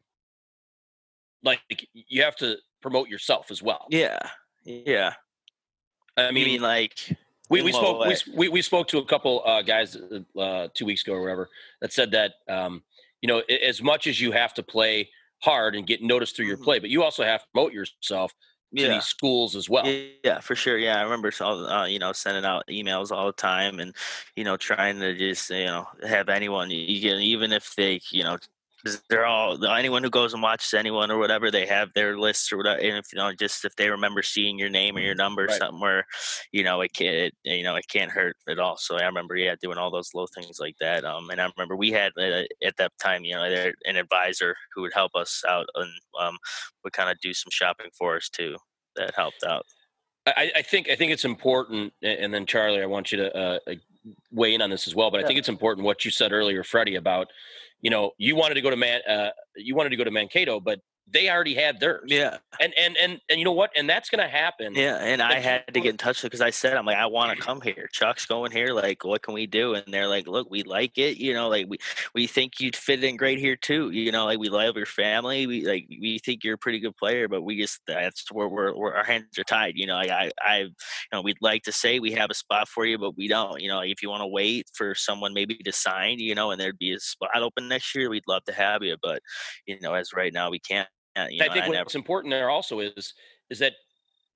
Like 1.43 1.61
you 1.93 2.23
have 2.23 2.37
to 2.37 2.57
promote 2.81 3.09
yourself 3.09 3.51
as 3.51 3.63
well. 3.63 3.87
Yeah, 3.91 4.19
yeah. 4.65 5.15
I 6.17 6.31
mean, 6.31 6.47
mean 6.47 6.63
like 6.63 6.99
we, 7.51 7.63
we 7.63 7.73
spoke 7.73 8.07
we, 8.07 8.17
we, 8.35 8.49
we 8.49 8.63
spoke 8.63 8.89
to 8.89 8.99
a 8.99 9.05
couple 9.05 9.43
uh, 9.45 9.63
guys 9.63 9.97
uh, 10.39 10.69
two 10.73 10.87
weeks 10.87 11.03
ago 11.03 11.15
or 11.15 11.21
whatever 11.21 11.51
that 11.81 11.93
said 11.93 12.13
that 12.13 12.35
um, 12.49 12.83
you 13.21 13.27
know 13.27 13.43
as 13.63 13.83
much 13.83 14.07
as 14.07 14.21
you 14.21 14.33
have 14.33 14.55
to 14.55 14.63
play 14.63 15.11
hard 15.43 15.75
and 15.77 15.87
get 15.87 16.03
noticed 16.03 16.37
through 16.37 16.47
your 16.47 16.57
mm-hmm. 16.57 16.65
play, 16.65 16.79
but 16.79 16.89
you 16.89 17.03
also 17.03 17.25
have 17.25 17.43
to 17.43 17.47
promote 17.53 17.73
yourself 17.73 18.33
yeah. 18.73 18.95
these 18.95 19.05
schools 19.05 19.57
as 19.57 19.69
well. 19.69 19.87
Yeah, 20.25 20.41
for 20.41 20.55
sure. 20.55 20.79
Yeah, 20.79 20.99
I 20.99 21.03
remember, 21.03 21.33
uh, 21.41 21.87
you 21.89 21.99
know, 21.99 22.13
sending 22.13 22.45
out 22.45 22.65
emails 22.69 23.11
all 23.11 23.27
the 23.27 23.33
time, 23.33 23.81
and 23.81 23.95
you 24.35 24.45
know, 24.45 24.57
trying 24.57 24.99
to 25.01 25.15
just 25.15 25.51
you 25.51 25.67
know 25.67 25.87
have 26.07 26.29
anyone, 26.29 26.71
you 26.71 27.01
get, 27.01 27.19
even 27.21 27.53
if 27.53 27.75
they, 27.75 28.01
you 28.11 28.25
know, 28.25 28.39
they're 29.09 29.27
all 29.27 29.65
anyone 29.67 30.03
who 30.03 30.11
goes 30.11 30.33
and 30.33 30.43
watches 30.43 30.75
anyone 30.75 31.11
or 31.11 31.19
whatever 31.19 31.51
they 31.51 31.67
have 31.67 31.93
their 31.95 32.19
lists 32.19 32.53
or 32.53 32.57
whatever 32.57 32.81
and 32.81 32.99
if 32.99 33.07
you 33.13 33.19
know 33.19 33.33
just 33.33 33.65
if 33.65 33.75
they 33.77 33.89
remember 33.89 34.23
seeing 34.23 34.59
your 34.59 34.71
name 34.71 34.97
or 34.97 35.01
your 35.01 35.15
number 35.15 35.45
or 35.45 35.47
right. 35.47 35.59
something 35.59 36.03
you 36.53 36.63
know 36.63 36.81
it 36.81 36.93
can't 36.93 37.33
you 37.45 37.63
know 37.63 37.77
it 37.77 37.87
can't 37.89 38.11
hurt 38.11 38.37
at 38.49 38.59
all. 38.59 38.77
So 38.77 38.97
i 38.97 39.05
remember 39.05 39.37
yeah 39.37 39.55
doing 39.61 39.79
all 39.79 39.91
those 39.91 40.11
little 40.15 40.29
things 40.35 40.59
like 40.61 40.77
that 40.81 41.05
um 41.05 41.31
and 41.31 41.41
i 41.41 41.49
remember 41.57 41.77
we 41.77 41.91
had 41.93 42.13
uh, 42.19 42.43
at 42.65 42.77
that 42.79 42.93
time 43.01 43.25
you 43.25 43.35
know 43.35 43.45
an 43.45 43.97
advisor 43.97 44.57
who 44.75 44.83
would 44.83 44.95
help 44.95 45.13
us 45.15 45.43
out 45.49 45.67
and 45.75 45.91
um 46.21 46.37
would 46.85 46.93
kind 46.93 47.11
of 47.11 47.19
do 47.21 47.33
some 47.35 47.51
shopping 47.51 47.91
for 47.97 48.17
us 48.17 48.29
too 48.29 48.57
that 48.97 49.15
helped 49.15 49.45
out. 49.47 49.67
I, 50.27 50.51
I 50.57 50.63
think 50.63 50.91
I 50.91 50.97
think 50.97 51.13
it's 51.13 51.25
important, 51.25 51.93
and 52.03 52.35
then 52.35 52.47
Charlie, 52.47 52.83
I 52.83 52.87
want 52.87 53.13
you 53.13 53.19
to 53.19 53.37
uh, 53.37 53.59
weigh 54.31 54.55
in 54.55 54.63
on 54.63 54.71
this 54.71 54.87
as 54.87 54.95
well. 54.95 55.11
But 55.11 55.23
I 55.23 55.27
think 55.27 55.39
it's 55.39 55.49
important 55.49 55.85
what 55.85 56.05
you 56.05 56.11
said 56.11 56.33
earlier, 56.33 56.63
Freddie, 56.63 56.97
about 56.97 57.29
you 57.81 57.91
know, 57.91 58.13
you 58.19 58.37
wanted 58.37 58.55
to 58.55 58.63
go 58.63 58.71
to 58.71 58.77
man, 58.77 59.01
uh, 59.09 59.31
you 59.57 59.75
wanted 59.75 59.91
to 59.91 59.97
go 59.97 60.05
to 60.05 60.11
Mankato, 60.11 60.61
but 60.61 60.81
they 61.09 61.31
already 61.31 61.55
had 61.55 61.79
theirs. 61.79 62.05
Yeah. 62.07 62.39
And 62.61 62.73
and 62.79 62.97
and 62.97 63.21
and 63.31 63.39
you 63.39 63.45
know 63.45 63.53
what? 63.53 63.71
And 63.77 63.89
that's 63.89 64.11
going 64.11 64.23
to 64.23 64.29
happen. 64.29 64.75
Yeah. 64.75 64.97
And 64.97 65.23
I 65.23 65.39
had 65.39 65.63
to 65.73 65.81
get 65.81 65.91
in 65.91 65.97
touch 65.97 66.23
with 66.23 66.33
because 66.33 66.41
I 66.41 66.51
said 66.51 66.77
I'm 66.77 66.85
like 66.85 66.97
I 66.97 67.07
want 67.07 67.31
to 67.37 67.43
come 67.43 67.61
here. 67.61 67.89
Chuck's 67.93 68.27
going 68.27 68.51
here. 68.51 68.69
Like, 68.69 69.05
what 69.05 69.23
can 69.23 69.35
we 69.35 69.47
do? 69.47 69.75
And 69.75 69.85
they're 69.93 70.09
like, 70.09 70.27
look, 70.27 70.51
we 70.51 70.63
like 70.65 70.99
it. 70.99 71.19
You 71.19 71.33
know, 71.33 71.49
like 71.49 71.67
we 71.69 71.79
we 72.15 72.27
think 72.27 72.61
you'd 72.61 72.77
fit 72.77 73.05
in 73.05 73.17
great 73.17 73.39
here 73.39 73.57
too. 73.57 73.91
You 73.91 74.11
know, 74.11 74.25
like 74.25 74.39
we 74.39 74.49
love 74.49 74.77
your 74.77 74.87
family. 74.87 75.47
We 75.47 75.67
like 75.67 75.87
we 75.89 76.19
think 76.19 76.43
you're 76.43 76.55
a 76.55 76.59
pretty 76.59 76.81
good 76.81 76.97
player, 76.97 77.29
but 77.29 77.43
we 77.43 77.61
just 77.61 77.81
that's 77.87 78.31
where 78.33 78.49
we're, 78.49 78.75
we're 78.77 78.95
our 78.95 79.05
hands 79.05 79.39
are 79.39 79.45
tied. 79.45 79.75
You 79.77 79.87
know, 79.87 79.95
like 79.95 80.11
I 80.11 80.31
I 80.41 80.59
you 80.59 80.73
know 81.13 81.23
we'd 81.23 81.37
like 81.41 81.63
to 81.65 81.73
say 81.73 82.01
we 82.01 82.13
have 82.13 82.31
a 82.31 82.35
spot 82.35 82.69
for 82.69 82.85
you, 82.85 82.99
but 82.99 83.17
we 83.17 83.29
don't. 83.29 83.61
You 83.61 83.69
know, 83.69 83.77
like 83.79 83.91
if 83.91 84.03
you 84.03 84.11
want 84.11 84.23
to 84.23 84.27
wait 84.27 84.67
for 84.75 84.95
someone 84.95 85.35
maybe 85.35 85.55
to 85.55 85.73
sign, 85.73 86.19
you 86.19 86.35
know, 86.35 86.51
and 86.51 86.61
there'd 86.61 86.79
be 86.79 86.93
a 86.93 87.01
spot 87.01 87.31
open 87.37 87.69
next 87.69 87.95
year, 87.95 88.11
we'd 88.11 88.25
love 88.27 88.45
to 88.45 88.53
have 88.53 88.83
you. 88.83 88.97
But 89.01 89.23
you 89.67 89.79
know, 89.81 89.95
as 89.95 90.13
right 90.13 90.33
now, 90.33 90.51
we 90.51 90.59
can't 90.59 90.89
know, 91.17 91.45
I 91.45 91.49
think 91.53 91.65
I 91.65 91.69
what's 91.69 91.95
never... 91.95 91.99
important 91.99 92.33
there 92.33 92.51
also 92.51 92.81
is 92.81 93.15
is 93.51 93.59
that 93.59 93.75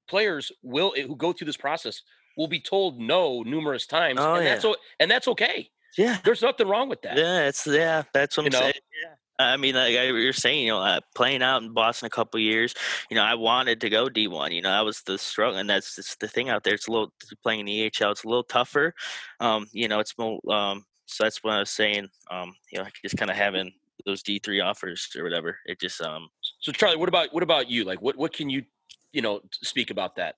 players 0.08 0.52
will 0.62 0.92
who 0.96 1.16
go 1.16 1.32
through 1.32 1.46
this 1.46 1.56
process 1.56 2.02
will 2.36 2.48
be 2.48 2.60
told 2.60 2.98
no 2.98 3.42
numerous 3.42 3.86
times, 3.86 4.18
oh, 4.20 4.34
and 4.34 4.44
yeah. 4.44 4.54
that's 4.54 4.66
and 4.98 5.10
that's 5.10 5.28
okay. 5.28 5.70
Yeah, 5.98 6.18
there's 6.24 6.42
nothing 6.42 6.68
wrong 6.68 6.88
with 6.88 7.02
that. 7.02 7.16
Yeah, 7.16 7.48
it's 7.48 7.66
yeah, 7.66 8.02
that's 8.12 8.36
what 8.36 8.44
you 8.44 8.48
I'm 8.48 8.52
know? 8.52 8.60
saying. 8.60 8.74
Yeah. 9.04 9.14
I 9.40 9.56
mean, 9.56 9.74
like 9.74 9.92
you're 9.94 10.32
saying, 10.34 10.66
you 10.66 10.72
know, 10.72 10.80
uh, 10.80 11.00
playing 11.14 11.42
out 11.42 11.62
in 11.62 11.72
Boston 11.72 12.06
a 12.06 12.10
couple 12.10 12.38
years, 12.40 12.74
you 13.10 13.14
know, 13.14 13.22
I 13.22 13.34
wanted 13.34 13.80
to 13.80 13.88
go 13.88 14.06
D1. 14.06 14.52
You 14.52 14.60
know, 14.60 14.70
I 14.70 14.82
was 14.82 15.00
the 15.00 15.16
struggle, 15.16 15.58
and 15.58 15.68
that's 15.68 15.96
just 15.96 16.20
the 16.20 16.28
thing 16.28 16.50
out 16.50 16.62
there. 16.62 16.74
It's 16.74 16.88
a 16.88 16.92
little 16.92 17.12
playing 17.42 17.60
in 17.60 17.66
the 17.66 17.90
EHL. 17.90 18.12
It's 18.12 18.24
a 18.24 18.28
little 18.28 18.44
tougher. 18.44 18.94
Um, 19.40 19.66
you 19.72 19.88
know, 19.88 19.98
it's 19.98 20.16
more. 20.18 20.40
Um, 20.52 20.84
so 21.06 21.24
that's 21.24 21.42
what 21.42 21.54
I 21.54 21.60
was 21.60 21.70
saying. 21.70 22.08
Um, 22.30 22.54
you 22.70 22.78
know, 22.78 22.86
just 23.02 23.16
kind 23.16 23.30
of 23.30 23.36
having 23.36 23.72
those 24.06 24.22
D 24.22 24.38
three 24.38 24.60
offers 24.60 25.08
or 25.16 25.24
whatever. 25.24 25.58
It 25.66 25.80
just 25.80 26.00
um. 26.00 26.28
So 26.60 26.72
Charlie, 26.72 26.96
what 26.96 27.08
about 27.08 27.32
what 27.32 27.42
about 27.42 27.68
you? 27.68 27.84
Like, 27.84 28.00
what 28.00 28.16
what 28.16 28.32
can 28.32 28.50
you 28.50 28.64
you 29.12 29.22
know 29.22 29.40
speak 29.62 29.90
about 29.90 30.16
that? 30.16 30.36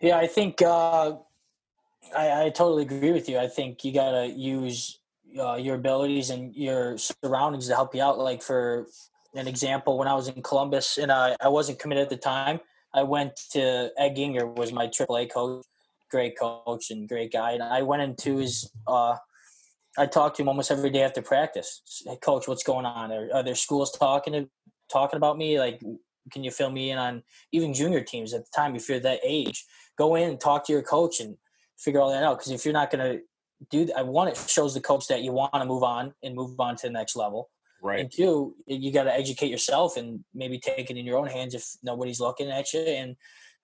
Yeah, 0.00 0.16
I 0.16 0.26
think 0.26 0.62
uh, 0.62 1.16
I, 2.16 2.44
I 2.44 2.50
totally 2.50 2.84
agree 2.84 3.12
with 3.12 3.28
you. 3.28 3.38
I 3.38 3.48
think 3.48 3.84
you 3.84 3.92
gotta 3.92 4.26
use 4.26 4.98
uh, 5.38 5.56
your 5.56 5.76
abilities 5.76 6.30
and 6.30 6.54
your 6.54 6.96
surroundings 6.98 7.68
to 7.68 7.74
help 7.74 7.94
you 7.94 8.02
out. 8.02 8.18
Like 8.18 8.42
for 8.42 8.86
an 9.34 9.46
example, 9.46 9.98
when 9.98 10.08
I 10.08 10.14
was 10.14 10.28
in 10.28 10.42
Columbus 10.42 10.98
and 10.98 11.12
I, 11.12 11.36
I 11.40 11.48
wasn't 11.48 11.78
committed 11.78 12.04
at 12.04 12.10
the 12.10 12.16
time, 12.16 12.60
I 12.94 13.02
went 13.02 13.36
to 13.52 13.90
Ed 13.98 14.16
Ginger 14.16 14.46
was 14.46 14.72
my 14.72 14.86
AAA 14.86 15.32
coach, 15.32 15.64
great 16.10 16.38
coach 16.38 16.90
and 16.90 17.08
great 17.08 17.32
guy, 17.32 17.52
and 17.52 17.62
I 17.62 17.82
went 17.82 18.02
into 18.02 18.38
his. 18.38 18.70
Uh, 18.86 19.16
I 19.98 20.06
talk 20.06 20.34
to 20.34 20.42
him 20.42 20.48
almost 20.48 20.70
every 20.70 20.90
day 20.90 21.02
after 21.02 21.22
practice. 21.22 21.82
Hey, 22.06 22.16
coach, 22.22 22.46
what's 22.46 22.62
going 22.62 22.86
on? 22.86 23.12
Are, 23.12 23.28
are 23.34 23.42
there 23.42 23.54
schools 23.54 23.90
talking 23.90 24.32
to, 24.32 24.48
talking 24.90 25.16
about 25.16 25.36
me? 25.36 25.58
Like, 25.58 25.80
can 26.32 26.44
you 26.44 26.50
fill 26.50 26.70
me 26.70 26.90
in 26.90 26.98
on 26.98 27.22
even 27.52 27.74
junior 27.74 28.00
teams 28.00 28.32
at 28.32 28.44
the 28.44 28.50
time 28.54 28.76
if 28.76 28.88
you're 28.88 29.00
that 29.00 29.20
age? 29.24 29.64
Go 29.98 30.14
in 30.14 30.30
and 30.30 30.40
talk 30.40 30.64
to 30.66 30.72
your 30.72 30.82
coach 30.82 31.20
and 31.20 31.36
figure 31.78 32.00
all 32.00 32.10
that 32.10 32.22
out. 32.22 32.38
Because 32.38 32.52
if 32.52 32.64
you're 32.64 32.74
not 32.74 32.90
going 32.90 33.04
to 33.04 33.22
do 33.70 33.86
that, 33.86 33.98
I 33.98 34.02
one, 34.02 34.28
it 34.28 34.36
shows 34.48 34.74
the 34.74 34.80
coach 34.80 35.08
that 35.08 35.22
you 35.22 35.32
want 35.32 35.54
to 35.54 35.64
move 35.64 35.82
on 35.82 36.14
and 36.22 36.34
move 36.34 36.58
on 36.60 36.76
to 36.76 36.86
the 36.86 36.92
next 36.92 37.16
level. 37.16 37.50
Right. 37.82 38.00
And 38.00 38.12
two, 38.12 38.54
you 38.66 38.92
got 38.92 39.04
to 39.04 39.14
educate 39.14 39.50
yourself 39.50 39.96
and 39.96 40.22
maybe 40.34 40.58
take 40.58 40.90
it 40.90 40.96
in 40.96 41.06
your 41.06 41.18
own 41.18 41.26
hands 41.26 41.54
if 41.54 41.64
nobody's 41.82 42.20
looking 42.20 42.50
at 42.50 42.72
you. 42.72 42.80
And 42.80 43.16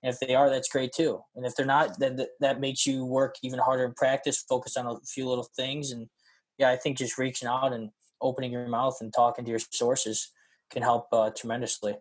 if 0.03 0.19
they 0.21 0.35
are, 0.35 0.51
that's 0.51 0.69
great 0.69 0.93
too. 0.93 1.21
And 1.35 1.45
if 1.45 1.55
they're 1.55 1.67
not, 1.67 1.99
then 1.99 2.19
that 2.41 2.61
makes 2.61 2.87
you 2.87 3.05
work 3.05 3.37
even 3.43 3.59
harder 3.59 3.85
in 3.85 3.93
practice, 3.93 4.45
focus 4.49 4.77
on 4.77 4.87
a 4.87 4.97
few 5.07 5.29
little 5.29 5.49
things. 5.57 5.91
And 5.91 6.09
yeah, 6.59 6.71
I 6.71 6.77
think 6.77 6.99
just 6.99 7.19
reaching 7.19 7.49
out 7.49 7.73
and 7.73 7.91
opening 8.21 8.53
your 8.53 8.69
mouth 8.69 8.99
and 9.01 9.13
talking 9.13 9.45
to 9.45 9.51
your 9.51 9.61
sources 9.71 10.33
can 10.71 10.83
help 10.83 11.09
uh, 11.13 11.31
tremendously. 11.31 11.97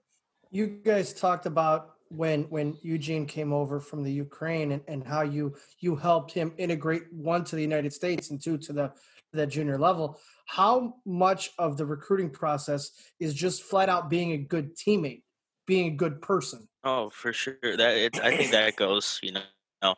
You 0.51 0.67
guys 0.83 1.13
talked 1.13 1.45
about 1.45 1.95
when 2.09 2.43
when 2.43 2.77
Eugene 2.81 3.25
came 3.25 3.51
over 3.51 3.79
from 3.79 4.03
the 4.03 4.11
Ukraine 4.11 4.71
and, 4.71 4.81
and 4.87 5.05
how 5.05 5.21
you 5.21 5.55
you 5.79 5.95
helped 5.95 6.31
him 6.31 6.53
integrate 6.57 7.11
one 7.11 7.43
to 7.45 7.55
the 7.55 7.61
United 7.61 7.93
States 7.93 8.29
and 8.29 8.41
two 8.41 8.57
to 8.59 8.73
the 8.73 8.91
the 9.33 9.45
junior 9.45 9.77
level. 9.77 10.19
How 10.45 10.95
much 11.05 11.51
of 11.57 11.77
the 11.77 11.85
recruiting 11.85 12.29
process 12.29 12.91
is 13.19 13.33
just 13.33 13.63
flat 13.63 13.89
out 13.89 14.09
being 14.09 14.31
a 14.31 14.37
good 14.37 14.77
teammate, 14.77 15.23
being 15.65 15.87
a 15.87 15.95
good 15.95 16.21
person? 16.21 16.67
Oh, 16.83 17.09
for 17.09 17.33
sure. 17.33 17.57
That 17.61 17.97
it, 17.97 18.19
I 18.23 18.37
think 18.37 18.51
that 18.51 18.75
goes, 18.77 19.19
you 19.21 19.33
know, 19.33 19.41
uh, 19.81 19.95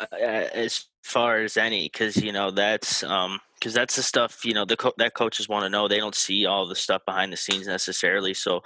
uh, 0.00 0.16
as 0.16 0.86
far 1.02 1.40
as 1.40 1.56
any, 1.56 1.86
because 1.86 2.16
you 2.16 2.32
know 2.32 2.50
that's 2.50 3.02
um 3.02 3.40
because 3.58 3.74
that's 3.74 3.96
the 3.96 4.02
stuff 4.02 4.44
you 4.44 4.54
know 4.54 4.64
the 4.64 4.76
co- 4.76 4.94
that 4.98 5.14
coaches 5.14 5.48
want 5.48 5.64
to 5.64 5.70
know. 5.70 5.88
They 5.88 5.98
don't 5.98 6.14
see 6.14 6.46
all 6.46 6.66
the 6.66 6.76
stuff 6.76 7.02
behind 7.06 7.32
the 7.32 7.36
scenes 7.36 7.66
necessarily. 7.66 8.34
So, 8.34 8.62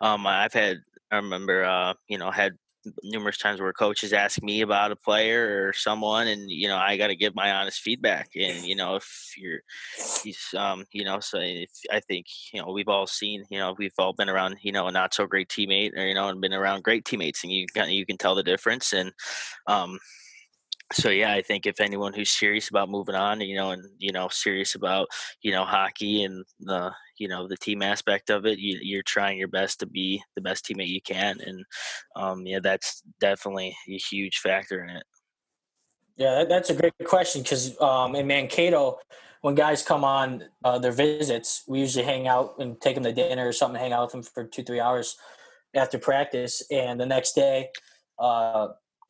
um, 0.00 0.26
I've 0.26 0.52
had 0.52 0.78
I 1.10 1.16
remember 1.16 1.64
uh 1.64 1.94
you 2.08 2.18
know 2.18 2.30
had 2.30 2.56
numerous 3.02 3.38
times 3.38 3.60
where 3.60 3.72
coaches 3.72 4.12
ask 4.12 4.42
me 4.42 4.60
about 4.60 4.92
a 4.92 4.96
player 4.96 5.66
or 5.66 5.72
someone 5.72 6.26
and 6.28 6.50
you 6.50 6.68
know 6.68 6.76
i 6.76 6.96
got 6.96 7.06
to 7.06 7.16
give 7.16 7.34
my 7.34 7.50
honest 7.52 7.80
feedback 7.80 8.28
and 8.34 8.64
you 8.64 8.76
know 8.76 8.96
if 8.96 9.32
you're 9.36 9.60
um 10.56 10.84
you 10.92 11.04
know 11.04 11.20
so 11.20 11.38
if 11.40 11.70
i 11.90 12.00
think 12.00 12.26
you 12.52 12.60
know 12.60 12.70
we've 12.70 12.88
all 12.88 13.06
seen 13.06 13.44
you 13.50 13.58
know 13.58 13.74
we've 13.78 13.94
all 13.98 14.12
been 14.12 14.28
around 14.28 14.56
you 14.62 14.72
know 14.72 14.86
a 14.86 14.92
not 14.92 15.14
so 15.14 15.26
great 15.26 15.48
teammate 15.48 15.96
or 15.96 16.04
you 16.04 16.14
know 16.14 16.28
and 16.28 16.40
been 16.40 16.52
around 16.52 16.84
great 16.84 17.04
teammates 17.04 17.42
and 17.42 17.52
you 17.52 17.66
can 17.74 17.88
you 17.90 18.04
can 18.04 18.18
tell 18.18 18.34
the 18.34 18.42
difference 18.42 18.92
and 18.92 19.12
um 19.66 19.98
so 20.92 21.08
yeah, 21.08 21.32
I 21.32 21.42
think 21.42 21.66
if 21.66 21.80
anyone 21.80 22.12
who's 22.12 22.30
serious 22.30 22.68
about 22.68 22.90
moving 22.90 23.14
on, 23.14 23.40
you 23.40 23.56
know, 23.56 23.70
and 23.70 23.84
you 23.98 24.12
know, 24.12 24.28
serious 24.30 24.74
about 24.74 25.08
you 25.42 25.50
know 25.50 25.64
hockey 25.64 26.24
and 26.24 26.44
the 26.60 26.92
you 27.18 27.26
know 27.26 27.48
the 27.48 27.56
team 27.56 27.82
aspect 27.82 28.30
of 28.30 28.44
it, 28.44 28.58
you, 28.58 28.98
are 28.98 29.02
trying 29.02 29.38
your 29.38 29.48
best 29.48 29.80
to 29.80 29.86
be 29.86 30.22
the 30.34 30.42
best 30.42 30.66
teammate 30.66 30.88
you 30.88 31.00
can, 31.00 31.38
and 31.44 31.64
um, 32.16 32.46
yeah, 32.46 32.60
that's 32.60 33.02
definitely 33.18 33.74
a 33.88 33.96
huge 33.96 34.38
factor 34.38 34.84
in 34.84 34.90
it. 34.90 35.04
Yeah, 36.16 36.44
that's 36.44 36.70
a 36.70 36.74
great 36.74 36.92
question 37.04 37.42
because 37.42 37.80
um, 37.80 38.14
in 38.14 38.26
Mankato, 38.26 38.98
when 39.40 39.54
guys 39.54 39.82
come 39.82 40.04
on 40.04 40.44
uh, 40.64 40.78
their 40.78 40.92
visits, 40.92 41.64
we 41.66 41.80
usually 41.80 42.04
hang 42.04 42.28
out 42.28 42.56
and 42.58 42.80
take 42.80 42.94
them 42.94 43.04
to 43.04 43.12
dinner 43.12 43.48
or 43.48 43.52
something, 43.52 43.80
hang 43.80 43.92
out 43.92 44.04
with 44.04 44.12
them 44.12 44.22
for 44.22 44.44
two 44.44 44.62
three 44.62 44.80
hours 44.80 45.16
after 45.74 45.98
practice, 45.98 46.62
and 46.70 47.00
the 47.00 47.06
next 47.06 47.32
day. 47.32 47.70
Uh, 48.18 48.68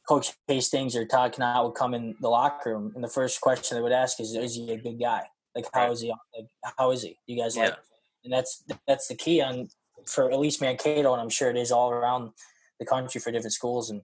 Coach 0.08 0.32
Hastings 0.48 0.94
or 0.96 1.04
Todd 1.04 1.38
Knott 1.38 1.64
would 1.64 1.74
come 1.74 1.94
in 1.94 2.14
the 2.20 2.28
locker 2.28 2.70
room, 2.70 2.92
and 2.94 3.02
the 3.02 3.08
first 3.08 3.40
question 3.40 3.76
they 3.76 3.82
would 3.82 3.92
ask 3.92 4.20
is, 4.20 4.34
"Is 4.34 4.54
he 4.54 4.70
a 4.72 4.76
good 4.76 5.00
guy? 5.00 5.22
Like, 5.54 5.66
how 5.72 5.90
is 5.90 6.00
he? 6.00 6.08
Like, 6.08 6.48
how 6.78 6.90
is 6.90 7.02
he? 7.02 7.18
You 7.26 7.42
guys 7.42 7.56
yeah. 7.56 7.64
like?" 7.64 7.78
And 8.24 8.32
that's 8.32 8.64
that's 8.86 9.08
the 9.08 9.14
key 9.14 9.40
on 9.40 9.68
for 10.06 10.30
at 10.30 10.38
least 10.38 10.60
Mankato, 10.60 11.12
and 11.12 11.22
I'm 11.22 11.30
sure 11.30 11.50
it 11.50 11.56
is 11.56 11.72
all 11.72 11.90
around 11.90 12.32
the 12.78 12.86
country 12.86 13.20
for 13.20 13.30
different 13.30 13.52
schools, 13.52 13.90
and 13.90 14.02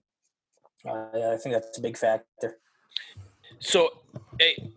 uh, 0.87 1.33
I 1.33 1.37
think 1.37 1.53
that's 1.53 1.77
a 1.77 1.81
big 1.81 1.97
factor. 1.97 2.57
So, 3.59 3.89
hey, 4.39 4.71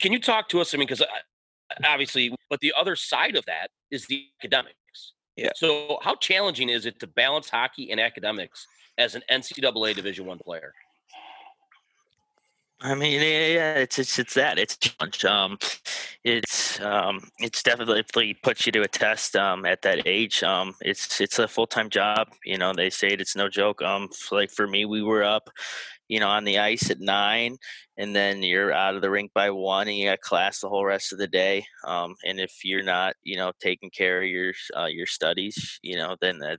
can 0.00 0.12
you 0.12 0.20
talk 0.20 0.48
to 0.50 0.60
us? 0.60 0.74
I 0.74 0.78
mean, 0.78 0.86
because 0.86 1.02
obviously, 1.84 2.34
but 2.48 2.60
the 2.60 2.72
other 2.78 2.96
side 2.96 3.36
of 3.36 3.44
that 3.46 3.68
is 3.90 4.06
the 4.06 4.26
academics. 4.40 4.76
Yeah. 5.36 5.50
So, 5.54 5.98
how 6.02 6.14
challenging 6.16 6.68
is 6.68 6.86
it 6.86 7.00
to 7.00 7.06
balance 7.06 7.48
hockey 7.48 7.90
and 7.90 8.00
academics 8.00 8.66
as 8.98 9.14
an 9.14 9.22
NCAA 9.30 9.94
Division 9.94 10.26
One 10.26 10.38
player? 10.38 10.74
I 12.84 12.96
mean, 12.96 13.20
yeah, 13.20 13.74
it's 13.74 13.98
it's 14.00 14.18
it's 14.18 14.34
that 14.34 14.58
it's 14.58 14.76
challenge. 14.76 15.24
Um, 15.24 15.58
it's 16.24 16.80
um, 16.80 17.20
it's 17.38 17.62
definitely 17.62 18.34
puts 18.34 18.66
you 18.66 18.72
to 18.72 18.82
a 18.82 18.88
test. 18.88 19.36
Um, 19.36 19.64
at 19.64 19.82
that 19.82 20.04
age, 20.04 20.42
um, 20.42 20.74
it's 20.80 21.20
it's 21.20 21.38
a 21.38 21.46
full 21.46 21.68
time 21.68 21.88
job. 21.90 22.28
You 22.44 22.58
know, 22.58 22.72
they 22.72 22.90
say 22.90 23.08
it, 23.08 23.20
it's 23.20 23.36
no 23.36 23.48
joke. 23.48 23.82
Um, 23.82 24.08
like 24.32 24.50
for 24.50 24.66
me, 24.66 24.84
we 24.84 25.00
were 25.00 25.22
up, 25.22 25.48
you 26.12 26.20
know, 26.20 26.28
on 26.28 26.44
the 26.44 26.58
ice 26.58 26.90
at 26.90 27.00
nine, 27.00 27.56
and 27.96 28.14
then 28.14 28.42
you're 28.42 28.70
out 28.70 28.94
of 28.94 29.00
the 29.00 29.08
rink 29.08 29.30
by 29.34 29.48
one, 29.48 29.88
and 29.88 29.96
you 29.96 30.10
got 30.10 30.20
class 30.20 30.60
the 30.60 30.68
whole 30.68 30.84
rest 30.84 31.10
of 31.10 31.18
the 31.18 31.26
day. 31.26 31.64
Um, 31.86 32.14
and 32.26 32.38
if 32.38 32.52
you're 32.64 32.82
not, 32.82 33.14
you 33.22 33.38
know, 33.38 33.50
taking 33.62 33.88
care 33.88 34.20
of 34.20 34.28
your 34.28 34.52
uh, 34.76 34.88
your 34.90 35.06
studies, 35.06 35.80
you 35.82 35.96
know, 35.96 36.14
then 36.20 36.38
that 36.40 36.58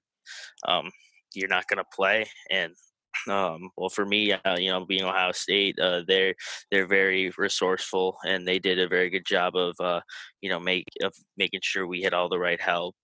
um, 0.68 0.90
you're 1.36 1.50
not 1.50 1.68
going 1.68 1.78
to 1.78 1.96
play. 1.96 2.26
And 2.50 2.74
um, 3.30 3.70
well, 3.78 3.90
for 3.90 4.08
me, 4.08 4.32
uh, 4.32 4.58
you 4.58 4.72
know, 4.72 4.88
being 4.88 5.04
Ohio 5.04 5.32
State, 5.34 5.78
uh, 5.80 6.02
they're 6.08 6.34
they're 6.72 6.88
very 6.88 7.32
resourceful, 7.38 8.18
and 8.26 8.48
they 8.48 8.58
did 8.58 8.80
a 8.80 8.88
very 8.88 9.12
good 9.12 9.28
job 9.28 9.56
of, 9.56 9.76
uh, 9.80 10.02
you 10.42 10.50
know, 10.50 10.60
make 10.60 10.86
of 11.04 11.14
making 11.38 11.60
sure 11.62 11.86
we 11.86 12.02
had 12.02 12.16
all 12.16 12.28
the 12.28 12.40
right 12.40 12.60
help 12.60 12.96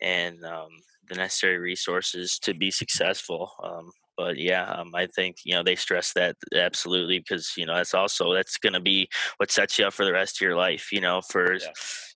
and 0.00 0.44
um, 0.44 0.68
the 1.08 1.16
necessary 1.16 1.58
resources 1.58 2.38
to 2.42 2.54
be 2.54 2.70
successful. 2.70 3.50
Um, 3.64 3.90
but 4.18 4.36
yeah, 4.36 4.64
um, 4.72 4.90
I 4.94 5.06
think 5.06 5.36
you 5.44 5.54
know 5.54 5.62
they 5.62 5.76
stress 5.76 6.12
that 6.14 6.36
absolutely 6.54 7.20
because 7.20 7.52
you 7.56 7.64
know 7.64 7.76
that's 7.76 7.94
also 7.94 8.34
that's 8.34 8.58
going 8.58 8.74
to 8.74 8.80
be 8.80 9.08
what 9.38 9.50
sets 9.50 9.78
you 9.78 9.86
up 9.86 9.94
for 9.94 10.04
the 10.04 10.12
rest 10.12 10.36
of 10.36 10.40
your 10.42 10.56
life. 10.56 10.92
You 10.92 11.00
know, 11.00 11.22
for 11.30 11.54
yeah 11.54 11.68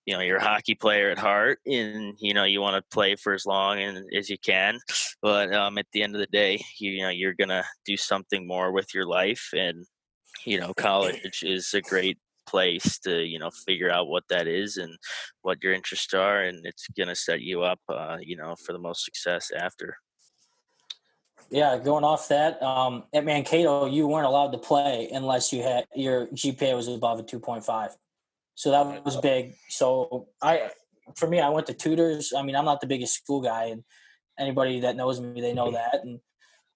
you 0.06 0.14
know 0.14 0.20
you're 0.20 0.38
a 0.38 0.42
hockey 0.42 0.74
player 0.74 1.10
at 1.10 1.18
heart 1.18 1.58
and 1.66 2.14
you 2.18 2.34
know 2.34 2.44
you 2.44 2.60
want 2.60 2.76
to 2.76 2.94
play 2.94 3.14
for 3.14 3.32
as 3.32 3.46
long 3.46 3.80
and, 3.80 4.04
as 4.16 4.28
you 4.28 4.36
can 4.38 4.78
but 5.20 5.54
um, 5.54 5.78
at 5.78 5.86
the 5.92 6.02
end 6.02 6.14
of 6.14 6.20
the 6.20 6.26
day 6.26 6.60
you, 6.78 6.90
you 6.90 7.02
know 7.02 7.08
you're 7.08 7.34
gonna 7.34 7.64
do 7.86 7.96
something 7.96 8.46
more 8.46 8.72
with 8.72 8.92
your 8.94 9.06
life 9.06 9.50
and 9.52 9.86
you 10.44 10.58
know 10.58 10.72
college 10.74 11.42
is 11.42 11.72
a 11.74 11.80
great 11.80 12.18
place 12.48 12.98
to 12.98 13.22
you 13.22 13.38
know 13.38 13.50
figure 13.64 13.90
out 13.90 14.08
what 14.08 14.24
that 14.28 14.48
is 14.48 14.76
and 14.76 14.92
what 15.42 15.62
your 15.62 15.72
interests 15.72 16.12
are 16.12 16.42
and 16.42 16.66
it's 16.66 16.86
gonna 16.98 17.14
set 17.14 17.40
you 17.40 17.62
up 17.62 17.78
uh, 17.88 18.16
you 18.20 18.36
know 18.36 18.56
for 18.66 18.72
the 18.72 18.78
most 18.78 19.04
success 19.04 19.52
after 19.56 19.96
yeah, 21.52 21.76
going 21.76 22.02
off 22.02 22.28
that, 22.28 22.62
um, 22.62 23.04
at 23.12 23.26
Mankato, 23.26 23.84
you 23.84 24.08
weren't 24.08 24.26
allowed 24.26 24.52
to 24.52 24.58
play 24.58 25.10
unless 25.12 25.52
you 25.52 25.62
had 25.62 25.84
your 25.94 26.26
GPA 26.28 26.74
was 26.74 26.88
above 26.88 27.20
a 27.20 27.22
2.5. 27.22 27.90
So 28.54 28.70
that 28.70 29.04
was 29.04 29.18
big. 29.18 29.52
So 29.68 30.28
I, 30.40 30.70
for 31.14 31.28
me, 31.28 31.40
I 31.40 31.50
went 31.50 31.66
to 31.66 31.74
tutors. 31.74 32.32
I 32.34 32.42
mean, 32.42 32.56
I'm 32.56 32.64
not 32.64 32.80
the 32.80 32.86
biggest 32.86 33.14
school 33.16 33.42
guy, 33.42 33.66
and 33.66 33.84
anybody 34.38 34.80
that 34.80 34.96
knows 34.96 35.20
me, 35.20 35.42
they 35.42 35.52
know 35.52 35.70
that. 35.72 36.00
And 36.02 36.20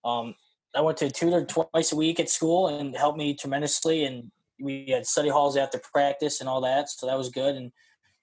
um, 0.05 0.35
I 0.75 0.83
went 0.83 0.99
to 0.99 1.07
a 1.07 1.11
tutor 1.11 1.47
twice 1.47 1.93
a 1.93 1.97
week 1.97 2.21
at 2.21 2.29
school 2.29 2.69
and 2.69 2.95
helped 2.95 3.19
me 3.19 3.35
tremendously. 3.35 4.05
And 4.05 4.31
we 4.61 4.89
had 4.91 5.07
study 5.07 5.31
halls 5.31 5.57
after 5.57 5.79
practice 5.79 6.41
and 6.41 6.51
all 6.51 6.61
that, 6.61 6.91
so 6.91 7.07
that 7.07 7.17
was 7.17 7.31
good. 7.31 7.55
And 7.55 7.73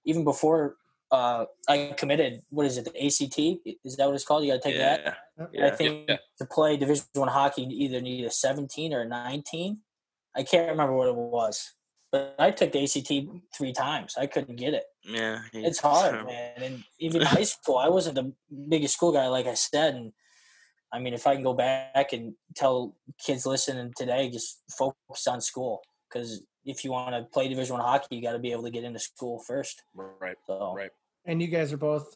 even 0.06 0.24
before 0.24 0.76
uh, 1.14 1.46
I 1.70 1.94
committed, 1.96 2.42
what 2.50 2.66
is 2.66 2.80
it, 2.80 2.86
the 2.86 3.06
ACT? 3.06 3.38
Is 3.86 3.98
that 3.98 4.08
what 4.08 4.16
it's 4.16 4.26
called? 4.26 4.44
You 4.44 4.54
got 4.54 4.64
to 4.64 4.70
take 4.70 4.78
yeah. 4.80 4.98
that. 4.98 5.18
Yeah. 5.54 5.68
I 5.68 5.70
think 5.70 6.10
yeah. 6.10 6.18
to 6.40 6.46
play 6.46 6.76
Division 6.76 7.06
One 7.14 7.28
hockey, 7.28 7.62
you 7.62 7.86
either 7.86 8.02
need 8.02 8.26
a 8.26 8.32
17 8.32 8.92
or 8.92 9.02
a 9.02 9.08
19. 9.08 9.78
I 10.36 10.42
can't 10.42 10.72
remember 10.72 10.94
what 10.96 11.08
it 11.08 11.16
was. 11.16 11.76
But 12.12 12.36
I 12.40 12.50
took 12.50 12.72
the 12.72 12.84
ACT 12.84 13.12
three 13.56 13.74
times. 13.74 14.16
I 14.18 14.26
couldn't 14.26 14.56
get 14.56 14.74
it. 14.74 14.86
Yeah, 15.04 15.42
it's 15.54 15.80
hard, 15.80 16.26
man. 16.26 16.54
And 16.58 16.84
even 17.00 17.22
high 17.22 17.44
school, 17.44 17.78
I 17.78 17.90
wasn't 17.90 18.16
the 18.16 18.34
biggest 18.68 18.96
school 18.96 19.12
guy, 19.12 19.28
like 19.28 19.46
I 19.46 19.54
said. 19.54 19.94
And 19.94 20.14
I 20.92 21.00
mean, 21.00 21.14
if 21.14 21.28
I 21.28 21.36
can 21.36 21.44
go 21.44 21.54
back 21.54 22.14
and 22.14 22.34
tell 22.56 22.96
kids 23.24 23.46
listening 23.46 23.94
today, 23.96 24.32
just 24.32 24.64
focus 24.76 25.28
on 25.28 25.42
school 25.42 25.82
because 26.12 26.42
if 26.66 26.84
you 26.84 26.92
want 26.92 27.14
to 27.14 27.24
play 27.34 27.50
Division 27.50 27.74
One 27.74 27.86
hockey, 27.86 28.16
you 28.16 28.22
got 28.22 28.34
to 28.34 28.40
be 28.40 28.52
able 28.52 28.64
to 28.64 28.72
get 28.72 28.84
into 28.84 29.00
school 29.00 29.40
first. 29.40 29.84
Right. 29.94 30.38
So, 30.48 30.74
right. 30.76 30.92
And 31.26 31.42
you 31.42 31.48
guys 31.48 31.72
are 31.74 31.78
both 31.78 32.16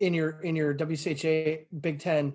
in 0.00 0.14
your 0.14 0.40
in 0.42 0.54
your 0.56 0.74
WCHA 0.74 1.66
Big 1.80 1.98
Ten 2.00 2.34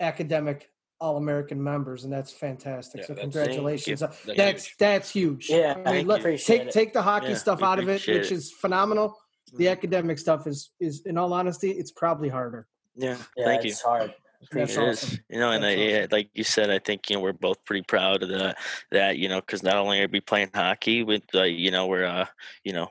academic 0.00 0.70
All 1.00 1.16
American 1.16 1.62
members, 1.62 2.04
and 2.04 2.12
that's 2.12 2.32
fantastic. 2.32 3.00
Yeah, 3.02 3.06
so 3.08 3.14
that's- 3.14 3.32
congratulations. 3.32 4.00
That's 4.00 4.22
That's 4.24 4.64
huge. 4.66 4.76
that's 4.78 5.10
huge. 5.10 5.50
Yeah, 5.50 5.72
I 5.72 5.76
mean, 5.76 5.84
thank 5.84 6.08
look, 6.08 6.22
take 6.40 6.62
it. 6.62 6.70
take 6.70 6.92
the 6.92 7.02
hockey 7.02 7.28
Yeah, 7.28 7.34
stuff 7.36 7.62
out 7.62 7.78
of 7.78 7.88
it, 7.88 8.06
which 8.06 8.30
it. 8.30 8.32
is 8.32 8.52
phenomenal. 8.52 9.18
The 9.56 9.68
academic 9.68 10.18
stuff 10.18 10.46
is 10.46 10.70
is 10.80 11.02
in 11.06 11.18
all 11.18 11.32
honesty, 11.32 11.70
it's 11.70 11.90
probably 11.92 12.28
harder. 12.28 12.66
Yeah, 12.96 13.16
Yeah, 13.36 13.44
thank 13.44 13.64
you. 13.64 13.70
it's 13.70 13.82
hard. 13.82 14.10
That's 14.10 14.16
It 14.40 14.46
Appreciate 14.76 14.88
is, 14.88 15.04
awesome. 15.04 15.18
you 15.30 15.38
know, 15.38 15.50
and 15.52 15.64
I, 15.64 15.74
That's 15.74 15.90
yeah, 15.90 16.06
like 16.10 16.30
you 16.34 16.44
said, 16.44 16.70
I 16.70 16.78
think 16.78 17.08
you 17.08 17.16
know 17.16 17.22
we're 17.22 17.32
both 17.32 17.64
pretty 17.64 17.82
proud 17.82 18.22
of 18.22 18.28
that. 18.30 18.56
That 18.90 19.16
you 19.18 19.28
know, 19.28 19.40
because 19.40 19.62
not 19.62 19.76
only 19.76 20.02
are 20.02 20.08
we 20.08 20.20
playing 20.20 20.50
hockey, 20.54 21.02
with 21.02 21.22
uh, 21.34 21.42
you 21.44 21.70
know 21.70 21.86
we're 21.86 22.04
uh, 22.04 22.26
you 22.62 22.72
know 22.72 22.90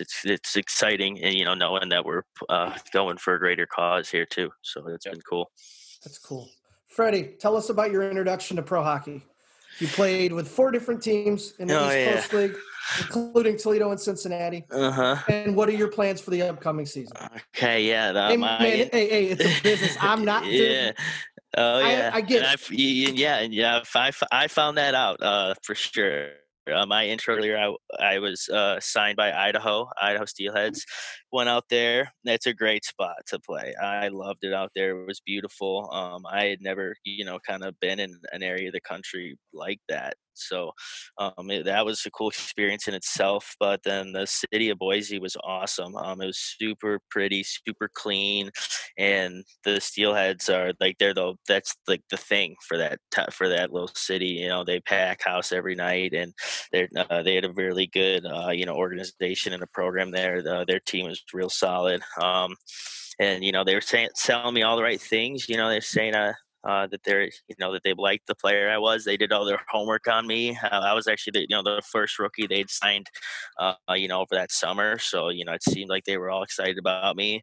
it's 0.00 0.24
it's 0.24 0.24
it's 0.24 0.56
exciting, 0.56 1.22
and 1.22 1.34
you 1.34 1.44
know 1.44 1.54
knowing 1.54 1.88
that 1.90 2.04
we're 2.04 2.22
uh, 2.48 2.76
going 2.92 3.16
for 3.18 3.34
a 3.34 3.38
greater 3.38 3.66
cause 3.66 4.08
here 4.10 4.26
too. 4.26 4.50
So 4.62 4.86
it's 4.88 5.06
Yep. 5.06 5.14
been 5.14 5.22
cool. 5.28 5.50
That's 6.04 6.18
cool. 6.18 6.48
Freddie, 6.88 7.34
tell 7.38 7.56
us 7.56 7.68
about 7.70 7.90
your 7.90 8.02
introduction 8.08 8.56
to 8.56 8.62
pro 8.62 8.82
hockey. 8.82 9.24
You 9.78 9.86
played 9.88 10.32
with 10.32 10.48
four 10.48 10.70
different 10.72 11.02
teams 11.02 11.52
in 11.58 11.68
the 11.68 11.78
Oh, 11.78 11.86
East 11.86 11.96
yeah. 11.98 12.14
Coast 12.14 12.32
League, 12.32 12.56
including 12.98 13.56
Toledo 13.56 13.90
and 13.92 14.00
Cincinnati. 14.00 14.64
Uh 14.70 14.90
huh. 14.90 15.16
And 15.28 15.54
what 15.54 15.68
are 15.68 15.72
your 15.72 15.88
plans 15.88 16.20
for 16.20 16.30
the 16.30 16.42
upcoming 16.42 16.84
season? 16.86 17.16
Okay, 17.56 17.84
yeah. 17.86 18.10
The, 18.12 18.26
hey, 18.28 18.36
my, 18.36 18.58
man, 18.58 18.88
hey, 18.92 19.08
hey, 19.08 19.24
it's 19.26 19.44
a 19.44 19.62
business. 19.62 19.96
I'm 20.00 20.24
not. 20.24 20.46
yeah. 20.50 20.92
Oh 21.56 21.78
I- 21.78 21.92
yeah, 21.92 22.10
I 22.12 22.20
get 22.22 22.42
And 22.44 22.54
it. 22.54 22.70
Y- 22.70 23.12
yeah, 23.14 23.38
and 23.38 23.54
yeah. 23.54 23.82
I, 23.94 24.08
I, 24.08 24.12
I 24.32 24.48
found 24.48 24.78
that 24.78 24.94
out 24.94 25.22
uh, 25.22 25.54
for 25.62 25.74
sure. 25.76 26.30
Uh, 26.72 26.86
my 26.86 27.06
intro 27.06 27.36
earlier, 27.36 27.58
I, 27.58 28.14
I 28.14 28.18
was 28.18 28.48
uh, 28.48 28.78
signed 28.80 29.16
by 29.16 29.32
Idaho, 29.32 29.88
Idaho 30.00 30.24
Steelheads. 30.24 30.84
Went 31.30 31.50
out 31.50 31.64
there. 31.68 32.12
That's 32.24 32.46
a 32.46 32.54
great 32.54 32.86
spot 32.86 33.16
to 33.28 33.38
play. 33.38 33.74
I 33.74 34.08
loved 34.08 34.44
it 34.44 34.54
out 34.54 34.70
there. 34.74 34.98
It 35.02 35.06
was 35.06 35.20
beautiful. 35.26 35.90
Um, 35.92 36.24
I 36.30 36.46
had 36.46 36.62
never, 36.62 36.94
you 37.04 37.22
know, 37.24 37.38
kind 37.46 37.62
of 37.64 37.78
been 37.80 38.00
in 38.00 38.18
an 38.32 38.42
area 38.42 38.68
of 38.68 38.72
the 38.72 38.80
country 38.80 39.36
like 39.52 39.80
that. 39.90 40.14
So 40.32 40.72
um, 41.18 41.50
it, 41.50 41.64
that 41.66 41.84
was 41.84 42.04
a 42.06 42.10
cool 42.10 42.28
experience 42.28 42.88
in 42.88 42.94
itself. 42.94 43.54
But 43.60 43.80
then 43.84 44.12
the 44.12 44.26
city 44.26 44.70
of 44.70 44.78
Boise 44.78 45.18
was 45.18 45.36
awesome. 45.44 45.96
Um, 45.96 46.22
it 46.22 46.26
was 46.26 46.38
super 46.38 47.00
pretty, 47.10 47.42
super 47.44 47.90
clean, 47.92 48.50
and 48.96 49.44
the 49.64 49.80
Steelheads 49.80 50.48
are 50.48 50.72
like 50.80 50.96
they're 50.98 51.14
the 51.14 51.34
that's 51.46 51.74
like 51.88 52.02
the 52.10 52.16
thing 52.16 52.54
for 52.66 52.78
that 52.78 52.98
for 53.32 53.48
that 53.48 53.72
little 53.72 53.90
city. 53.94 54.26
You 54.28 54.48
know, 54.48 54.64
they 54.64 54.80
pack 54.80 55.22
house 55.24 55.52
every 55.52 55.74
night, 55.74 56.12
and 56.14 56.32
they 56.72 56.88
uh, 56.96 57.22
they 57.22 57.34
had 57.34 57.44
a 57.44 57.52
really 57.52 57.86
good 57.86 58.24
uh, 58.26 58.50
you 58.50 58.66
know 58.66 58.74
organization 58.74 59.52
and 59.52 59.62
a 59.62 59.66
program 59.68 60.10
there. 60.10 60.42
Uh, 60.46 60.64
their 60.66 60.80
team 60.80 61.06
was 61.06 61.17
real 61.32 61.50
solid. 61.50 62.02
Um, 62.20 62.56
and 63.18 63.44
you 63.44 63.52
know 63.52 63.64
they 63.64 63.74
were 63.74 63.80
saying 63.80 64.08
telling 64.16 64.54
me 64.54 64.62
all 64.62 64.76
the 64.76 64.82
right 64.82 65.00
things. 65.00 65.48
You 65.48 65.56
know 65.56 65.68
they're 65.68 65.80
saying 65.80 66.14
uh, 66.14 66.34
uh, 66.64 66.86
that 66.88 67.02
they're 67.04 67.24
you 67.24 67.56
know 67.58 67.72
that 67.72 67.82
they 67.84 67.94
liked 67.94 68.26
the 68.26 68.34
player 68.34 68.70
I 68.70 68.78
was. 68.78 69.04
They 69.04 69.16
did 69.16 69.32
all 69.32 69.44
their 69.44 69.60
homework 69.68 70.08
on 70.08 70.26
me. 70.26 70.56
Uh, 70.62 70.68
I 70.70 70.94
was 70.94 71.06
actually 71.06 71.32
the, 71.32 71.40
you 71.48 71.56
know 71.56 71.62
the 71.62 71.82
first 71.90 72.18
rookie 72.18 72.46
they'd 72.46 72.70
signed 72.70 73.06
uh, 73.58 73.74
you 73.94 74.08
know 74.08 74.20
over 74.20 74.34
that 74.34 74.52
summer. 74.52 74.98
So 74.98 75.30
you 75.30 75.44
know 75.44 75.52
it 75.52 75.62
seemed 75.62 75.90
like 75.90 76.04
they 76.04 76.18
were 76.18 76.30
all 76.30 76.42
excited 76.42 76.78
about 76.78 77.16
me. 77.16 77.42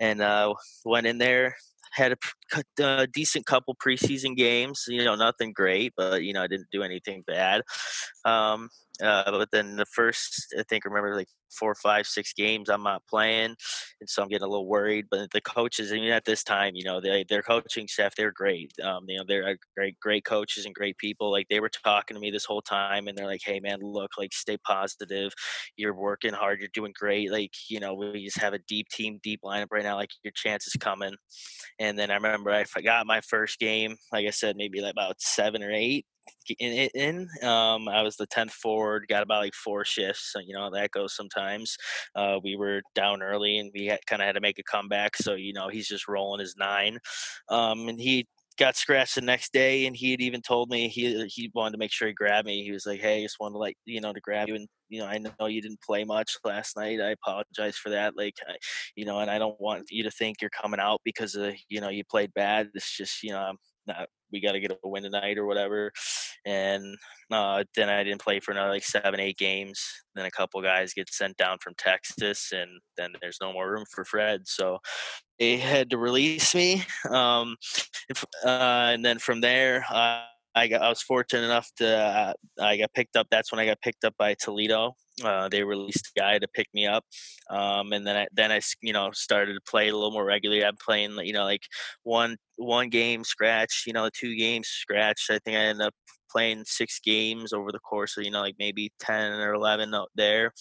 And 0.00 0.20
uh, 0.20 0.54
went 0.84 1.06
in 1.06 1.18
there. 1.18 1.56
Had 1.92 2.10
a, 2.10 2.82
uh, 2.84 3.06
decent 3.12 3.46
couple 3.46 3.76
preseason 3.76 4.36
games, 4.36 4.84
you 4.88 5.04
know, 5.04 5.14
nothing 5.14 5.52
great, 5.52 5.92
but 5.96 6.24
you 6.24 6.32
know, 6.32 6.42
I 6.42 6.48
didn't 6.48 6.66
do 6.72 6.82
anything 6.82 7.22
bad. 7.24 7.62
Um, 8.24 8.68
uh, 9.02 9.30
but 9.30 9.50
then 9.50 9.76
the 9.76 9.86
first, 9.86 10.54
I 10.58 10.62
think, 10.62 10.84
remember 10.84 11.16
like 11.16 11.28
four, 11.58 11.74
five, 11.74 12.06
six 12.06 12.32
games, 12.32 12.68
I'm 12.68 12.82
not 12.84 13.02
playing, 13.08 13.56
and 14.00 14.08
so 14.08 14.22
I'm 14.22 14.28
getting 14.28 14.44
a 14.46 14.48
little 14.48 14.68
worried. 14.68 15.06
But 15.10 15.30
the 15.32 15.40
coaches, 15.40 15.90
I 15.92 15.96
mean, 15.96 16.12
at 16.12 16.24
this 16.24 16.44
time, 16.44 16.74
you 16.76 16.84
know, 16.84 17.00
they, 17.00 17.24
their 17.28 17.42
coaching 17.42 17.88
staff, 17.88 18.14
they're 18.16 18.30
great. 18.32 18.72
Um, 18.82 19.04
you 19.08 19.18
know, 19.18 19.24
they're 19.26 19.48
uh, 19.48 19.54
great, 19.76 19.98
great 20.00 20.24
coaches 20.24 20.64
and 20.64 20.74
great 20.74 20.96
people. 20.98 21.30
Like 21.32 21.46
they 21.50 21.58
were 21.60 21.70
talking 21.70 22.14
to 22.14 22.20
me 22.20 22.30
this 22.30 22.44
whole 22.44 22.62
time, 22.62 23.08
and 23.08 23.18
they're 23.18 23.26
like, 23.26 23.42
"Hey, 23.44 23.58
man, 23.60 23.78
look, 23.82 24.12
like, 24.16 24.32
stay 24.32 24.58
positive. 24.58 25.32
You're 25.76 25.94
working 25.94 26.32
hard. 26.32 26.60
You're 26.60 26.68
doing 26.72 26.92
great. 26.96 27.32
Like, 27.32 27.52
you 27.68 27.80
know, 27.80 27.94
we 27.94 28.24
just 28.24 28.38
have 28.40 28.54
a 28.54 28.60
deep 28.68 28.88
team, 28.90 29.18
deep 29.22 29.40
lineup 29.44 29.68
right 29.72 29.82
now. 29.82 29.96
Like, 29.96 30.10
your 30.22 30.32
chance 30.36 30.66
is 30.68 30.74
coming." 30.78 31.14
And 31.78 31.98
then 31.98 32.10
I 32.10 32.14
remember 32.14 32.50
I 32.50 32.64
forgot 32.64 33.06
my 33.06 33.20
first 33.22 33.58
game. 33.58 33.96
Like 34.12 34.26
I 34.26 34.30
said, 34.30 34.56
maybe 34.56 34.80
like 34.80 34.92
about 34.92 35.20
seven 35.20 35.62
or 35.62 35.72
eight 35.72 36.06
in, 36.58 36.88
in 36.94 37.46
um 37.46 37.88
i 37.88 38.02
was 38.02 38.16
the 38.16 38.26
10th 38.26 38.52
forward 38.52 39.06
got 39.08 39.22
about 39.22 39.42
like 39.42 39.54
four 39.54 39.84
shifts 39.84 40.32
so, 40.32 40.40
you 40.40 40.54
know 40.54 40.70
that 40.70 40.90
goes 40.90 41.14
sometimes. 41.14 41.76
Uh 42.14 42.38
we 42.42 42.56
were 42.56 42.82
down 42.94 43.22
early 43.22 43.58
and 43.58 43.70
we 43.74 43.88
kind 44.06 44.22
of 44.22 44.26
had 44.26 44.34
to 44.34 44.40
make 44.40 44.58
a 44.58 44.62
comeback 44.62 45.16
so 45.16 45.34
you 45.34 45.52
know 45.52 45.68
he's 45.68 45.88
just 45.88 46.08
rolling 46.08 46.40
his 46.40 46.54
nine. 46.58 46.98
Um 47.48 47.88
and 47.88 48.00
he 48.00 48.26
got 48.58 48.76
scratched 48.76 49.16
the 49.16 49.20
next 49.20 49.52
day 49.52 49.84
and 49.86 49.96
he 49.96 50.12
had 50.12 50.20
even 50.20 50.40
told 50.40 50.70
me 50.70 50.88
he 50.88 51.26
he 51.26 51.50
wanted 51.54 51.72
to 51.72 51.78
make 51.78 51.92
sure 51.92 52.06
he 52.08 52.14
grabbed 52.14 52.46
me. 52.46 52.62
He 52.62 52.72
was 52.72 52.86
like 52.86 53.00
hey 53.00 53.22
just 53.22 53.36
wanted 53.40 53.54
to 53.54 53.58
like 53.58 53.76
you 53.84 54.00
know 54.00 54.12
to 54.12 54.20
grab 54.20 54.48
you 54.48 54.54
and 54.56 54.68
you 54.88 55.00
know 55.00 55.06
i 55.06 55.18
know 55.18 55.46
you 55.46 55.60
didn't 55.62 55.80
play 55.82 56.04
much 56.04 56.36
last 56.44 56.76
night. 56.76 57.00
I 57.00 57.10
apologize 57.10 57.76
for 57.76 57.90
that 57.90 58.16
like 58.16 58.34
I, 58.48 58.54
you 58.96 59.04
know 59.04 59.18
and 59.20 59.30
i 59.30 59.38
don't 59.38 59.60
want 59.60 59.84
you 59.90 60.02
to 60.04 60.10
think 60.10 60.36
you're 60.40 60.50
coming 60.50 60.80
out 60.80 61.00
because 61.04 61.34
of 61.34 61.54
you 61.68 61.80
know 61.80 61.88
you 61.88 62.04
played 62.04 62.32
bad. 62.34 62.70
It's 62.74 62.96
just 62.96 63.22
you 63.22 63.30
know 63.30 63.40
i'm 63.40 63.56
not 63.86 64.08
we 64.34 64.40
got 64.40 64.52
to 64.52 64.60
get 64.60 64.72
a 64.72 64.88
win 64.88 65.04
tonight 65.04 65.38
or 65.38 65.46
whatever 65.46 65.92
and 66.44 66.84
uh, 67.30 67.62
then 67.76 67.88
i 67.88 68.02
didn't 68.02 68.20
play 68.20 68.40
for 68.40 68.50
another 68.50 68.70
like 68.70 68.84
seven 68.84 69.20
eight 69.20 69.38
games 69.38 69.80
then 70.14 70.26
a 70.26 70.30
couple 70.30 70.60
guys 70.60 70.92
get 70.92 71.08
sent 71.08 71.36
down 71.36 71.56
from 71.62 71.72
texas 71.78 72.52
and 72.52 72.68
then 72.96 73.12
there's 73.22 73.38
no 73.40 73.52
more 73.52 73.70
room 73.70 73.84
for 73.90 74.04
fred 74.04 74.40
so 74.44 74.78
they 75.38 75.56
had 75.56 75.88
to 75.88 75.96
release 75.96 76.54
me 76.54 76.82
um, 77.10 77.56
uh, 78.44 78.90
and 78.92 79.04
then 79.04 79.18
from 79.18 79.40
there 79.40 79.84
uh, 79.90 80.20
I, 80.56 80.68
got, 80.68 80.82
I 80.82 80.88
was 80.88 81.02
fortunate 81.02 81.44
enough 81.44 81.70
to 81.78 81.96
uh, 81.96 82.32
I 82.60 82.76
got 82.76 82.92
picked 82.94 83.16
up. 83.16 83.26
That's 83.30 83.50
when 83.50 83.58
I 83.58 83.66
got 83.66 83.80
picked 83.80 84.04
up 84.04 84.14
by 84.16 84.34
Toledo. 84.34 84.94
Uh, 85.22 85.48
they 85.48 85.62
released 85.62 86.10
a 86.16 86.20
guy 86.20 86.38
to 86.38 86.48
pick 86.48 86.66
me 86.74 86.86
up, 86.86 87.04
um, 87.48 87.92
and 87.92 88.04
then 88.04 88.16
I 88.16 88.26
then 88.32 88.50
I 88.50 88.60
you 88.82 88.92
know 88.92 89.10
started 89.12 89.54
to 89.54 89.60
play 89.60 89.88
a 89.88 89.94
little 89.94 90.10
more 90.10 90.24
regularly. 90.24 90.64
I'm 90.64 90.76
playing 90.76 91.16
you 91.22 91.32
know 91.32 91.44
like 91.44 91.62
one 92.02 92.36
one 92.56 92.88
game 92.88 93.22
scratch, 93.22 93.84
you 93.86 93.92
know 93.92 94.08
two 94.12 94.36
games 94.36 94.66
scratch. 94.68 95.26
I 95.30 95.38
think 95.38 95.56
I 95.56 95.60
ended 95.60 95.86
up 95.86 95.94
playing 96.30 96.64
six 96.66 96.98
games 96.98 97.52
over 97.52 97.70
the 97.70 97.78
course 97.78 98.16
of 98.16 98.24
you 98.24 98.30
know 98.32 98.40
like 98.40 98.56
maybe 98.58 98.90
ten 98.98 99.32
or 99.34 99.54
eleven 99.54 99.94
out 99.94 100.10
there. 100.16 100.52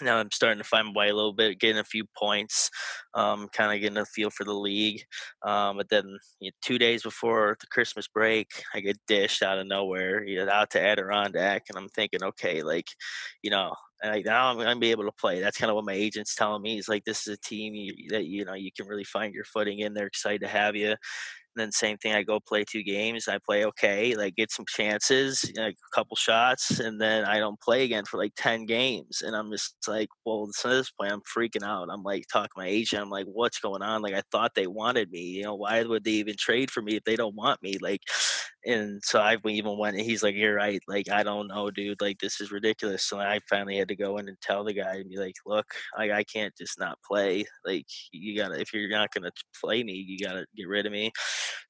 Now 0.00 0.18
I'm 0.18 0.30
starting 0.30 0.58
to 0.58 0.64
find 0.64 0.86
my 0.88 0.92
way 0.94 1.08
a 1.08 1.14
little 1.14 1.32
bit, 1.32 1.58
getting 1.58 1.78
a 1.78 1.84
few 1.84 2.04
points, 2.16 2.70
um, 3.14 3.48
kind 3.52 3.72
of 3.74 3.80
getting 3.80 3.98
a 3.98 4.04
feel 4.06 4.30
for 4.30 4.44
the 4.44 4.52
league. 4.54 5.02
Um, 5.44 5.76
but 5.76 5.88
then 5.88 6.04
you 6.40 6.50
know, 6.50 6.54
two 6.62 6.78
days 6.78 7.02
before 7.02 7.56
the 7.60 7.66
Christmas 7.66 8.06
break, 8.08 8.48
I 8.74 8.80
get 8.80 8.96
dished 9.08 9.42
out 9.42 9.58
of 9.58 9.66
nowhere, 9.66 10.24
you 10.24 10.44
know, 10.44 10.50
out 10.52 10.70
to 10.70 10.80
Adirondack, 10.80 11.64
and 11.68 11.76
I'm 11.78 11.88
thinking, 11.88 12.22
okay, 12.22 12.62
like, 12.62 12.86
you 13.42 13.50
know, 13.50 13.74
like 14.04 14.24
now 14.24 14.48
I'm 14.50 14.56
gonna 14.58 14.76
be 14.78 14.90
able 14.92 15.04
to 15.04 15.12
play. 15.12 15.40
That's 15.40 15.58
kind 15.58 15.70
of 15.70 15.76
what 15.76 15.84
my 15.84 15.92
agent's 15.94 16.34
telling 16.34 16.62
me. 16.62 16.74
He's 16.76 16.88
like, 16.88 17.04
this 17.04 17.26
is 17.26 17.34
a 17.34 17.38
team 17.38 17.74
you, 17.74 17.94
that 18.10 18.26
you 18.26 18.44
know 18.44 18.54
you 18.54 18.70
can 18.76 18.86
really 18.86 19.04
find 19.04 19.34
your 19.34 19.44
footing 19.44 19.80
in. 19.80 19.94
They're 19.94 20.06
excited 20.06 20.42
to 20.42 20.48
have 20.48 20.76
you. 20.76 20.94
Then 21.58 21.72
same 21.72 21.98
thing, 21.98 22.12
I 22.12 22.22
go 22.22 22.40
play 22.40 22.64
two 22.64 22.82
games. 22.82 23.28
I 23.28 23.38
play 23.38 23.64
okay, 23.66 24.14
like 24.14 24.36
get 24.36 24.50
some 24.50 24.64
chances, 24.68 25.50
like 25.56 25.74
a 25.74 25.96
couple 25.96 26.16
shots, 26.16 26.80
and 26.80 27.00
then 27.00 27.24
I 27.24 27.38
don't 27.38 27.60
play 27.60 27.84
again 27.84 28.04
for 28.04 28.18
like 28.18 28.32
ten 28.36 28.66
games. 28.66 29.22
And 29.22 29.36
I'm 29.36 29.50
just 29.50 29.76
like, 29.86 30.08
well, 30.24 30.48
at 30.48 30.70
this 30.70 30.90
point, 30.90 31.12
I'm 31.12 31.22
freaking 31.22 31.64
out. 31.64 31.88
I'm 31.90 32.02
like 32.02 32.24
talking 32.32 32.50
to 32.56 32.60
my 32.60 32.66
agent. 32.66 33.02
I'm 33.02 33.10
like, 33.10 33.26
what's 33.26 33.58
going 33.60 33.82
on? 33.82 34.02
Like 34.02 34.14
I 34.14 34.22
thought 34.32 34.54
they 34.54 34.66
wanted 34.66 35.10
me. 35.10 35.22
You 35.22 35.44
know, 35.44 35.54
why 35.56 35.82
would 35.82 36.04
they 36.04 36.12
even 36.12 36.36
trade 36.38 36.70
for 36.70 36.82
me 36.82 36.96
if 36.96 37.04
they 37.04 37.16
don't 37.16 37.34
want 37.36 37.62
me? 37.62 37.76
Like, 37.80 38.00
and 38.64 39.00
so 39.04 39.20
I 39.20 39.36
even 39.46 39.78
went. 39.78 39.98
He's 40.00 40.22
like, 40.22 40.34
you're 40.34 40.54
right. 40.54 40.80
Like 40.88 41.10
I 41.10 41.22
don't 41.22 41.48
know, 41.48 41.70
dude. 41.70 42.00
Like 42.00 42.18
this 42.20 42.40
is 42.40 42.52
ridiculous. 42.52 43.04
So 43.04 43.18
I 43.18 43.40
finally 43.48 43.76
had 43.78 43.88
to 43.88 43.96
go 43.96 44.18
in 44.18 44.28
and 44.28 44.36
tell 44.42 44.64
the 44.64 44.74
guy 44.74 44.96
and 44.96 45.08
be 45.08 45.18
like, 45.18 45.34
look, 45.46 45.66
I 45.96 46.10
I 46.12 46.24
can't 46.24 46.54
just 46.56 46.78
not 46.78 46.98
play. 47.06 47.44
Like 47.64 47.86
you 48.12 48.36
gotta 48.36 48.60
if 48.60 48.72
you're 48.74 48.90
not 48.90 49.12
gonna 49.12 49.30
play 49.62 49.82
me, 49.84 49.92
you 49.92 50.18
gotta 50.24 50.46
get 50.56 50.68
rid 50.68 50.86
of 50.86 50.92
me. 50.92 51.12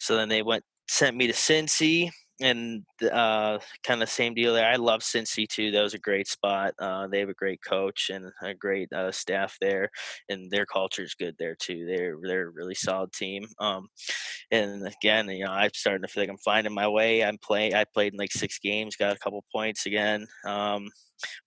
So 0.01 0.17
then 0.17 0.29
they 0.29 0.43
went 0.43 0.65
sent 0.89 1.17
me 1.17 1.27
to 1.27 1.33
Cincy 1.35 2.11
and 2.41 2.85
uh, 3.11 3.59
kind 3.85 4.03
of 4.03 4.09
same 4.09 4.35
deal 4.35 4.55
there. 4.55 4.71
I 4.71 4.77
love 4.77 5.01
Cincy 5.01 5.47
too. 5.49 5.71
That 5.71 5.83
was 5.83 5.95
a 5.95 5.99
great 5.99 6.29
spot. 6.29 6.75
Uh, 6.79 7.07
they 7.09 7.21
have 7.21 7.29
a 7.29 7.35
great 7.35 7.61
coach 7.63 8.11
and 8.13 8.31
a 8.43 8.55
great 8.55 8.93
uh, 8.93 9.11
staff 9.13 9.57
there, 9.61 9.91
and 10.29 10.51
their 10.51 10.67
culture 10.67 11.03
is 11.03 11.15
good 11.15 11.35
there 11.39 11.57
too. 11.57 11.87
They're 11.87 12.17
they're 12.23 12.49
a 12.49 12.53
really 12.53 12.75
solid 12.75 13.13
team. 13.13 13.47
Um, 13.59 13.89
and 14.51 14.87
again, 14.87 15.29
you 15.31 15.45
know, 15.45 15.53
I'm 15.53 15.71
starting 15.75 16.03
to 16.03 16.09
feel 16.09 16.23
like 16.23 16.31
I'm 16.31 16.39
finding 16.39 16.75
my 16.75 16.89
way. 16.89 17.25
I'm 17.25 17.39
playing. 17.39 17.75
I 17.75 17.85
played 17.85 18.15
in 18.15 18.19
like 18.19 18.33
six 18.33 18.59
games, 18.59 18.97
got 18.97 19.17
a 19.17 19.19
couple 19.19 19.45
points 19.53 19.87
again. 19.87 20.27
Um, 20.45 20.89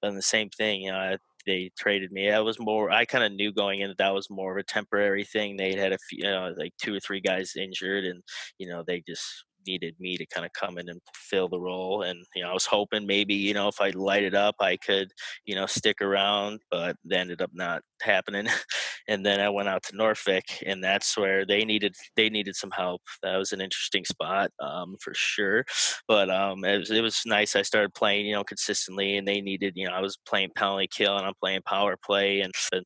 but 0.01 0.13
the 0.13 0.21
same 0.21 0.49
thing, 0.49 0.81
you 0.81 0.91
know, 0.91 0.97
I, 0.97 1.17
they 1.45 1.71
traded 1.77 2.11
me. 2.11 2.29
That 2.29 2.45
was 2.45 2.59
more. 2.59 2.91
I 2.91 3.05
kind 3.05 3.23
of 3.23 3.31
knew 3.31 3.51
going 3.53 3.79
in 3.81 3.89
that 3.89 3.97
that 3.97 4.13
was 4.13 4.29
more 4.29 4.51
of 4.51 4.57
a 4.57 4.63
temporary 4.63 5.23
thing. 5.23 5.57
They 5.57 5.75
had 5.75 5.93
a 5.93 5.97
few, 6.09 6.19
you 6.19 6.31
know, 6.31 6.53
like 6.57 6.73
two 6.81 6.95
or 6.95 6.99
three 6.99 7.21
guys 7.21 7.53
injured, 7.55 8.05
and 8.05 8.21
you 8.59 8.67
know, 8.67 8.83
they 8.85 9.01
just 9.07 9.45
needed 9.65 9.95
me 9.99 10.17
to 10.17 10.25
kind 10.25 10.45
of 10.45 10.53
come 10.53 10.77
in 10.77 10.89
and 10.89 11.01
fill 11.13 11.47
the 11.47 11.59
role. 11.59 12.03
And 12.03 12.23
you 12.35 12.43
know, 12.43 12.49
I 12.49 12.53
was 12.53 12.65
hoping 12.65 13.05
maybe 13.05 13.33
you 13.33 13.53
know 13.53 13.67
if 13.67 13.81
I 13.81 13.89
light 13.91 14.23
it 14.23 14.35
up, 14.35 14.55
I 14.59 14.77
could 14.77 15.11
you 15.45 15.55
know 15.55 15.65
stick 15.65 16.01
around, 16.01 16.59
but 16.69 16.95
that 17.05 17.19
ended 17.19 17.41
up 17.41 17.51
not 17.53 17.81
happening. 18.01 18.47
and 19.07 19.25
then 19.25 19.39
I 19.39 19.49
went 19.49 19.69
out 19.69 19.83
to 19.83 19.95
Norfolk, 19.95 20.43
and 20.65 20.83
that's 20.83 21.17
where 21.17 21.45
they 21.45 21.65
needed 21.65 21.95
they 22.15 22.29
needed 22.29 22.55
some 22.55 22.71
help. 22.71 23.01
That 23.23 23.37
was 23.37 23.51
an 23.51 23.61
interesting 23.61 24.05
spot 24.05 24.51
um, 24.59 24.95
for 25.01 25.13
sure. 25.13 25.65
But 26.07 26.29
um, 26.29 26.63
it 26.65 26.77
was 26.77 26.91
it 26.91 27.01
was 27.01 27.21
nice. 27.25 27.55
I 27.55 27.61
started 27.61 27.93
playing 27.93 28.25
you 28.25 28.33
know 28.33 28.43
consistently, 28.43 29.17
and 29.17 29.27
they 29.27 29.41
needed 29.41 29.73
you 29.75 29.87
know 29.87 29.93
I 29.93 30.01
was 30.01 30.17
playing 30.27 30.51
penalty 30.55 30.87
kill 30.87 31.17
and 31.17 31.25
I'm 31.25 31.33
playing 31.39 31.61
power 31.65 31.95
play, 32.03 32.41
and, 32.41 32.53
and 32.73 32.85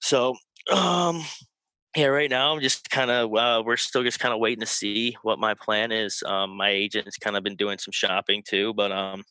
so 0.00 0.34
um 0.70 1.22
yeah, 1.96 2.06
right 2.06 2.30
now 2.30 2.54
I'm 2.54 2.60
just 2.60 2.90
kind 2.90 3.10
of 3.10 3.34
uh, 3.34 3.62
we're 3.64 3.76
still 3.76 4.02
just 4.02 4.20
kind 4.20 4.34
of 4.34 4.40
waiting 4.40 4.60
to 4.60 4.66
see 4.66 5.16
what 5.22 5.38
my 5.38 5.54
plan 5.54 5.92
is. 5.92 6.22
Um, 6.24 6.56
my 6.56 6.70
agent's 6.70 7.16
kind 7.16 7.36
of 7.36 7.42
been 7.42 7.56
doing 7.56 7.78
some 7.78 7.92
shopping 7.92 8.42
too, 8.46 8.74
but 8.74 8.92
um, 8.92 9.24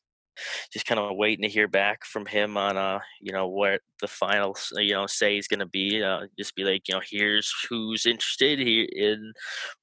just 0.72 0.86
kind 0.86 1.00
of 1.00 1.16
waiting 1.16 1.44
to 1.44 1.50
hear 1.50 1.68
back 1.68 2.06
from 2.06 2.26
him 2.26 2.58
on 2.58 2.78
uh, 2.78 3.00
you 3.22 3.32
know 3.32 3.48
where 3.48 3.80
the 4.02 4.08
final 4.08 4.56
you 4.76 4.94
know 4.94 5.08
say 5.08 5.38
is 5.38 5.48
going 5.48 5.60
to 5.60 5.68
be. 5.68 6.04
Uh, 6.04 6.22
just 6.38 6.56
be 6.56 6.64
like, 6.64 6.88
you 6.88 6.96
know, 6.96 7.02
here's 7.06 7.54
who's 7.70 8.06
interested 8.06 8.60
here, 8.60 8.88
and 8.96 9.36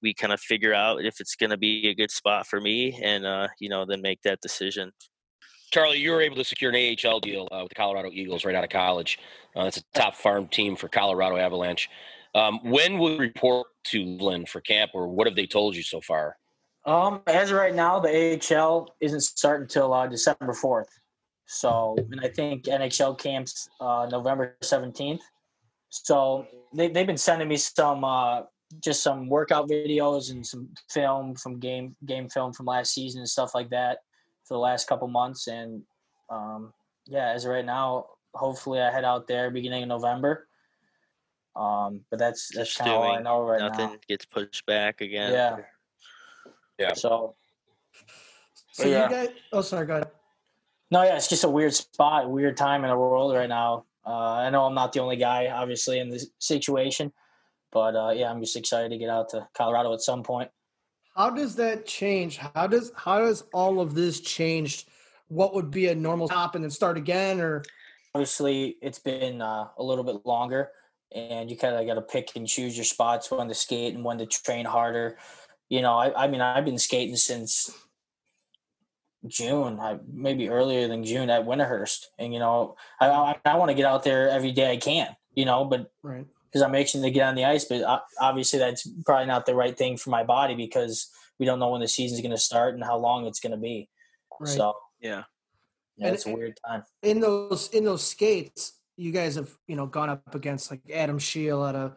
we 0.03 0.13
kind 0.13 0.33
of 0.33 0.41
figure 0.41 0.75
out 0.75 1.05
if 1.05 1.21
it's 1.21 1.37
going 1.37 1.51
to 1.51 1.57
be 1.57 1.89
a 1.89 1.95
good 1.95 2.11
spot 2.11 2.47
for 2.47 2.61
me, 2.61 2.99
and 3.03 3.25
uh, 3.25 3.49
you 3.61 3.69
know, 3.69 3.85
then 3.85 4.03
make 4.03 4.23
that 4.23 4.41
decision. 4.41 4.93
Charlie, 5.71 5.99
you 5.99 6.13
were 6.13 6.23
able 6.23 6.37
to 6.37 6.45
secure 6.45 6.73
an 6.73 6.97
AHL 7.05 7.19
deal 7.19 7.49
uh, 7.51 7.61
with 7.63 7.71
the 7.71 7.75
Colorado 7.75 8.11
Eagles 8.13 8.45
right 8.45 8.55
out 8.55 8.63
of 8.63 8.71
college. 8.71 9.19
Uh, 9.57 9.65
that's 9.65 9.79
a 9.79 9.83
top 9.93 10.15
farm 10.15 10.47
team 10.47 10.77
for 10.77 10.89
Colorado 10.89 11.37
Avalanche. 11.37 11.89
Um, 12.35 12.61
when 12.63 12.99
will 12.99 13.19
report 13.19 13.69
to 13.85 14.05
Lynn 14.05 14.47
for 14.47 14.61
camp, 14.61 14.91
or 14.95 15.09
what 15.09 15.27
have 15.27 15.37
they 15.37 15.47
told 15.47 15.77
you 15.77 15.83
so 15.83 16.01
far? 16.01 16.37
Um, 16.85 17.23
as 17.27 17.51
of 17.51 17.57
right 17.57 17.75
now, 17.75 17.99
the 17.99 18.41
AHL 18.53 18.95
isn't 19.01 19.21
starting 19.21 19.63
until 19.63 19.93
uh, 19.95 20.07
December 20.07 20.53
fourth. 20.53 20.89
So, 21.47 21.97
and 22.11 22.21
I 22.21 22.29
think 22.29 22.65
NHL 22.65 23.19
camps 23.19 23.69
uh, 23.81 24.09
November 24.11 24.57
seventeenth. 24.63 25.23
So 25.91 26.47
they 26.75 26.89
they've 26.89 27.07
been 27.07 27.17
sending 27.17 27.49
me 27.49 27.57
some 27.57 28.05
uh, 28.05 28.43
just 28.81 29.03
some 29.03 29.29
workout 29.29 29.69
videos 29.69 30.31
and 30.31 30.45
some 30.45 30.69
film 30.91 31.35
from 31.37 31.61
game 31.61 31.95
game 32.05 32.29
film 32.29 32.53
from 32.53 32.67
last 32.67 32.93
season 32.93 33.21
and 33.21 33.29
stuff 33.29 33.55
like 33.55 33.71
that 33.71 33.99
for 34.45 34.55
the 34.55 34.61
last 34.61 34.89
couple 34.89 35.09
months. 35.09 35.47
And 35.47 35.83
um, 36.31 36.73
yeah, 37.07 37.31
as 37.31 37.45
of 37.45 37.53
right 37.53 37.65
now, 37.65 38.07
hopefully 38.35 38.81
I 38.81 38.91
head 38.91 39.05
out 39.05 39.27
there 39.27 39.51
beginning 39.51 39.85
of 39.85 39.89
November. 39.89 40.49
Um, 41.57 42.01
but 42.11 42.19
that's 42.19 42.55
that's 42.55 42.77
kind 42.77 42.91
of 42.91 42.97
all 42.97 43.11
I 43.11 43.21
know 43.21 43.43
right 43.43 43.61
nothing 43.61 43.91
now. 43.91 43.97
gets 44.09 44.25
pushed 44.25 44.67
back 44.67 45.01
again. 45.01 45.33
Yeah. 45.33 45.57
Yeah. 46.79 46.95
So 46.95 47.37
So 48.73 48.87
Yeah. 48.89 49.05
you 49.05 49.11
guys, 49.11 49.29
oh 49.53 49.61
sorry, 49.61 49.87
go 49.87 49.95
ahead. 49.95 50.11
no, 50.91 51.03
yeah, 51.03 51.17
it's 51.17 51.29
just 51.29 51.45
a 51.45 51.49
weird 51.49 51.73
spot, 51.75 52.29
weird 52.31 52.57
time 52.57 52.85
in 52.85 52.91
the 52.91 52.97
world 52.97 53.35
right 53.35 53.49
now. 53.49 53.85
Uh, 54.07 54.33
I 54.33 54.51
know 54.51 54.65
I'm 54.65 54.75
not 54.75 54.93
the 54.93 55.01
only 55.01 55.17
guy, 55.17 55.47
obviously, 55.47 55.99
in 56.01 56.11
this 56.11 56.27
situation, 56.39 57.13
but 57.73 57.95
uh, 57.97 58.11
yeah, 58.11 58.31
I'm 58.31 58.41
just 58.41 58.57
excited 58.57 58.91
to 58.91 58.99
get 58.99 59.09
out 59.09 59.29
to 59.31 59.49
Colorado 59.55 59.95
at 59.95 60.01
some 60.03 60.23
point. 60.23 60.51
How 61.17 61.31
does 61.31 61.55
that 61.57 61.87
change? 61.87 62.37
How 62.39 62.67
does 62.67 62.91
how 62.97 63.21
does 63.21 63.45
all 63.55 63.81
of 63.81 63.95
this 63.95 64.21
change? 64.21 64.87
What 65.29 65.55
would 65.55 65.71
be 65.71 65.87
a 65.89 65.95
normal 65.95 66.27
stop 66.27 66.55
and 66.55 66.65
then 66.65 66.71
start 66.71 66.99
again, 66.99 67.41
or 67.41 67.63
Obviously, 68.17 68.77
it's 68.81 69.01
been 69.01 69.43
uh, 69.43 69.67
a 69.77 69.83
little 69.83 70.05
bit 70.05 70.25
longer, 70.25 70.71
and 71.15 71.51
you 71.51 71.57
kind 71.57 71.77
of 71.77 71.87
got 71.87 71.95
to 71.95 72.03
pick 72.03 72.37
and 72.37 72.47
choose 72.47 72.77
your 72.77 72.85
spots 72.85 73.31
when 73.31 73.49
to 73.49 73.55
skate 73.55 73.95
and 73.95 74.05
when 74.05 74.19
to 74.19 74.27
train 74.27 74.67
harder. 74.67 75.17
You 75.69 75.83
know, 75.83 75.95
I, 75.97 76.25
I 76.25 76.29
mean, 76.29 76.41
I've 76.41 76.65
been 76.65 76.79
skating 76.79 77.17
since 77.17 77.71
June, 79.27 79.79
I, 79.81 79.99
maybe 80.13 80.49
earlier 80.49 80.87
than 80.87 81.05
June 81.05 81.31
at 81.31 81.47
Winterhurst, 81.47 82.07
and 82.19 82.33
you 82.33 82.39
know, 82.41 82.77
I 83.01 83.09
I, 83.09 83.37
I 83.45 83.57
want 83.57 83.71
to 83.71 83.75
get 83.75 83.87
out 83.87 84.03
there 84.03 84.29
every 84.29 84.53
day 84.53 84.73
I 84.73 84.77
can. 84.77 85.17
You 85.35 85.47
know, 85.47 85.65
but 85.65 85.91
right? 86.03 86.27
because 86.47 86.63
I'm 86.63 86.75
itching 86.75 87.03
to 87.03 87.11
get 87.11 87.27
on 87.27 87.35
the 87.35 87.45
ice, 87.45 87.65
but 87.65 87.83
uh, 87.83 88.01
obviously 88.21 88.61
that's 88.61 88.87
probably 89.05 89.27
not 89.27 89.47
the 89.47 89.55
right 89.55 89.77
thing 89.77 89.97
for 89.97 90.11
my 90.11 90.23
body 90.23 90.55
because 90.55 91.11
we 91.39 91.47
don't 91.47 91.59
know 91.59 91.71
when 91.71 91.81
the 91.81 91.89
season's 91.89 92.21
going 92.21 92.31
to 92.31 92.39
start 92.39 92.75
and 92.75 92.85
how 92.85 92.97
long 92.97 93.27
it's 93.27 93.41
going 93.41 93.51
to 93.51 93.59
be. 93.59 93.89
Right. 94.39 94.49
So 94.49 94.75
Yeah. 95.01 95.25
yeah, 95.97 96.07
And 96.07 96.15
it's 96.15 96.27
a 96.27 96.33
weird 96.33 96.57
time. 96.65 96.85
in 97.03 97.19
those 97.19 97.69
in 97.71 97.83
those 97.85 98.07
skates, 98.07 98.75
you 98.97 99.11
guys 99.13 99.35
have 99.37 99.51
you 99.67 99.77
know 99.77 99.87
gone 99.87 100.09
up 100.11 100.35
against 100.35 100.71
like 100.71 100.81
Adam 100.93 101.19
Scheel 101.19 101.63
out 101.63 101.75
of 101.75 101.97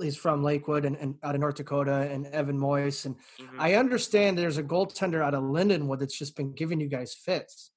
he's 0.00 0.16
from 0.16 0.42
Lakewood 0.42 0.84
and, 0.84 0.96
and 0.96 1.14
out 1.22 1.34
of 1.34 1.40
North 1.40 1.54
Dakota 1.56 2.08
and 2.10 2.26
Evan 2.26 2.58
Moyes 2.58 3.04
and 3.06 3.14
Mhm. 3.38 3.58
I 3.58 3.74
understand 3.74 4.36
there's 4.38 4.58
a 4.58 4.62
goaltender 4.62 5.22
out 5.22 5.34
of 5.34 5.42
Lindenwood 5.44 5.98
that's 6.00 6.18
just 6.18 6.34
been 6.36 6.52
giving 6.54 6.80
you 6.80 6.88
guys 6.88 7.14
fits. 7.14 7.70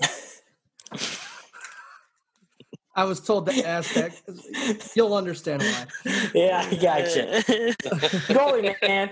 I 2.94 3.04
was 3.04 3.20
told 3.20 3.46
to 3.46 3.66
ask 3.66 3.94
that. 3.94 4.12
You'll 4.94 5.14
understand 5.14 5.62
why. 5.62 5.86
yeah, 6.34 6.66
I 6.70 6.74
got 6.74 7.16
you. 7.16 7.22
Goalie 8.34 8.74
man. 8.82 9.10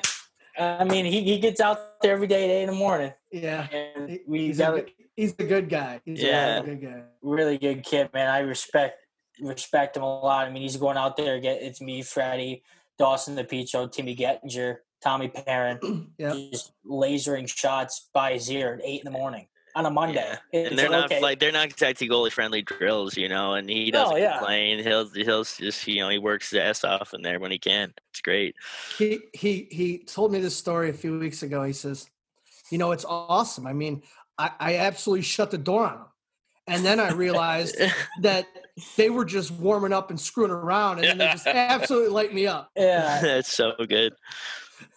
I 0.59 0.85
mean, 0.85 1.07
he, 1.07 1.23
he 1.23 1.39
gets 1.39 1.61
out 1.61 2.01
there 2.03 2.13
every 2.13 2.27
day 2.27 2.45
at 2.45 2.51
eight 2.51 2.63
in 2.65 2.71
the 2.71 2.75
morning, 2.75 3.13
Yeah, 3.33 3.67
and 3.73 4.11
he- 4.11 4.21
we 4.27 4.47
he's, 4.49 4.59
got 4.59 4.75
a 4.75 4.77
a 4.77 4.81
good, 4.83 4.93
he's 5.21 5.35
a 5.39 5.45
good 5.45 5.69
guy. 5.69 6.01
He's 6.05 6.23
Yeah. 6.23 6.59
a 6.59 6.63
good 6.65 6.81
guy. 6.83 7.03
really 7.23 7.59
good 7.59 7.85
kid, 7.85 8.11
man. 8.15 8.29
I 8.29 8.41
respect 8.41 8.99
respect 9.41 9.97
him 9.97 10.03
a 10.03 10.21
lot. 10.21 10.47
I 10.47 10.51
mean, 10.51 10.63
he's 10.63 10.77
going 10.77 10.97
out 10.99 11.17
there. 11.17 11.39
Get 11.41 11.63
it's 11.63 11.81
me, 11.81 12.03
Freddie, 12.03 12.63
Dawson, 12.99 13.35
the 13.35 13.45
Picho, 13.45 13.87
Timmy 13.87 14.15
Gettinger, 14.15 14.79
Tommy 15.03 15.29
Perrin, 15.29 15.79
Yeah, 16.19 16.35
just 16.53 16.73
lasering 16.85 17.49
shots 17.49 18.09
by 18.13 18.33
his 18.35 18.51
ear 18.51 18.75
at 18.75 18.85
eight 18.85 19.01
in 19.01 19.11
the 19.11 19.19
morning 19.19 19.47
on 19.77 19.87
a 19.87 19.91
Monday. 19.91 20.15
Yeah. 20.17 20.37
It's 20.61 20.71
and 20.71 20.79
they're 20.79 20.91
not 20.91 21.05
okay. 21.07 21.21
like 21.21 21.39
they're 21.39 21.53
not 21.53 21.67
exactly 21.67 22.09
goalie 22.09 22.33
friendly 22.33 22.61
drills, 22.63 23.17
you 23.17 23.29
know. 23.29 23.55
And 23.55 23.71
he 23.71 23.91
doesn't 23.91 24.17
No, 24.17 24.21
yeah. 24.23 24.39
complain. 24.39 24.83
He'll 24.85 25.09
he'll 25.09 25.45
just 25.45 25.87
you 25.87 26.01
know 26.01 26.09
he 26.11 26.19
works 26.19 26.51
his 26.51 26.59
ass 26.61 26.85
off 26.85 27.15
in 27.15 27.23
there 27.23 27.39
when 27.41 27.51
he 27.51 27.59
can. 27.59 27.95
It's 28.11 28.21
great. 28.21 28.55
he 28.99 29.21
he 29.33 29.69
he 29.71 29.99
told 29.99 30.33
me 30.33 30.41
this 30.41 30.57
story 30.57 30.91
a 30.91 30.93
few 30.93 31.19
weeks 31.19 31.43
ago. 31.43 31.63
He 31.65 31.73
says, 31.73 32.11
"You 32.71 32.77
know, 32.79 32.91
it's 32.93 33.05
awesome. 33.07 33.67
I 33.67 33.73
mean, 33.73 34.03
I, 34.41 34.51
I 34.59 34.77
absolutely 34.79 35.23
shut 35.23 35.51
the 35.51 35.59
door 35.59 35.87
on 35.87 35.95
them, 35.99 36.07
and 36.67 36.85
then 36.85 36.99
I 36.99 37.13
realized 37.13 37.77
that 38.23 38.47
they 38.97 39.11
were 39.11 39.25
just 39.25 39.51
warming 39.51 39.93
up 39.93 40.11
and 40.11 40.19
screwing 40.19 40.51
around, 40.51 40.99
and 40.99 41.09
then 41.09 41.19
they 41.19 41.27
just 41.27 41.47
absolutely 41.47 42.09
light 42.11 42.33
me 42.33 42.47
up." 42.47 42.71
yeah, 42.77 43.21
That's 43.21 43.53
so 43.53 43.73
good. 43.87 44.15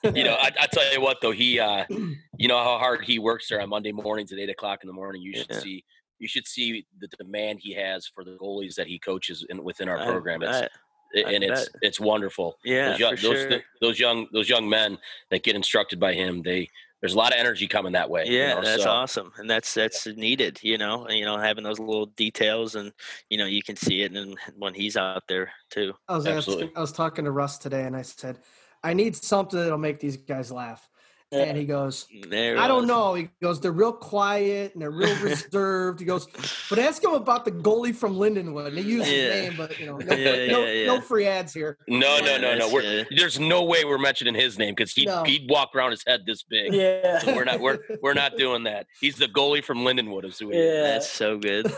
You 0.03 0.23
know, 0.23 0.35
I, 0.35 0.49
I 0.59 0.67
tell 0.67 0.93
you 0.93 1.01
what 1.01 1.17
though, 1.21 1.31
he, 1.31 1.59
uh, 1.59 1.85
you 2.37 2.47
know 2.47 2.57
how 2.57 2.77
hard 2.77 3.03
he 3.03 3.19
works 3.19 3.49
there 3.49 3.61
on 3.61 3.69
Monday 3.69 3.91
mornings 3.91 4.31
at 4.31 4.39
eight 4.39 4.49
o'clock 4.49 4.79
in 4.81 4.87
the 4.87 4.93
morning. 4.93 5.21
You 5.21 5.35
should 5.35 5.47
Yeah. 5.49 5.59
see, 5.59 5.83
you 6.19 6.27
should 6.27 6.47
see 6.47 6.85
the 6.99 7.07
demand 7.17 7.59
he 7.61 7.73
has 7.73 8.07
for 8.07 8.23
the 8.23 8.37
goalies 8.37 8.75
that 8.75 8.87
he 8.87 8.97
coaches 8.97 9.45
in, 9.49 9.61
within 9.63 9.89
our 9.89 9.97
I 9.99 10.05
program. 10.05 10.41
It's, 10.41 10.51
bet. 10.61 10.71
I 11.15 11.33
and 11.33 11.43
it's 11.43 11.69
bet. 11.69 11.79
it's 11.81 11.99
wonderful. 11.99 12.57
Yeah, 12.63 12.91
those 12.91 12.99
young, 12.99 13.15
for 13.17 13.21
those, 13.21 13.41
sure. 13.41 13.61
those 13.81 13.99
young 13.99 14.27
those 14.31 14.49
young 14.49 14.69
men 14.69 14.97
that 15.31 15.43
get 15.43 15.55
instructed 15.55 15.99
by 15.99 16.13
him, 16.13 16.41
they 16.43 16.69
there's 17.03 17.15
a 17.15 17.17
lot 17.17 17.33
of 17.33 17.37
energy 17.37 17.67
coming 17.67 17.91
that 17.91 18.09
way. 18.09 18.25
you 18.25 18.37
Yeah, 18.37 18.53
know, 18.53 18.61
that's 18.61 18.83
so- 18.83 18.89
awesome, 18.89 19.33
and 19.37 19.49
that's 19.49 19.73
that's 19.73 20.07
needed. 20.07 20.57
You 20.63 20.77
know, 20.77 21.03
and, 21.05 21.17
you 21.19 21.25
know, 21.25 21.37
having 21.37 21.65
those 21.65 21.77
little 21.77 22.05
details, 22.05 22.75
and 22.75 22.93
you 23.29 23.37
know, 23.37 23.45
you 23.45 23.61
can 23.61 23.75
see 23.75 24.03
it, 24.03 24.13
and 24.15 24.37
when 24.57 24.73
he's 24.73 24.95
out 24.95 25.23
there 25.27 25.51
too. 25.69 25.93
I 26.07 26.15
was 26.15 26.25
Absolutely. 26.25 26.63
asking, 26.67 26.77
I 26.77 26.79
was 26.81 26.93
talking 26.93 27.25
to 27.25 27.31
Russ 27.31 27.57
today, 27.57 27.83
and 27.83 27.93
I 27.93 28.03
said, 28.03 28.39
"I 28.85 28.93
need 28.93 29.17
something 29.17 29.59
that'll 29.59 29.77
make 29.77 29.99
these 29.99 30.15
guys 30.15 30.49
laugh." 30.49 30.87
Yeah. 31.33 31.43
And 31.45 31.57
he 31.57 31.65
goes, 31.65 32.07
There 32.29 32.57
I 32.57 32.67
don't 32.67 32.85
know. 32.87 33.13
He 33.15 33.29
goes, 33.41 33.59
they're 33.59 33.71
real 33.71 33.91
quiet 33.93 34.73
and 34.73 34.81
they're 34.81 34.91
real 34.91 35.15
reserved. 35.23 35.99
He 35.99 36.05
goes, 36.05 36.27
but 36.69 36.79
ask 36.79 37.03
him 37.03 37.13
about 37.13 37.43
the 37.45 37.51
goalie 37.51 37.95
from 37.95 38.15
Lindenwood. 38.15 38.67
And 38.67 38.77
he 38.77 38.83
used 38.83 39.05
his 39.07 39.29
name, 39.49 39.53
but 39.57 39.79
you 39.79 39.85
know, 39.87 39.97
no, 39.97 40.15
Yeah, 40.15 40.51
no, 40.51 40.65
yeah, 40.65 40.85
no 40.87 41.01
free 41.01 41.25
ads 41.27 41.53
here. 41.53 41.77
No, 41.87 42.19
no, 42.19 42.37
no, 42.37 42.55
no. 42.55 42.71
We're, 42.71 43.05
there's 43.17 43.39
no 43.39 43.63
way 43.63 43.83
we're 43.83 43.97
mentioning 43.97 44.35
his 44.35 44.57
name 44.59 44.75
because 44.75 44.93
he 44.93 45.05
No. 45.05 45.23
he'd 45.23 45.49
walk 45.49 45.71
around 45.75 45.91
his 45.91 46.03
head 46.05 46.21
this 46.25 46.43
big. 46.43 46.73
yeah, 46.73 47.19
So 47.19 47.35
we're 47.35 47.45
not 47.45 47.59
we're 47.59 47.79
we're 48.01 48.13
not 48.13 48.37
doing 48.37 48.63
that. 48.65 48.85
He's 49.01 49.15
the 49.15 49.27
goalie 49.27 49.63
from 49.63 49.79
Lindenwood 49.79 50.23
of 50.23 50.35
Sweet. 50.35 50.55
yeah. 50.57 50.81
That's 50.83 51.09
so 51.09 51.37
good. 51.37 51.73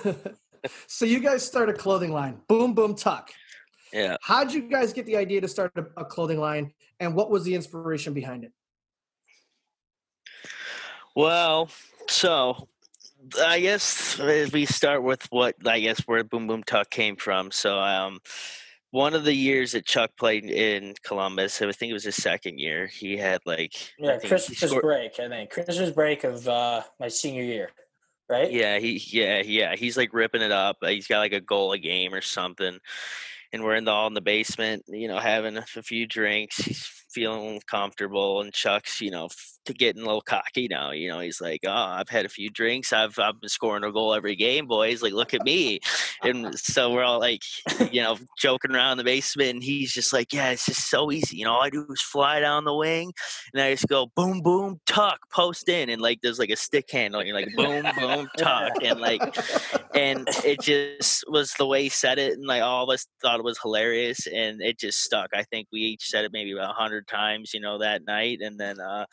so 0.87 1.05
you 1.05 1.19
guys 1.19 1.45
start 1.45 1.69
a 1.69 1.73
clothing 1.73 2.11
line, 2.11 2.41
Boom 2.47 2.73
Boom 2.73 2.95
Tuck. 2.95 3.31
Yeah. 3.93 4.17
How'd 4.21 4.51
you 4.51 4.63
guys 4.69 4.91
get 4.91 5.05
the 5.05 5.15
idea 5.15 5.39
to 5.41 5.47
start 5.47 5.71
a, 5.77 5.85
a 5.95 6.03
clothing 6.03 6.39
line, 6.39 6.73
and 6.99 7.15
what 7.15 7.29
was 7.31 7.43
the 7.45 7.55
inspiration 7.55 8.13
behind 8.13 8.43
it? 8.43 8.51
Well, 11.15 11.69
so 12.07 12.67
I 13.43 13.59
guess 13.59 14.19
if 14.19 14.53
we 14.53 14.65
start 14.65 15.03
with 15.03 15.25
what 15.31 15.55
I 15.65 15.79
guess 15.79 16.01
where 16.01 16.23
Boom 16.23 16.47
Boom 16.47 16.63
Tuck 16.63 16.89
came 16.89 17.15
from. 17.15 17.51
So 17.51 17.79
um 17.79 18.19
one 18.91 19.13
of 19.13 19.25
the 19.25 19.33
years 19.33 19.73
that 19.73 19.85
Chuck 19.85 20.11
played 20.17 20.45
in 20.45 20.93
Columbus, 21.03 21.61
I 21.61 21.69
think 21.73 21.89
it 21.89 21.93
was 21.93 22.05
his 22.05 22.15
second 22.15 22.59
year, 22.59 22.87
he 22.87 23.17
had 23.17 23.41
like 23.45 23.73
yeah. 23.99 24.17
Christmas 24.19 24.73
break, 24.73 25.19
I 25.19 25.27
think 25.27 25.49
Christmas 25.49 25.91
break 25.91 26.23
of 26.23 26.47
uh, 26.47 26.81
my 26.97 27.09
senior 27.09 27.43
year, 27.43 27.71
right? 28.29 28.49
Yeah, 28.49 28.79
he 28.79 29.01
yeah, 29.07 29.41
yeah, 29.45 29.75
he's 29.75 29.97
like 29.97 30.13
ripping 30.13 30.41
it 30.41 30.53
up. 30.53 30.77
He's 30.81 31.07
got 31.07 31.19
like 31.19 31.33
a 31.33 31.41
goal 31.41 31.73
a 31.73 31.77
game 31.77 32.13
or 32.13 32.21
something. 32.21 32.79
And 33.51 33.63
we're 33.63 33.75
in 33.75 33.83
the 33.83 33.91
all 33.91 34.07
in 34.07 34.13
the 34.13 34.21
basement, 34.21 34.83
you 34.87 35.09
know, 35.09 35.19
having 35.19 35.57
a, 35.57 35.61
few 35.61 36.07
drinks. 36.07 36.57
He's 36.57 36.89
feeling 37.11 37.61
comfortable, 37.67 38.41
and 38.41 38.53
Chuck's, 38.53 39.01
you 39.01 39.11
know, 39.11 39.27
to 39.65 39.73
getting 39.73 40.01
a 40.01 40.05
little 40.05 40.21
cocky 40.21 40.67
now. 40.69 40.91
You 40.91 41.09
know, 41.09 41.19
he's 41.19 41.41
like, 41.41 41.61
"Oh, 41.65 41.71
I've 41.71 42.09
had 42.09 42.25
a 42.25 42.29
few 42.29 42.49
drinks. 42.49 42.93
I've 42.93 43.17
I've 43.19 43.39
been 43.39 43.49
scoring 43.49 43.83
a 43.83 43.91
goal 43.91 44.13
every 44.13 44.35
game, 44.35 44.67
boys. 44.67 45.01
Like, 45.01 45.13
look 45.13 45.33
at 45.33 45.43
me." 45.43 45.79
And 46.23 46.57
so 46.57 46.91
we're 46.91 47.03
all 47.03 47.19
like, 47.19 47.41
you 47.91 48.01
know, 48.01 48.17
joking 48.37 48.75
around 48.75 48.97
the 48.97 49.03
basement. 49.03 49.55
And 49.55 49.63
he's 49.63 49.93
just 49.93 50.13
like, 50.13 50.33
"Yeah, 50.33 50.51
it's 50.51 50.65
just 50.65 50.89
so 50.89 51.11
easy. 51.11 51.37
You 51.37 51.45
know, 51.45 51.53
all 51.53 51.63
I 51.63 51.69
do 51.69 51.85
is 51.91 52.01
fly 52.01 52.39
down 52.39 52.63
the 52.63 52.75
wing, 52.75 53.13
and 53.53 53.61
I 53.61 53.71
just 53.71 53.87
go 53.87 54.07
boom, 54.15 54.41
boom, 54.41 54.79
tuck, 54.85 55.19
post 55.31 55.69
in, 55.69 55.89
and 55.89 56.01
like 56.01 56.19
there's 56.21 56.39
like 56.39 56.49
a 56.49 56.55
stick 56.55 56.89
handle. 56.91 57.19
And 57.19 57.27
you're 57.27 57.37
like 57.37 57.53
boom, 57.55 57.85
boom, 57.99 58.29
tuck, 58.37 58.71
and 58.83 58.99
like, 58.99 59.21
and 59.93 60.27
it 60.43 60.61
just 60.61 61.23
was 61.27 61.53
the 61.53 61.65
way 61.65 61.83
he 61.83 61.89
said 61.89 62.19
it, 62.19 62.33
and 62.33 62.45
like 62.45 62.61
all 62.61 62.83
of 62.83 62.93
us 62.93 63.07
thought 63.21 63.39
it 63.39 63.45
was 63.45 63.59
hilarious, 63.61 64.27
and 64.27 64.61
it 64.61 64.79
just 64.79 65.01
stuck. 65.01 65.29
I 65.33 65.43
think 65.43 65.67
we 65.71 65.81
each 65.81 66.09
said 66.09 66.25
it 66.25 66.31
maybe 66.33 66.51
about 66.51 66.75
hundred 66.75 67.07
times, 67.07 67.53
you 67.53 67.59
know, 67.59 67.77
that 67.79 68.05
night, 68.05 68.39
and 68.41 68.59
then 68.59 68.79
uh, 68.79 69.05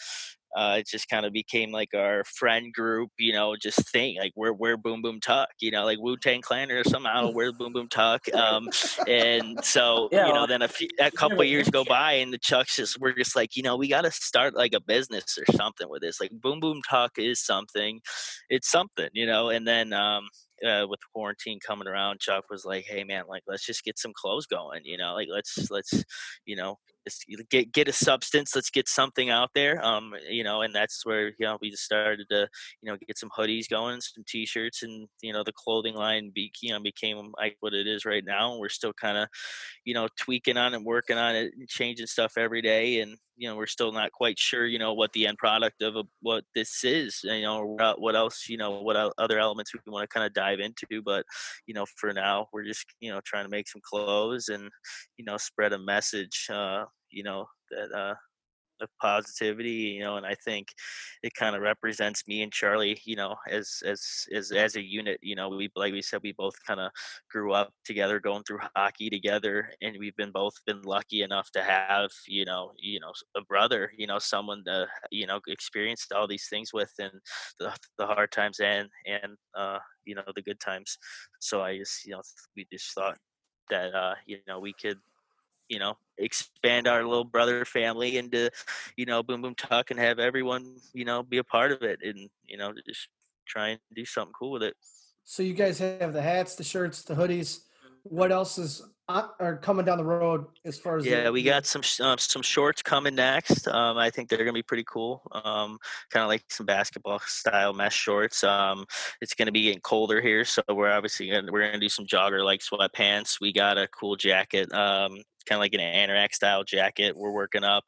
uh, 0.56 0.76
it 0.78 0.86
just 0.86 1.08
kind 1.08 1.24
of 1.26 1.32
became 1.32 1.70
like 1.72 1.90
our 1.94 2.24
friend 2.24 2.72
group, 2.72 3.10
you 3.18 3.32
know, 3.32 3.54
just 3.60 3.90
think 3.90 4.18
like 4.18 4.32
we're 4.36 4.52
we're 4.52 4.76
Boom 4.76 5.02
Boom 5.02 5.20
Tuck, 5.20 5.48
you 5.60 5.70
know, 5.70 5.84
like 5.84 5.98
Wu 6.00 6.16
Tang 6.16 6.40
Clan 6.42 6.70
or 6.70 6.84
somehow 6.84 7.30
we're 7.30 7.52
Boom 7.52 7.72
Boom 7.72 7.88
Tuck, 7.88 8.22
um, 8.34 8.68
and 9.06 9.58
so 9.64 10.10
Yeah, 10.10 10.26
you 10.26 10.32
know, 10.32 10.46
then 10.46 10.62
a 10.62 10.68
few 10.68 10.88
a 11.00 11.10
couple 11.10 11.40
of 11.42 11.48
years 11.48 11.68
go 11.70 11.84
by, 11.84 12.12
and 12.14 12.32
the 12.32 12.38
Chucks 12.38 12.76
just 12.76 12.98
we're 13.00 13.14
just 13.14 13.36
like, 13.36 13.56
you 13.56 13.62
know, 13.62 13.76
we 13.76 13.88
got 13.88 14.02
to 14.02 14.10
start 14.10 14.54
like 14.54 14.72
a 14.74 14.80
business 14.80 15.38
or 15.38 15.44
something 15.54 15.88
with 15.88 16.02
this. 16.02 16.20
Like 16.20 16.30
Boom 16.32 16.60
Boom 16.60 16.80
Tuck 16.88 17.12
is 17.18 17.40
something, 17.44 18.00
it's 18.48 18.70
something, 18.70 19.08
you 19.12 19.26
know, 19.26 19.48
and 19.50 19.66
then. 19.66 19.92
um 19.92 20.28
uh, 20.64 20.86
with 20.88 21.00
quarantine 21.14 21.58
coming 21.66 21.88
around, 21.88 22.20
Chuck 22.20 22.44
was 22.50 22.64
like, 22.64 22.84
"Hey 22.86 23.04
man, 23.04 23.24
like 23.28 23.42
let's 23.46 23.64
just 23.66 23.84
get 23.84 23.98
some 23.98 24.12
clothes 24.14 24.46
going, 24.46 24.82
you 24.84 24.96
know, 24.98 25.14
like 25.14 25.28
let's 25.30 25.70
let's 25.70 26.04
you 26.46 26.56
know 26.56 26.78
get 27.50 27.72
get 27.72 27.88
a 27.88 27.92
substance, 27.92 28.54
let's 28.54 28.70
get 28.70 28.88
something 28.88 29.30
out 29.30 29.50
there, 29.54 29.84
um, 29.84 30.14
you 30.28 30.44
know, 30.44 30.62
and 30.62 30.74
that's 30.74 31.04
where 31.04 31.28
you 31.28 31.34
know 31.40 31.58
we 31.60 31.70
just 31.70 31.84
started 31.84 32.26
to 32.30 32.48
you 32.82 32.90
know 32.90 32.96
get 33.06 33.18
some 33.18 33.30
hoodies 33.36 33.68
going, 33.68 34.00
some 34.00 34.24
t-shirts, 34.26 34.82
and 34.82 35.08
you 35.20 35.32
know 35.32 35.42
the 35.44 35.52
clothing 35.52 35.94
line 35.94 36.30
be 36.34 36.52
you 36.60 36.72
know 36.72 36.80
became 36.80 37.32
like 37.38 37.56
what 37.60 37.74
it 37.74 37.86
is 37.86 38.04
right 38.04 38.24
now. 38.24 38.56
We're 38.58 38.68
still 38.68 38.92
kind 38.92 39.18
of 39.18 39.28
you 39.84 39.94
know 39.94 40.08
tweaking 40.18 40.56
on 40.56 40.74
it, 40.74 40.82
working 40.82 41.18
on 41.18 41.34
it, 41.34 41.52
and 41.58 41.68
changing 41.68 42.06
stuff 42.06 42.34
every 42.36 42.62
day, 42.62 43.00
and 43.00 43.16
you 43.36 43.48
know 43.48 43.56
we're 43.56 43.66
still 43.66 43.92
not 43.92 44.12
quite 44.12 44.38
sure 44.38 44.66
you 44.66 44.78
know 44.78 44.92
what 44.94 45.12
the 45.12 45.26
end 45.26 45.38
product 45.38 45.82
of 45.82 45.96
a, 45.96 46.04
what 46.20 46.44
this 46.54 46.84
is, 46.84 47.20
you 47.24 47.42
know, 47.42 47.64
what- 47.64 48.00
what 48.00 48.14
else 48.14 48.48
you 48.48 48.56
know 48.56 48.80
what 48.82 48.96
other 49.18 49.38
elements 49.38 49.72
we 49.74 49.80
want 49.90 50.02
to 50.08 50.12
kind 50.12 50.26
of 50.26 50.32
dive 50.32 50.51
into, 50.60 51.02
but 51.04 51.24
you 51.66 51.74
know 51.74 51.86
for 51.96 52.12
now 52.12 52.46
we're 52.52 52.64
just 52.64 52.84
you 53.00 53.10
know 53.10 53.20
trying 53.24 53.44
to 53.44 53.50
make 53.50 53.68
some 53.68 53.82
clothes 53.84 54.48
and 54.48 54.68
you 55.16 55.24
know 55.24 55.36
spread 55.36 55.72
a 55.72 55.78
message 55.78 56.46
uh 56.50 56.84
you 57.10 57.22
know 57.22 57.46
that 57.70 57.92
uh 57.96 58.14
of 58.82 58.88
positivity 59.00 59.70
you 59.70 60.00
know 60.00 60.16
and 60.16 60.26
i 60.26 60.34
think 60.44 60.68
it 61.22 61.32
kind 61.34 61.54
of 61.56 61.62
represents 61.62 62.26
me 62.26 62.42
and 62.42 62.52
charlie 62.52 63.00
you 63.04 63.16
know 63.16 63.36
as 63.48 63.82
as 63.86 64.26
as 64.34 64.50
as 64.52 64.76
a 64.76 64.82
unit 64.82 65.18
you 65.22 65.34
know 65.34 65.48
we 65.48 65.68
like 65.76 65.92
we 65.92 66.02
said 66.02 66.20
we 66.22 66.32
both 66.32 66.54
kind 66.66 66.80
of 66.80 66.90
grew 67.30 67.52
up 67.52 67.72
together 67.84 68.20
going 68.20 68.42
through 68.44 68.58
hockey 68.76 69.08
together 69.10 69.70
and 69.80 69.96
we've 69.98 70.16
been 70.16 70.32
both 70.32 70.54
been 70.66 70.82
lucky 70.82 71.22
enough 71.22 71.50
to 71.50 71.62
have 71.62 72.10
you 72.26 72.44
know 72.44 72.72
you 72.76 73.00
know 73.00 73.12
a 73.36 73.42
brother 73.42 73.92
you 73.96 74.06
know 74.06 74.18
someone 74.18 74.62
to 74.64 74.86
you 75.10 75.26
know 75.26 75.40
experienced 75.48 76.12
all 76.12 76.26
these 76.26 76.48
things 76.48 76.72
with 76.72 76.92
and 76.98 77.12
the, 77.58 77.72
the 77.98 78.06
hard 78.06 78.30
times 78.32 78.60
and 78.60 78.88
and 79.06 79.36
uh 79.54 79.78
you 80.04 80.14
know 80.14 80.22
the 80.34 80.42
good 80.42 80.60
times 80.60 80.98
so 81.40 81.62
i 81.62 81.76
just 81.76 82.04
you 82.04 82.12
know 82.12 82.22
we 82.56 82.66
just 82.72 82.92
thought 82.94 83.18
that 83.70 83.94
uh 83.94 84.14
you 84.26 84.38
know 84.48 84.58
we 84.58 84.72
could 84.80 84.98
you 85.72 85.78
know 85.78 85.96
expand 86.18 86.86
our 86.86 87.02
little 87.02 87.24
brother 87.24 87.64
family 87.64 88.18
into 88.18 88.50
you 88.96 89.06
know 89.06 89.22
boom 89.22 89.40
boom 89.40 89.54
tuck 89.54 89.90
and 89.90 89.98
have 89.98 90.18
everyone 90.18 90.76
you 90.92 91.04
know 91.04 91.22
be 91.22 91.38
a 91.38 91.44
part 91.44 91.72
of 91.72 91.82
it 91.82 91.98
and 92.04 92.28
you 92.46 92.58
know 92.58 92.72
just 92.86 93.08
try 93.46 93.68
and 93.68 93.80
do 93.94 94.04
something 94.04 94.34
cool 94.38 94.52
with 94.52 94.62
it 94.62 94.76
So 95.24 95.42
you 95.42 95.54
guys 95.54 95.78
have 95.78 96.12
the 96.12 96.20
hats, 96.22 96.56
the 96.56 96.64
shirts, 96.64 97.02
the 97.02 97.14
hoodies. 97.14 97.60
What 98.02 98.32
else 98.32 98.58
is 98.58 98.82
on, 99.08 99.28
or 99.40 99.56
coming 99.56 99.84
down 99.84 99.98
the 99.98 100.04
road 100.04 100.46
as 100.64 100.78
far 100.78 100.96
as? 100.96 101.06
yeah 101.06 101.24
the- 101.24 101.32
we 101.32 101.42
got 101.42 101.66
some 101.66 101.82
um, 102.00 102.18
some 102.18 102.42
shorts 102.42 102.82
coming 102.82 103.14
next 103.14 103.66
um 103.68 103.98
i 103.98 104.10
think 104.10 104.28
they're 104.28 104.38
gonna 104.38 104.52
be 104.52 104.62
pretty 104.62 104.84
cool 104.86 105.22
um 105.32 105.78
kind 106.10 106.22
of 106.22 106.28
like 106.28 106.42
some 106.48 106.66
basketball 106.66 107.18
style 107.26 107.72
mesh 107.72 107.94
shorts 107.96 108.44
um 108.44 108.84
it's 109.20 109.34
gonna 109.34 109.52
be 109.52 109.62
getting 109.62 109.80
colder 109.80 110.20
here 110.20 110.44
so 110.44 110.62
we're 110.68 110.90
obviously 110.90 111.28
gonna 111.28 111.50
we're 111.50 111.64
gonna 111.66 111.78
do 111.78 111.88
some 111.88 112.06
jogger 112.06 112.44
like 112.44 112.60
sweatpants 112.60 113.40
we 113.40 113.52
got 113.52 113.78
a 113.78 113.88
cool 113.88 114.16
jacket 114.16 114.72
um 114.72 115.12
kind 115.46 115.56
of 115.56 115.58
like 115.58 115.74
an 115.74 115.80
anorak 115.80 116.32
style 116.32 116.62
jacket 116.62 117.16
we're 117.16 117.32
working 117.32 117.64
up 117.64 117.84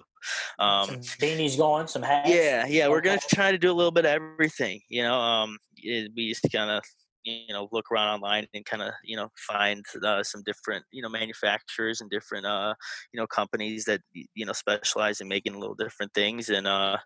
um 0.59 0.86
some 0.86 1.01
beanies 1.20 1.57
going, 1.57 1.86
some 1.86 2.03
hats. 2.03 2.31
Yeah, 2.31 2.66
yeah, 2.66 2.89
we're 2.89 3.03
gonna 3.03 3.20
try 3.28 3.53
to 3.53 3.59
do 3.59 3.70
a 3.70 3.74
little 3.74 3.91
bit 3.93 4.07
of 4.07 4.11
everything. 4.11 4.81
You 4.89 5.03
know, 5.03 5.15
um, 5.15 5.59
it, 5.77 6.12
we 6.16 6.31
just 6.31 6.51
kind 6.51 6.70
of 6.70 6.82
you 7.24 7.52
know 7.52 7.68
look 7.72 7.90
around 7.90 8.14
online 8.14 8.46
and 8.55 8.64
kind 8.64 8.82
of 8.82 8.92
you 9.02 9.16
know 9.16 9.30
find 9.36 9.84
uh, 10.05 10.22
some 10.22 10.42
different 10.44 10.84
you 10.90 11.02
know 11.02 11.09
manufacturers 11.09 12.01
and 12.01 12.10
different 12.10 12.46
uh 12.46 12.74
you 13.12 13.20
know 13.20 13.26
companies 13.26 13.84
that 13.84 14.01
you 14.12 14.44
know 14.44 14.52
specialize 14.52 15.20
in 15.20 15.28
making 15.28 15.55
little 15.55 15.74
different 15.74 16.12
things 16.14 16.48
and 16.51 16.66
uh 16.66 16.96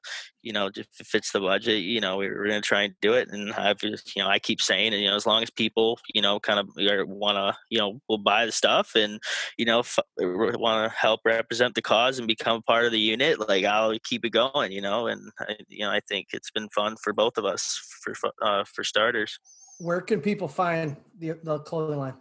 you 0.42 0.52
know 0.52 0.66
if 0.66 0.86
it 1.00 1.06
fits 1.06 1.32
the 1.32 1.40
budget 1.40 1.82
you 1.82 2.00
know 2.00 2.16
we're, 2.16 2.46
gonna 2.48 2.60
try 2.60 2.82
and 2.82 2.94
do 3.00 3.12
it 3.12 3.28
and 3.30 3.52
I've 3.54 3.78
just 3.78 4.14
you 4.16 4.22
know 4.22 4.28
I 4.28 4.38
keep 4.38 4.60
saying 4.60 4.92
and 4.92 5.02
you 5.02 5.10
know 5.10 5.16
as 5.16 5.26
long 5.26 5.42
as 5.42 5.50
people 5.50 5.98
you 6.14 6.22
know 6.22 6.40
kind 6.40 6.58
of 6.58 6.68
want 6.76 7.36
to 7.36 7.56
you 7.70 7.78
know 7.78 8.00
will 8.08 8.18
buy 8.18 8.46
the 8.46 8.52
stuff 8.52 8.92
and 8.94 9.20
you 9.56 9.64
know 9.64 9.80
f- 9.80 9.98
want 10.18 10.90
to 10.90 10.96
help 10.96 11.20
represent 11.24 11.74
the 11.74 11.82
cause 11.82 12.18
and 12.18 12.26
become 12.26 12.62
part 12.62 12.86
of 12.86 12.92
the 12.92 12.98
unit 12.98 13.48
like 13.48 13.64
I'll 13.64 13.96
keep 14.04 14.24
it 14.24 14.30
going 14.30 14.72
you 14.72 14.80
know 14.80 15.06
and 15.06 15.30
I, 15.40 15.56
you 15.68 15.84
know 15.84 15.90
I 15.90 16.00
think 16.08 16.28
it's 16.32 16.50
been 16.50 16.68
fun 16.70 16.96
for 17.02 17.12
both 17.12 17.36
of 17.36 17.44
us 17.44 17.80
for 18.02 18.14
uh, 18.42 18.64
for 18.64 18.84
starters 18.84 19.38
Where 19.78 20.00
can 20.00 20.20
people 20.20 20.48
find 20.48 20.96
the 21.18 21.38
the 21.42 21.58
clothing 21.60 21.98
line? 21.98 22.14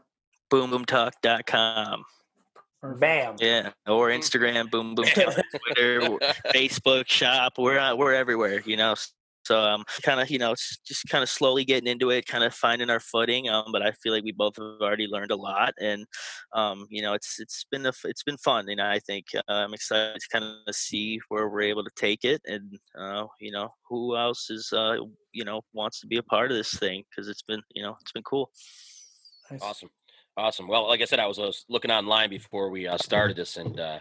boomboomtuck.com 0.52 2.06
Perfect. 2.82 3.00
Bam. 3.02 3.36
yeah 3.40 3.72
or 3.86 4.10
Instagram 4.20 4.70
boom 4.72 4.96
boom 4.96 5.06
Tuck, 5.06 5.36
Twitter 5.66 6.02
Facebook 6.54 7.10
shop 7.10 7.54
we're 7.58 7.80
uh, 7.80 7.96
we're 7.96 8.14
everywhere 8.14 8.62
you 8.66 8.78
know 8.78 8.96
so 9.48 9.60
um 9.60 9.84
kind 10.04 10.20
of 10.20 10.30
you 10.30 10.40
know 10.40 10.54
just 10.86 11.08
kind 11.10 11.24
of 11.24 11.30
slowly 11.30 11.64
getting 11.66 11.90
into 11.90 12.10
it 12.10 12.26
kind 12.26 12.44
of 12.44 12.54
finding 12.54 12.90
our 12.90 13.00
footing 13.00 13.50
um 13.50 13.66
but 13.72 13.82
I 13.82 13.92
feel 13.92 14.14
like 14.14 14.24
we 14.24 14.32
both 14.32 14.56
have 14.58 14.82
already 14.82 15.08
learned 15.08 15.32
a 15.32 15.36
lot 15.36 15.74
and 15.80 16.06
um 16.54 16.86
you 16.90 17.02
know 17.02 17.14
it's 17.14 17.40
it's 17.40 17.66
been 17.72 17.86
a, 17.86 17.90
f- 17.90 18.06
it's 18.06 18.24
been 18.24 18.38
fun 18.38 18.70
and 18.70 18.82
I 18.82 19.00
think 19.00 19.26
uh, 19.36 19.42
I'm 19.48 19.74
excited 19.74 20.20
to 20.20 20.28
kind 20.32 20.46
of 20.68 20.76
see 20.76 21.20
where 21.30 21.48
we're 21.50 21.62
able 21.74 21.84
to 21.84 21.92
take 21.96 22.24
it 22.24 22.42
and 22.46 22.80
uh 22.98 23.26
you 23.40 23.52
know 23.52 23.70
who 23.90 24.18
else 24.18 24.50
is 24.50 24.74
uh 24.74 24.98
you 25.32 25.46
know 25.46 25.62
wants 25.74 26.00
to 26.02 26.08
be 26.08 26.18
a 26.18 26.24
part 26.24 26.52
of 26.52 26.58
this 26.58 26.74
thing 26.74 27.04
because 27.10 27.28
it's 27.28 27.44
been 27.44 27.62
you 27.74 27.84
know 27.84 27.96
it's 28.02 28.12
been 28.12 28.24
cool 28.24 28.52
Nice. 29.52 29.62
Awesome. 29.62 29.90
Awesome. 30.36 30.68
Well, 30.68 30.88
like 30.88 31.02
I 31.02 31.06
said, 31.06 31.20
I 31.20 31.28
was, 31.28 31.40
uh, 31.40 31.52
looking 31.70 31.92
online 31.92 32.30
before 32.30 32.70
we 32.70 32.88
uh, 32.88 32.98
started 32.98 33.38
this, 33.38 33.58
and 33.58 33.80
uh, 33.80 34.00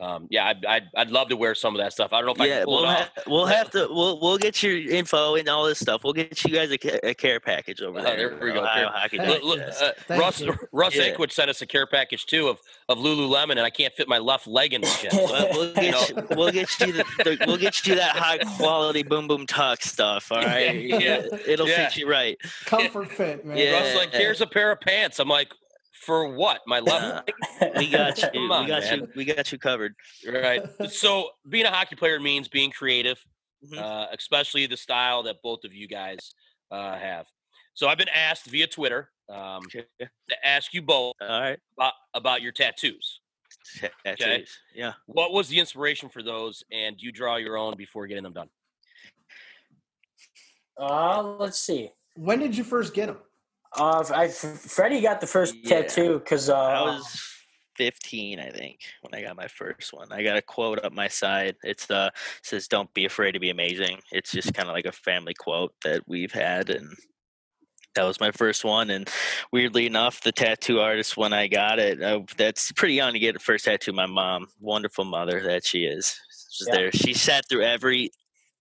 um, 0.00 0.26
yeah, 0.30 0.46
I'd, 0.46 0.64
I'd 0.66 0.82
I'd 0.96 1.10
love 1.10 1.28
to 1.28 1.36
wear 1.36 1.54
some 1.54 1.74
of 1.74 1.80
that 1.82 1.92
stuff. 1.92 2.12
I 2.12 2.20
don't 2.20 2.26
know 2.26 2.32
if 2.32 2.40
I 2.40 2.48
can 2.48 2.64
pull 2.64 2.74
we'll 2.74 2.84
it 2.84 2.88
off. 2.88 3.10
ha- 3.16 3.22
we'll 3.26 3.46
have 3.46 3.70
to 3.70 3.88
we'll 3.90 4.20
we'll 4.20 4.38
get 4.38 4.62
your 4.62 4.76
info 4.76 5.36
and 5.36 5.48
all 5.48 5.64
this 5.66 5.78
stuff. 5.78 6.04
We'll 6.04 6.12
get 6.12 6.44
you 6.44 6.50
guys 6.54 6.70
a, 6.70 6.78
ca- 6.78 6.98
a 7.02 7.14
care 7.14 7.40
package 7.40 7.80
over 7.80 7.98
Oh, 8.00 8.02
there. 8.02 8.16
there 8.16 8.38
we 8.40 8.52
go, 8.52 8.60
Ohio 8.62 8.84
care- 8.88 8.92
Hockey 8.92 9.16
Hey, 9.18 9.26
Look, 9.28 9.42
look, 9.42 9.60
uh, 9.60 9.92
Russ 10.10 10.40
you. 10.40 10.54
Russ 10.72 10.94
Yeah. 10.96 11.14
Ankwood 11.14 11.32
sent 11.32 11.48
us 11.50 11.62
a 11.62 11.66
care 11.66 11.86
package 11.86 12.26
too 12.26 12.48
of 12.48 12.60
of 12.88 12.98
Lululemon, 12.98 13.52
and 13.52 13.60
I 13.60 13.70
can't 13.70 13.94
fit 13.94 14.06
my 14.08 14.18
left 14.18 14.46
leg 14.46 14.72
in 14.74 14.82
the 14.82 14.86
shit. 14.88 15.12
Well, 15.12 15.48
we'll 15.52 15.66
you 15.84 15.90
know. 15.90 16.00
get 16.06 16.08
you, 16.10 16.26
we'll 16.36 16.52
get 16.52 16.80
you 16.80 16.92
the, 16.92 17.04
the, 17.24 17.44
we'll 17.46 17.56
get 17.56 17.86
you 17.86 17.94
that 17.96 18.16
high 18.16 18.38
quality 18.58 19.02
boom 19.02 19.26
boom 19.28 19.46
tuck 19.46 19.82
stuff. 19.82 20.30
All 20.30 20.38
right, 20.42 20.74
Yeah, 20.84 21.22
it'll 21.46 21.68
yeah. 21.68 21.88
fit 21.88 21.96
you 21.96 22.08
right. 22.08 22.36
Comfort 22.66 23.10
fit, 23.10 23.44
man. 23.46 23.56
Yeah. 23.56 23.72
Russ 23.80 23.94
like, 23.96 24.12
here's 24.12 24.40
a 24.40 24.46
pair 24.46 24.72
of 24.72 24.80
pants. 24.80 25.18
I'm 25.18 25.28
like, 25.28 25.52
for 26.06 26.28
what? 26.28 26.60
My 26.66 26.78
left 26.80 27.28
Uh, 27.60 27.68
we 27.76 27.90
got 27.90 28.16
you. 28.16 28.28
Come 28.32 28.42
we 28.62 28.66
got 28.68 28.82
man. 28.84 29.00
you. 29.00 29.08
We 29.16 29.24
got 29.24 29.50
you 29.52 29.58
covered. 29.58 29.94
Right. 30.26 30.62
So 30.88 31.30
being 31.48 31.66
a 31.66 31.70
hockey 31.70 31.96
player 31.96 32.20
means 32.20 32.48
being 32.48 32.70
creative, 32.70 33.18
Mhm. 33.64 33.78
uh, 33.78 34.06
especially 34.12 34.66
the 34.66 34.76
style 34.76 35.24
that 35.24 35.36
both 35.42 35.64
of 35.64 35.74
you 35.74 35.88
guys 35.88 36.34
uh, 36.70 36.96
have. 36.96 37.26
So 37.74 37.88
I've 37.88 37.98
been 37.98 38.08
asked 38.08 38.46
via 38.46 38.66
Twitter 38.66 39.10
um, 39.28 39.64
Okay. 39.66 39.84
to 39.98 40.46
ask 40.46 40.72
you 40.72 40.80
both 40.82 41.14
All 41.20 41.40
right. 41.40 41.58
about, 41.76 41.92
about 42.14 42.42
your 42.42 42.52
tattoos. 42.52 43.20
Tattoos. 44.04 44.56
Yeah. 44.74 44.92
What 45.06 45.32
was 45.32 45.48
the 45.48 45.58
inspiration 45.58 46.08
for 46.08 46.22
those, 46.22 46.62
and 46.70 46.96
do 46.96 47.04
you 47.04 47.12
draw 47.12 47.36
your 47.36 47.56
own 47.56 47.76
before 47.76 48.06
getting 48.06 48.22
them 48.22 48.32
done? 48.32 48.48
Uh, 50.78 51.22
let's 51.40 51.58
see. 51.58 51.90
When 52.14 52.38
did 52.38 52.56
you 52.56 52.64
first 52.64 52.94
get 52.94 53.06
them? 53.06 53.18
Uh, 53.76 54.04
I, 54.14 54.28
Freddie 54.28 55.00
got 55.00 55.20
the 55.20 55.26
first 55.26 55.54
Yeah. 55.62 55.82
tattoo 55.82 56.18
because 56.18 56.48
uh, 56.50 56.56
I 56.56 56.82
was 56.82 57.22
15, 57.76 58.40
I 58.40 58.50
think, 58.50 58.80
when 59.02 59.14
I 59.14 59.26
got 59.26 59.36
my 59.36 59.48
first 59.48 59.92
one. 59.92 60.10
I 60.12 60.22
got 60.22 60.36
a 60.36 60.42
quote 60.42 60.82
up 60.84 60.92
my 60.92 61.08
side. 61.08 61.56
It's 61.62 61.90
uh 61.90 62.10
says, 62.42 62.68
"Don't 62.68 62.92
be 62.94 63.04
afraid 63.04 63.32
to 63.32 63.40
be 63.40 63.50
amazing." 63.50 64.00
It's 64.12 64.32
just 64.32 64.54
kind 64.54 64.68
of 64.68 64.74
like 64.74 64.86
a 64.86 64.92
family 64.92 65.34
quote 65.34 65.74
that 65.84 66.02
we've 66.06 66.32
had, 66.32 66.70
and 66.70 66.96
that 67.94 68.04
was 68.04 68.20
my 68.20 68.30
first 68.30 68.62
one 68.62 68.90
and 68.90 69.08
weirdly 69.52 69.86
enough 69.86 70.20
the 70.20 70.30
tattoo 70.30 70.80
artist 70.80 71.16
when 71.16 71.32
i 71.32 71.46
got 71.46 71.78
it 71.78 72.02
uh, 72.02 72.20
that's 72.36 72.70
pretty 72.72 72.92
young 72.92 73.14
to 73.14 73.18
get 73.18 73.36
a 73.36 73.38
first 73.38 73.64
tattoo 73.64 73.90
my 73.90 74.04
mom 74.04 74.46
wonderful 74.60 75.06
mother 75.06 75.42
that 75.42 75.64
she 75.64 75.84
is 75.86 76.14
Yeah. 76.66 76.74
there 76.74 76.92
she 76.92 77.14
sat 77.14 77.48
through 77.48 77.62
every 77.62 78.10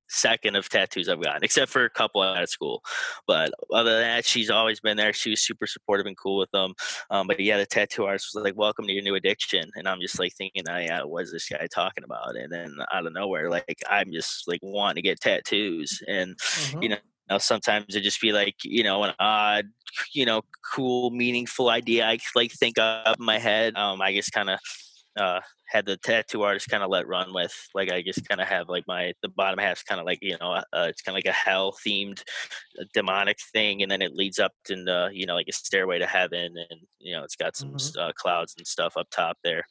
second 0.07 0.55
of 0.55 0.69
tattoos 0.69 1.09
i've 1.09 1.21
gotten 1.21 1.43
except 1.43 1.71
for 1.71 1.83
a 1.85 1.89
couple 1.89 2.21
out 2.21 2.41
of 2.41 2.49
school. 2.49 2.81
But 3.27 3.51
other 3.73 3.91
than 3.91 4.01
that 4.01 4.25
she's 4.25 4.49
always 4.49 4.79
been 4.79 4.97
there. 4.97 5.13
She 5.13 5.29
was 5.31 5.41
super 5.41 5.67
supportive 5.67 6.05
and 6.05 6.17
cool 6.17 6.37
with 6.37 6.51
them 6.51 6.73
um, 7.09 7.27
but 7.27 7.39
yeah 7.39 7.57
the 7.57 7.65
tattoo 7.65 8.05
artist 8.05 8.29
was 8.33 8.43
like 8.43 8.57
welcome 8.57 8.85
to 8.87 8.93
your 8.93 9.03
new 9.03 9.15
addiction. 9.15 9.69
And 9.75 9.87
i'm 9.87 10.01
just 10.01 10.19
like 10.19 10.33
thinking 10.33 10.63
oh, 10.69 10.77
yeah 10.77 11.03
what 11.03 11.23
is 11.23 11.31
this 11.31 11.49
guy 11.49 11.67
talking 11.73 12.03
about? 12.03 12.35
And 12.35 12.51
then 12.51 12.75
out 12.93 13.05
of 13.05 13.13
nowhere 13.13 13.49
like 13.49 13.81
i'm 13.89 14.11
just 14.11 14.47
like 14.47 14.59
wanting 14.63 14.95
to 14.95 15.01
get 15.01 15.19
tattoos. 15.21 16.01
And 16.07 16.35
Mhm. 16.37 16.83
you 16.83 16.89
know 16.89 16.97
know, 17.29 17.37
sometimes 17.37 17.95
it 17.95 18.01
just 18.01 18.21
be 18.21 18.31
like, 18.31 18.55
you 18.63 18.83
know, 18.83 19.03
an 19.03 19.13
odd, 19.19 19.65
you 20.13 20.25
know, 20.25 20.43
cool, 20.73 21.11
meaningful 21.11 21.69
idea 21.69 22.05
I 22.05 22.19
like 22.35 22.51
think 22.51 22.77
up 22.77 23.17
in 23.19 23.25
my 23.25 23.39
head. 23.39 23.75
Um, 23.75 24.01
I 24.01 24.13
just 24.13 24.31
kind 24.31 24.49
of 24.49 24.59
uh, 25.17 25.39
had 25.67 25.85
the 25.85 25.97
tattoo 25.97 26.43
artist 26.43 26.69
kind 26.69 26.83
of 26.83 26.89
let 26.89 27.07
run 27.07 27.33
with. 27.33 27.53
Like 27.73 27.91
I 27.91 28.01
just 28.01 28.27
kind 28.27 28.41
of 28.41 28.47
have 28.47 28.69
like 28.69 28.85
my 28.87 29.13
the 29.21 29.29
bottom 29.29 29.59
half's 29.59 29.83
kind 29.83 29.99
of 29.99 30.05
like 30.05 30.19
you 30.21 30.37
know, 30.39 30.51
uh, 30.51 30.63
it's 30.73 31.01
kind 31.01 31.13
of 31.15 31.17
like 31.17 31.31
a 31.31 31.31
hell 31.31 31.73
themed 31.85 32.21
demonic 32.93 33.37
thing, 33.53 33.81
and 33.81 33.91
then 33.91 34.01
it 34.01 34.13
leads 34.13 34.39
up 34.39 34.53
to 34.65 34.75
the 34.75 35.09
you 35.13 35.25
know 35.25 35.35
like 35.35 35.47
a 35.47 35.53
stairway 35.53 35.99
to 35.99 36.07
heaven, 36.07 36.55
and 36.69 36.79
you 36.99 37.15
know 37.15 37.23
it's 37.23 37.35
got 37.35 37.55
some 37.55 37.71
Mhm. 37.73 37.97
uh, 37.97 38.11
clouds 38.13 38.55
and 38.57 38.67
stuff 38.67 38.97
up 38.97 39.07
top 39.09 39.37
there. 39.43 39.65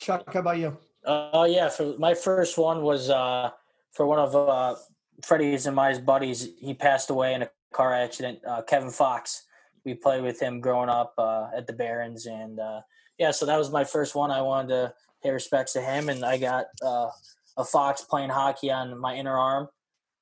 Chuck, 0.00 0.24
how 0.32 0.40
about 0.40 0.58
you? 0.58 0.76
Oh 1.04 1.44
yeah, 1.44 1.68
for 1.68 1.96
my 1.98 2.14
first 2.14 2.56
one 2.58 2.82
was 2.82 3.10
uh, 3.10 3.50
for 3.92 4.06
one 4.06 4.18
of 4.18 4.34
uh, 4.34 4.76
Freddie's 5.22 5.66
and 5.66 5.76
my 5.76 5.98
buddies. 5.98 6.48
He 6.58 6.74
passed 6.74 7.10
away 7.10 7.34
in 7.34 7.42
a 7.42 7.50
car 7.72 7.92
accident. 7.92 8.40
Uh, 8.46 8.62
Kevin 8.62 8.90
Fox. 8.90 9.44
We 9.84 9.92
played 9.92 10.22
with 10.22 10.40
him 10.40 10.60
growing 10.62 10.88
up 10.88 11.12
uh, 11.18 11.48
at 11.54 11.66
the 11.66 11.74
Barons, 11.74 12.24
and 12.24 12.58
uh, 12.58 12.80
yeah, 13.18 13.30
so 13.30 13.46
that 13.46 13.56
was 13.58 13.70
my 13.70 13.84
first 13.84 14.14
one. 14.14 14.30
I 14.30 14.42
wanted 14.42 14.68
to 14.68 14.94
pay 15.22 15.30
respects 15.30 15.72
to 15.74 15.80
him, 15.80 16.08
and 16.08 16.24
I 16.24 16.38
got 16.38 16.66
uh, 16.82 17.08
a 17.56 17.64
fox 17.64 18.02
playing 18.02 18.30
hockey 18.30 18.70
on 18.70 18.98
my 18.98 19.14
inner 19.14 19.36
arm 19.38 19.68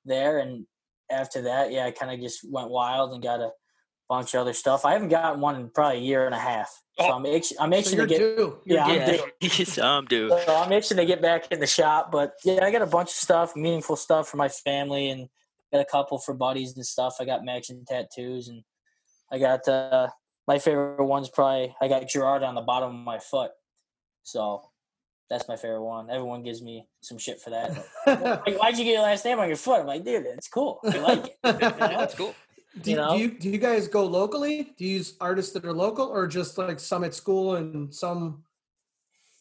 there. 0.04 0.38
And 0.38 0.66
after 1.10 1.42
that, 1.42 1.72
yeah, 1.72 1.86
I 1.86 1.90
kind 1.90 2.12
of 2.12 2.20
just 2.20 2.40
went 2.48 2.70
wild 2.70 3.12
and 3.12 3.22
got 3.22 3.40
a 3.40 3.50
bunch 4.08 4.34
of 4.34 4.40
other 4.42 4.52
stuff. 4.52 4.84
I 4.84 4.92
haven't 4.92 5.08
gotten 5.08 5.40
one 5.40 5.56
in 5.56 5.70
probably 5.70 5.98
a 5.98 6.00
year 6.02 6.26
and 6.26 6.34
a 6.34 6.38
half, 6.38 6.68
so 6.98 7.06
Oh. 7.06 7.12
I'm 7.12 7.24
itch- 7.26 7.54
I'm 7.58 7.72
So 7.72 7.78
itching 7.78 7.96
you're 7.98 8.06
to 8.06 8.14
get. 8.14 8.18
due. 8.36 8.60
You're 8.64 8.78
Yeah, 8.78 8.84
I'm 8.86 9.10
due. 9.10 9.16
due. 9.40 9.48
Yeah, 9.58 9.64
some 9.64 10.04
do. 10.06 10.28
So 10.28 10.56
I'm 10.56 10.72
itching 10.72 10.98
to 10.98 11.06
get 11.06 11.22
back 11.22 11.50
in 11.50 11.60
the 11.60 11.66
shop, 11.66 12.10
but 12.12 12.34
yeah, 12.44 12.64
I 12.64 12.70
got 12.70 12.82
a 12.82 12.86
bunch 12.86 13.08
of 13.08 13.14
stuff, 13.14 13.56
meaningful 13.56 13.96
stuff 13.96 14.28
for 14.28 14.36
my 14.36 14.48
family, 14.48 15.08
and 15.10 15.28
got 15.72 15.80
a 15.80 15.84
couple 15.86 16.18
for 16.18 16.34
buddies 16.34 16.76
and 16.76 16.84
stuff. 16.84 17.16
I 17.20 17.24
got 17.24 17.42
matching 17.44 17.84
tattoos, 17.88 18.48
and 18.48 18.62
I 19.30 19.38
got 19.38 19.66
uh, 19.66 20.08
my 20.48 20.58
favorite 20.58 21.04
one's 21.04 21.28
probably 21.28 21.74
I 21.80 21.88
got 21.88 22.08
Gerard 22.08 22.42
on 22.42 22.54
the 22.54 22.60
bottom 22.62 22.90
of 22.90 23.04
my 23.04 23.18
foot, 23.18 23.50
so 24.22 24.68
that's 25.30 25.48
my 25.48 25.56
favorite 25.56 25.82
one. 25.84 26.10
Everyone 26.10 26.42
gives 26.42 26.60
me 26.62 26.86
some 27.00 27.16
shit 27.18 27.40
for 27.40 27.50
that. 27.50 27.70
Like, 28.46 28.58
why'd 28.58 28.76
you 28.76 28.84
get 28.84 28.92
your 28.92 29.02
last 29.02 29.24
name 29.24 29.38
on 29.38 29.48
your 29.48 29.56
foot? 29.56 29.80
I'm 29.80 29.86
like, 29.86 30.04
dude, 30.04 30.26
it's 30.26 30.48
cool. 30.48 30.78
I 30.84 30.98
like 30.98 31.26
it. 31.26 31.38
That's 31.42 32.14
cool. 32.14 32.34
do, 32.82 32.90
you 32.90 32.96
know? 32.96 33.12
do 33.16 33.18
you 33.22 33.30
do 33.38 33.48
you 33.48 33.58
guys 33.58 33.86
go 33.88 34.04
locally? 34.04 34.72
Do 34.76 34.84
you 34.84 34.96
use 34.96 35.14
artists 35.20 35.52
that 35.54 35.64
are 35.64 35.72
local 35.72 36.06
or 36.08 36.26
just 36.26 36.58
like 36.58 36.80
some 36.80 37.04
at 37.04 37.14
school 37.14 37.54
and 37.56 37.94
some? 37.94 38.42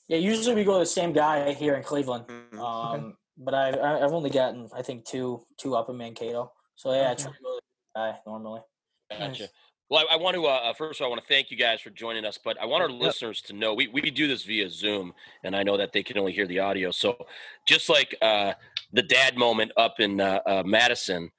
Yeah, 0.08 0.18
usually 0.18 0.56
we 0.56 0.64
go 0.64 0.74
to 0.74 0.80
the 0.80 0.86
same 0.86 1.12
guy 1.14 1.54
here 1.54 1.76
in 1.76 1.84
Cleveland. 1.84 2.26
Mhm. 2.28 2.60
Um, 2.60 3.18
but 3.38 3.54
I've 3.54 3.76
I- 3.76 4.02
I've 4.06 4.12
only 4.14 4.30
gotten 4.30 4.70
I 4.76 4.82
think 4.84 5.06
two 5.06 5.46
two 5.58 5.76
up 5.76 5.90
in 5.90 5.98
Mankato. 5.98 6.52
So 6.76 6.94
yeah, 6.94 7.12
I 7.12 7.16
try 7.16 7.32
to 7.32 7.38
go 7.44 7.56
to 7.58 7.62
the 7.96 8.00
guy 8.00 8.20
normally. 8.26 8.62
Gotcha. 9.10 9.26
Nice. 9.28 9.50
Well, 9.92 10.06
I, 10.10 10.14
I 10.14 10.16
want 10.16 10.36
to 10.36 10.46
uh, 10.46 10.50
uh, 10.50 10.74
first 10.74 11.02
of 11.02 11.04
all, 11.04 11.08
I 11.08 11.10
want 11.10 11.22
to 11.22 11.28
thank 11.28 11.52
you 11.52 11.58
guys 11.58 11.82
for 11.82 11.90
joining 11.90 12.24
us, 12.24 12.40
but 12.42 12.58
I 12.62 12.66
want 12.66 12.82
our 12.82 12.90
Yep. 12.90 13.02
listeners 13.02 13.42
to 13.42 13.54
know 13.54 13.74
we, 13.74 13.90
we 13.90 14.00
do 14.10 14.26
this 14.26 14.46
via 14.46 14.70
Zoom, 14.70 15.14
and 15.44 15.54
I 15.54 15.64
know 15.64 15.76
that 15.76 15.92
they 15.92 16.02
can 16.02 16.18
only 16.18 16.32
hear 16.32 16.48
the 16.48 16.60
audio. 16.60 16.92
So, 16.92 17.28
just 17.68 17.90
like 17.90 18.16
uh, 18.22 18.54
the 18.94 19.02
dad 19.02 19.36
moment 19.36 19.74
up 19.76 20.00
in 20.00 20.22
uh, 20.22 20.40
uh, 20.46 20.64
Madison, 20.66 21.30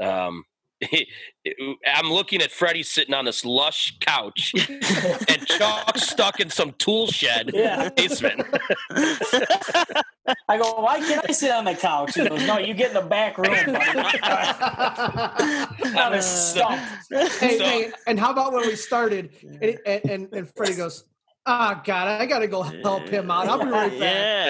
um, 0.00 0.44
I'm 1.86 2.10
looking 2.10 2.40
at 2.42 2.50
Freddie 2.50 2.82
sitting 2.82 3.14
on 3.14 3.24
this 3.26 3.44
lush 3.44 3.98
couch, 4.00 4.52
and 5.28 5.46
Chuck 5.46 5.96
stuck 5.98 6.40
in 6.40 6.50
some 6.50 6.72
tool 6.78 7.06
shed 7.08 7.50
Yeah. 7.52 7.90
basement. 7.90 8.42
I 10.48 10.58
go, 10.58 10.74
why 10.80 11.00
can't 11.00 11.28
I 11.28 11.32
sit 11.32 11.50
on 11.50 11.64
the 11.64 11.74
couch? 11.74 12.14
He 12.14 12.28
goes, 12.28 12.46
no, 12.46 12.58
you 12.58 12.72
get 12.74 12.88
in 12.88 12.94
the 12.94 13.00
back 13.08 13.36
room 13.36 13.50
buddy. 13.50 14.18
on 15.98 16.14
a 16.14 16.22
stump. 16.22 16.80
hey, 17.10 17.58
So- 17.58 17.64
hey, 17.64 17.90
and 18.06 18.18
how 18.18 18.30
about 18.32 18.52
when 18.52 18.66
we 18.66 18.76
started 18.76 19.30
and, 19.42 19.78
and, 19.86 20.04
and, 20.10 20.28
and 20.32 20.54
Freddie 20.54 20.76
goes, 20.76 21.04
ah, 21.50 21.82
God, 21.84 22.08
I 22.20 22.26
got 22.26 22.38
to 22.38 22.46
go 22.46 22.62
help 22.62 23.08
him 23.08 23.30
out. 23.30 23.48
I'll 23.48 23.58
be 23.58 23.70
right 23.70 23.90
back. 23.98 24.00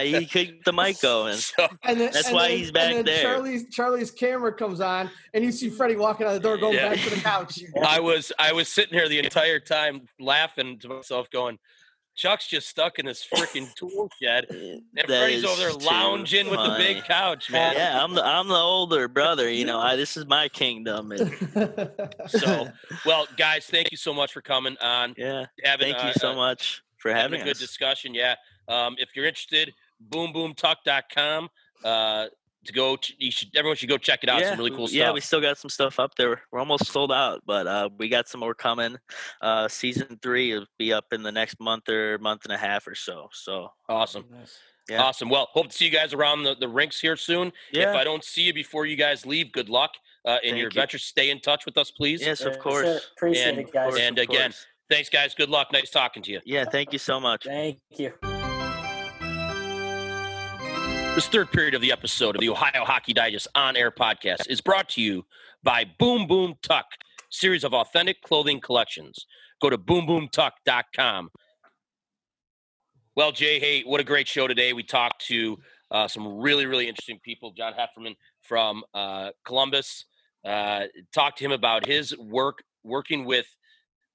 Yeah, 0.04 0.18
he 0.20 0.26
kicked 0.26 0.64
the 0.64 0.72
mic 0.72 1.00
going. 1.00 1.36
So, 1.40 1.66
And 1.82 1.98
then, 2.00 2.12
That's 2.12 2.26
and 2.26 2.34
why 2.34 2.48
then- 2.48 2.58
he's 2.58 2.70
back 2.70 2.88
and 2.88 2.98
then 2.98 3.04
there. 3.06 3.22
Charlie's 3.22 3.68
Charlie's 3.70 4.10
camera 4.10 4.52
comes 4.52 4.80
on, 4.80 5.10
and 5.34 5.42
you 5.44 5.50
see 5.52 5.70
Freddie 5.70 5.96
walking 5.96 6.26
out 6.26 6.34
the 6.34 6.40
door, 6.40 6.56
going 6.58 6.74
Yeah. 6.74 6.90
back 6.90 6.98
to 7.04 7.10
the 7.10 7.20
couch. 7.20 7.62
I 7.86 8.00
was 8.00 8.32
I 8.38 8.52
was 8.52 8.68
sitting 8.68 8.94
here 8.94 9.08
the 9.08 9.18
entire 9.18 9.58
time 9.60 10.02
laughing 10.18 10.78
to 10.80 10.88
myself, 10.88 11.30
going, 11.30 11.58
"Chuck's 12.16 12.46
just 12.46 12.68
stuck 12.68 12.98
in 12.98 13.06
this 13.06 13.26
freaking 13.26 13.72
tool 13.74 14.10
shed." 14.22 14.46
And 14.50 14.82
That 14.94 15.06
Freddie's 15.06 15.44
over 15.44 15.60
there 15.60 15.70
too 15.70 15.86
lounging 15.86 16.50
with 16.50 16.60
the 16.60 16.74
big 16.76 17.04
couch, 17.04 17.50
man. 17.50 17.74
Yeah, 17.76 18.02
I'm 18.04 18.14
the 18.14 18.24
I'm 18.24 18.48
the 18.48 18.54
older 18.54 19.08
brother. 19.08 19.48
You 19.50 19.64
know, 19.64 19.78
I, 19.78 19.96
this 19.96 20.16
is 20.16 20.26
my 20.26 20.48
kingdom. 20.48 21.12
And 21.12 21.90
So, 22.28 22.68
well, 23.06 23.26
guys, 23.36 23.66
thank 23.66 23.90
you 23.90 23.96
so 23.96 24.12
much 24.12 24.32
for 24.32 24.42
coming 24.42 24.76
on. 24.80 25.14
yeah, 25.16 25.46
Having, 25.64 25.92
thank 25.94 26.04
you 26.04 26.10
uh, 26.10 26.14
so 26.14 26.30
uh, 26.32 26.36
much 26.36 26.82
for 27.00 27.08
having 27.10 27.22
having 27.38 27.40
a 27.40 27.44
good 27.44 27.56
us. 27.56 27.58
discussion. 27.60 28.14
Yeah. 28.14 28.34
Um, 28.68 28.94
if 28.98 29.10
you're 29.16 29.26
interested, 29.26 29.72
boomboomtuck.com. 30.10 31.48
Uh, 31.84 32.26
to 32.66 32.74
go, 32.74 32.94
ch- 32.98 33.14
you 33.18 33.30
should 33.30 33.48
everyone 33.56 33.74
should 33.74 33.88
go 33.88 33.96
check 33.96 34.20
it 34.22 34.28
out. 34.28 34.40
yeah, 34.40 34.50
Some 34.50 34.58
really 34.58 34.70
cool 34.70 34.86
stuff. 34.86 34.94
yeah, 34.98 35.10
we 35.12 35.22
still 35.22 35.40
got 35.40 35.56
some 35.56 35.70
stuff 35.70 35.98
up 35.98 36.14
there. 36.16 36.42
We're 36.52 36.58
almost 36.58 36.88
sold 36.92 37.10
out, 37.10 37.42
but 37.46 37.66
uh, 37.66 37.88
we 37.96 38.10
got 38.10 38.28
some 38.28 38.40
more 38.40 38.52
coming. 38.54 38.98
Uh, 39.40 39.66
season 39.66 40.18
three 40.20 40.52
will 40.52 40.66
be 40.78 40.92
up 40.92 41.06
in 41.12 41.22
the 41.22 41.32
next 41.32 41.58
month 41.58 41.88
or 41.88 42.18
month 42.18 42.44
and 42.44 42.52
a 42.52 42.58
half 42.58 42.86
or 42.86 42.94
so. 42.94 43.30
So 43.32 43.72
awesome. 43.88 44.26
Yeah. 44.90 45.02
Awesome. 45.02 45.30
Well, 45.30 45.48
hope 45.52 45.68
to 45.68 45.72
see 45.72 45.86
you 45.86 45.90
guys 45.90 46.12
around 46.12 46.42
the, 46.42 46.54
the 46.54 46.68
rinks 46.68 47.00
here 47.00 47.16
soon. 47.16 47.50
yeah, 47.72 47.90
If 47.90 47.96
I 47.96 48.04
don't 48.04 48.24
see 48.24 48.42
you 48.42 48.52
before 48.52 48.84
you 48.84 48.96
guys 48.96 49.24
leave, 49.24 49.52
good 49.52 49.70
luck 49.70 49.92
uh, 50.26 50.32
in 50.32 50.36
Thank 50.42 50.44
your 50.50 50.56
you. 50.58 50.66
adventures. 50.66 51.04
Stay 51.04 51.30
in 51.30 51.40
touch 51.40 51.64
with 51.64 51.78
us, 51.78 51.90
please. 51.90 52.20
yes, 52.20 52.40
of 52.42 52.58
course. 52.58 53.08
Appreciate 53.16 53.48
And- 53.50 53.58
it, 53.60 53.72
guys. 53.72 53.96
and 53.96 54.18
again, 54.18 54.50
course. 54.50 54.66
Thanks, 54.90 55.08
guys. 55.08 55.34
Good 55.34 55.48
luck. 55.48 55.68
Nice 55.72 55.88
talking 55.90 56.22
to 56.24 56.32
you. 56.32 56.40
yeah, 56.44 56.64
thank 56.64 56.92
you 56.92 56.98
so 56.98 57.20
much. 57.20 57.44
Thank 57.44 57.78
you. 57.90 58.12
This 61.14 61.28
third 61.28 61.52
period 61.52 61.74
of 61.74 61.80
the 61.80 61.92
episode 61.92 62.34
of 62.34 62.40
the 62.40 62.48
Ohio 62.48 62.84
Hockey 62.84 63.12
Digest 63.12 63.46
on 63.54 63.76
air 63.76 63.92
podcast 63.92 64.48
is 64.48 64.60
brought 64.60 64.88
to 64.90 65.00
you 65.02 65.24
by 65.62 65.84
Boom 65.98 66.26
Boom 66.26 66.54
Tuck, 66.62 66.86
series 67.30 67.62
of 67.62 67.72
authentic 67.72 68.20
clothing 68.22 68.60
collections. 68.60 69.26
Go 69.62 69.70
to 69.70 69.78
boomboomtuck.com. 69.78 71.30
Well, 73.14 73.32
Jay, 73.32 73.60
hey, 73.60 73.82
what 73.82 74.00
a 74.00 74.04
great 74.04 74.26
show 74.26 74.48
today. 74.48 74.72
We 74.72 74.82
talked 74.82 75.24
to 75.26 75.58
uh, 75.90 76.08
some 76.08 76.38
really, 76.38 76.66
really 76.66 76.88
interesting 76.88 77.20
people. 77.22 77.52
John 77.52 77.74
Haferman 77.74 78.14
from 78.42 78.82
uh, 78.94 79.30
Columbus. 79.44 80.06
Uh, 80.44 80.84
talked 81.14 81.38
to 81.38 81.44
him 81.44 81.52
about 81.52 81.86
his 81.86 82.16
work 82.16 82.62
working 82.82 83.24
with 83.24 83.46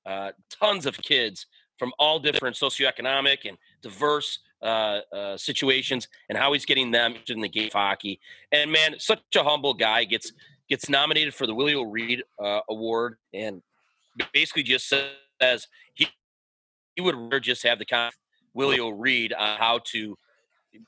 uh, 0.06 0.32
tons 0.50 0.86
of 0.86 0.98
kids 0.98 1.48
from 1.78 1.92
all 2.00 2.20
different 2.20 2.56
socioeconomic 2.56 3.40
and 3.46 3.58
diverse 3.82 4.40
uh, 4.62 5.02
uh, 5.14 5.38
situations 5.38 6.08
and 6.30 6.38
how 6.38 6.54
he's 6.54 6.66
getting 6.66 6.92
them 6.92 7.12
interested 7.12 7.36
in 7.36 7.42
the 7.42 7.50
game 7.50 7.68
of 7.68 7.74
hockey. 7.74 8.20
And 8.52 8.72
man, 8.72 8.96
such 9.00 9.20
a 9.36 9.44
humble 9.44 9.74
guy 9.74 10.04
gets 10.06 10.32
gets 10.70 10.90
nominated 10.90 11.34
for 11.34 11.46
the 11.46 11.54
Willie 11.54 11.76
O'Ree 11.76 12.24
uh, 12.44 12.62
Award 12.70 13.18
and 13.34 13.62
basically 14.34 14.64
just 14.64 14.88
says 14.90 15.68
he 15.94 16.08
he 16.96 17.02
would 17.02 17.16
rather 17.16 17.40
just 17.40 17.64
have 17.64 17.78
the 17.78 17.86
kind 17.86 18.08
of 18.08 18.14
Willie 18.54 18.80
O'Ree 18.80 19.30
on 19.38 19.58
how 19.58 19.82
to 19.92 20.18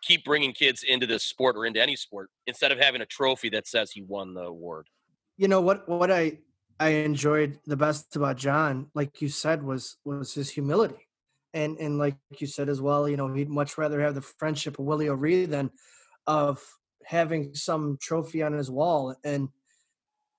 keep 0.02 0.26
bringing 0.26 0.54
kids 0.54 0.84
into 0.84 1.06
this 1.06 1.24
sport 1.24 1.56
or 1.56 1.66
into 1.66 1.82
any 1.82 1.96
sport 1.96 2.30
instead 2.46 2.72
of 2.72 2.80
having 2.80 3.02
a 3.02 3.06
trophy 3.06 3.50
that 3.50 3.68
says 3.68 3.92
he 3.92 4.02
won 4.02 4.34
the 4.34 4.42
award. 4.42 4.88
you 5.38 5.48
know 5.48 5.62
what 5.62 5.88
what 5.88 6.12
i 6.12 6.38
i 6.80 6.90
enjoyed 6.90 7.60
the 7.66 7.78
best 7.78 8.16
about 8.16 8.38
john 8.38 8.88
like 8.94 9.22
you 9.22 9.30
said 9.30 9.64
was 9.64 9.98
was 10.06 10.34
his 10.34 10.50
humility. 10.50 11.08
And 11.54 11.78
and 11.78 11.98
like 11.98 12.18
you 12.38 12.46
said 12.46 12.70
as 12.70 12.82
well 12.82 13.08
you 13.10 13.18
know 13.18 13.34
he'd 13.34 13.50
much 13.50 13.78
rather 13.78 14.02
have 14.02 14.16
the 14.16 14.22
friendship 14.22 14.78
of 14.78 14.86
willie 14.86 15.10
o'ree 15.10 15.46
than 15.46 15.72
of 16.28 16.62
having 17.08 17.56
some 17.56 17.98
trophy 18.02 18.44
on 18.44 18.52
his 18.52 18.70
wall. 18.70 19.16
And 19.24 19.48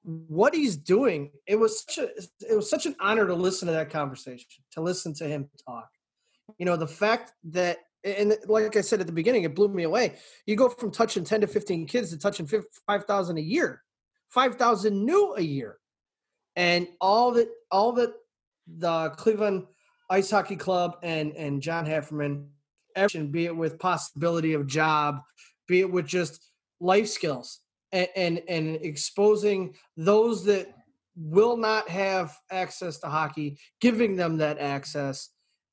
what 0.05 0.55
he's 0.55 0.77
doing 0.77 1.33
it 1.47 1.57
was 1.57 1.83
such 1.83 1.99
a 1.99 2.09
it 2.49 2.55
was 2.55 2.71
such 2.71 2.87
an 2.87 2.95
honor 3.01 3.27
to 3.27 3.35
listen 3.35 3.67
to 3.67 3.73
that 3.73 3.91
conversation 3.91 4.47
to 4.73 4.81
listen 4.81 5.15
to 5.15 5.25
him 5.25 5.49
talk. 5.67 5.89
You 6.59 6.67
know 6.67 6.77
the 6.77 6.87
fact 6.87 7.33
that 7.45 7.79
and 8.05 8.37
like 8.47 8.77
i 8.77 8.81
said 8.81 9.01
at 9.01 9.07
the 9.07 9.13
beginning 9.13 9.43
it 9.43 9.55
blew 9.55 9.69
me 9.69 9.83
away. 9.83 10.17
You 10.47 10.57
go 10.57 10.69
from 10.69 10.93
touching 10.93 11.25
10 11.25 11.41
to 11.41 11.47
15 11.47 11.87
kids 11.87 12.11
to 12.11 12.19
touching 12.19 12.47
5000 12.87 13.39
a 13.39 13.41
year 13.41 13.83
5,000 14.29 15.05
new 15.05 15.35
a 15.37 15.43
year. 15.43 15.78
And 16.57 16.89
all 17.01 17.33
that 17.33 17.49
all 17.71 17.93
that 17.93 18.13
the 18.67 19.11
Cleveland 19.11 19.67
Ice 20.11 20.31
Hockey 20.31 20.57
Club 20.57 20.97
and 21.03 21.35
and 21.37 21.63
John 21.63 21.87
Haferman, 21.87 22.47
be 23.31 23.47
it 23.47 23.57
with 23.57 23.79
possibility 23.79 24.55
of 24.55 24.67
job, 24.67 25.21
be 25.67 25.81
it 25.81 25.91
with 25.91 26.07
just 26.07 26.41
life 26.81 27.09
skills, 27.09 27.61
and 27.93 28.09
and, 28.17 28.43
and 28.49 28.77
exposing 28.83 29.75
those 29.97 30.45
that 30.45 30.75
will 31.17 31.57
not 31.57 31.89
have 31.89 32.37
access 32.51 32.99
to 32.99 33.09
hockey, 33.09 33.59
giving 33.81 34.17
them 34.17 34.39
that 34.39 34.59
access, 34.59 35.31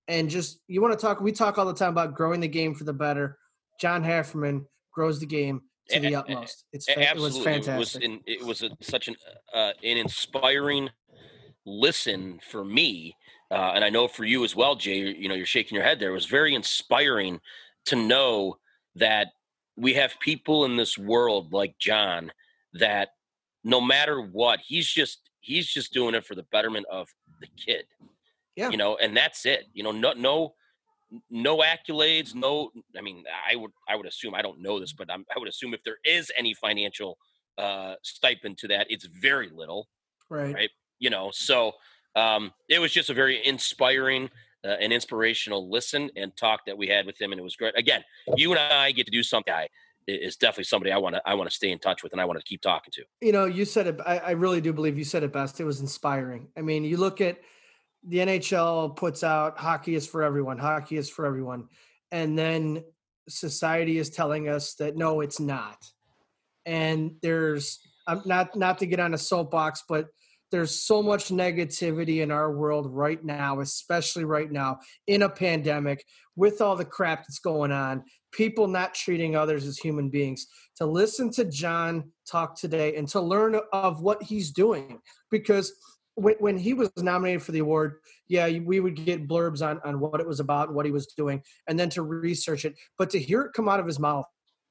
and 0.08 0.30
just 0.30 0.60
you 0.68 0.82
want 0.82 0.94
to 0.94 1.00
talk. 1.00 1.22
We 1.22 1.32
talk 1.32 1.58
all 1.58 1.66
the 1.66 1.74
time 1.74 1.92
about 1.92 2.16
growing 2.16 2.40
the 2.40 2.48
game 2.48 2.76
for 2.76 2.84
the 2.84 2.94
better. 2.94 3.38
John 3.80 4.04
Haferman 4.04 4.66
grows 4.94 5.20
the 5.20 5.26
game 5.26 5.62
to 5.90 6.00
the 6.00 6.16
utmost. 6.16 6.66
It's 6.72 6.90
Absolutely. 6.90 7.08
it 7.08 7.22
was 7.22 7.44
fantastic. 7.44 7.74
It 7.74 7.78
was, 7.78 7.96
in, 7.96 8.20
it 8.26 8.46
was 8.46 8.62
a, 8.64 8.70
such 8.82 9.08
an 9.08 9.16
uh, 9.54 9.72
an 9.84 9.98
inspiring 9.98 10.90
listen 11.66 12.40
for 12.52 12.64
me, 12.64 13.16
uh, 13.52 13.72
and 13.76 13.84
I 13.84 13.90
know 13.90 14.08
for 14.08 14.24
you 14.24 14.44
as 14.44 14.56
well, 14.56 14.76
Jay. 14.76 14.98
You 14.98 15.30
know, 15.30 15.36
you're 15.36 15.46
shaking 15.46 15.76
your 15.76 15.84
head 15.84 16.00
there. 16.00 16.10
It 16.10 16.14
was 16.14 16.26
very 16.26 16.56
inspiring 16.56 17.40
to 17.86 17.96
know 17.96 18.58
that 18.96 19.28
we 19.78 19.94
have 19.94 20.20
people 20.20 20.66
in 20.66 20.78
this 20.78 20.98
world 20.98 21.52
like 21.54 21.78
John 21.80 22.32
that 22.74 23.10
no 23.64 23.82
matter 23.82 24.22
what, 24.22 24.60
he's 24.66 24.88
just 24.88 25.20
he's 25.40 25.68
just 25.68 25.94
doing 25.94 26.16
it 26.16 26.26
for 26.26 26.36
the 26.36 26.44
betterment 26.44 26.86
of 26.92 27.10
the 27.40 27.48
kid. 27.58 27.86
Yeah. 28.56 28.70
You 28.70 28.78
know, 28.78 28.98
and 28.98 29.16
that's 29.16 29.46
it. 29.46 29.66
You 29.74 29.84
know, 29.84 29.92
no 29.92 30.14
no 30.14 30.54
no 31.30 31.60
accolades, 31.60 32.36
no 32.36 32.72
I 32.98 33.02
mean, 33.02 33.24
I 33.50 33.56
would 33.56 33.72
I 33.88 33.96
would 33.96 34.06
assume 34.06 34.36
I 34.36 34.42
don't 34.42 34.62
know 34.62 34.80
this, 34.80 34.94
but 34.94 35.12
I'm, 35.12 35.26
I 35.36 35.40
would 35.40 35.50
assume 35.50 35.74
if 35.74 35.84
there 35.84 35.98
is 36.06 36.32
any 36.38 36.54
financial 36.54 37.18
uh 37.58 37.96
stipend 38.04 38.58
to 38.60 38.68
that, 38.70 38.88
it's 38.90 39.06
very 39.06 39.50
little, 39.50 39.88
right. 40.30 40.54
right? 40.54 40.70
You 41.00 41.10
know, 41.10 41.32
so 41.34 41.74
um 42.16 42.52
it 42.70 42.80
was 42.80 42.92
just 42.92 43.10
a 43.10 43.14
very 43.14 43.46
inspiring 43.46 44.30
uh, 44.64 44.78
and 44.80 44.92
inspirational 44.92 45.70
listen 45.70 46.10
and 46.16 46.36
talk 46.36 46.66
that 46.66 46.78
we 46.78 46.88
had 46.88 47.06
with 47.06 47.20
him 47.22 47.32
and 47.32 47.40
it 47.40 47.44
was 47.44 47.56
great. 47.56 47.78
Again, 47.78 48.04
you 48.36 48.52
and 48.52 48.60
I 48.60 48.92
get 48.92 49.06
to 49.06 49.12
do 49.12 49.24
something 49.24 49.54
I 49.54 49.68
is 50.08 50.36
definitely 50.36 50.66
somebody 50.66 50.92
I 50.92 50.98
want 50.98 51.16
to 51.16 51.22
I 51.26 51.34
want 51.34 51.50
to 51.50 51.56
stay 51.56 51.72
in 51.72 51.80
touch 51.80 52.04
with 52.04 52.12
and 52.12 52.22
I 52.22 52.26
want 52.26 52.40
to 52.40 52.46
keep 52.46 52.62
talking 52.62 52.92
to. 52.94 53.04
You 53.22 53.32
know, 53.32 53.46
you 53.46 53.66
said 53.66 53.88
it. 53.88 54.00
I, 54.06 54.18
I, 54.20 54.32
really 54.32 54.62
do 54.62 54.72
believe 54.72 54.98
you 54.98 55.04
said 55.04 55.24
it 55.24 55.34
best. 55.34 55.60
It 55.60 55.66
was 55.66 55.82
inspiring. 55.82 56.48
I 56.56 56.62
mean, 56.62 56.84
you 56.84 56.98
look 56.98 57.22
at 57.22 57.40
the 58.08 58.18
NHL 58.18 58.96
puts 58.96 59.24
out 59.24 59.58
hockey 59.58 59.96
is 59.96 60.08
for 60.08 60.24
everyone. 60.24 60.58
Hockey 60.58 60.98
is 60.98 61.10
for 61.10 61.26
everyone, 61.26 61.68
and 62.12 62.38
then 62.38 62.84
society 63.28 63.98
is 63.98 64.10
telling 64.10 64.48
us 64.50 64.76
that 64.76 64.96
no, 64.96 65.22
it's 65.22 65.40
not. 65.40 65.78
And 66.66 67.16
there's 67.22 67.80
I'm 68.08 68.22
not 68.26 68.56
not 68.56 68.80
to 68.80 68.86
get 68.86 69.00
on 69.00 69.14
a 69.14 69.18
soapbox, 69.18 69.84
but 69.88 70.08
there's 70.52 70.80
so 70.84 71.02
much 71.02 71.30
negativity 71.30 72.22
in 72.22 72.32
our 72.32 72.52
world 72.52 72.88
right 72.90 73.24
now, 73.24 73.60
especially 73.60 74.24
right 74.24 74.52
now 74.52 74.80
in 75.08 75.24
a 75.24 75.30
pandemic 75.30 76.06
with 76.36 76.62
all 76.62 76.76
the 76.76 76.86
crap 76.86 77.24
that's 77.24 77.40
going 77.40 77.72
on, 77.72 78.04
people 78.32 78.68
not 78.68 78.94
treating 78.94 79.36
others 79.36 79.66
as 79.66 79.78
human 79.78 80.10
beings. 80.10 80.48
To 80.78 80.86
listen 80.86 81.32
to 81.32 81.46
John 81.46 82.12
talk 82.30 82.58
today 82.58 82.96
and 82.96 83.08
to 83.10 83.22
learn 83.22 83.60
of 83.74 84.02
what 84.02 84.22
he's 84.22 84.52
doing, 84.52 85.00
because 85.32 85.74
when, 86.16 86.36
when 86.40 86.58
he 86.58 86.74
was 86.74 86.90
nominated 86.98 87.44
for 87.44 87.52
the 87.52 87.60
award, 87.60 87.98
yeah, 88.28 88.48
we 88.60 88.80
would 88.80 88.96
get 88.96 89.28
blurbs 89.28 89.66
on, 89.66 89.80
on 89.84 90.00
what 90.00 90.20
it 90.20 90.28
was 90.28 90.40
about, 90.40 90.74
what 90.74 90.86
he 90.86 90.92
was 90.92 91.08
doing, 91.08 91.44
and 91.68 91.78
then 91.78 91.90
to 91.92 92.02
research 92.02 92.66
it. 92.66 92.76
But 92.98 93.10
to 93.12 93.20
hear 93.20 93.42
it 93.44 93.54
come 93.54 93.70
out 93.70 93.80
of 93.80 93.86
his 93.86 94.00
mouth 94.00 94.26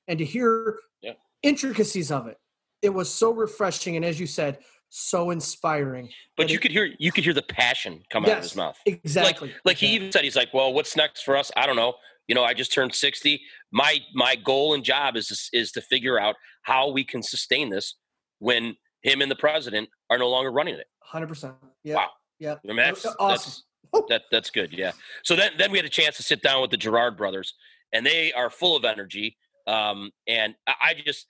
and 0.09 0.19
to 0.19 0.25
hear 0.25 0.79
yeah. 1.03 1.13
intricacies 1.43 2.11
of 2.11 2.27
it, 2.27 2.39
it 2.83 2.91
was 2.91 3.13
so 3.13 3.33
refreshing. 3.33 3.97
And 3.97 4.05
as 4.05 4.19
you 4.19 4.27
said, 4.27 4.59
so 4.89 5.31
inspiring. 5.31 6.09
But 6.37 6.51
you 6.51 6.57
it, 6.57 6.63
could 6.63 6.71
hear 6.71 6.89
you 6.99 7.11
could 7.11 7.25
hear 7.25 7.33
the 7.33 7.43
passion 7.43 8.03
come 8.11 8.25
yes, 8.25 8.31
out 8.31 8.37
of 8.37 8.43
his 8.45 8.57
mouth. 8.57 8.79
Exactly. 8.87 9.49
Like, 9.49 9.57
like 9.65 9.77
he 9.77 9.89
even 9.89 10.13
said, 10.13 10.23
he's 10.23 10.37
like, 10.37 10.55
"Well, 10.55 10.73
what's 10.73 10.97
next 10.97 11.23
for 11.23 11.37
us? 11.37 11.51
I 11.57 11.67
don't 11.67 11.77
know. 11.77 11.95
You 12.29 12.35
know, 12.35 12.45
I 12.45 12.55
just 12.55 12.73
turned 12.73 12.95
sixty. 12.95 13.41
My 13.73 13.99
my 14.15 14.37
goal 14.37 14.73
and 14.73 14.85
job 14.85 15.17
is 15.17 15.51
is 15.53 15.73
to 15.73 15.81
figure 15.81 16.21
out 16.21 16.37
how 16.63 16.91
we 16.91 17.05
can 17.05 17.23
sustain 17.23 17.71
this 17.71 17.97
when 18.39 18.77
him 19.05 19.21
and 19.21 19.31
the 19.31 19.37
president 19.37 19.89
are 20.11 20.19
no 20.19 20.29
longer 20.29 20.51
running 20.51 20.75
it." 20.75 20.89
Hundred 21.01 21.29
percent. 21.29 21.55
Yeah. 21.85 21.95
Wow. 21.95 22.11
Yeah. 22.41 22.57
I 22.65 22.67
mean, 22.67 22.77
that's 22.77 23.07
awesome. 23.19 23.63
That's, 23.93 24.09
that 24.09 24.23
that's 24.31 24.51
good. 24.51 24.73
Yeah. 24.73 24.93
So 25.23 25.37
then 25.37 25.53
then 25.57 25.71
we 25.71 25.79
had 25.79 25.85
a 25.85 25.91
chance 25.91 26.17
to 26.17 26.23
sit 26.23 26.43
down 26.43 26.61
with 26.61 26.71
the 26.71 26.77
Gerard 26.77 27.17
brothers, 27.17 27.55
and 27.93 28.05
they 28.05 28.33
are 28.33 28.51
full 28.51 28.77
of 28.77 28.85
energy. 28.85 29.37
Um, 29.67 30.11
and 30.27 30.55
I, 30.67 30.75
I 30.83 30.95
just 30.95 31.27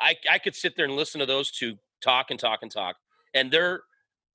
I 0.00 0.16
I 0.30 0.38
could 0.38 0.54
sit 0.54 0.76
there 0.76 0.84
and 0.84 0.94
listen 0.94 1.18
to 1.18 1.26
those 1.26 1.50
two 1.50 1.76
talk 2.02 2.30
and 2.30 2.38
talk 2.38 2.60
and 2.62 2.70
talk, 2.70 2.96
and 3.34 3.50
their 3.50 3.82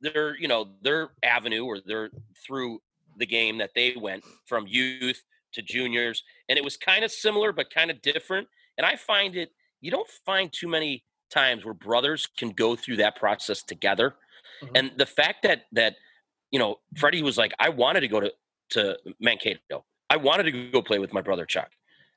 their 0.02 0.38
you 0.38 0.48
know 0.48 0.70
their 0.82 1.12
avenue 1.24 1.66
or 1.66 1.80
their 1.80 2.10
through 2.46 2.82
the 3.18 3.26
game 3.26 3.58
that 3.58 3.72
they 3.76 3.96
went 3.96 4.24
from 4.46 4.66
youth 4.68 5.24
to 5.54 5.62
juniors, 5.62 6.24
and 6.48 6.58
it 6.58 6.64
was 6.64 6.78
kind 6.78 7.04
of 7.04 7.12
similar 7.12 7.52
but 7.52 7.70
kind 7.74 7.92
of 7.92 8.02
different. 8.02 8.48
And 8.78 8.86
I 8.86 8.96
find 8.96 9.36
it 9.36 9.52
you 9.82 9.92
don't 9.92 10.10
find 10.26 10.52
too 10.52 10.68
many 10.68 11.04
times 11.30 11.66
where 11.66 11.74
brothers 11.74 12.28
can 12.38 12.50
go 12.50 12.76
through 12.76 12.98
that 12.98 13.16
process 13.16 13.64
together. 13.64 14.16
Mm-hmm. 14.64 14.76
And 14.76 14.92
the 14.98 15.06
fact 15.06 15.44
that 15.44 15.64
that 15.74 15.96
you 16.52 16.60
know 16.60 16.80
Freddie 16.98 17.24
was 17.24 17.38
like, 17.38 17.54
I 17.60 17.70
wanted 17.70 18.02
to 18.02 18.08
go 18.08 18.20
to 18.20 18.32
to 18.72 18.98
Mankato. 19.20 19.86
I 20.10 20.18
wanted 20.18 20.44
to 20.44 20.72
go 20.72 20.82
play 20.82 21.00
with 21.00 21.14
my 21.14 21.22
brother 21.22 21.46
Chuck. 21.46 21.70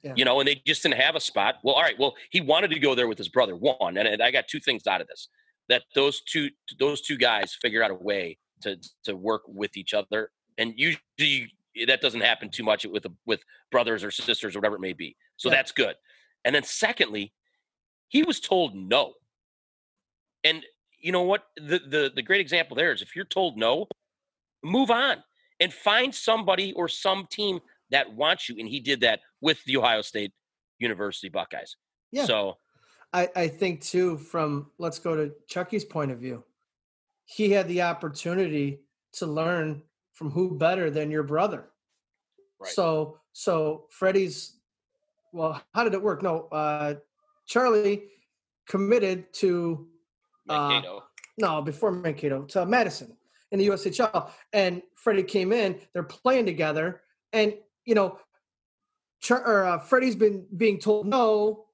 Yeah. 0.02 0.14
You 0.16 0.24
know, 0.24 0.40
and 0.40 0.48
they 0.48 0.60
just 0.66 0.82
didn't 0.82 1.00
have 1.00 1.14
a 1.14 1.20
spot. 1.20 1.56
Well, 1.62 1.74
all 1.74 1.82
right. 1.82 1.98
Well, 1.98 2.14
he 2.30 2.40
wanted 2.40 2.70
to 2.72 2.80
go 2.80 2.94
there 2.94 3.06
with 3.06 3.18
his 3.18 3.28
brother. 3.28 3.54
One, 3.54 3.96
and 3.96 4.20
I 4.20 4.30
got 4.32 4.48
two 4.48 4.58
things 4.58 4.86
out 4.86 5.00
of 5.00 5.06
this: 5.06 5.28
that 5.68 5.82
those 5.94 6.20
two 6.22 6.50
those 6.78 7.00
two 7.00 7.16
guys 7.16 7.56
figure 7.60 7.82
out 7.82 7.90
a 7.90 7.94
way 7.94 8.38
to 8.62 8.76
to 9.04 9.14
work 9.14 9.42
with 9.46 9.76
each 9.76 9.94
other, 9.94 10.30
and 10.58 10.74
usually 10.76 11.52
that 11.86 12.00
doesn't 12.00 12.20
happen 12.20 12.50
too 12.50 12.64
much 12.64 12.84
with 12.84 13.06
with 13.26 13.40
brothers 13.70 14.02
or 14.02 14.10
sisters 14.10 14.56
or 14.56 14.58
whatever 14.58 14.76
it 14.76 14.80
may 14.80 14.92
be. 14.92 15.16
So 15.36 15.48
yeah. 15.48 15.56
that's 15.56 15.72
good. 15.72 15.94
And 16.44 16.54
then 16.54 16.64
secondly, 16.64 17.32
he 18.12 18.22
was 18.22 18.40
told 18.40 18.74
no. 18.74 19.14
And 20.44 20.62
you 21.00 21.12
know 21.12 21.22
what? 21.22 21.46
The 21.56 21.78
the 21.78 22.12
the 22.14 22.22
great 22.22 22.42
example 22.42 22.76
there 22.76 22.92
is 22.92 23.00
if 23.00 23.16
you're 23.16 23.24
told 23.24 23.56
no, 23.56 23.88
move 24.62 24.90
on 24.90 25.24
and 25.58 25.72
find 25.72 26.14
somebody 26.14 26.74
or 26.74 26.88
some 26.88 27.26
team 27.30 27.60
that 27.90 28.12
wants 28.12 28.50
you. 28.50 28.56
And 28.58 28.68
he 28.68 28.80
did 28.80 29.00
that 29.00 29.20
with 29.40 29.64
the 29.64 29.78
Ohio 29.78 30.02
State 30.02 30.32
University 30.78 31.30
Buckeyes. 31.30 31.76
Yeah. 32.10 32.26
So 32.26 32.58
I, 33.14 33.30
I 33.34 33.48
think 33.48 33.80
too, 33.80 34.18
from 34.18 34.70
let's 34.76 34.98
go 34.98 35.16
to 35.16 35.32
Chucky's 35.48 35.84
point 35.84 36.10
of 36.10 36.18
view, 36.18 36.44
he 37.24 37.50
had 37.50 37.66
the 37.66 37.80
opportunity 37.80 38.80
to 39.14 39.26
learn 39.26 39.82
from 40.12 40.30
who 40.30 40.58
better 40.58 40.90
than 40.90 41.10
your 41.10 41.22
brother. 41.22 41.70
Right. 42.60 42.70
So 42.70 43.20
so 43.32 43.86
Freddie's 43.88 44.58
well, 45.32 45.62
how 45.72 45.82
did 45.84 45.94
it 45.94 46.02
work? 46.02 46.22
No, 46.22 46.48
uh 46.52 46.96
Charlie 47.46 48.04
committed 48.68 49.32
to 49.34 49.88
uh, 50.48 50.80
no, 51.38 51.62
before 51.62 51.92
Mankato 51.92 52.42
to 52.44 52.66
Madison 52.66 53.16
in 53.50 53.58
the 53.58 53.68
USHL. 53.68 54.30
And 54.52 54.82
Freddie 54.96 55.22
came 55.22 55.52
in, 55.52 55.78
they're 55.92 56.02
playing 56.02 56.46
together, 56.46 57.02
and 57.32 57.54
you 57.84 57.94
know, 57.94 58.18
Char- 59.20 59.46
or, 59.46 59.64
uh, 59.64 59.78
Freddie's 59.78 60.16
been 60.16 60.46
being 60.56 60.78
told 60.78 61.06
no 61.06 61.66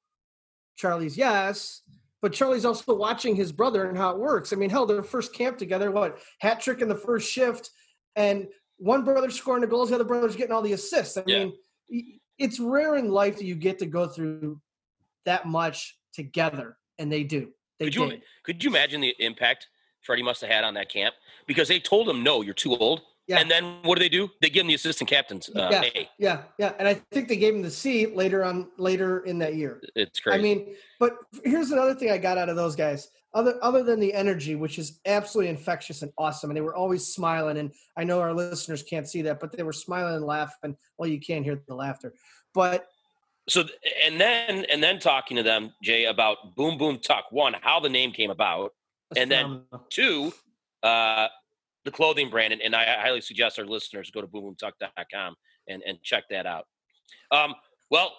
Charlie's 0.76 1.16
yes, 1.16 1.82
but 2.20 2.32
Charlie's 2.32 2.64
also 2.64 2.94
watching 2.94 3.36
his 3.36 3.52
brother 3.52 3.88
and 3.88 3.96
how 3.96 4.10
it 4.10 4.18
works. 4.18 4.52
I 4.52 4.56
mean, 4.56 4.70
hell, 4.70 4.86
their 4.86 5.02
first 5.02 5.32
camp 5.32 5.58
together, 5.58 5.90
what 5.90 6.18
hat 6.40 6.60
trick 6.60 6.82
in 6.82 6.88
the 6.88 6.94
first 6.94 7.30
shift, 7.30 7.70
and 8.16 8.48
one 8.76 9.04
brother 9.04 9.30
scoring 9.30 9.60
the 9.60 9.66
goals, 9.66 9.88
the 9.88 9.94
other 9.94 10.04
brother's 10.04 10.36
getting 10.36 10.52
all 10.52 10.62
the 10.62 10.72
assists. 10.72 11.16
I 11.16 11.24
yeah. 11.26 11.46
mean, 11.88 12.20
it's 12.38 12.60
rare 12.60 12.96
in 12.96 13.10
life 13.10 13.36
that 13.38 13.44
you 13.44 13.54
get 13.54 13.78
to 13.80 13.86
go 13.86 14.06
through 14.06 14.60
that 15.28 15.46
much 15.46 15.96
together, 16.14 16.76
and 16.98 17.12
they 17.12 17.22
do. 17.22 17.50
They 17.78 17.86
could 17.86 17.94
you 17.94 18.10
did. 18.10 18.22
could 18.44 18.64
you 18.64 18.70
imagine 18.70 19.00
the 19.00 19.14
impact 19.18 19.68
Freddie 20.02 20.22
must 20.22 20.40
have 20.40 20.50
had 20.50 20.64
on 20.64 20.74
that 20.74 20.88
camp? 20.88 21.14
Because 21.46 21.68
they 21.68 21.78
told 21.78 22.08
him, 22.08 22.22
"No, 22.22 22.42
you're 22.42 22.54
too 22.54 22.74
old." 22.76 23.02
Yeah. 23.28 23.40
And 23.40 23.50
then 23.50 23.80
what 23.82 23.96
do 23.96 24.00
they 24.00 24.08
do? 24.08 24.30
They 24.40 24.48
give 24.48 24.62
him 24.62 24.68
the 24.68 24.74
assistant 24.74 25.10
captain's 25.10 25.50
uh, 25.50 25.68
yeah, 25.70 25.82
A. 25.82 26.08
Yeah, 26.18 26.42
yeah, 26.58 26.72
and 26.78 26.88
I 26.88 26.94
think 27.12 27.28
they 27.28 27.36
gave 27.36 27.54
him 27.54 27.60
the 27.60 27.70
C 27.70 28.06
later 28.06 28.42
on 28.42 28.68
later 28.78 29.20
in 29.24 29.38
that 29.40 29.54
year. 29.54 29.82
It's 29.94 30.18
crazy. 30.18 30.38
I 30.38 30.42
mean, 30.42 30.74
but 30.98 31.18
here's 31.44 31.70
another 31.70 31.94
thing 31.94 32.10
I 32.10 32.16
got 32.16 32.38
out 32.38 32.48
of 32.48 32.56
those 32.56 32.74
guys. 32.74 33.08
Other 33.34 33.62
other 33.62 33.82
than 33.82 34.00
the 34.00 34.14
energy, 34.14 34.54
which 34.54 34.78
is 34.78 35.00
absolutely 35.04 35.50
infectious 35.50 36.00
and 36.00 36.10
awesome, 36.16 36.48
and 36.48 36.56
they 36.56 36.62
were 36.62 36.74
always 36.74 37.06
smiling. 37.06 37.58
And 37.58 37.70
I 37.98 38.04
know 38.04 38.18
our 38.20 38.32
listeners 38.32 38.82
can't 38.82 39.06
see 39.06 39.20
that, 39.22 39.40
but 39.40 39.54
they 39.54 39.62
were 39.62 39.74
smiling 39.74 40.14
and 40.14 40.24
laughing. 40.24 40.74
Well, 40.96 41.10
you 41.10 41.20
can't 41.20 41.44
hear 41.44 41.62
the 41.68 41.74
laughter, 41.74 42.14
but 42.54 42.86
so 43.48 43.64
and 44.04 44.20
then 44.20 44.66
and 44.70 44.82
then 44.82 44.98
talking 44.98 45.36
to 45.36 45.42
them, 45.42 45.72
Jay, 45.82 46.04
about 46.04 46.54
Boom 46.56 46.78
Boom 46.78 46.98
Tuck. 46.98 47.26
One, 47.30 47.54
how 47.60 47.80
the 47.80 47.88
name 47.88 48.12
came 48.12 48.30
about, 48.30 48.72
and 49.16 49.30
then 49.30 49.62
two, 49.90 50.32
uh, 50.82 51.28
the 51.84 51.90
clothing 51.90 52.28
brand, 52.28 52.52
and, 52.52 52.62
and 52.62 52.76
I 52.76 53.00
highly 53.00 53.20
suggest 53.20 53.58
our 53.58 53.64
listeners 53.64 54.10
go 54.10 54.20
to 54.20 54.26
boomboomtuck.com 54.26 55.34
and, 55.68 55.82
and 55.86 56.02
check 56.02 56.24
that 56.30 56.46
out. 56.46 56.66
Um, 57.30 57.54
well, 57.90 58.12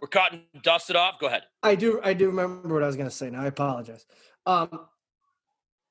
we're 0.00 0.08
caught 0.08 0.32
and 0.32 0.42
dusted 0.62 0.96
off. 0.96 1.18
Go 1.18 1.26
ahead. 1.26 1.42
I 1.62 1.74
do. 1.74 2.00
I 2.04 2.14
do 2.14 2.28
remember 2.28 2.72
what 2.72 2.82
I 2.82 2.86
was 2.86 2.96
going 2.96 3.08
to 3.08 3.14
say. 3.14 3.30
Now 3.30 3.42
I 3.42 3.46
apologize. 3.46 4.06
Um, 4.44 4.86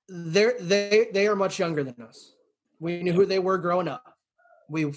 they're 0.07 0.55
they 0.59 1.07
they 1.11 1.27
are 1.27 1.35
much 1.35 1.59
younger 1.59 1.83
than 1.83 1.99
us. 2.01 2.33
We 2.79 3.01
knew 3.03 3.13
who 3.13 3.25
they 3.25 3.39
were 3.39 3.57
growing 3.57 3.87
up. 3.87 4.15
We 4.69 4.93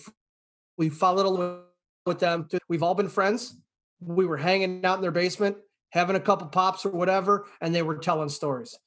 we 0.77 0.89
followed 0.89 1.27
along 1.27 1.63
with 2.07 2.21
them. 2.21 2.49
We've 2.69 2.83
all 2.83 2.95
been 2.95 3.09
friends. 3.09 3.57
We 4.01 4.27
were 4.27 4.37
hanging 4.37 4.85
out 4.85 4.97
in 4.97 5.03
their 5.03 5.11
basement, 5.11 5.57
having 5.91 6.17
a 6.17 6.21
couple 6.21 6.47
pops 6.49 6.87
or 6.87 6.91
whatever, 6.91 7.47
and 7.61 7.75
they 7.75 7.83
were 7.83 7.97
telling 7.97 8.29
stories. 8.29 8.79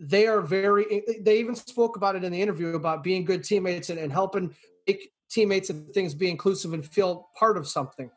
They 0.00 0.26
are 0.26 0.40
very. 0.40 0.84
Eh, 0.90 1.00
eh, 1.08 1.12
they 1.22 1.38
even 1.38 1.54
spoke 1.54 1.96
about 1.96 2.16
it 2.16 2.24
in 2.24 2.32
the 2.32 2.42
interview 2.42 2.74
about 2.74 3.02
being 3.02 3.24
good 3.24 3.44
teammates 3.44 3.90
and, 3.90 3.98
and 3.98 4.12
helping 4.12 4.54
make 4.86 5.12
teammates 5.30 5.70
and 5.70 5.92
things 5.92 6.14
be 6.14 6.30
inclusive 6.30 6.72
and 6.72 6.84
feel 6.84 7.28
part 7.38 7.56
of 7.56 7.66
something. 7.66 8.10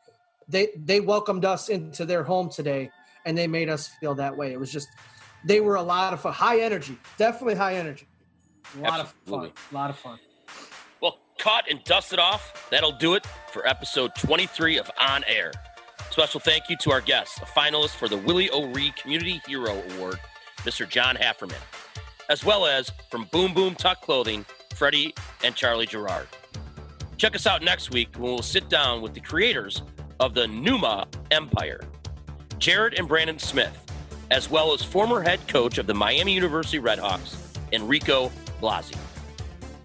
They 0.48 0.68
they 0.76 1.00
welcomed 1.00 1.44
us 1.44 1.68
into 1.68 2.04
their 2.04 2.24
home 2.24 2.50
today, 2.50 2.90
and 3.24 3.36
they 3.36 3.46
made 3.46 3.68
us 3.68 3.88
feel 4.00 4.14
that 4.16 4.36
way. 4.36 4.52
It 4.52 4.60
was 4.60 4.72
just 4.72 4.88
they 5.44 5.60
were 5.60 5.76
a 5.76 5.82
lot 5.82 6.12
of 6.12 6.20
fun, 6.20 6.32
high 6.32 6.60
energy, 6.60 6.98
definitely 7.16 7.54
high 7.54 7.76
energy, 7.76 8.06
a 8.76 8.80
lot 8.80 9.00
Absolutely. 9.00 9.48
of 9.48 9.58
fun, 9.58 9.70
a 9.70 9.74
lot 9.74 9.90
of 9.90 9.98
fun. 9.98 10.18
Well, 11.00 11.18
caught 11.38 11.70
and 11.70 11.82
dusted 11.84 12.18
off. 12.18 12.68
That'll 12.70 12.92
do 12.92 13.14
it 13.14 13.26
for 13.52 13.66
episode 13.66 14.12
23 14.16 14.78
of 14.78 14.90
On 15.00 15.22
Air. 15.26 15.52
Special 16.18 16.40
thank 16.40 16.68
you 16.68 16.76
to 16.78 16.90
our 16.90 17.00
guest, 17.00 17.38
a 17.42 17.44
finalist 17.44 17.90
for 17.90 18.08
the 18.08 18.16
Willie 18.16 18.50
O'Ree 18.50 18.92
Community 19.00 19.40
Hero 19.46 19.80
Award, 19.92 20.18
Mr. 20.64 20.88
John 20.88 21.14
Haferman, 21.14 21.60
as 22.28 22.44
well 22.44 22.66
as 22.66 22.90
from 23.08 23.28
Boom 23.30 23.54
Boom 23.54 23.76
Tuck 23.76 24.00
Clothing, 24.00 24.44
Freddie 24.74 25.14
and 25.44 25.54
Charlie 25.54 25.86
Gerard. 25.86 26.26
Check 27.18 27.36
us 27.36 27.46
out 27.46 27.62
next 27.62 27.92
week 27.92 28.08
when 28.14 28.32
we'll 28.32 28.42
sit 28.42 28.68
down 28.68 29.00
with 29.00 29.14
the 29.14 29.20
creators 29.20 29.82
of 30.18 30.34
the 30.34 30.48
Numa 30.48 31.06
Empire, 31.30 31.82
Jared 32.58 32.94
and 32.94 33.06
Brandon 33.06 33.38
Smith, 33.38 33.78
as 34.32 34.50
well 34.50 34.74
as 34.74 34.82
former 34.82 35.22
head 35.22 35.38
coach 35.46 35.78
of 35.78 35.86
the 35.86 35.94
Miami 35.94 36.34
University 36.34 36.80
Redhawks, 36.80 37.36
Enrico 37.72 38.32
Blasi. 38.60 38.98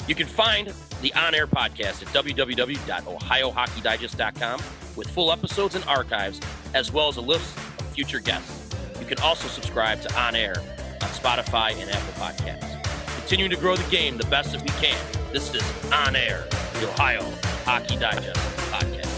You 0.08 0.16
can 0.16 0.26
find 0.26 0.74
the 1.04 1.14
On 1.14 1.36
Air 1.36 1.46
podcast 1.46 2.02
at 2.02 2.08
www.ohiohockeydigest.com 2.08 4.62
with 4.95 5.07
full 5.07 5.32
episodes 5.32 5.76
and 5.76 5.84
archives, 5.86 6.40
as 6.74 6.91
well 6.91 7.07
as 7.07 7.18
a 7.18 7.22
list 7.22 7.56
of 7.57 7.86
future 7.94 8.20
guests. 8.20 8.76
You 8.99 9.06
can 9.06 9.20
also 9.20 9.48
subscribe 9.48 10.02
to 10.02 10.20
On 10.20 10.36
Air 10.36 10.56
on 10.57 11.10
Spotify 11.10 11.72
and 11.82 11.90
Apple 11.90 12.14
Podcasts. 12.14 13.18
Continuing 13.18 13.52
to 13.52 13.57
grow 13.57 13.76
the 13.76 13.90
game 13.90 14.18
the 14.18 14.26
best 14.26 14.52
that 14.52 14.61
we 14.61 14.70
can. 14.82 14.98
This 15.32 15.53
is 15.53 15.64
On 15.91 16.15
Air, 16.15 16.45
the 16.74 16.90
Ohio 16.90 17.24
Hockey 17.65 17.95
Digest 17.98 18.40
podcast. 18.72 19.14